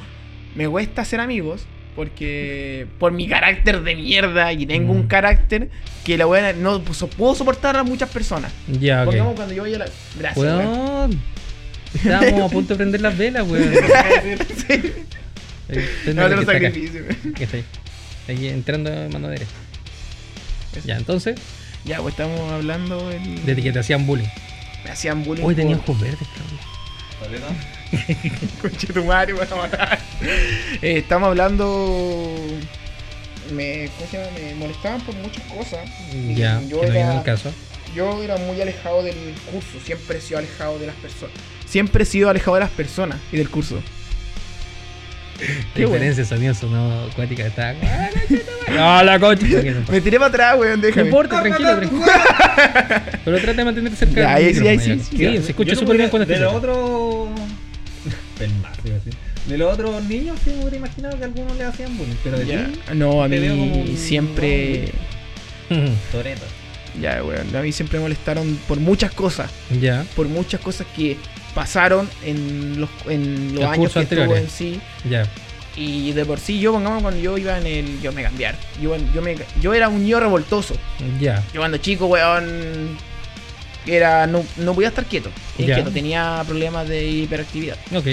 Me 0.54 0.68
cuesta 0.68 1.04
ser 1.04 1.20
amigos 1.20 1.66
porque 1.96 2.86
por 2.98 3.10
mi 3.12 3.26
carácter 3.28 3.82
de 3.82 3.96
mierda 3.96 4.52
y 4.52 4.66
tengo 4.66 4.92
Mm. 4.92 4.96
un 4.96 5.06
carácter 5.06 5.70
que 6.04 6.16
la 6.16 6.26
weá 6.26 6.52
no 6.52 6.82
so- 6.92 7.08
puedo 7.08 7.34
soportar 7.34 7.76
a 7.76 7.82
muchas 7.82 8.08
personas. 8.10 8.52
Ya, 8.68 9.00
ok. 9.02 9.06
Pongamos 9.06 9.34
cuando 9.34 9.54
yo 9.54 9.62
vaya 9.62 9.76
a 9.76 9.78
la. 9.80 9.86
Gracias. 10.18 11.16
Estábamos 11.96 12.50
a 12.50 12.52
punto 12.52 12.74
de 12.74 12.78
prender 12.78 13.00
las 13.00 13.16
velas, 13.16 13.46
weón. 13.48 13.72
sí. 14.68 14.92
No, 15.68 15.74
tengo 16.04 16.28
te 16.28 16.36
lo 16.36 16.40
que 16.40 16.46
sacar. 16.46 16.62
sacrificio. 16.62 17.02
Que 17.34 17.44
está 17.44 17.56
ahí 18.28 18.48
entrando 18.48 18.90
mano 19.10 19.28
derecha. 19.28 19.50
Ya, 20.84 20.96
entonces, 20.96 21.36
Ya, 21.84 21.98
pues 22.02 22.12
estamos 22.14 22.52
hablando 22.52 23.10
el... 23.10 23.44
desde 23.46 23.62
que 23.62 23.72
te 23.72 23.78
hacían 23.78 24.06
bullying. 24.06 24.28
Me 24.84 24.90
hacían 24.90 25.24
bullying. 25.24 25.42
Hoy 25.44 25.54
tenía 25.54 25.76
ojos 25.76 25.98
verdes, 26.00 26.28
cabrón. 27.18 27.56
Conche 28.60 28.86
tu 28.88 29.04
madre, 29.04 29.32
me 29.32 29.38
van 29.40 29.52
a 29.52 29.56
matar. 29.56 29.98
Eh, 30.82 30.98
estamos 30.98 31.28
hablando. 31.28 32.36
Me, 33.52 33.88
¿cómo 33.96 34.10
se 34.10 34.18
llama? 34.18 34.30
me 34.38 34.54
molestaban 34.56 35.00
por 35.00 35.14
muchas 35.16 35.42
cosas. 35.44 35.88
Y 36.12 36.34
Ya, 36.34 36.60
yo 36.68 36.80
que 36.80 36.88
no 36.88 36.92
era, 36.94 37.16
el 37.18 37.22
caso. 37.22 37.50
yo 37.94 38.22
era 38.22 38.36
muy 38.36 38.60
alejado 38.60 39.02
del 39.02 39.16
curso. 39.50 39.78
Siempre 39.84 40.18
he 40.18 40.20
sido 40.20 40.38
alejado 40.38 40.78
de 40.78 40.88
las 40.88 40.96
personas. 40.96 41.34
Siempre 41.76 42.04
he 42.04 42.06
sido 42.06 42.30
alejado 42.30 42.54
de 42.54 42.60
las 42.60 42.70
personas 42.70 43.18
y 43.30 43.36
del 43.36 43.50
curso. 43.50 43.78
Qué 45.74 45.82
diferencia 45.84 46.22
de 46.22 46.26
sonido 46.26 46.54
sonó 46.54 47.04
acuática 47.04 47.46
está. 47.46 47.74
¡Ah, 48.78 49.02
la 49.04 49.20
coche! 49.20 49.46
No 49.74 49.92
Me 49.92 50.00
tiré 50.00 50.16
para 50.16 50.28
atrás, 50.30 50.56
weón, 50.58 50.80
déjame. 50.80 51.08
importa, 51.08 51.42
tranquilo, 51.42 51.76
tranquilo. 51.76 52.02
Pero 53.26 53.36
trata 53.40 53.52
de 53.58 53.64
mantenerte 53.66 53.98
cerca 53.98 54.20
Ya, 54.22 54.34
ahí 54.36 54.54
sí, 54.54 54.66
ahí 54.66 54.78
sí, 54.78 54.98
sí, 55.00 55.16
Sí, 55.18 55.22
ya. 55.22 55.32
se 55.42 55.50
escucha 55.50 55.74
no 55.74 55.80
súper 55.80 55.98
bien 55.98 56.08
cuando 56.08 56.24
De 56.26 56.38
los 56.38 56.54
otros. 56.54 57.28
De 59.46 59.58
los 59.58 59.74
otros 59.74 60.02
niños, 60.04 60.38
sí 60.42 60.52
me 60.52 60.60
hubiera 60.60 60.76
imaginado 60.78 61.18
que 61.18 61.24
algunos 61.24 61.58
le 61.58 61.64
hacían 61.64 61.94
bullying. 61.98 62.14
Pero 62.24 62.38
de 62.38 62.46
Ya. 62.46 62.64
ti, 62.68 62.72
No, 62.94 63.22
a 63.22 63.28
mí 63.28 63.94
siempre. 63.98 64.92
Toreto. 66.10 66.46
Ya, 67.02 67.22
weón. 67.22 67.54
A 67.54 67.60
mí 67.60 67.70
siempre 67.70 67.98
me 67.98 68.04
molestaron 68.04 68.58
por 68.66 68.80
muchas 68.80 69.12
cosas. 69.12 69.50
Ya, 69.78 70.06
Por 70.16 70.26
muchas 70.28 70.58
cosas 70.62 70.86
que 70.96 71.18
pasaron 71.56 72.08
en 72.22 72.80
los, 72.80 72.90
en 73.08 73.54
los 73.54 73.62
Los 73.64 73.72
años 73.72 73.92
que 73.92 74.00
estuvo 74.00 74.36
en 74.36 74.48
sí. 74.48 74.80
Y 75.74 76.12
de 76.12 76.24
por 76.24 76.38
sí, 76.38 76.60
yo, 76.60 76.72
pongamos, 76.72 77.02
cuando 77.02 77.18
yo 77.20 77.36
iba 77.36 77.58
en 77.58 77.66
el. 77.66 78.00
Yo 78.00 78.12
me 78.12 78.22
cambiar. 78.22 78.54
Yo, 78.80 78.96
yo, 79.14 79.20
me, 79.20 79.36
yo 79.60 79.74
era 79.74 79.88
un 79.88 80.02
niño 80.02 80.20
revoltoso. 80.20 80.74
Ya. 81.20 81.42
Yo 81.52 81.60
cuando 81.60 81.76
chico, 81.78 82.06
weón. 82.06 82.96
Era. 83.86 84.26
No, 84.26 84.44
no 84.56 84.74
podía 84.74 84.88
estar 84.88 85.04
quieto. 85.04 85.30
Ya. 85.58 85.64
Inquieto, 85.66 85.90
tenía 85.90 86.42
problemas 86.46 86.88
de 86.88 87.06
hiperactividad. 87.06 87.76
Ok. 87.94 88.06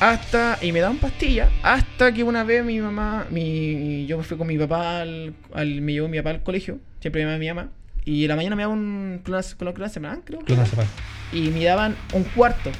Hasta. 0.00 0.58
Y 0.60 0.72
me 0.72 0.80
daban 0.80 0.98
pastillas. 0.98 1.48
Hasta 1.62 2.12
que 2.12 2.22
una 2.24 2.44
vez 2.44 2.64
mi 2.64 2.78
mamá. 2.80 3.26
Mi, 3.30 4.04
yo 4.06 4.18
me 4.18 4.24
fui 4.24 4.36
con 4.36 4.46
mi 4.48 4.58
papá 4.58 5.00
al, 5.00 5.32
al- 5.54 5.80
Me 5.80 5.92
llevó 5.92 6.08
mi 6.08 6.18
papá 6.18 6.30
al 6.30 6.42
colegio. 6.42 6.78
Siempre 7.00 7.24
me 7.24 7.38
mi 7.38 7.48
mamá. 7.48 7.70
Y 8.04 8.22
en 8.24 8.28
la 8.28 8.36
mañana 8.36 8.56
me 8.56 8.62
daban 8.62 8.78
un. 8.78 9.20
clona- 9.24 9.42
Con 9.56 9.74
la 9.82 9.88
semanal, 9.88 10.20
creo. 10.24 10.40
que 10.40 10.46
Clona 10.46 10.62
era. 10.62 10.70
zapata. 10.70 10.88
Y 11.32 11.48
me 11.50 11.64
daban 11.64 11.96
un 12.12 12.24
cuarto. 12.24 12.70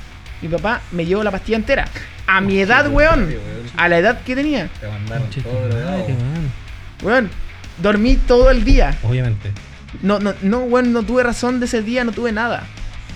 Mi 0.40 0.48
papá 0.48 0.80
me 0.90 1.06
llevó 1.06 1.22
la 1.22 1.30
pastilla 1.30 1.56
entera. 1.58 1.84
A 2.26 2.40
mi 2.40 2.58
edad, 2.58 2.88
weón. 2.90 3.32
A 3.76 3.88
la 3.88 3.98
edad 3.98 4.20
que 4.22 4.34
tenía. 4.34 4.68
Te 4.80 4.88
mandaron 4.88 5.28
todo 5.30 5.68
drogado. 5.68 6.06
Weón, 7.02 7.30
dormí 7.80 8.16
todo 8.16 8.50
el 8.50 8.64
día. 8.64 8.96
Obviamente. 9.04 9.50
No, 10.02 10.18
no, 10.18 10.34
no, 10.42 10.60
weón, 10.60 10.92
no 10.92 11.02
tuve 11.02 11.22
razón 11.22 11.60
de 11.60 11.66
ese 11.66 11.82
día, 11.82 12.02
no 12.04 12.12
tuve 12.12 12.32
nada. 12.32 12.64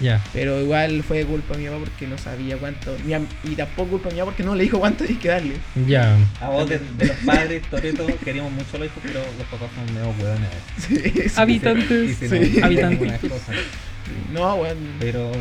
Ya. 0.01 0.23
Pero 0.33 0.61
igual 0.61 1.03
fue 1.03 1.25
culpa 1.25 1.55
de 1.55 1.61
mi 1.63 1.69
papá 1.69 1.79
porque 1.81 2.07
no 2.07 2.19
sabía 2.19 2.57
cuánto. 2.59 2.97
y 3.45 3.55
tampoco 3.55 3.91
culpa 3.93 4.09
de 4.09 4.15
mi 4.15 4.21
papá 4.21 4.31
porque 4.33 4.43
no 4.43 4.55
le 4.55 4.65
dijo 4.65 4.79
cuánto 4.79 5.05
hay 5.05 5.15
que 5.15 5.29
darle. 5.29 5.55
Ya. 5.87 6.17
A 6.41 6.51
vos 6.51 6.69
de, 6.69 6.79
de 6.79 7.07
los 7.07 7.17
padres, 7.19 7.63
Toreto, 7.71 8.07
queríamos 8.25 8.53
mucho 8.53 8.77
a 8.77 8.79
los 8.81 8.89
hijos, 8.89 9.03
pero 9.03 9.21
los 9.21 9.47
papás 9.49 9.71
son 9.75 9.95
medio 9.95 10.11
hueones. 10.19 10.49
Sí, 10.79 11.29
sí. 11.29 11.41
Habitantes. 11.41 12.17
Sí. 12.19 12.27
olvidan 12.63 12.95
Habitantes. 12.95 13.33
No, 14.33 14.55
weón. 14.57 14.77
Pero 15.01 15.33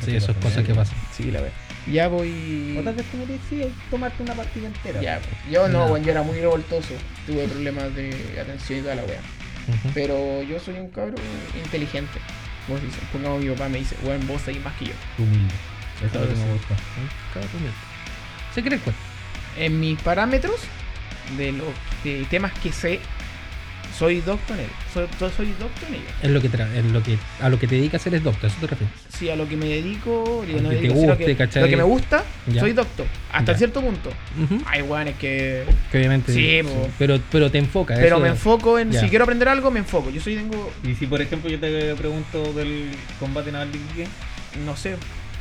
Sí, 0.00 0.10
que 0.10 0.16
eso 0.16 0.32
es 0.32 0.56
¿eh? 0.58 0.64
que 0.64 0.74
pasan. 0.74 0.96
Sí, 1.16 1.30
la 1.30 1.40
verdad. 1.40 1.56
Ya 1.92 2.08
voy. 2.08 2.76
O 2.78 2.82
tal 2.82 2.94
vez 2.94 3.06
dices, 3.12 3.40
sí, 3.48 3.62
tomarte 3.90 4.22
una 4.22 4.34
partida 4.34 4.66
entera. 4.66 5.00
Ya. 5.00 5.20
Yo 5.50 5.68
no, 5.68 5.86
No. 5.86 5.92
weón, 5.92 6.04
yo 6.04 6.10
era 6.10 6.22
muy 6.22 6.38
revoltoso. 6.40 6.94
Tuve 7.26 7.46
problemas 7.46 7.94
de 7.94 8.10
atención 8.40 8.80
y 8.80 8.82
toda 8.82 8.96
la 8.96 9.04
wea. 9.04 9.20
Pero 9.94 10.42
yo 10.42 10.58
soy 10.58 10.74
un 10.74 10.88
cabrón 10.90 11.16
inteligente. 11.62 12.18
Vos 12.68 12.82
dices, 12.82 13.00
pongamos 13.12 13.40
mi 13.40 13.48
papá 13.50 13.68
me 13.68 13.78
dice, 13.78 13.96
weón, 14.02 14.26
vos 14.26 14.42
sabés 14.42 14.62
más 14.62 14.74
que 14.74 14.86
yo. 14.86 14.92
Humilde. 15.18 15.54
Eso 15.98 16.06
es 16.06 16.12
lo 16.14 16.20
que 16.20 16.32
Entonces, 16.32 16.46
me 16.46 16.52
gusta. 16.52 16.76
Se 18.54 18.62
cree 18.62 18.78
cuál. 18.78 18.96
En 19.56 19.80
mis 19.80 20.00
parámetros 20.02 20.60
de 21.36 21.52
los 21.52 21.68
de 22.04 22.24
temas 22.30 22.52
que 22.60 22.72
sé, 22.72 23.00
soy 23.98 24.20
doctor 24.20 24.56
en 24.58 24.64
él. 24.64 24.70
Soy, 24.92 25.06
soy- 25.18 25.54
doctor 25.58 25.88
en 25.88 25.94
ello. 25.94 26.04
Es 26.22 26.30
lo 26.30 26.40
que 26.40 26.46
es 26.48 26.84
lo 26.92 27.02
que 27.02 27.18
a 27.40 27.48
lo 27.48 27.58
que 27.58 27.66
te 27.66 27.74
dedicas 27.76 28.06
eres 28.06 28.22
doctor, 28.22 28.50
eso 28.50 28.56
te 28.60 28.66
refieres. 28.66 28.94
Sí, 29.08 29.30
a 29.30 29.36
lo 29.36 29.48
que 29.48 29.56
me 29.56 29.66
dedico, 29.66 30.44
digo, 30.46 30.58
Lo 30.58 30.64
no 30.64 30.70
que 30.70 30.76
dedico, 30.76 31.06
lo 31.60 31.68
que 31.68 31.76
me 31.76 31.82
gusta, 31.82 32.24
Ya. 32.46 32.60
soy 32.60 32.72
doctor. 32.72 33.06
Hasta 33.32 33.52
Ya. 33.52 33.58
cierto 33.58 33.80
punto. 33.80 34.10
Ujú. 34.42 34.62
Hay 34.66 34.82
weones 34.82 35.16
que. 35.16 35.64
Que 35.90 35.98
obviamente. 35.98 36.32
Sí. 36.32 36.60
Pero, 36.98 37.20
pero 37.30 37.50
te 37.50 37.58
enfoca. 37.58 37.94
Pero 37.94 38.16
eso- 38.16 38.20
me 38.20 38.28
enfoco 38.28 38.78
en. 38.78 38.90
Ya. 38.92 39.00
Si 39.00 39.08
quiero 39.08 39.24
aprender 39.24 39.48
algo, 39.48 39.70
me 39.70 39.80
enfoco. 39.80 40.10
Yo 40.10 40.20
soy 40.20 40.36
tengo. 40.36 40.70
Y 40.84 40.94
si 40.94 41.06
por 41.06 41.20
ejemplo 41.22 41.48
yo 41.50 41.58
te 41.58 41.94
pregunto 41.94 42.52
del 42.52 42.90
combate 43.18 43.52
naval 43.52 43.72
de 43.72 43.78
Iquique, 43.78 44.08
No 44.64 44.76
sé. 44.76 44.96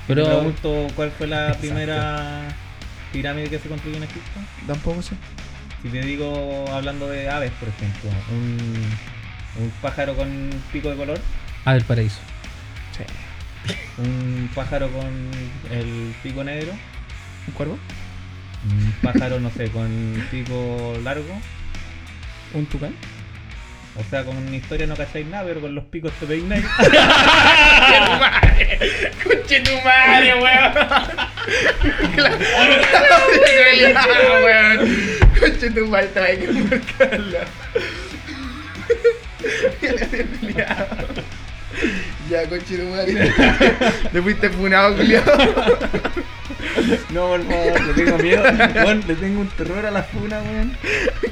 pero 0.07 0.23
te 0.23 0.29
pregunto 0.29 0.87
cuál 0.95 1.11
fue 1.11 1.27
la 1.27 1.47
Exacto. 1.47 1.61
primera 1.61 2.47
pirámide 3.11 3.49
que 3.49 3.59
se 3.59 3.69
construyó 3.69 3.97
en 3.97 4.03
Egipto. 4.03 4.39
Tampoco 4.67 5.01
sé. 5.01 5.15
Si 5.81 5.89
te 5.89 6.01
digo, 6.01 6.65
hablando 6.71 7.07
de 7.07 7.29
aves, 7.29 7.51
por 7.59 7.69
ejemplo, 7.69 8.09
un, 8.31 8.57
un 9.63 9.69
pájaro 9.81 10.15
con 10.15 10.49
pico 10.73 10.89
de 10.89 10.95
color, 10.95 11.19
Ah, 11.65 11.73
del 11.73 11.83
paraíso. 11.83 12.19
Sí. 12.97 13.03
un 14.01 14.49
pájaro 14.55 14.89
con 14.91 15.05
el 15.71 16.15
pico 16.23 16.43
negro, 16.43 16.71
¿Un 17.47 17.53
cuervo? 17.53 17.77
un 18.67 18.91
pájaro, 19.03 19.39
no 19.39 19.51
sé, 19.51 19.69
con 19.69 20.25
pico 20.31 20.97
largo, 21.03 21.39
¿Un 22.53 22.65
tucán? 22.65 22.95
o 23.97 24.03
sea, 24.09 24.25
con 24.25 24.35
una 24.35 24.55
historia 24.55 24.87
no 24.87 24.95
cacháis 24.95 25.25
nada, 25.27 25.45
pero 25.45 25.61
con 25.61 25.73
los 25.73 25.85
picos 25.85 26.11
te 26.19 26.25
peináis. 26.25 26.65
¡Conche 29.23 29.61
tu 29.61 29.71
madre, 29.83 30.35
weón! 30.35 30.73
Claro, 32.15 32.37
weón. 35.61 36.07
Conche 36.07 36.09
tu 36.09 36.13
te 36.13 36.19
hay 36.19 36.37
que 36.37 36.51
marcarla. 36.51 37.45
Ya, 42.29 42.47
conche 42.49 42.77
tu 42.77 42.83
madre. 42.85 43.31
Te 44.11 44.21
fuiste 44.21 44.49
funado, 44.49 44.95
culiado. 44.95 45.37
no, 47.11 47.27
por 47.27 47.43
favor, 47.45 47.81
le 47.81 47.93
tengo 47.93 48.17
miedo. 48.17 48.43
Weón, 48.75 49.03
le 49.07 49.15
tengo 49.15 49.41
un 49.41 49.47
terror 49.49 49.85
a 49.85 49.91
la 49.91 50.03
funa, 50.03 50.41
weón. 50.41 50.77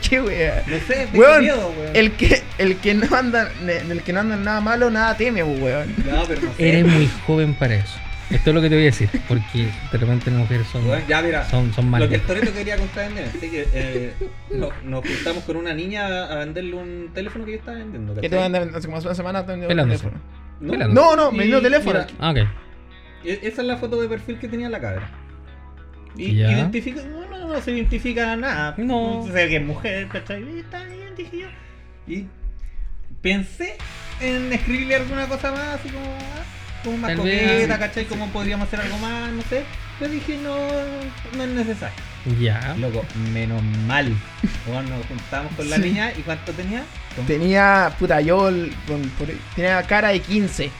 Qué 0.08 0.22
wea. 0.22 0.64
No 0.68 0.78
sé, 0.88 1.08
tengo 1.12 1.20
Weón, 1.20 1.42
miedo, 1.42 1.74
weón. 1.78 1.96
el 1.96 2.12
que, 2.12 2.44
el 2.58 2.78
que 2.78 2.94
no 2.94 3.16
anda, 3.16 3.52
el 3.68 4.02
que 4.04 4.14
no 4.14 4.20
anda 4.20 4.36
en 4.36 4.44
nada 4.44 4.62
malo, 4.62 4.90
nada 4.90 5.18
teme, 5.18 5.44
weón. 5.44 5.96
No, 6.06 6.24
pero 6.28 6.42
no 6.42 6.54
sé. 6.56 6.70
Eres 6.70 6.86
muy 6.86 7.10
joven 7.26 7.54
para 7.54 7.76
eso. 7.76 7.98
Esto 8.30 8.50
es 8.50 8.54
lo 8.56 8.62
que 8.62 8.70
te 8.70 8.76
voy 8.76 8.84
a 8.84 8.86
decir. 8.86 9.10
Porque 9.28 9.70
de 9.92 9.98
repente 9.98 10.32
las 10.32 10.40
mujeres 10.40 10.68
son, 10.68 10.84
ya 11.08 11.22
mira, 11.22 11.46
son, 11.50 11.72
son 11.74 11.86
Lo 11.86 11.92
malas. 11.92 12.10
que 12.10 12.16
el 12.16 12.22
Toreto 12.22 12.54
quería 12.54 12.78
contar 12.78 13.12
en 13.12 13.18
así 13.20 13.50
que 13.50 13.68
eh, 13.74 14.14
no- 14.52 14.70
nos 14.84 15.06
juntamos 15.06 15.44
con 15.44 15.58
una 15.58 15.74
niña 15.74 16.08
a 16.26 16.36
venderle 16.40 16.74
un 16.76 17.12
teléfono 17.14 17.46
que 17.46 17.52
yo 17.52 17.58
estaba 17.58 17.78
vendiendo. 17.78 18.14
Que 18.16 18.22
¿cachai? 18.22 18.30
te 18.40 18.44
andar 18.46 18.70
hace 18.76 18.88
como 18.88 18.98
una 19.00 19.16
semana 19.16 19.42
vendiendo 19.42 19.68
Pelándose. 19.68 20.04
teléfono. 20.10 20.24
No. 20.62 20.88
No, 20.88 21.16
no, 21.16 21.32
vendiendo 21.32 21.62
teléfono. 21.62 22.00
mira, 22.00 22.08
Ah, 22.20 22.32
ok. 22.32 22.38
e- 23.26 23.40
esa 23.44 23.62
es 23.62 23.68
la 23.68 23.78
foto 23.78 24.02
de 24.02 24.08
perfil 24.08 24.40
que 24.40 24.48
tenía 24.48 24.70
la 24.70 24.80
cabra. 24.80 25.10
Y 26.16 26.36
Ya. 26.38 26.52
identifica, 26.52 27.02
no, 27.04 27.28
no, 27.30 27.48
no 27.48 27.62
se 27.62 27.72
identifica 27.72 28.36
nada. 28.36 28.76
No. 28.78 29.20
O 29.22 29.28
sea 29.32 29.48
que 29.48 29.58
es 29.58 29.64
mujer, 29.66 30.08
está 30.14 30.36
bien, 30.36 30.64
dije 31.18 31.38
yo. 31.40 31.48
Y 32.08 32.28
pensé 33.22 33.76
en 34.22 34.52
escribirle 34.54 34.96
alguna 34.96 35.28
cosa 35.28 35.52
más, 35.52 35.80
así 35.80 35.90
como, 35.90 36.06
ah, 36.06 36.44
como 36.84 36.98
más 36.98 37.18
vez. 37.24 37.68
¿cachai? 37.68 38.06
Como 38.06 38.28
podríamos 38.30 38.68
hacer 38.68 38.82
algo 38.82 38.98
más, 39.00 39.32
no 39.32 39.42
sé. 39.44 39.64
Pero 40.00 40.12
dije, 40.12 40.38
no, 40.44 40.56
no 41.38 41.44
es 41.44 41.50
necesario. 41.50 41.96
Ya. 42.40 42.76
Loco, 42.80 43.06
menos 43.34 43.62
mal. 43.88 44.14
Bueno, 44.66 44.82
nos 44.98 45.06
juntamos 45.08 45.54
con 45.56 45.70
la 45.70 45.76
Sí. 45.78 45.82
niña 45.84 46.12
y 46.18 46.22
¿cuánto 46.22 46.52
tenía? 46.54 46.84
Con- 47.16 47.26
Tenía, 47.26 47.94
puta, 48.00 48.22
yo 48.22 48.38
con- 48.88 49.02
por- 49.18 49.28
tenía 49.56 49.82
cara 49.84 50.10
de 50.10 50.20
15. 50.20 50.72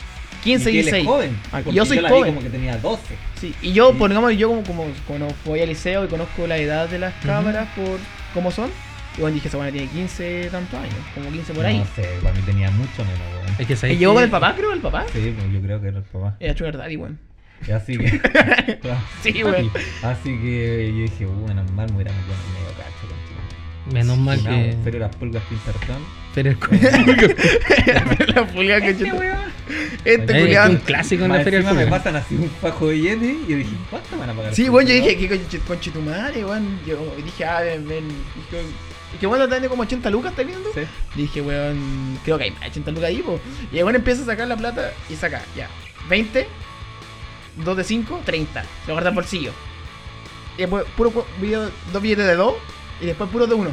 15 0.44 0.72
y 0.72 0.76
y 0.76 0.80
él 0.80 0.88
es 0.88 0.94
16. 0.94 1.08
joven. 1.08 1.38
Ah, 1.54 1.62
porque 1.64 1.74
yo 1.74 1.86
soy 1.86 2.00
vi 2.00 2.06
joven. 2.08 2.34
como 2.34 2.42
que 2.44 2.50
tenía 2.50 2.76
12. 2.78 3.16
Sí, 3.40 3.54
y 3.62 3.72
yo, 3.72 3.92
Sí. 3.92 3.96
pongamos, 4.00 4.36
yo 4.36 4.50
como, 4.50 4.64
como, 4.64 4.86
como 5.08 5.28
voy 5.46 5.62
al 5.62 5.70
liceo 5.70 6.04
y 6.04 6.08
conozco 6.08 6.48
la 6.48 6.58
edad 6.58 6.90
de 6.90 7.00
las 7.00 7.14
cámaras 7.24 7.68
por 7.76 7.98
cómo 8.34 8.52
son, 8.52 8.70
y 9.18 9.22
bueno, 9.22 9.36
dije, 9.36 9.48
esa 9.48 9.58
buena 9.58 9.72
tiene 9.72 9.88
15 9.88 10.50
tantos 10.52 10.80
años, 10.80 10.96
como 11.14 11.30
15 11.32 11.54
por 11.54 11.66
ahí. 11.66 11.80
No 11.80 11.86
sé, 11.96 12.10
para 12.22 12.34
mí 12.36 12.42
tenía 12.46 12.72
mucho 12.72 13.04
menos, 13.06 13.20
weón. 13.34 13.56
Es 13.60 13.68
que 13.68 13.74
¿Y 13.74 13.76
sabéis 13.76 14.00
llegó 14.00 14.14
con 14.14 14.24
el 14.24 14.30
papá, 14.30 14.56
creo, 14.56 14.74
el 14.74 14.80
papá? 14.82 15.06
Sí, 15.14 15.34
pues 15.38 15.52
yo 15.54 15.62
creo 15.62 15.82
que 15.82 15.88
era 15.90 15.98
el 15.98 16.04
papá. 16.04 16.36
Era 16.40 16.58
Sugar 16.58 16.78
Daddy, 16.78 16.98
weón. 16.98 17.20
Y 17.68 17.72
así 17.72 17.98
que. 17.98 18.10
Sí, 19.24 19.44
weón. 19.44 19.72
así 20.04 20.30
que 20.40 20.92
yo 20.96 21.02
dije, 21.04 21.26
uh, 21.26 21.30
bueno, 21.32 21.64
mal 21.76 21.88
me 21.90 21.96
hubiera 21.96 22.12
metido 22.12 22.34
en 22.34 22.54
medio 22.54 22.78
cacho 22.78 23.08
contigo. 23.08 23.94
Menos 23.94 24.18
mal 24.18 24.42
que. 24.44 24.76
Pero 24.84 25.00
las 25.00 25.16
pulgas 25.16 25.44
pintartón. 25.44 26.04
Pero 26.34 26.50
el 26.50 26.58
la 28.34 28.48
pulga 28.48 28.82
que 28.82 28.90
Este 28.90 29.12
weón. 29.14 29.54
Este 30.04 30.38
es 30.38 30.42
culiado. 30.44 30.72
un 30.72 30.78
clásico 30.78 31.24
en 31.24 31.30
la 31.32 31.36
Más 31.38 31.44
feria 31.46 31.62
del 31.62 31.76
me 31.76 31.88
pasan 31.88 32.16
así 32.18 32.36
un 32.36 32.50
fajo 32.50 32.88
de 32.88 32.96
billetes 32.96 33.36
y 33.48 33.52
yo 33.52 33.58
dije, 33.58 33.76
¿cuánto 33.90 34.10
me 34.14 34.18
van 34.18 34.30
a 34.32 34.34
pagar? 34.34 34.56
Sí, 34.56 34.68
bueno, 34.68 34.90
yo 34.90 34.96
dije, 34.96 35.16
¿qué 35.18 35.30
conche- 35.30 35.60
conchetumare, 35.60 36.44
weón? 36.44 36.80
Yo 36.86 36.98
dije, 37.24 37.46
ah, 37.46 37.62
ven, 37.62 37.88
ven. 37.88 38.04
Que 39.20 39.28
bueno, 39.28 39.46
está 39.46 39.68
como 39.70 39.84
80 39.84 40.10
lucas, 40.10 40.32
¿estás 40.32 40.46
viendo? 40.46 40.70
Sí. 40.74 40.82
Dije, 41.16 41.42
weón, 41.42 42.20
creo 42.24 42.38
que 42.38 42.46
hay 42.46 42.52
más 42.52 42.62
de 42.62 42.68
80 42.68 42.92
lucas 42.92 43.06
ahí, 43.06 43.22
po. 43.22 43.40
Y 43.72 43.78
el 43.78 43.84
weón 43.84 43.96
empieza 43.96 44.24
a 44.24 44.26
sacar 44.26 44.48
la 44.48 44.58
plata 44.58 44.92
y 45.10 45.16
saca, 45.16 45.42
ya, 45.56 45.68
20, 46.10 46.48
2 47.64 47.78
de 47.78 47.84
5, 47.84 48.22
30. 48.26 48.64
Lo 48.88 48.94
guarda 48.94 49.10
al 49.10 49.16
bolsillo. 49.16 49.52
Y 50.58 50.62
después, 50.62 50.86
puro 50.98 51.26
video, 51.42 51.70
dos 51.92 52.02
billetes 52.02 52.26
de 52.28 52.36
2 52.36 52.54
y 53.02 53.06
después 53.06 53.30
puro 53.30 53.48
de 53.48 53.56
1. 53.56 53.72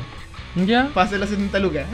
Ya. 0.66 0.88
Para 0.92 1.06
hacer 1.06 1.20
las 1.20 1.28
70 1.30 1.58
lucas. 1.60 1.86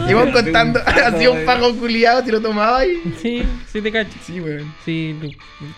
Ah, 0.00 0.04
de 0.06 0.32
contando, 0.32 0.80
hacía 1.06 1.30
un 1.30 1.44
pago 1.44 1.74
culiado, 1.76 2.24
si 2.24 2.30
lo 2.30 2.40
tomaba 2.40 2.86
y. 2.86 3.14
Sí, 3.20 3.42
sí 3.70 3.82
te 3.82 3.92
cacho. 3.92 4.16
Sí, 4.24 4.40
weón. 4.40 4.74
Sí, 4.84 5.18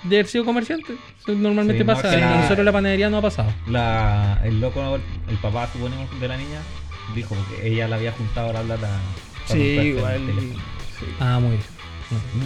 de 0.04 0.16
haber 0.16 0.26
sido 0.26 0.44
comerciante. 0.44 0.94
Eso 1.20 1.32
normalmente 1.32 1.82
Sí, 1.82 1.86
no, 1.86 1.94
pasa. 1.94 2.10
que 2.10 2.16
la- 2.18 2.34
En 2.34 2.40
nosotros 2.42 2.64
la 2.64 2.72
panadería 2.72 3.10
no 3.10 3.18
ha 3.18 3.22
pasado. 3.22 3.52
La, 3.66 4.40
el 4.44 4.60
loco, 4.60 4.98
el 5.28 5.36
papá, 5.38 5.68
suponemos, 5.72 6.08
de 6.20 6.28
la 6.28 6.36
niña, 6.36 6.60
dijo 7.14 7.36
que 7.50 7.68
ella 7.68 7.88
le 7.88 7.94
había 7.94 8.12
juntado 8.12 8.52
la 8.52 8.62
plata. 8.62 8.88
para 9.46 9.54
Sí, 9.60 9.60
igual. 9.60 10.20
Sí. 10.98 11.06
Ah, 11.20 11.38
muy 11.40 11.50
bien. 11.50 11.62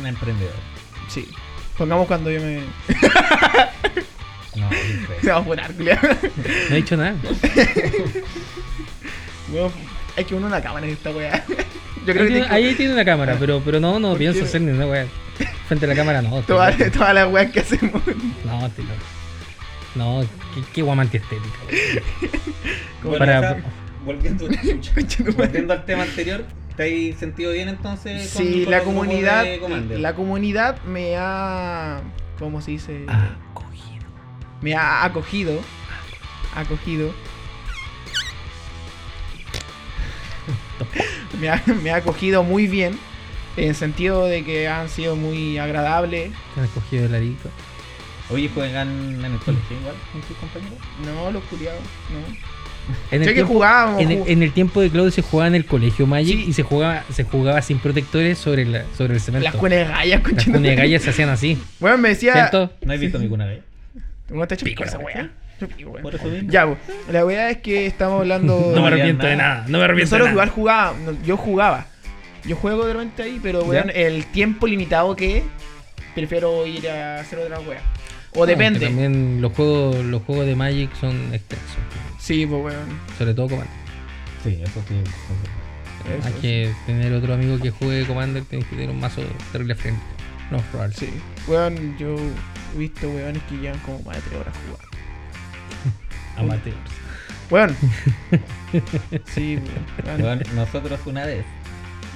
Un 0.01 0.07
emprendedor. 0.07 0.55
sí. 1.09 1.29
Pongamos 1.79 2.07
cuando 2.07 2.31
yo 2.31 2.41
me. 2.43 2.61
No. 4.57 4.69
Se 5.23 5.31
va 5.31 5.37
a 5.39 5.43
culiado. 5.73 6.01
No 6.69 6.75
he 6.75 6.77
dicho 6.77 6.97
nada. 6.97 7.15
Weón, 9.53 9.73
hay 10.17 10.25
que 10.25 10.35
uno 10.35 10.47
una 10.49 10.61
cámara 10.61 10.87
en 10.87 10.93
esta 10.93 11.11
weá. 11.11 11.45
Yo 12.07 12.13
creo 12.13 12.23
Ahí 12.23 12.29
que 12.29 12.35
tiene, 12.35 12.47
ahí 12.51 12.75
tiene 12.75 12.93
una 12.95 13.05
cámara, 13.05 13.37
pero, 13.39 13.61
pero 13.65 13.79
no, 13.81 13.99
no 14.01 14.11
¿Por 14.11 14.19
pienso 14.19 14.41
qué? 14.41 14.47
hacer 14.47 14.61
ni 14.63 14.73
una 14.73 14.87
wea. 14.87 15.07
Frente 15.69 15.87
a 15.87 15.89
la 15.89 15.95
cámara 15.95 16.21
no. 16.23 16.41
todas, 16.43 16.77
las 17.15 17.29
weas 17.31 17.51
que 17.53 17.61
hacemos. 17.61 18.03
No, 18.45 18.61
loco. 18.63 19.01
No, 19.95 20.21
qué, 20.55 20.63
qué 20.73 20.83
guama 20.83 21.03
antiestética. 21.03 21.59
Bueno, 23.03 23.19
Para- 23.19 23.57
volviendo, 24.05 24.47
volviendo 25.37 25.73
al 25.73 25.85
tema 25.85 26.03
anterior, 26.05 26.45
¿te 26.77 27.11
has 27.13 27.19
sentido 27.19 27.53
bien 27.53 27.69
entonces? 27.69 28.33
con- 28.33 28.43
Sí, 28.45 28.63
con 28.65 28.71
la 28.73 28.83
comunidad, 28.83 29.47
la 29.91 30.15
comunidad 30.15 30.83
me 30.85 31.17
ha, 31.17 32.01
¿cómo 32.39 32.61
se 32.61 32.73
dice? 32.73 33.05
Ah, 33.09 33.31
cogido. 33.55 34.05
Me 34.63 34.75
ha 34.75 35.05
acogido, 35.05 35.59
acogido. 36.55 37.13
me, 41.41 41.49
ha, 41.51 41.63
me 41.83 41.91
ha 41.91 41.97
acogido 41.97 42.43
muy 42.43 42.67
bien, 42.67 42.99
en 43.57 43.75
sentido 43.75 44.27
de 44.27 44.45
que 44.45 44.69
han 44.69 44.89
sido 44.89 45.17
muy 45.17 45.59
agradables. 45.59 46.33
Te 46.55 46.61
han 46.61 46.69
cogido 46.69 47.07
el 47.07 47.15
arito. 47.15 47.49
Oye, 48.31 48.49
juegan 48.49 48.89
en 48.89 49.25
el 49.25 49.39
colegio 49.41 49.77
igual 49.79 49.95
con 50.13 50.21
tus 50.23 50.37
compañeros. 50.37 50.79
No, 51.05 51.31
los 51.33 51.43
culiados, 51.45 51.81
no. 52.13 52.50
En 53.11 53.11
Sé 53.11 53.17
el, 53.17 53.25
que 53.25 53.33
tiempo, 53.35 53.53
jugábamos. 53.55 54.01
en, 54.03 54.11
el, 54.11 54.19
ju- 54.21 54.25
en 54.29 54.43
el 54.43 54.53
tiempo 54.53 54.81
de 54.81 54.91
Claudio 54.91 55.11
se 55.11 55.23
jugaba 55.23 55.49
en 55.49 55.55
el 55.55 55.65
colegio 55.67 56.07
Magic 56.07 56.37
Sí. 56.39 56.45
y 56.49 56.53
se 56.53 56.63
jugaba, 56.63 57.05
se 57.13 57.25
jugaba 57.25 57.63
sin 57.63 57.79
protectores 57.79 58.39
sobre, 58.39 58.65
la, 58.65 58.85
sobre 58.97 59.15
el 59.15 59.21
cemento. 59.21 59.45
las 59.45 59.55
cuenas 59.55 59.89
gallas, 59.89 60.21
Las 60.21 60.29
concha 60.29 60.45
tu 60.45 60.51
cunas 60.51 60.63
de 60.63 60.69
madre. 60.69 60.83
gallas 60.83 61.03
se 61.03 61.11
hacían 61.11 61.29
así. 61.29 61.59
Bueno, 61.79 61.99
me 61.99 62.09
decía. 62.11 62.33
¿Cierto? 62.35 62.73
¿No 62.83 62.93
has 62.93 63.01
visto 63.01 63.19
cuna 63.29 63.47
gay? 63.47 63.63
¿Cómo 64.29 64.47
te 64.47 64.57
pico 64.57 64.85
esa 64.85 64.99
mismo. 64.99 65.11
Ya, 66.49 66.67
la 67.13 67.25
wea 67.27 67.51
es 67.51 67.59
que 67.59 67.87
estamos 67.87 68.21
hablando. 68.21 68.73
No 68.75 68.81
me 68.83 68.89
arrepiento 68.89 69.27
de 69.27 69.37
nada. 69.37 69.55
nada. 69.57 69.65
No 69.69 69.79
me 69.79 69.85
arrepiento 69.85 70.15
de 70.17 70.19
Nosotros 70.21 70.21
nada. 70.21 70.33
igual 70.33 70.49
jugaba, 70.51 70.95
yo 71.27 71.37
jugaba. 71.37 71.87
Yo 72.47 72.57
juego 72.57 72.87
de 72.87 72.95
repente 72.95 73.23
ahí, 73.23 73.39
pero 73.43 73.65
weón, 73.65 73.91
el 73.95 74.25
tiempo 74.27 74.67
limitado 74.67 75.15
que 75.15 75.39
es, 75.39 75.43
prefiero 76.15 76.67
ir 76.67 76.89
a 76.89 77.21
hacer 77.21 77.39
otra 77.41 77.59
wea. 77.61 77.81
O 78.35 78.47
depende. 78.47 78.81
También 78.81 79.41
los 79.41 79.53
juegos, 79.53 79.97
los 80.05 80.23
juegos 80.23 80.47
de 80.47 80.55
Magic 80.55 80.95
son 81.01 81.35
extensos. 81.35 81.79
Sí, 82.19 82.47
pues 82.47 82.63
weón. 82.65 83.01
Sobre 83.19 83.35
todo 83.35 83.49
Commander. 83.49 83.75
Sí, 84.45 84.59
eso 84.63 84.83
sí. 84.89 84.95
eso 84.95 86.17
Eso, 86.17 86.27
Hay 86.27 86.33
que 86.41 86.73
tener 86.87 87.13
otro 87.13 87.35
amigo 87.35 87.59
que 87.59 87.71
juegue 87.71 88.07
Commander, 88.07 88.45
tienes 88.45 88.69
que 88.69 88.77
tener 88.77 88.91
un 88.91 89.01
mazo 89.01 89.23
terrible 89.53 89.75
frente. 89.75 90.01
No 90.51 90.59
es 90.59 90.63
probable. 90.65 90.95
Sí. 90.97 91.11
Weón, 91.47 91.97
yo 91.99 92.17
he 92.75 92.79
visto 92.79 93.09
weones 93.09 93.43
que 93.45 93.57
llevan 93.57 93.79
como 93.81 94.01
más 94.03 94.17
de 94.17 94.23
3 94.23 94.41
horas 94.41 94.55
jugando. 94.67 94.99
Amateurs. 96.37 96.77
Weón. 97.51 97.77
sí, 99.27 99.57
weón. 99.57 99.67
sí. 100.17 100.23
Bueno, 100.23 100.43
nosotros 100.55 101.01
una 101.07 101.27
vez, 101.27 101.45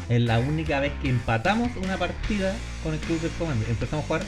es 0.09 0.21
la 0.21 0.39
única 0.39 0.81
vez 0.81 0.93
que 1.03 1.11
empatamos 1.11 1.71
una 1.83 1.97
partida 1.97 2.55
con 2.83 2.95
el 2.95 3.01
Club 3.01 3.21
del 3.21 3.31
Commander. 3.33 3.69
Empezamos 3.69 4.05
a 4.05 4.07
jugar 4.07 4.23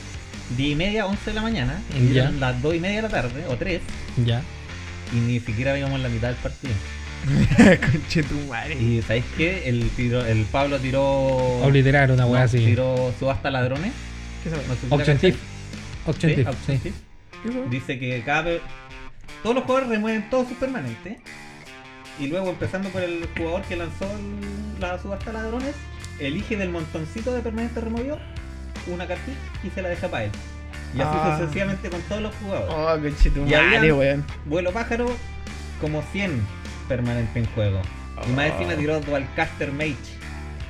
10 0.55 0.71
y 0.71 0.75
media, 0.75 1.05
11 1.05 1.25
de 1.29 1.33
la 1.33 1.41
mañana, 1.41 1.81
y 1.99 2.13
Ya. 2.13 2.23
eran 2.23 2.39
las 2.39 2.61
2 2.61 2.75
y 2.75 2.79
media 2.79 2.97
de 2.97 3.01
la 3.03 3.09
tarde, 3.09 3.45
o 3.47 3.55
3, 3.57 3.81
Ya. 4.25 4.41
y 5.13 5.15
ni 5.17 5.39
siquiera 5.39 5.77
en 5.77 6.03
la 6.03 6.09
mitad 6.09 6.27
del 6.29 6.37
partido. 6.37 6.73
Conche 7.91 8.23
tu 8.23 8.35
madre. 8.47 8.75
Y 8.75 9.01
¿sabéis 9.01 9.25
qué? 9.35 9.67
El, 9.67 9.89
tiro, 9.89 10.23
el 10.25 10.45
Pablo 10.45 10.79
tiró. 10.79 11.01
Obliterar 11.03 12.11
una 12.11 12.23
no, 12.23 12.29
wea 12.29 12.43
así. 12.43 12.59
Tiró 12.59 13.13
subasta 13.19 13.49
ladrones. 13.51 13.91
¿Qué 14.43 14.49
se 14.51 14.55
No 14.55 14.61
sé 14.61 14.79
si 14.81 14.87
la 14.87 14.95
Auction 14.95 15.15
cachai. 15.17 15.31
Thief. 15.31 15.35
Sí, 15.41 16.07
Auction 16.07 16.35
Thief, 16.35 16.47
Auction 16.47 16.77
sí. 16.77 16.83
Thief. 16.83 16.95
¿Qué 17.43 17.51
se 17.51 17.69
Dice 17.69 17.99
que 17.99 18.23
cada. 18.23 18.51
Todos 19.43 19.55
los 19.55 19.63
jugadores 19.65 19.89
remueven 19.89 20.29
todos 20.29 20.47
sus 20.47 20.57
permanentes. 20.57 21.17
Y 22.19 22.27
luego, 22.27 22.49
empezando 22.49 22.89
por 22.89 23.01
el 23.03 23.27
jugador 23.37 23.61
que 23.63 23.75
lanzó 23.75 24.05
el- 24.05 24.79
la 24.79 24.99
subasta 25.01 25.33
ladrones, 25.33 25.75
elige 26.19 26.55
del 26.55 26.69
montoncito 26.69 27.33
de 27.33 27.41
permanentes 27.41 27.83
removidos 27.83 28.19
una 28.93 29.07
cartita 29.07 29.37
y 29.63 29.69
se 29.69 29.81
la 29.81 29.89
deja 29.89 30.07
para 30.07 30.25
él. 30.25 30.31
Y 30.95 31.01
así 31.01 31.09
Ah. 31.21 31.37
sucesivamente 31.39 31.89
con 31.89 32.01
todos 32.03 32.21
los 32.21 32.35
jugadores. 32.35 32.73
Oh, 32.75 33.01
conche 33.01 33.29
tu 33.29 33.39
Y 33.41 33.51
madre, 33.51 33.77
habían- 33.77 33.97
weón. 33.97 34.25
Vuelo 34.45 34.71
pájaro, 34.71 35.07
como 35.81 36.01
100 36.11 36.41
permanentes 36.87 37.35
en 37.35 37.45
juego. 37.53 37.81
Y 38.27 38.31
más 38.31 38.49
Oh. 38.49 38.53
encima 38.53 38.75
tiró 38.75 38.99
Dualcaster 39.01 39.71
Mage. 39.71 39.95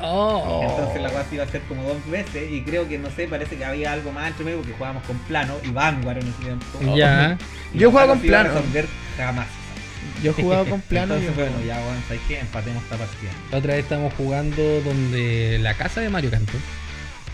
Oh. 0.01 0.61
Entonces 0.63 1.01
la 1.01 1.09
cosa 1.09 1.26
iba 1.32 1.43
a 1.43 1.47
ser 1.47 1.61
como 1.63 1.82
dos 1.84 1.97
veces 2.09 2.51
y 2.51 2.61
creo 2.63 2.88
que 2.88 2.97
no 2.99 3.09
sé, 3.09 3.28
parece 3.28 3.55
que 3.57 3.65
había 3.65 3.93
algo 3.93 4.11
más 4.11 4.28
entre 4.28 4.45
medio 4.45 4.57
porque 4.59 4.74
jugábamos 4.74 5.03
con 5.05 5.18
plano 5.20 5.55
y 5.63 5.70
Vanguard 5.70 6.18
en 6.20 6.28
ese 6.28 6.41
tiempo. 6.43 6.95
Ya. 6.95 7.38
Y 7.74 7.80
Yo 7.80 7.89
jugaba 7.91 8.13
con 8.13 8.22
plano. 8.22 8.49
jamás. 9.18 9.47
Yo 10.24 10.32
he 10.32 10.34
jugado 10.34 10.65
con 10.65 10.82
plano 10.82 11.15
y 11.15 11.20
Entonces, 11.26 11.36
yo 11.36 11.41
bueno, 11.51 11.65
ya 11.68 11.80
bueno, 11.84 11.99
¿sabes 12.07 12.22
qué? 12.28 12.39
Empatemos 12.39 12.82
esta 12.84 12.95
partida. 12.97 13.30
La 13.51 13.57
otra 13.59 13.74
vez 13.76 13.84
estábamos 13.84 14.13
jugando 14.13 14.82
donde 14.82 15.59
la 15.61 15.74
casa 15.76 16.01
de 16.01 16.09
Mario 16.09 16.32
Canto. 16.32 16.53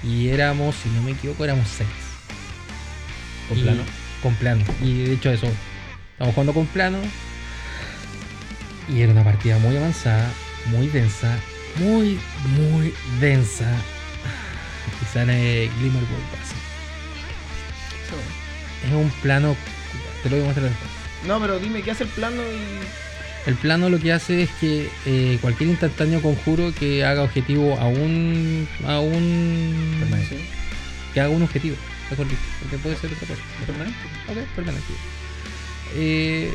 Y 0.04 0.30
éramos, 0.30 0.76
si 0.76 0.90
no 0.90 1.02
me 1.02 1.12
equivoco, 1.12 1.44
éramos 1.46 1.68
seis. 1.68 1.90
Con 3.50 3.58
Y- 3.58 3.62
plano. 3.62 3.84
Con 4.22 4.36
plano. 4.36 4.64
Y 4.82 5.04
de 5.04 5.14
hecho 5.14 5.32
eso. 5.32 5.48
Estamos 6.14 6.34
jugando 6.34 6.54
con 6.54 6.66
plano. 6.68 6.98
Y 8.90 9.02
era 9.02 9.12
una 9.14 9.24
partida 9.24 9.58
muy 9.60 9.78
avanzada, 9.78 10.30
muy 10.68 10.88
densa, 10.88 11.38
muy, 11.78 12.20
muy 12.58 12.94
densa. 13.20 13.70
Y 15.02 15.06
sale 15.14 15.70
Glimmer. 15.80 16.04
Es 18.86 18.92
un 18.94 19.10
plano. 19.22 19.56
Te 20.22 20.30
lo 20.30 20.36
voy 20.36 20.44
a 20.44 20.48
mostrar 20.48 20.70
después. 20.70 20.90
No, 21.26 21.40
pero 21.40 21.58
dime, 21.60 21.82
¿qué 21.82 21.92
hace 21.92 22.04
el 22.04 22.10
plano 22.10 22.42
y. 22.42 23.03
El 23.46 23.56
plano 23.56 23.90
lo 23.90 24.00
que 24.00 24.14
hace 24.14 24.44
es 24.44 24.50
que 24.62 24.90
eh, 25.06 25.38
cualquier 25.42 25.70
instantáneo 25.70 26.22
conjuro 26.22 26.74
que 26.74 27.04
haga 27.04 27.24
objetivo 27.24 27.78
a 27.80 27.88
un. 27.88 28.68
a 28.88 29.00
un. 29.00 29.98
Permanente. 30.00 30.38
que 31.14 31.20
haga 31.20 31.30
un 31.30 31.44
objetivo, 31.44 31.76
mejor 32.10 32.28
dicho, 32.28 32.42
porque 32.62 32.78
puede 32.78 32.96
ser 32.96 33.12
otra 33.14 33.28
cosa. 33.28 33.42
¿Permanente? 33.66 33.98
Ok, 34.30 34.38
permanente. 34.56 34.94
Eh, 35.96 36.54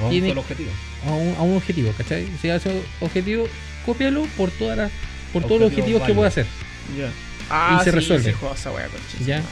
O 0.00 0.04
un 0.04 0.10
Tiene- 0.10 0.28
solo 0.28 0.40
objetivo. 0.42 0.70
a, 1.06 1.10
un, 1.12 1.34
a 1.36 1.42
un 1.42 1.56
objetivo, 1.56 1.92
¿cachai? 1.98 2.26
Si 2.40 2.48
hace 2.48 2.82
objetivo, 3.00 3.46
cópialo 3.84 4.24
por 4.36 4.50
todas 4.52 4.78
las. 4.78 4.90
por 5.32 5.42
todos 5.42 5.60
los 5.60 5.66
Objetivo 5.72 5.98
objetivos 5.98 6.06
que 6.06 6.14
pueda 6.14 6.28
hacer. 6.28 6.46
Ya. 6.96 7.10
Ah, 7.50 7.78
Y 7.80 7.84
se 7.84 7.90
sí, 7.90 7.96
resuelve. 7.96 8.30
sí, 8.30 8.36
juego 8.38 8.54
esa 8.54 8.70
wea, 8.70 8.86
Ya. 9.26 9.38
madre. 9.38 9.48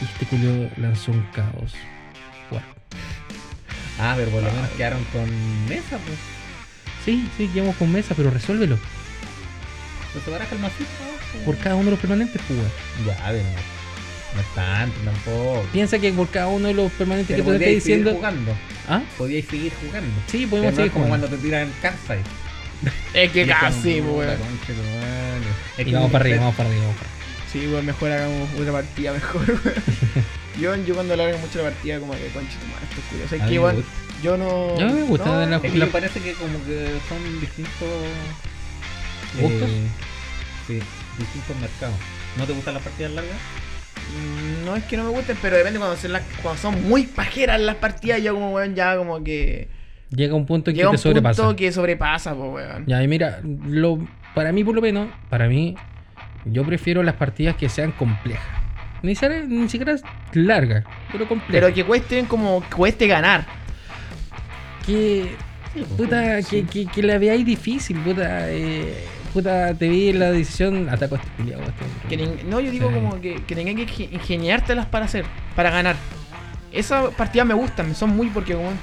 Y 0.00 0.04
este 0.04 0.24
culio 0.26 0.70
lanzó 0.78 1.10
un 1.10 1.22
caos. 1.34 1.74
Ah, 4.00 4.14
pero 4.16 4.30
por 4.30 4.42
lo 4.42 4.50
menos 4.50 4.70
quedaron 4.70 5.04
con 5.12 5.28
mesa, 5.68 5.98
pues. 6.06 6.18
Sí, 7.04 7.28
sí, 7.36 7.48
quedamos 7.48 7.76
con 7.76 7.92
mesa, 7.92 8.14
pero 8.16 8.30
resuélvelo. 8.30 8.78
Pues 10.12 10.24
se 10.24 10.30
baraja 10.30 10.54
el 10.54 10.60
pues. 10.60 10.72
por 11.44 11.56
cada 11.58 11.76
uno 11.76 11.84
de 11.86 11.90
los 11.92 12.00
permanentes, 12.00 12.40
pues, 12.48 12.58
weón. 12.58 12.70
Ya, 13.06 13.16
pero 13.26 13.44
no, 13.44 13.50
no 14.34 14.40
es 14.40 14.54
tanto 14.54 15.00
tampoco. 15.04 15.66
Piensa 15.72 15.98
que 15.98 16.12
por 16.12 16.28
cada 16.30 16.48
uno 16.48 16.68
de 16.68 16.74
los 16.74 16.90
permanentes 16.92 17.36
Pero 17.36 17.44
que 17.44 17.50
tú 17.50 17.54
estás 17.54 17.66
podíais 17.66 17.84
seguir 17.84 17.98
diciendo. 17.98 18.18
jugando. 18.18 18.56
¿Ah? 18.88 19.02
Podíais 19.18 19.46
seguir 19.46 19.72
jugando. 19.84 20.10
Sí, 20.26 20.38
Pero 20.38 20.50
podemos 20.50 20.70
no 20.72 20.76
seguir 20.76 20.86
es 20.88 20.92
como 20.92 21.04
jugando. 21.04 21.26
cuando 21.28 21.36
te 21.36 21.42
tiran 21.42 21.72
Kansai. 21.82 22.18
Es 23.12 23.30
que 23.32 23.46
casi, 23.46 24.00
weón. 24.00 24.30
Es 25.76 25.84
que 25.84 25.92
vamos 25.92 26.10
para 26.10 26.22
arriba, 26.24 26.40
vamos 26.40 26.54
para 26.56 26.68
arriba, 26.68 26.84
vamos 26.84 26.96
para 26.96 27.08
arriba. 27.10 27.20
Sí, 27.52 27.66
weón, 27.66 27.84
mejor 27.86 28.10
hagamos 28.12 28.48
otra 28.58 28.72
partida 28.72 29.12
mejor, 29.12 29.42
weón. 29.48 29.74
yo, 30.60 30.76
yo 30.76 30.94
cuando 30.94 31.16
largo 31.16 31.38
mucho 31.38 31.58
la 31.58 31.70
partida, 31.70 31.98
como 32.00 32.12
que 32.12 32.26
concha 32.28 32.58
tu 32.58 32.66
madre, 32.66 32.84
esto 32.88 33.00
es 33.00 33.06
curioso. 33.08 33.34
Es 33.36 33.42
que, 33.42 33.58
gusta. 33.58 33.90
yo 34.22 34.36
no. 34.36 34.78
Ya 34.78 34.86
me 34.88 35.02
gusta 35.02 35.24
no, 35.26 35.46
la- 35.50 35.56
Es 35.56 35.72
que 35.72 35.86
parece 35.86 36.20
que 36.20 36.32
como 36.34 36.64
que 36.64 36.88
son 37.08 37.40
distintos 37.40 37.88
¿Gustos? 39.40 39.68
eh, 39.70 39.86
sí, 40.66 40.80
distintos 41.18 41.56
mercados. 41.60 41.96
¿No 42.36 42.44
te 42.44 42.52
gustan 42.52 42.74
las 42.74 42.82
partidas 42.82 43.12
largas? 43.12 43.36
Mm, 44.16 44.64
No 44.64 44.76
es 44.76 44.84
que 44.84 44.96
no 44.96 45.04
me 45.04 45.10
gusten, 45.10 45.36
pero 45.40 45.56
depende 45.56 45.78
cuando 45.78 45.96
son, 45.96 46.12
las- 46.12 46.22
cuando 46.42 46.60
son 46.60 46.88
muy 46.88 47.04
pajeras 47.04 47.60
las 47.60 47.76
partidas, 47.76 48.22
yo 48.22 48.34
como 48.34 48.52
weón 48.52 48.74
ya 48.74 48.96
como 48.96 49.22
que. 49.22 49.68
Llega 50.10 50.34
un 50.34 50.44
punto 50.46 50.70
en 50.70 50.74
que 50.76 50.78
Llega 50.78 50.90
te 50.90 50.96
un 50.96 51.02
sobrepasa. 51.02 51.42
punto 51.42 51.56
que 51.56 51.70
sobrepasa, 51.72 52.34
pues 52.34 52.50
weón. 52.52 52.86
Ya, 52.86 53.02
y 53.02 53.06
mira, 53.08 53.40
lo, 53.66 53.98
para 54.34 54.50
mí 54.52 54.64
por 54.64 54.74
lo 54.74 54.80
menos, 54.82 55.08
para 55.28 55.46
mí, 55.48 55.76
yo 56.44 56.64
prefiero 56.64 57.02
las 57.04 57.14
partidas 57.14 57.54
que 57.56 57.68
sean 57.68 57.92
complejas. 57.92 58.59
Ni 59.02 59.14
siquiera, 59.14 59.44
ni 59.46 59.68
siquiera 59.68 59.96
largas, 60.32 60.84
pero 61.12 61.26
complejas. 61.26 61.52
Pero 61.52 61.74
que 61.74 61.84
cuesten 61.84 62.26
como 62.26 62.62
cueste 62.74 63.06
ganar. 63.06 63.46
que, 64.86 65.36
pues, 65.74 65.86
puta, 65.86 66.42
sí. 66.42 66.62
que, 66.62 66.84
que, 66.84 66.90
que 66.92 67.02
la 67.02 67.18
veáis 67.18 67.44
difícil, 67.46 67.98
puta, 68.00 68.50
eh, 68.50 69.04
puta, 69.32 69.74
te 69.74 69.88
vi 69.88 70.12
la 70.12 70.30
decisión, 70.32 70.88
ataco 70.88 71.14
a 71.16 71.18
este 71.18 71.42
nin- 72.18 72.42
no, 72.44 72.60
yo 72.60 72.70
digo 72.70 72.88
Sí. 72.88 72.94
como 72.94 73.20
que, 73.20 73.42
que 73.44 73.54
tengan 73.54 73.76
que 73.76 73.86
inge- 73.86 74.08
ingeniártelas 74.12 74.86
para 74.86 75.04
hacer, 75.04 75.24
para 75.54 75.70
ganar. 75.70 75.96
Esas 76.72 77.12
partidas 77.14 77.46
me 77.46 77.54
gustan, 77.54 77.94
son 77.94 78.10
muy 78.16 78.28
porque 78.28 78.54
weón, 78.54 78.78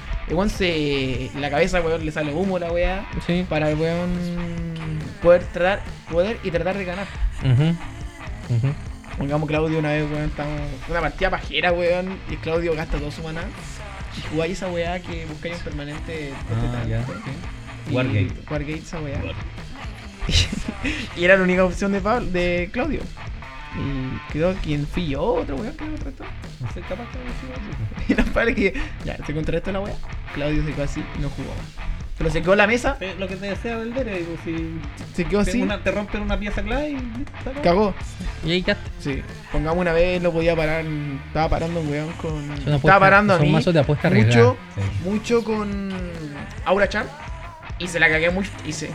se. 0.50 1.30
La 1.40 1.48
cabeza, 1.50 1.80
weón, 1.80 2.04
le 2.04 2.12
sale 2.12 2.32
humo 2.34 2.56
a 2.56 2.60
la 2.60 2.72
weá. 2.72 3.06
Sí. 3.26 3.46
Para 3.48 3.70
el 3.70 3.78
weón 3.78 4.10
poder 5.22 5.42
tratar, 5.44 5.80
poder 6.10 6.38
y 6.44 6.50
tratar 6.50 6.76
de 6.76 6.84
ganar. 6.84 7.06
Ujú, 7.42 8.56
ujú. 8.56 8.74
Pongamos 9.18 9.48
Claudio 9.48 9.78
una 9.80 9.90
vez, 9.92 10.08
weón, 10.10 10.24
estamos. 10.26 10.60
Una 10.88 11.00
partida 11.00 11.30
pajera, 11.30 11.72
weón, 11.72 12.16
y 12.30 12.36
Claudio 12.36 12.74
gasta 12.74 12.98
todo 12.98 13.10
su 13.10 13.22
maná. 13.22 13.42
Y 14.16 14.20
jugáis 14.32 14.52
esa 14.52 14.68
weá 14.68 15.00
que 15.00 15.26
buscáis 15.26 15.56
un 15.58 15.62
permanente. 15.64 16.12
de 16.12 16.32
Ah, 16.32 16.82
este 16.82 16.90
ya, 16.90 16.96
tanto. 16.98 17.12
sí. 17.24 17.90
Y- 17.90 17.94
Wargate. 17.94 18.32
Wargate, 18.50 18.78
esa 18.78 19.00
weá. 19.00 19.20
y 21.16 21.24
era 21.24 21.36
la 21.36 21.42
única 21.42 21.64
opción 21.64 21.92
de, 21.92 22.00
Pablo, 22.00 22.30
de 22.30 22.70
Claudio. 22.72 23.00
Y 23.76 24.32
quedó 24.32 24.54
quien 24.62 24.86
fui 24.86 25.08
yo, 25.08 25.22
otro 25.22 25.56
weón 25.56 25.76
que 25.76 25.84
me 25.84 25.98
trató. 25.98 26.24
No 26.60 26.72
soy 26.72 26.82
capaz 26.82 27.04
de. 27.04 28.12
Y 28.12 28.16
nos 28.16 28.28
parece 28.30 28.54
que 28.72 28.80
ya, 29.04 29.16
se 29.26 29.34
contrarrestó 29.34 29.72
la 29.72 29.80
weá. 29.80 29.94
Claudio 30.34 30.64
se 30.64 30.72
quedó 30.72 30.84
así 30.84 31.02
y 31.16 31.20
no 31.20 31.28
jugó. 31.30 31.50
Pero 32.18 32.30
se 32.30 32.42
quedó 32.42 32.56
la 32.56 32.66
mesa, 32.66 32.96
Eh, 33.00 33.14
Lo 33.18 33.28
que 33.28 33.36
te 33.36 33.46
decía 33.46 33.78
del 33.78 33.94
Dere, 33.94 34.18
digo, 34.18 34.36
si 34.44 34.80
se 35.14 35.24
quedó 35.24 35.38
así, 35.40 35.62
una- 35.62 35.80
te 35.82 35.92
rompen 35.92 36.20
una 36.22 36.36
pieza 36.38 36.62
clave 36.62 36.90
y 36.90 36.96
acabó. 37.40 37.62
cagó. 37.62 37.94
Y 38.44 38.50
ahí 38.52 38.62
quedaste. 38.62 38.90
Sí. 39.00 39.22
Pongamos 39.52 39.78
una 39.80 39.92
vez, 39.92 40.20
lo 40.22 40.32
podía 40.32 40.56
parar. 40.56 40.84
Estaba 41.28 41.48
parando 41.48 41.80
un 41.80 41.88
weón 41.88 42.12
con. 42.14 42.52
Estaba 42.74 42.98
parando 43.00 43.34
a 43.34 43.38
mí. 43.38 43.50
mazos 43.52 43.72
de 43.72 43.80
apuesta 43.80 44.10
mucho, 44.10 44.56
mucho 45.04 45.44
con 45.44 45.90
Aura 46.64 46.88
Chan. 46.88 47.06
Y 47.78 47.86
se 47.86 48.00
la 48.00 48.08
cagué 48.08 48.30
mucho. 48.30 48.50
Y 48.66 48.72
se. 48.72 48.88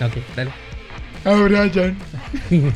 Ok, 0.00 0.12
dale. 0.34 0.50
Aura 1.24 1.70
Chan. 1.70 1.96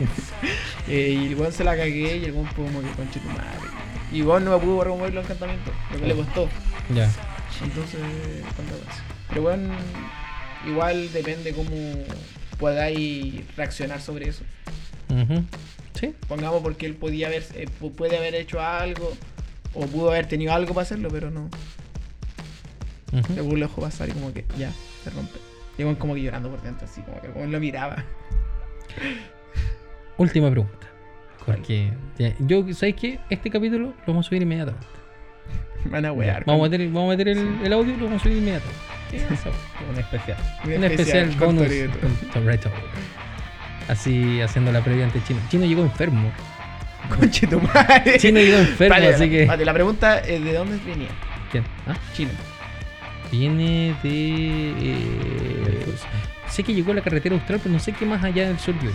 Eh, 0.89 1.19
y 1.21 1.27
el 1.27 1.35
weón 1.35 1.53
se 1.53 1.65
la 1.65 1.77
cagué 1.77 2.17
y 2.19 2.25
el 2.27 2.33
weón 2.33 2.47
fue 2.55 2.65
como 2.67 2.81
que 2.81 2.89
conche 2.91 3.19
tu 3.19 3.27
madre. 3.31 3.43
Y 4.13 4.23
weón 4.23 4.45
no 4.45 4.53
me 4.53 4.65
pudo 4.65 4.85
remover 4.85 5.13
los 5.15 5.25
encantamientos. 5.25 5.75
Lo 5.93 5.99
que 5.99 6.07
le 6.07 6.15
costó. 6.15 6.49
ya. 6.95 7.11
Entonces, 7.63 8.01
¿cuánto 8.55 8.75
pasa? 8.85 9.03
Pero 9.29 9.43
bueno, 9.43 9.75
igual 10.67 11.13
depende 11.13 11.53
cómo 11.53 11.71
podáis 12.59 13.43
reaccionar 13.57 14.01
sobre 14.01 14.29
eso. 14.29 14.45
Ujú. 15.11 15.45
Sí. 15.95 16.15
Pongamos 16.29 16.63
porque 16.63 16.87
él 16.87 16.95
podía 16.95 17.29
haber, 17.29 17.45
eh, 17.55 17.67
pu- 17.81 17.93
puede 17.93 18.17
haber 18.19 18.35
hecho 18.35 18.61
algo 18.61 19.13
o 19.75 19.87
pudo 19.87 20.11
haber 20.11 20.27
tenido 20.27 20.53
algo 20.53 20.75
para 20.75 20.83
hacerlo, 20.83 21.09
pero 21.11 21.31
no. 21.31 21.49
Ujú. 23.13 23.33
Le 23.35 23.43
lo 23.43 23.67
dejó 23.67 23.81
pasar 23.83 24.09
y 24.09 24.13
como 24.13 24.33
que 24.33 24.45
ya, 24.59 24.71
se 25.05 25.11
rompe. 25.11 25.39
Y 25.79 25.95
como 25.97 26.15
que 26.15 26.23
llorando 26.23 26.51
por 26.51 26.61
dentro, 26.63 26.87
así 26.87 27.01
como 27.03 27.21
que 27.21 27.29
weón 27.29 27.53
lo 27.53 27.61
miraba. 27.61 28.05
Última 30.19 30.51
pregunta. 30.51 30.87
Porque 31.45 31.93
ya, 32.19 32.35
yo, 32.41 32.65
¿sabes 32.75 32.97
qué? 32.97 33.19
Este 33.31 33.51
capítulo 33.51 33.89
lo 33.89 33.95
vamos 34.07 34.27
a 34.27 34.29
subir 34.29 34.43
inmediatamente. 34.43 34.87
Van 35.91 36.05
a 36.05 36.13
wear. 36.13 36.45
Vamos 36.45 36.67
a 36.67 36.71
meter, 36.71 36.87
vamos 36.89 37.07
a 37.15 37.17
meter 37.17 37.29
el, 37.29 37.59
el 37.65 37.73
audio 37.73 37.95
y 37.95 37.97
lo 37.97 38.05
vamos 38.07 38.21
a 38.21 38.25
subir 38.25 38.39
inmediatamente. 38.39 38.81
Un 39.91 39.99
especial. 39.99 40.37
Un 40.65 40.85
especial 40.85 41.29
con 41.37 41.57
bonus 41.57 41.63
Toretto. 41.69 41.99
con 42.01 42.17
Toretto. 42.43 42.71
Así 43.89 44.41
haciendo 44.41 44.73
la 44.73 44.83
previa 44.83 45.05
ante 45.05 45.23
Chino. 45.25 45.41
Chino 45.49 45.65
llegó 45.65 45.83
enfermo. 45.83 46.31
Conche 47.17 47.47
tu 47.47 47.61
madre. 47.61 48.19
Chino 48.19 48.41
llegó 48.41 48.59
enfermo, 48.59 48.95
Vale, 48.95 49.15
así 49.15 49.31
que. 49.31 49.47
vale, 49.47 49.65
la 49.65 49.73
pregunta 49.73 50.19
es 50.19 50.43
de 50.43 50.53
dónde 50.53 50.79
venía. 50.85 51.09
¿Quién? 51.53 51.65
¿Ah? 51.87 51.95
Chino. 52.15 52.31
Viene 53.31 53.95
de. 54.03 54.75
eh, 54.81 55.87
sé 56.49 56.63
que 56.65 56.75
llegó 56.75 56.93
a 56.93 56.97
la 56.97 57.01
carretera 57.03 57.35
austral, 57.37 57.61
pero 57.63 57.73
no 57.73 57.79
sé 57.81 57.93
qué 57.93 58.05
más 58.07 58.23
allá 58.25 58.49
del 58.49 58.59
sur 58.59 58.75
yo. 58.83 58.91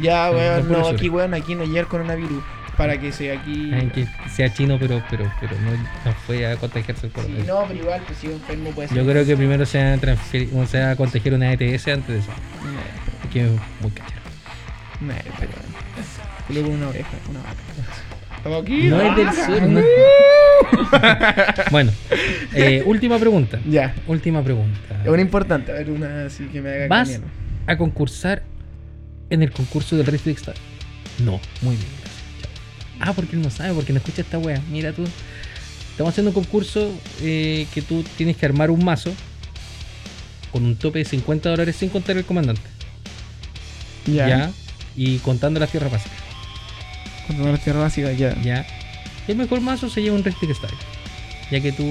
Ya, 0.00 0.30
weón, 0.30 0.70
no 0.70 0.86
aquí, 0.88 1.08
weón, 1.08 1.34
aquí 1.34 1.54
no 1.56 1.64
llega 1.64 1.80
el 1.80 1.86
coronavirus. 1.88 2.42
Para 2.80 2.98
que 2.98 3.12
sea 3.12 3.38
aquí. 3.38 3.70
Ay, 3.74 3.88
que 3.94 4.06
sea 4.34 4.50
chino, 4.54 4.78
pero 4.80 5.02
pero 5.10 5.30
pero 5.38 5.52
no, 5.60 5.70
no 5.70 6.16
fue 6.26 6.46
a 6.46 6.56
contagiarse 6.56 7.08
el 7.08 7.12
Sí, 7.12 7.44
no, 7.46 7.66
pero 7.68 7.78
igual, 7.78 8.00
pues 8.06 8.18
si 8.18 8.28
un 8.28 8.32
enfermo 8.32 8.70
puede 8.70 8.88
ser. 8.88 8.96
Yo 8.96 9.04
creo 9.04 9.26
que 9.26 9.36
primero 9.36 9.66
se 9.66 9.84
va 9.84 9.92
a, 9.92 10.66
se 10.66 10.80
va 10.80 10.90
a 10.92 10.96
contagiar 10.96 11.34
una 11.34 11.52
ETS 11.52 11.88
antes 11.88 12.08
de 12.08 12.18
eso. 12.20 12.30
No, 12.30 13.30
Que 13.30 13.44
es 13.44 13.50
muy 13.82 13.90
cachero. 13.90 14.20
no, 15.02 15.12
pero 15.38 15.52
weón. 15.52 15.74
Luego 16.48 16.70
una 16.70 16.88
oreja, 16.88 17.10
una 17.28 17.40
vaca. 17.40 17.56
Estamos 18.38 18.62
aquí. 18.62 18.82
No 18.84 19.00
es 19.02 19.16
del 19.16 19.32
sur, 19.34 19.62
no. 19.68 19.80
bueno, 21.70 21.92
eh, 22.54 22.82
última 22.86 23.18
pregunta. 23.18 23.60
Ya, 23.68 23.94
Última 24.06 24.42
pregunta. 24.42 24.78
es 25.04 25.08
una 25.10 25.20
importante. 25.20 25.70
A 25.70 25.74
ver, 25.74 25.90
una 25.90 26.24
así 26.24 26.44
que 26.44 26.62
me 26.62 26.70
haga 26.70 26.88
¿Vas 26.88 27.10
cambiar. 27.10 27.30
a 27.66 27.76
concursar 27.76 28.42
en 29.28 29.42
el 29.42 29.50
concurso 29.52 29.98
del 29.98 30.06
Rift 30.06 30.26
Star? 30.28 30.54
No, 31.18 31.38
muy 31.60 31.76
bien. 31.76 31.99
Ah, 33.00 33.12
porque 33.14 33.36
él 33.36 33.42
no 33.42 33.50
sabe, 33.50 33.72
porque 33.74 33.92
no 33.92 33.98
escucha 33.98 34.22
esta 34.22 34.38
wea. 34.38 34.60
Mira 34.70 34.92
tú. 34.92 35.04
Estamos 35.92 36.12
haciendo 36.12 36.30
un 36.30 36.34
concurso 36.34 36.90
eh, 37.22 37.66
que 37.74 37.82
tú 37.82 38.04
tienes 38.16 38.36
que 38.36 38.46
armar 38.46 38.70
un 38.70 38.84
mazo 38.84 39.12
con 40.52 40.64
un 40.64 40.76
tope 40.76 40.98
de 41.00 41.04
50 41.04 41.50
dólares 41.50 41.76
sin 41.76 41.88
contar 41.90 42.16
el 42.16 42.24
comandante. 42.24 42.62
Ya. 44.06 44.28
¿Ya? 44.28 44.52
Y 44.96 45.18
contando 45.18 45.60
las 45.60 45.70
tierras 45.70 45.92
básicas. 45.92 46.18
Cuando 47.26 47.50
la 47.52 47.58
tierra 47.58 47.80
básica, 47.80 48.12
ya. 48.12 48.34
¿Ya? 48.42 48.66
Y 49.28 49.32
el 49.32 49.38
mejor 49.38 49.60
mazo 49.60 49.88
se 49.90 50.02
lleva 50.02 50.16
un 50.16 50.24
Rift 50.24 50.42
Star. 50.42 50.70
Ya 51.50 51.60
que 51.60 51.72
tú, 51.72 51.84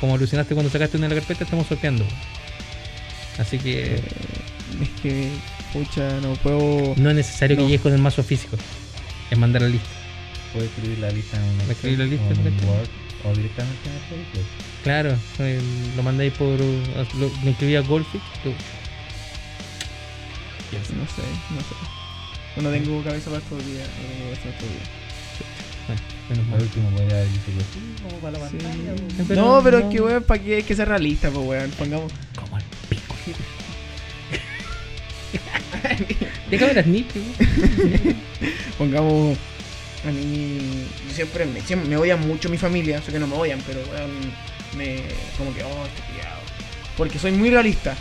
como 0.00 0.14
alucinaste 0.14 0.54
cuando 0.54 0.70
sacaste 0.70 0.96
una 0.96 1.08
de 1.08 1.14
la 1.14 1.20
carpeta, 1.20 1.44
estamos 1.44 1.66
sorteando. 1.66 2.04
Así 3.38 3.58
que 3.58 3.96
Es 4.80 4.88
que, 5.02 5.28
pucha, 5.72 6.20
no 6.20 6.34
puedo. 6.34 6.94
no 6.96 7.10
es 7.10 7.16
necesario 7.16 7.56
No. 7.56 7.62
que 7.62 7.66
llegues 7.68 7.80
con 7.82 7.92
el 7.92 8.00
mazo 8.00 8.22
físico. 8.22 8.56
Es 9.30 9.38
mandar 9.38 9.62
la 9.62 9.68
lista. 9.68 9.88
Puedes 10.54 10.70
escribir 10.70 10.98
la 11.00 11.10
lista 11.10 11.36
en 11.36 11.42
un 11.42 11.56
Puedes 11.58 11.70
escribir 11.72 11.98
la 11.98 12.04
lista, 12.06 12.26
o 12.26 12.30
en. 12.30 12.38
Word, 12.68 12.88
o 13.24 13.32
directamente 13.36 13.88
en 13.88 13.94
el 13.94 14.00
Facebook. 14.08 14.46
Claro, 14.84 15.16
eh, 15.40 15.60
lo 15.96 16.02
mandáis 16.02 16.32
por. 16.34 16.58
lo- 16.60 17.30
me 17.42 17.50
inscribí 17.50 17.76
a 17.76 17.80
Golfit. 17.80 18.22
tú- 18.42 18.54
No 20.74 20.80
sé, 21.06 21.22
no 21.50 21.60
sé. 21.60 21.74
No 22.62 22.70
tengo 22.70 23.02
cabeza 23.04 23.30
para 23.30 23.42
estos 23.42 23.64
días. 23.66 23.88
No 23.88 23.94
tengo 24.08 24.24
cabeza 24.24 24.42
para 24.42 24.54
estos 24.54 24.68
días. 24.70 24.88
Bueno, 25.86 26.00
menos 26.30 26.44
Por 26.44 26.52
mal. 26.54 26.62
último 26.62 26.88
que 26.96 27.04
sí, 27.62 27.80
como 28.02 28.16
para 28.18 28.32
la 28.32 28.38
pantalla. 28.38 28.94
Pero 29.28 29.40
no, 29.42 29.60
pero 29.62 29.78
no. 29.80 29.84
es 29.88 29.92
que, 29.94 30.00
weón, 30.00 30.22
¿para 30.24 30.42
qué 30.42 30.56
hay 30.56 30.62
que 30.62 30.74
ser 30.76 30.88
realista, 30.88 31.30
pues, 31.30 31.46
weón? 31.46 31.70
Pongamos. 31.72 32.10
Como 32.40 32.56
el 32.58 32.64
pico. 32.88 33.14
Déjame 36.50 36.74
las 36.74 36.86
nips. 36.86 37.14
Pongamos. 38.78 39.36
A 40.06 40.10
mí. 40.10 40.86
yo 41.08 41.14
Siempre 41.14 41.46
me, 41.46 41.60
siempre 41.60 41.88
me 41.88 41.96
odian 41.96 42.26
mucho 42.26 42.48
mi 42.48 42.58
familia. 42.58 43.00
Sé 43.02 43.12
que 43.12 43.18
no 43.18 43.26
me 43.26 43.36
odian, 43.36 43.60
pero. 43.66 43.80
Me. 44.76 45.02
Como 45.38 45.54
que, 45.54 45.62
oh, 45.62 45.86
este 45.86 46.02
pillado. 46.12 46.40
Porque 46.96 47.18
soy 47.18 47.32
muy 47.32 47.50
realista. 47.50 47.94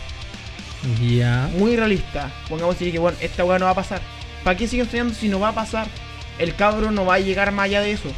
Ya. 1.01 1.49
Muy 1.57 1.75
realista. 1.75 2.31
Pongamos 2.49 2.77
decir 2.77 2.91
que, 2.91 2.99
bueno, 2.99 3.17
esta 3.21 3.45
weá 3.45 3.59
no 3.59 3.65
va 3.65 3.71
a 3.71 3.75
pasar. 3.75 4.01
¿Para 4.43 4.57
qué 4.57 4.67
siguen 4.67 4.85
estudiando 4.85 5.13
si 5.13 5.29
no 5.29 5.39
va 5.39 5.49
a 5.49 5.55
pasar? 5.55 5.87
El 6.39 6.55
cabro 6.55 6.91
no 6.91 7.05
va 7.05 7.15
a 7.15 7.19
llegar 7.19 7.51
más 7.51 7.65
allá 7.65 7.81
de 7.81 7.91
eso. 7.91 8.09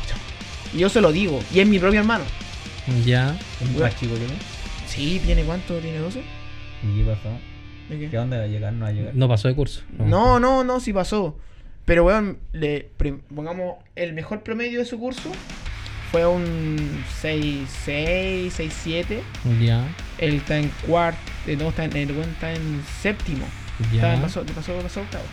Y 0.74 0.80
yo 0.80 0.90
se 0.90 1.02
lo 1.02 1.12
digo. 1.12 1.40
Y 1.54 1.60
es 1.60 1.68
mi 1.68 1.80
propio 1.80 2.00
hermano. 2.00 2.24
Ya. 3.06 3.38
¿Es 3.62 3.80
más 3.80 4.00
chico 4.00 4.16
que? 4.16 4.28
Sí, 4.88 5.22
¿tiene 5.24 5.44
cuánto? 5.44 5.78
¿Tiene 5.78 6.00
12? 6.00 6.20
¿Y 6.20 6.98
qué 6.98 7.04
pasó? 7.04 7.30
¿De 7.90 8.00
qué? 8.00 8.10
¿Qué 8.10 8.18
onda 8.18 8.38
va 8.38 8.44
a 8.44 8.48
llegar? 8.48 8.74
No 8.74 8.86
va 8.86 8.90
a 8.90 8.94
llegar. 8.94 9.16
No 9.16 9.28
pasó 9.28 9.48
de 9.48 9.56
curso. 9.56 9.82
No, 9.98 10.40
no, 10.40 10.64
no, 10.64 10.80
sí 10.80 10.94
pasó. 10.94 11.38
Pero, 11.86 12.04
weón, 12.04 12.40
le, 12.52 12.90
pongamos, 13.34 13.76
el 13.96 14.14
mejor 14.14 14.42
promedio 14.42 14.80
de 14.80 14.86
su 14.86 15.00
curso 15.00 15.32
fue 16.12 16.26
un 16.26 17.04
6, 17.22 17.70
6, 17.86 18.54
6, 18.56 18.74
7. 18.84 19.24
Ya, 19.62 19.88
Él 20.18 20.36
está 20.36 20.58
en 20.58 20.70
cuarto, 20.88 21.20
no, 21.58 21.70
está 21.70 21.86
en, 21.86 21.96
el 21.96 22.12
weón 22.12 22.30
está 22.30 22.54
en 22.54 22.84
séptimo. 23.02 23.46
ya. 23.94 24.14
Está, 24.16 24.22
pasó, 24.24 24.44
pasó, 24.46 24.74
pasó 24.80 25.02
octavo. 25.02 25.26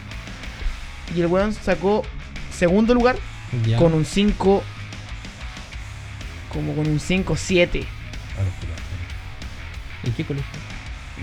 Y 1.16 1.20
el 1.20 1.27
weón 1.27 1.53
sacó 1.55 2.03
segundo 2.53 2.93
lugar 2.95 3.16
ya. 3.66 3.79
con 3.79 3.95
un 3.95 4.05
5, 4.05 4.62
como 6.53 6.74
con 6.74 6.87
un 6.87 7.01
5, 7.01 7.35
7. 7.37 7.87
¿Y 10.05 10.11
qué 10.11 10.24
colegio? 10.24 10.51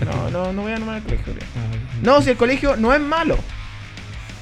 No, 0.04 0.30
no, 0.30 0.52
no 0.52 0.62
voy 0.62 0.72
a 0.72 0.78
nombrar 0.78 0.98
el 0.98 1.04
colegio. 1.04 1.34
Ah, 1.56 1.76
No, 2.02 2.22
si 2.22 2.30
el 2.30 2.36
colegio 2.36 2.76
no 2.76 2.92
es 2.94 3.00
malo. 3.00 3.38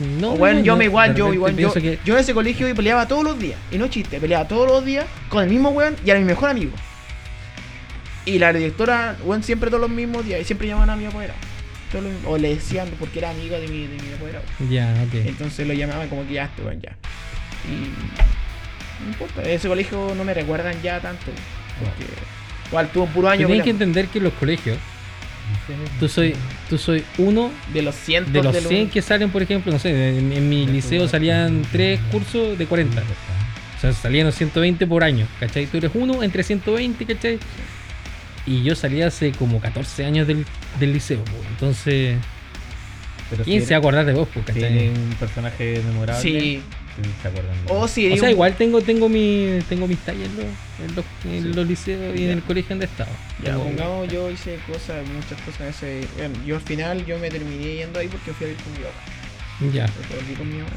No, 0.01 0.37
bueno, 0.37 0.61
no, 0.61 0.65
yo 0.65 0.77
me 0.77 0.85
igual, 0.85 1.15
yo 1.15 1.33
igual, 1.33 1.57
yo, 1.57 1.73
que- 1.73 1.99
yo 2.05 2.15
en 2.15 2.21
ese 2.21 2.33
colegio 2.35 2.73
peleaba 2.75 3.09
todos 3.09 3.25
los 3.25 3.39
días. 3.39 3.59
Y 3.73 3.79
no 3.79 3.89
chiste, 3.89 4.21
peleaba 4.21 4.47
todos 4.47 4.69
los 4.69 4.85
días 4.85 5.07
con 5.29 5.43
el 5.43 5.51
mismo 5.51 5.71
weón 5.71 5.97
y 6.05 6.11
era 6.11 6.19
mi 6.21 6.25
mejor 6.25 6.51
amigo. 6.51 6.73
Y 8.25 8.39
la 8.39 8.53
directora, 8.53 9.17
weón, 9.25 9.43
siempre 9.43 9.71
todos 9.71 9.81
los 9.81 9.91
mismos 9.91 10.25
días. 10.25 10.41
Y 10.41 10.45
siempre 10.45 10.69
llamaban 10.69 10.91
a 10.91 10.97
mi 10.97 11.07
apoderado. 11.07 11.39
O 12.27 12.37
le 12.37 12.55
decían 12.55 12.89
porque 13.01 13.19
era 13.21 13.31
amigo 13.31 13.59
de 13.59 13.67
mi, 13.67 13.87
de 13.87 13.97
mi 14.03 14.13
apoderado. 14.13 14.45
Ya, 14.69 14.95
ok. 15.07 15.15
Entonces 15.27 15.67
lo 15.67 15.73
llamaban 15.73 16.09
como 16.09 16.27
que 16.27 16.35
ya, 16.35 16.45
este 16.45 16.63
weón, 16.63 16.81
ya. 16.81 16.93
Y. 17.67 19.03
No 19.03 19.09
importa, 19.13 19.43
ese 19.43 19.69
colegio 19.69 20.13
no 20.15 20.25
me 20.25 20.35
recuerdan 20.35 20.81
ya 20.83 21.01
tanto. 21.01 21.25
Porque. 21.79 22.05
Igual 22.69 22.89
tuvo 22.93 23.05
un 23.05 23.11
puro 23.13 23.29
año 23.31 23.47
Tienes 23.47 23.65
que 23.65 23.71
entender 23.71 24.09
que 24.09 24.19
en 24.19 24.25
los 24.25 24.35
colegios, 24.35 24.77
tú 26.01 26.09
soy, 26.09 26.35
tú 26.71 26.79
soy 26.79 27.05
uno 27.19 27.51
de 27.73 27.83
los 27.83 27.95
cientos 27.95 28.33
de 28.33 28.43
los 28.43 28.53
de 28.55 28.61
100 28.63 28.91
que 28.91 29.03
salen, 29.03 29.31
por 29.31 29.43
ejemplo, 29.43 29.73
no 29.73 29.79
sé, 29.79 29.91
en, 30.19 30.33
en 30.33 30.49
mi 30.49 30.67
liceo 30.67 31.07
salían 31.09 31.63
tres 31.71 32.01
cursos 32.11 32.57
de 32.59 32.67
40. 32.67 33.01
O 33.01 33.81
sea, 33.81 33.93
salían 33.93 34.27
los 34.27 34.35
120 34.35 34.87
por 34.87 35.05
año, 35.05 35.27
¿cachai? 35.39 35.67
Tú 35.67 35.77
eres 35.77 35.91
uno 35.95 36.23
entre 36.23 36.43
120, 36.43 37.05
¿cachai? 37.07 37.39
Y 38.47 38.63
yo 38.63 38.75
salí 38.75 39.03
hace 39.03 39.33
como 39.33 39.61
14 39.61 40.05
años 40.05 40.27
del, 40.27 40.45
del 40.81 40.93
liceo, 40.95 41.23
po. 41.25 41.33
entonces, 41.51 42.17
Pero 43.31 43.45
¿quién 43.45 43.61
si 43.61 43.67
se 43.67 43.75
va 43.75 43.77
a 43.77 43.81
acordar 43.81 44.07
de 44.07 44.15
vos, 44.15 44.27
po, 44.29 44.41
eres- 44.41 44.55
¿cachai? 44.55 44.73
Tiene 44.79 44.91
un 44.91 45.15
personaje 45.21 45.83
memorable. 45.87 46.23
Sí. 46.23 46.63
Sí 47.05 47.11
se 47.23 47.29
acuerdan 47.29 47.67
de 47.67 47.73
O 47.73 47.89
si 47.89 48.13
O 48.13 48.17
sea, 48.17 48.25
un- 48.25 48.31
igual 48.31 48.55
tengo, 48.57 48.81
tengo 48.83 49.09
mi, 49.09 49.59
tengo 49.69 49.87
mis 49.87 49.99
tallas 49.99 50.29
en 50.29 50.37
los, 50.37 50.47
en 50.91 50.95
los, 50.97 51.05
en 51.25 51.57
los 51.57 51.67
liceos 51.69 52.19
y 52.19 52.25
en 52.25 52.31
el 52.31 52.43
colegio 52.43 52.71
donde 52.71 52.87
estaba. 52.87 53.11
Ya, 53.43 53.53
Tengo- 53.53 53.65
pongamos, 53.65 54.09
yo 54.13 54.31
hice 54.31 54.59
cosas, 54.67 55.07
muchas 55.09 55.41
cosas. 55.43 55.75
Ese, 55.77 56.07
bueno, 56.17 56.35
yo 56.45 56.57
al 56.57 56.63
final 56.63 57.05
yo 57.07 57.19
me 57.19 57.31
terminé 57.31 57.75
yendo 57.77 57.99
ahí 58.01 58.09
porque 58.09 58.33
fui 58.33 58.47
a 58.47 58.49
vivir 58.51 58.63
con 58.65 58.73
mi 58.73 58.79
papá. 58.81 59.73
Ya, 59.73 59.87
volví 60.17 60.35
con 60.35 60.49
mi 60.49 60.59
mamá. 60.59 60.71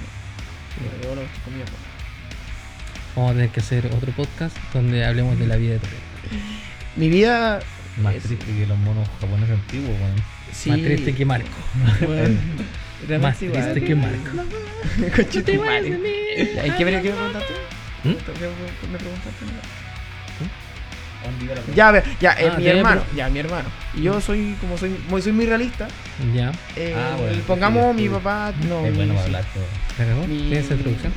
Y 0.80 1.06
con 1.44 1.54
mi 1.58 1.60
papá. 1.64 1.78
vamos 3.16 3.32
a 3.32 3.34
tener 3.36 3.50
que 3.50 3.60
hacer 3.60 3.86
otro 3.88 4.12
podcast 4.14 4.56
donde 4.74 5.06
hablemos 5.06 5.38
de 5.38 5.48
la 5.48 5.56
vida 5.58 5.74
de 5.74 5.80
Toledo. 5.80 5.98
Mi 6.96 7.10
vida. 7.10 7.60
Más 8.02 8.16
es- 8.16 8.24
triste 8.24 8.46
que 8.46 8.66
los 8.66 8.78
monos 8.80 9.08
japoneses 9.20 9.56
antiguos, 9.56 9.90
weón. 10.00 10.16
Sí, 10.54 10.70
Más 10.70 10.80
triste 10.82 11.14
que 11.14 11.26
Marco. 11.26 11.48
bueno, 12.06 12.38
Más 13.02 13.10
realmente 13.10 13.46
igual. 13.46 13.62
triste 13.74 13.84
que 13.88 13.96
Marco. 13.96 15.16
Conchito 15.16 15.64
madre. 15.64 16.00
Ya, 16.56 16.68
¿y 16.68 16.72
¿Qué 16.72 16.86
me, 16.86 16.92
qué 16.92 17.10
me 17.10 17.16
preguntaste? 17.16 17.54
¿Mm? 18.04 18.10
¿Qué 18.10 18.88
me- 18.92 18.98
preguntaste? 18.98 19.46
¿Dónde 21.24 21.46
iba 21.46 21.54
la 21.56 21.62
Ya, 21.76 21.88
a 21.88 21.92
ver, 21.92 22.04
ya, 22.20 22.32
eh, 22.40 22.50
Ah, 22.52 22.58
mi 22.58 22.66
hermano, 22.68 23.04
ya, 23.16 23.30
mi 23.30 23.40
hermano. 23.40 23.70
Y 23.94 24.02
yo 24.04 24.20
soy, 24.22 24.56
como 24.60 24.76
soy, 24.78 24.96
muy, 25.08 25.22
soy 25.22 25.32
muy 25.34 25.46
realista. 25.46 25.88
Ya, 26.34 26.52
eh, 26.76 26.96
Ah, 26.98 27.16
bueno, 27.18 27.44
pongamos 27.46 27.96
mi 27.96 28.10
papá, 28.10 28.52
no, 28.68 28.84
Es 28.86 28.92
mi- 28.92 28.98
bueno 28.98 29.20
hablar 29.20 29.44
todo. 29.54 29.64
¿cargó? 29.98 30.26
Mi- 30.28 30.38
¿Tienes 30.50 30.72
introducción? 30.72 31.14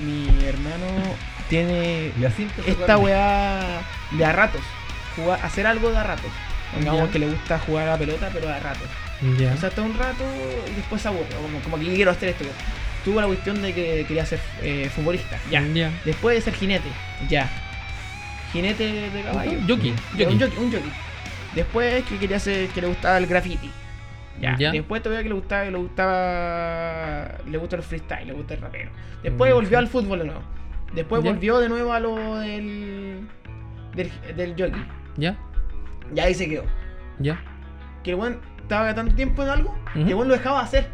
mi 0.00 0.26
hermano 0.44 0.86
tiene 1.48 2.10
esta 2.66 2.98
weá 2.98 3.82
de 4.10 4.24
a 4.24 4.32
ratos. 4.32 4.60
Jugar, 5.14 5.38
hacer 5.44 5.66
algo 5.68 5.90
de 5.90 5.98
a 5.98 6.02
ratos. 6.02 6.30
Pongamos 6.74 7.06
Ya. 7.06 7.12
que 7.12 7.18
le 7.20 7.26
gusta 7.28 7.58
jugar 7.60 7.86
a 7.86 7.92
la 7.92 7.98
pelota, 7.98 8.30
pero 8.32 8.48
de 8.48 8.52
a 8.54 8.58
ratos. 8.60 8.88
Ya. 9.38 9.54
O 9.54 9.56
sea, 9.56 9.68
hasta 9.70 9.82
un 9.82 9.96
rato 9.98 10.24
y 10.70 10.74
después 10.74 11.00
se 11.02 11.08
aburre. 11.08 11.26
Como, 11.40 11.58
como 11.60 11.78
que 11.78 11.94
quiero 11.94 12.10
hacer 12.10 12.30
esto. 12.30 12.44
Tuvo 13.04 13.20
la 13.20 13.26
cuestión 13.26 13.60
de 13.62 13.72
que 13.74 14.04
quería 14.06 14.24
ser 14.24 14.40
eh, 14.62 14.90
futbolista. 14.94 15.38
Ya. 15.50 15.62
Ya. 15.74 15.90
Después 16.04 16.36
de 16.36 16.40
ser 16.42 16.54
jinete. 16.54 16.88
Ya. 17.28 17.50
Jinete 18.52 19.10
de 19.10 19.22
caballo. 19.22 19.52
Ya, 19.52 19.74
jockey. 19.74 19.90
Un 19.90 20.40
jockey. 20.40 20.58
Un 20.58 20.72
jockey. 20.72 20.92
Después 21.54 22.04
que 22.04 22.18
quería 22.18 22.36
hacer, 22.38 22.68
que 22.68 22.80
le 22.80 22.86
gustaba 22.88 23.18
el 23.18 23.26
graffiti. 23.26 23.70
Ya. 24.40 24.56
Ya. 24.58 24.72
Después 24.72 25.02
todavía 25.02 25.22
que 25.22 25.28
le 25.28 25.34
gustaba, 25.34 25.64
le 25.64 25.76
gustaba, 25.78 27.28
le 27.48 27.58
gusta 27.58 27.76
el 27.76 27.82
freestyle, 27.82 28.26
le 28.26 28.32
gusta 28.32 28.54
el 28.54 28.60
rapero. 28.60 28.90
Después 29.22 29.52
Mm, 29.52 29.54
volvió 29.54 29.78
al 29.78 29.88
fútbol 29.88 30.18
de 30.20 30.24
nuevo. 30.26 30.42
Después 30.92 31.22
Ya. 31.22 31.30
volvió 31.30 31.58
de 31.60 31.68
nuevo 31.68 31.92
a 31.92 32.00
lo 32.00 32.36
del, 32.38 33.26
del, 33.94 34.10
del 34.36 34.50
jockey. 34.52 34.84
Ya. 35.16 35.36
Y 36.14 36.20
ahí 36.20 36.34
se 36.34 36.48
quedó. 36.48 36.64
Ya. 37.18 37.40
Que 38.04 38.10
el 38.10 38.16
weón 38.16 38.38
estaba 38.62 38.94
tanto 38.94 39.14
tiempo 39.14 39.42
en 39.42 39.48
algo, 39.48 39.74
que 39.92 40.00
el 40.02 40.14
weón 40.14 40.28
lo 40.28 40.34
dejaba 40.34 40.60
hacer. 40.60 40.88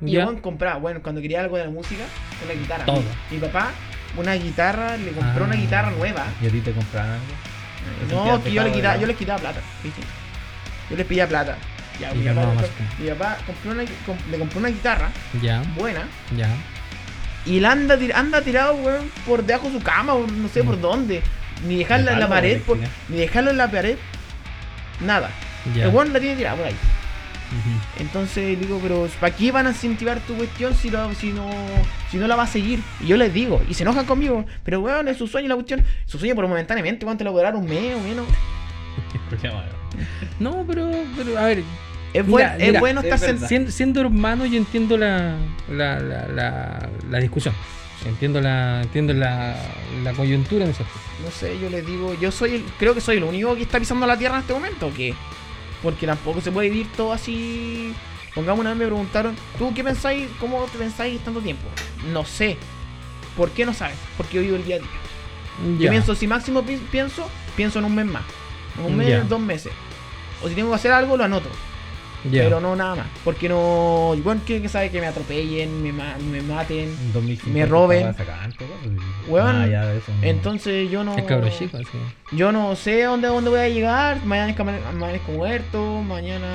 Y 0.00 0.06
el 0.06 0.12
Ya. 0.12 0.24
weón 0.26 0.40
compraba, 0.40 0.78
bueno, 0.78 1.00
cuando 1.02 1.20
quería 1.20 1.40
algo 1.42 1.56
de 1.58 1.64
la 1.66 1.70
música, 1.70 2.02
una 2.44 2.54
guitarra. 2.60 2.84
Todo. 2.86 3.02
Mi, 3.30 3.38
papá, 3.38 3.70
una 4.16 4.32
guitarra, 4.34 4.96
le 4.96 5.12
compró 5.12 5.44
Ah. 5.44 5.46
una 5.46 5.56
guitarra 5.56 5.90
nueva. 5.92 6.24
¿Y 6.42 6.46
a 6.46 6.50
ti 6.50 6.60
te 6.60 6.72
compraron 6.72 7.12
algo? 7.12 7.24
¿Te 8.08 8.14
No, 8.14 8.42
que 8.42 8.52
yo 8.52 8.62
le 8.64 8.72
quitaba, 8.72 8.96
yo 8.96 9.06
plata. 9.38 9.60
¿viste? 9.84 10.00
Yo 10.90 10.96
les 10.96 11.06
pedía 11.06 11.28
plata. 11.28 11.56
Ya, 12.00 12.12
Y 12.14 12.18
mi, 12.18 12.24
papá, 12.24 12.40
le- 12.40 12.54
más. 12.54 12.64
mi 12.98 13.08
papá 13.10 13.36
compró 13.46 13.70
una, 13.72 13.82
le 13.82 14.38
compró 14.38 14.58
una 14.58 14.68
guitarra 14.68 15.10
Ya. 15.42 15.62
buena 15.76 16.00
Ya. 16.36 16.48
y 17.44 17.60
la 17.60 17.72
anda, 17.72 17.96
anda 18.14 18.40
tirado, 18.40 18.74
weón, 18.76 19.10
por 19.26 19.44
debajo 19.44 19.68
de 19.68 19.78
su 19.78 19.84
cama, 19.84 20.14
o 20.14 20.26
no 20.26 20.48
sé 20.48 20.64
por 20.64 20.78
Mm. 20.78 20.80
dónde. 20.80 21.22
Ni 21.66 21.76
dejarla 21.76 22.12
en 22.14 22.20
la 22.20 22.28
pared, 22.28 22.60
por- 22.62 22.78
ni 23.08 23.16
dejarlo 23.18 23.50
en 23.50 23.56
la 23.58 23.70
pared. 23.70 23.96
Nada. 25.00 25.30
El 25.74 25.88
weón 25.94 26.12
la 26.12 26.20
tiene 26.20 26.36
tirada 26.36 26.56
por 26.56 26.66
ahí. 26.66 26.74
Entonces 27.98 28.58
digo, 28.58 28.78
pero 28.82 29.08
¿para 29.20 29.34
qué 29.36 29.52
van 29.52 29.66
a 29.66 29.70
incentivar 29.70 30.20
tu 30.20 30.34
cuestión 30.34 30.74
si, 30.74 30.88
lo- 30.90 31.14
si, 31.14 31.32
no, 31.32 31.50
si 32.10 32.16
no 32.16 32.26
la 32.26 32.34
va 32.36 32.44
a 32.44 32.46
seguir? 32.46 32.80
Y 33.00 33.08
yo 33.08 33.16
les 33.18 33.32
digo, 33.34 33.60
y 33.68 33.74
se 33.74 33.82
enojan 33.82 34.06
conmigo, 34.06 34.46
pero 34.64 34.80
weón, 34.80 35.06
es 35.08 35.18
su 35.18 35.26
sueño 35.26 35.48
la 35.48 35.54
cuestión. 35.56 35.84
Su 36.06 36.18
sueño 36.18 36.34
por 36.34 36.48
momentáneamente, 36.48 37.04
¿cuánto 37.04 37.24
va 37.24 37.30
a 37.30 37.34
durar? 37.34 37.54
¿Un 37.56 37.66
mes 37.66 37.94
o 37.94 38.00
menos? 38.00 38.26
No, 40.40 40.64
pero, 40.66 40.90
pero 41.16 41.38
a 41.38 41.44
ver, 41.44 41.62
Es, 42.14 42.26
Mira, 42.26 42.48
buen- 42.50 42.60
es 42.60 42.66
mira, 42.68 42.80
bueno 42.80 43.00
es 43.00 43.06
estar 43.12 43.20
sen- 43.36 43.46
siendo, 43.46 43.70
siendo 43.70 44.00
hermano 44.00 44.44
yo 44.46 44.56
entiendo 44.56 44.96
la, 44.98 45.36
la, 45.68 45.98
la, 46.00 46.28
la, 46.28 46.88
la 47.10 47.18
discusión. 47.18 47.54
Entiendo 48.04 48.40
la, 48.40 48.82
entiendo 48.82 49.12
la, 49.12 49.54
la 50.02 50.12
coyuntura 50.12 50.64
en 50.64 50.70
ese 50.72 50.82
aspecto. 50.82 51.08
No 51.24 51.30
sé, 51.30 51.58
yo 51.60 51.70
les 51.70 51.86
digo, 51.86 52.14
yo 52.20 52.30
soy, 52.32 52.54
el- 52.56 52.64
creo 52.78 52.94
que 52.94 53.00
soy 53.00 53.18
el 53.18 53.24
único 53.24 53.54
que 53.54 53.62
está 53.62 53.78
pisando 53.78 54.06
la 54.06 54.16
tierra 54.16 54.36
en 54.36 54.40
este 54.40 54.52
momento, 54.54 54.86
¿o 54.88 54.94
qué? 54.94 55.14
Porque 55.82 56.06
tampoco 56.06 56.40
se 56.40 56.52
puede 56.52 56.70
vivir 56.70 56.86
todo 56.96 57.12
así. 57.12 57.94
Pongamos 58.34 58.60
una 58.60 58.70
vez 58.70 58.78
me 58.78 58.86
preguntaron, 58.86 59.36
¿tú 59.58 59.74
qué 59.74 59.84
pensáis? 59.84 60.28
¿Cómo 60.40 60.64
te 60.64 60.78
pensáis 60.78 61.20
tanto 61.20 61.40
tiempo? 61.40 61.66
No 62.12 62.24
sé. 62.24 62.56
¿Por 63.36 63.50
qué 63.50 63.66
no 63.66 63.74
sabes? 63.74 63.96
Porque 64.16 64.36
yo 64.36 64.42
vivo 64.42 64.56
el 64.56 64.64
día 64.64 64.76
a 64.76 64.78
día. 64.78 65.78
Yo 65.78 65.90
pienso, 65.90 66.14
si 66.14 66.26
máximo 66.26 66.62
pi- 66.62 66.80
pienso, 66.90 67.28
pienso 67.56 67.78
en 67.78 67.84
un 67.86 67.94
mes 67.94 68.06
más. 68.06 68.22
En 68.78 68.84
un 68.86 68.96
mes, 68.96 69.08
Ya. 69.08 69.20
dos 69.22 69.40
meses. 69.40 69.72
O 70.42 70.48
si 70.48 70.54
tengo 70.54 70.70
que 70.70 70.76
hacer 70.76 70.92
algo, 70.92 71.16
lo 71.16 71.24
anoto. 71.24 71.48
Pero 72.30 72.60
no 72.60 72.76
nada 72.76 72.94
más. 72.94 73.06
Porque 73.24 73.48
no. 73.48 74.14
Igual 74.16 74.40
que, 74.46 74.62
que 74.62 74.68
sabe 74.68 74.90
que 74.90 75.00
me 75.00 75.06
atropellen, 75.08 75.82
me, 75.82 75.92
ma- 75.92 76.16
me 76.30 76.40
maten. 76.42 76.88
En 76.90 77.12
2050 77.12 77.58
Me 77.58 77.66
roben. 77.66 78.14
Weón, 79.26 79.56
ah, 79.62 79.66
ya 79.66 79.86
de 79.86 79.98
eso, 79.98 80.12
no. 80.14 80.22
Entonces 80.26 80.88
yo 80.90 81.02
no. 81.02 81.16
Es 81.16 81.24
cabro 81.24 81.48
chico, 81.48 81.78
así. 81.78 81.88
Yo 82.30 82.52
no 82.52 82.76
sé 82.76 83.04
a 83.04 83.08
dónde, 83.08 83.26
a 83.26 83.30
dónde 83.30 83.50
voy 83.50 83.58
a 83.60 83.68
llegar. 83.68 84.24
Mañana 84.24 84.50
es 84.50 84.56
cama- 84.56 84.78
amanezco 84.88 85.32
muerto. 85.32 86.02
Mañana 86.02 86.46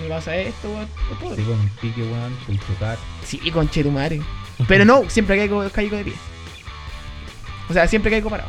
me 0.00 0.08
pasa 0.08 0.36
esto. 0.36 0.68
todo. 1.20 1.34
Sí, 1.34 1.42
con 1.42 1.58
pique, 1.80 2.02
weón, 2.02 2.36
puedes 2.46 2.64
chocar. 2.66 2.96
Sí, 3.24 3.38
conche 3.50 3.82
tu 3.82 3.90
madre. 3.90 4.20
Pero 4.68 4.84
no, 4.84 5.08
siempre 5.10 5.36
caigo, 5.36 5.68
caigo 5.70 5.96
de 5.96 6.04
pie. 6.04 6.14
O 7.68 7.72
sea, 7.72 7.88
siempre 7.88 8.12
caigo 8.12 8.30
parado. 8.30 8.48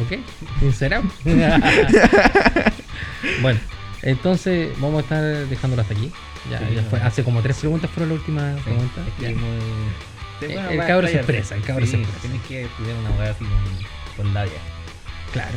¿Ok? 0.00 0.18
Sincerado. 0.60 1.02
bueno, 3.42 3.58
entonces 4.02 4.70
vamos 4.80 4.98
a 4.98 5.00
estar 5.02 5.22
dejándolo 5.48 5.82
hasta 5.82 5.94
aquí. 5.94 6.10
Ya, 6.50 6.58
Sí, 6.58 6.64
ya 6.74 6.82
fue- 6.82 6.98
no. 7.00 7.06
hace 7.06 7.22
como 7.24 7.40
tres 7.42 7.56
preguntas 7.58 7.90
fueron 7.90 8.10
las 8.10 8.18
últimas 8.18 8.56
Sí, 8.58 8.62
preguntas. 8.64 9.06
es 9.08 9.14
que 9.14 9.22
Ya. 9.22 9.28
es 9.30 9.36
muy- 9.36 9.48
El- 10.42 10.52
Bueno, 10.54 10.70
el 10.70 10.86
cabro 10.88 11.06
se 11.06 11.16
expresa, 11.18 11.54
el 11.54 11.62
cabro 11.62 11.86
se 11.86 11.96
expresa. 11.98 12.20
Tienes 12.20 12.42
que 12.48 12.62
estudiar 12.64 12.96
una 12.96 13.10
weá 13.12 13.30
así 13.30 13.44
con, 13.44 14.24
con 14.24 14.34
labia. 14.34 14.52
Claro, 15.32 15.56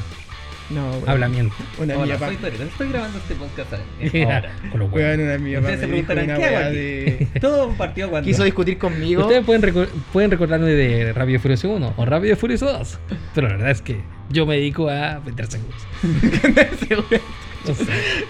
No, 0.70 0.92
weón. 0.92 1.10
hablamiento. 1.10 1.56
Una 1.80 1.98
Hola, 1.98 2.20
soy 2.20 2.38
Torito, 2.38 2.64
estoy 2.64 2.90
grabando 2.90 3.18
este 3.18 3.34
podcast 3.34 3.74
ahora. 3.74 4.52
Con 4.72 4.80
los 4.82 4.92
huevos. 4.92 5.18
una 5.20 5.38
mía 5.40 5.58
pa- 5.60 5.62
Ustedes 5.62 5.80
se 5.80 5.88
preguntarán, 5.88 6.26
¿qué 6.28 6.46
hago 6.46 6.58
aquí? 6.68 6.76
de- 6.76 7.28
Todo 7.42 7.70
partió 7.74 8.10
cuando... 8.12 8.28
Quiso 8.28 8.44
discutir 8.44 8.78
conmigo. 8.78 9.24
Ustedes 9.24 9.44
pueden, 9.44 9.64
recor- 9.64 9.90
pueden 10.14 10.30
recordarme 10.30 10.68
de 10.70 11.14
Rápido 11.14 11.38
y 11.38 11.40
Furioso 11.40 11.70
1 11.72 11.94
o 11.98 12.06
Rápido 12.06 12.34
y 12.34 12.36
Furioso 12.36 12.72
2. 12.72 13.00
Pero 13.34 13.48
la 13.48 13.56
verdad 13.56 13.72
es 13.72 13.82
que 13.82 13.98
yo 14.30 14.46
me 14.46 14.56
dedico 14.58 14.88
a 14.88 15.18
vender 15.18 15.48
seguros. 15.48 15.82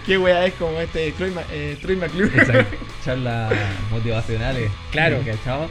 Qué 0.05 0.17
weá 0.17 0.45
es 0.45 0.53
como 0.55 0.79
este 0.79 1.11
Troy, 1.13 1.31
Ma- 1.31 1.43
eh, 1.51 1.77
Troy 1.81 1.95
McClure. 1.95 2.37
Exacto. 2.37 2.77
Charlas 3.05 3.53
motivacionales. 3.89 4.69
Claro. 4.91 5.21
¿Cachado? 5.25 5.67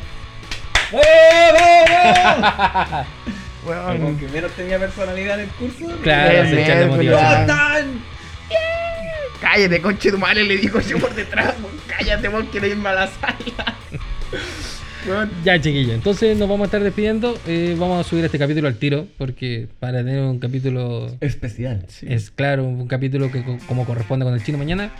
Weón. 3.66 3.98
Como 3.98 4.18
que 4.18 4.28
menos 4.28 4.52
tenía 4.52 4.78
personalidad 4.78 5.40
en 5.40 5.48
el 5.48 5.54
curso. 5.54 5.86
Claro, 6.02 6.48
se. 6.48 6.64
Cállate, 9.40 9.80
conche 9.82 10.10
tu 10.10 10.18
madre, 10.18 10.44
le 10.44 10.56
dijo 10.56 10.80
yo 10.80 10.98
por 10.98 11.14
detrás. 11.14 11.54
Cállate, 11.86 12.28
vos 12.28 12.44
que 12.50 12.58
eres 12.58 12.76
mala 12.76 13.08
sala. 13.08 13.74
Ya, 15.44 15.60
chiquillo. 15.60 15.92
Entonces 15.94 16.36
nos 16.38 16.48
vamos 16.48 16.62
a 16.62 16.66
estar 16.66 16.82
despidiendo. 16.82 17.38
Eh, 17.46 17.76
vamos 17.78 18.04
a 18.04 18.08
subir 18.08 18.24
este 18.24 18.38
capítulo 18.38 18.68
al 18.68 18.76
tiro. 18.76 19.06
Porque 19.18 19.68
para 19.80 19.98
tener 19.98 20.20
un 20.22 20.38
capítulo. 20.38 21.08
Especial. 21.20 21.86
Es 22.02 22.30
claro, 22.30 22.64
un 22.64 22.86
capítulo 22.88 23.30
que 23.30 23.42
co- 23.44 23.58
como 23.66 23.84
corresponde 23.84 24.24
con 24.24 24.34
el 24.34 24.42
chino 24.42 24.58
mañana. 24.58 24.90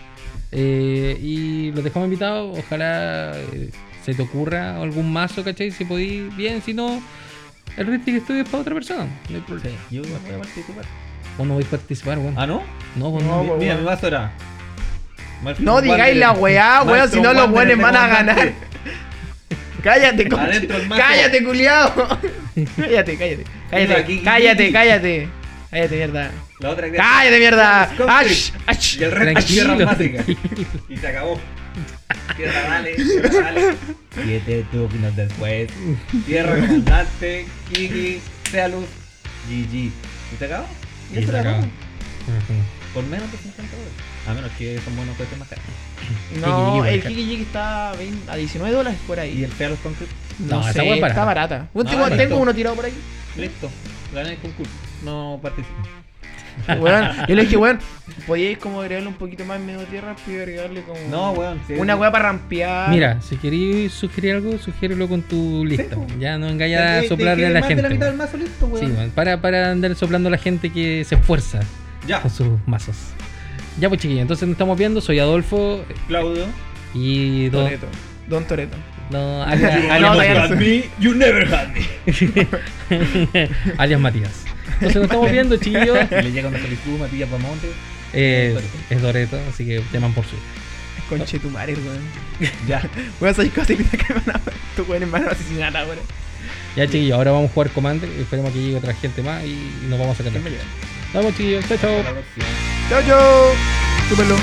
Eh, 0.53 1.19
y 1.23 1.73
los 1.73 1.83
dejamos 1.83 2.07
invitados. 2.07 2.59
Ojalá 2.59 3.33
eh, 3.53 3.71
se 4.05 4.15
te 4.15 4.23
ocurra 4.23 4.81
algún 4.81 5.13
mazo, 5.13 5.43
¿cachai? 5.43 5.71
Si 5.71 5.85
podís, 5.85 6.35
bien. 6.37 6.61
Si 6.63 6.75
no, 6.75 7.03
el 7.77 7.87
Ristic 7.87 8.23
Studio 8.25 8.43
es 8.43 8.49
para 8.49 8.61
otra 8.61 8.75
persona. 8.75 9.07
No 9.31 9.37
hay 9.37 9.43
problema. 9.43 9.77
Yo 9.91 10.03
voy 10.03 10.13
a 10.13 10.39
participar. 10.39 10.85
Vos 11.39 11.47
no 11.49 11.55
vais 11.57 11.67
a 11.67 11.71
participar, 11.71 12.19
weón. 12.19 12.35
¿Ah, 12.37 12.47
no? 12.47 12.63
no, 12.97 13.11
vos 13.11 13.23
No, 13.25 13.43
no. 13.43 13.55
Mi- 13.55 13.61
Mira, 13.61 13.77
mi 13.77 13.85
mazo 13.85 14.07
era. 14.07 14.33
No 15.59 15.81
digáis 15.81 16.17
la 16.17 16.33
weá, 16.33 16.83
weón, 16.85 17.09
si 17.11 17.21
no 17.21 17.33
los 17.33 17.51
buenos 17.51 17.79
van 17.79 17.97
a 17.97 18.07
ganar. 18.09 18.53
Cállate. 20.29 20.29
Cállate, 20.29 21.45
culiao. 21.45 21.93
cállate, 22.77 23.19
cállate. 23.19 23.45
Cállate, 23.71 23.95
aquí, 23.95 24.21
cállate, 24.23 24.65
aquí. 24.65 24.73
cállate. 24.73 25.29
Cállate, 25.71 25.97
mierda. 25.97 26.31
La 26.61 26.71
otra 26.71 26.91
que 26.91 26.97
Cállate, 26.97 27.39
mierda. 27.39 27.83
Ash, 28.09 28.51
ash. 28.67 28.99
Y 28.99 29.05
el 29.05 29.11
resto 29.11 29.45
tierra 29.45 29.77
mágica. 29.77 30.25
Y 30.89 30.97
se 30.97 31.07
acabó. 31.07 31.39
Tierra 32.37 32.63
dale, 32.63 32.95
tierra 32.97 33.41
dale. 33.43 33.75
Siete 34.25 34.65
turnos 34.73 35.17
después. 35.17 35.69
Tierra 36.25 36.55
comandante, 36.55 37.47
Kiki, 37.73 38.21
Sealus, 38.51 38.87
GG. 39.49 39.75
¿Y 39.75 39.93
se 40.39 40.45
acabó? 40.47 40.67
Y 41.13 41.25
se 41.25 41.39
acabó. 41.39 41.67
Por 42.95 43.05
menos 43.05 43.31
de 43.33 43.39
50 43.39 43.77
dólares. 43.77 44.14
A 44.27 44.33
menos 44.35 44.51
que 44.59 44.79
son 44.81 44.97
buenos 44.97 45.17
precios 45.17 45.39
más 45.39 45.49
caros. 45.49 45.65
No, 46.41 46.83
Kiki, 46.83 46.95
el 46.95 47.03
Kiki 47.03 47.43
está 47.43 47.91
a 47.91 47.95
20 47.97 48.31
a 48.31 48.37
19 48.37 48.75
dólares 48.75 48.99
por 49.07 49.19
¿Y 49.19 49.21
ahí. 49.21 49.45
el 49.45 49.53
Sealus 49.53 49.79
Concrete? 49.81 50.13
No, 50.39 50.57
No, 50.57 50.61
esa 50.63 50.73
sé, 50.73 50.89
barata. 50.89 51.07
está 51.09 51.25
barata. 51.25 51.69
Bueno, 51.75 51.91
No, 51.93 52.05
tengo, 52.09 52.17
listo. 52.23 52.37
uno 52.39 52.55
tirado 52.55 52.77
por 52.77 52.85
ahí. 52.87 52.93
Listo. 53.37 53.71
Gané 54.15 54.31
el 54.31 54.37
concurso. 54.39 54.73
No 55.05 55.39
participo. 55.43 55.75
Weón, 56.81 57.09
yo 57.29 57.35
le 57.35 57.43
dije, 57.43 57.57
weón, 57.57 57.81
podíais 58.29 58.59
como 58.59 58.81
agregarle 58.81 59.09
un 59.09 59.15
poquito 59.15 59.45
más 59.45 59.59
en 59.59 59.67
medio 59.67 59.81
tierra, 59.87 60.15
y 60.27 60.35
agregarle 60.37 60.83
como. 60.83 61.01
No, 61.11 61.33
weón. 61.33 61.61
sí. 61.67 61.75
Una 61.75 61.97
weá 61.97 62.13
para 62.13 62.27
rampear. 62.27 62.91
Mira, 62.91 63.21
si 63.21 63.37
queréis 63.37 63.93
sugerir 63.93 64.35
algo, 64.37 64.57
sugiérelo 64.59 65.09
con 65.09 65.23
tu 65.23 65.65
lista. 65.65 65.97
po. 65.97 66.07
ya 66.21 66.39
no 66.39 66.49
engañas 66.49 67.05
a 67.05 67.09
soplarle 67.09 67.47
a 67.47 67.51
la 67.51 67.61
más 67.61 67.69
gente. 67.69 67.83
de 67.83 67.89
la 67.89 67.95
mitad 67.95 68.07
del 68.07 68.17
mazo 68.17 68.37
listo, 68.37 68.67
Sí, 68.79 68.85
weón. 68.85 68.97
weón, 68.97 69.11
para, 69.11 69.41
para 69.41 69.71
andar 69.73 69.95
soplando 69.97 70.29
a 70.29 70.31
la 70.31 70.39
gente 70.39 70.71
que 70.71 71.05
se 71.05 71.17
esfuerza 71.17 71.59
Ya. 72.07 72.21
con 72.23 72.31
sus 72.31 72.47
mazos. 72.67 72.97
Ya 73.79 73.89
pues 73.89 74.01
chiquillos, 74.01 74.23
entonces 74.23 74.47
nos 74.47 74.55
estamos 74.55 74.79
viendo, 74.79 75.01
soy 75.01 75.19
Adolfo 75.19 75.85
Claudio. 76.07 76.47
y 76.95 77.49
Don, 77.49 77.65
Toreto. 77.65 77.87
Don 78.29 78.45
Toreto. 78.47 78.77
no, 79.11 79.43
alias, 79.43 79.85
No, 80.01 80.13
alias 80.13 80.51
Matías. 80.51 80.51
me, 80.59 80.85
you 81.01 81.15
never 81.15 81.53
had 81.53 81.69
me. 81.75 81.87
alias 83.79 84.01
Matías. 84.01 84.45
Entonces 84.75 84.95
nos 84.97 85.05
estamos 85.05 85.31
viendo 85.31 85.57
chiquillos. 85.57 85.99
Le 86.11 86.33
llega 86.33 86.49
una 86.49 86.61
solicitud, 86.61 86.99
Matías 86.99 87.29
Pamonte. 87.29 87.69
Eh, 88.13 88.57
es 88.91 89.03
Doreto, 89.03 89.39
así 89.49 89.65
que 89.67 89.81
teman 89.93 90.13
por 90.13 90.25
su. 90.25 90.37
Conche 91.09 91.39
tu 91.39 91.51
madre, 91.51 91.75
weón. 91.75 92.51
Ya. 92.69 92.83
Weón, 93.21 93.35
soy 93.35 93.49
cosas 93.51 93.77
que 93.77 93.83
me 93.85 94.21
van 94.25 94.37
a. 94.37 94.41
Tu 94.77 94.83
weón 94.85 95.03
hermano 95.03 95.29
asesinar 95.31 95.77
ahora. 95.77 96.01
Ya 96.77 96.87
chiquillos, 96.87 97.17
ahora 97.17 97.33
vamos 97.33 97.51
a 97.51 97.55
jugar 97.55 97.71
Commander, 97.71 98.09
esperemos 98.21 98.53
que 98.53 98.61
llegue 98.61 98.77
otra 98.77 98.95
gente 98.95 99.23
más 99.23 99.45
y 99.45 99.57
nos 99.89 99.99
vamos 99.99 100.19
a 100.19 100.25
sacar. 100.25 100.41
Nos 101.15 101.23
vemos 101.23 101.37
chiquillos, 101.37 101.65
chao 101.69 101.79
chao. 101.79 102.03
Chao, 102.89 103.03
chao. 103.07 103.55
Súperlo. 104.09 104.35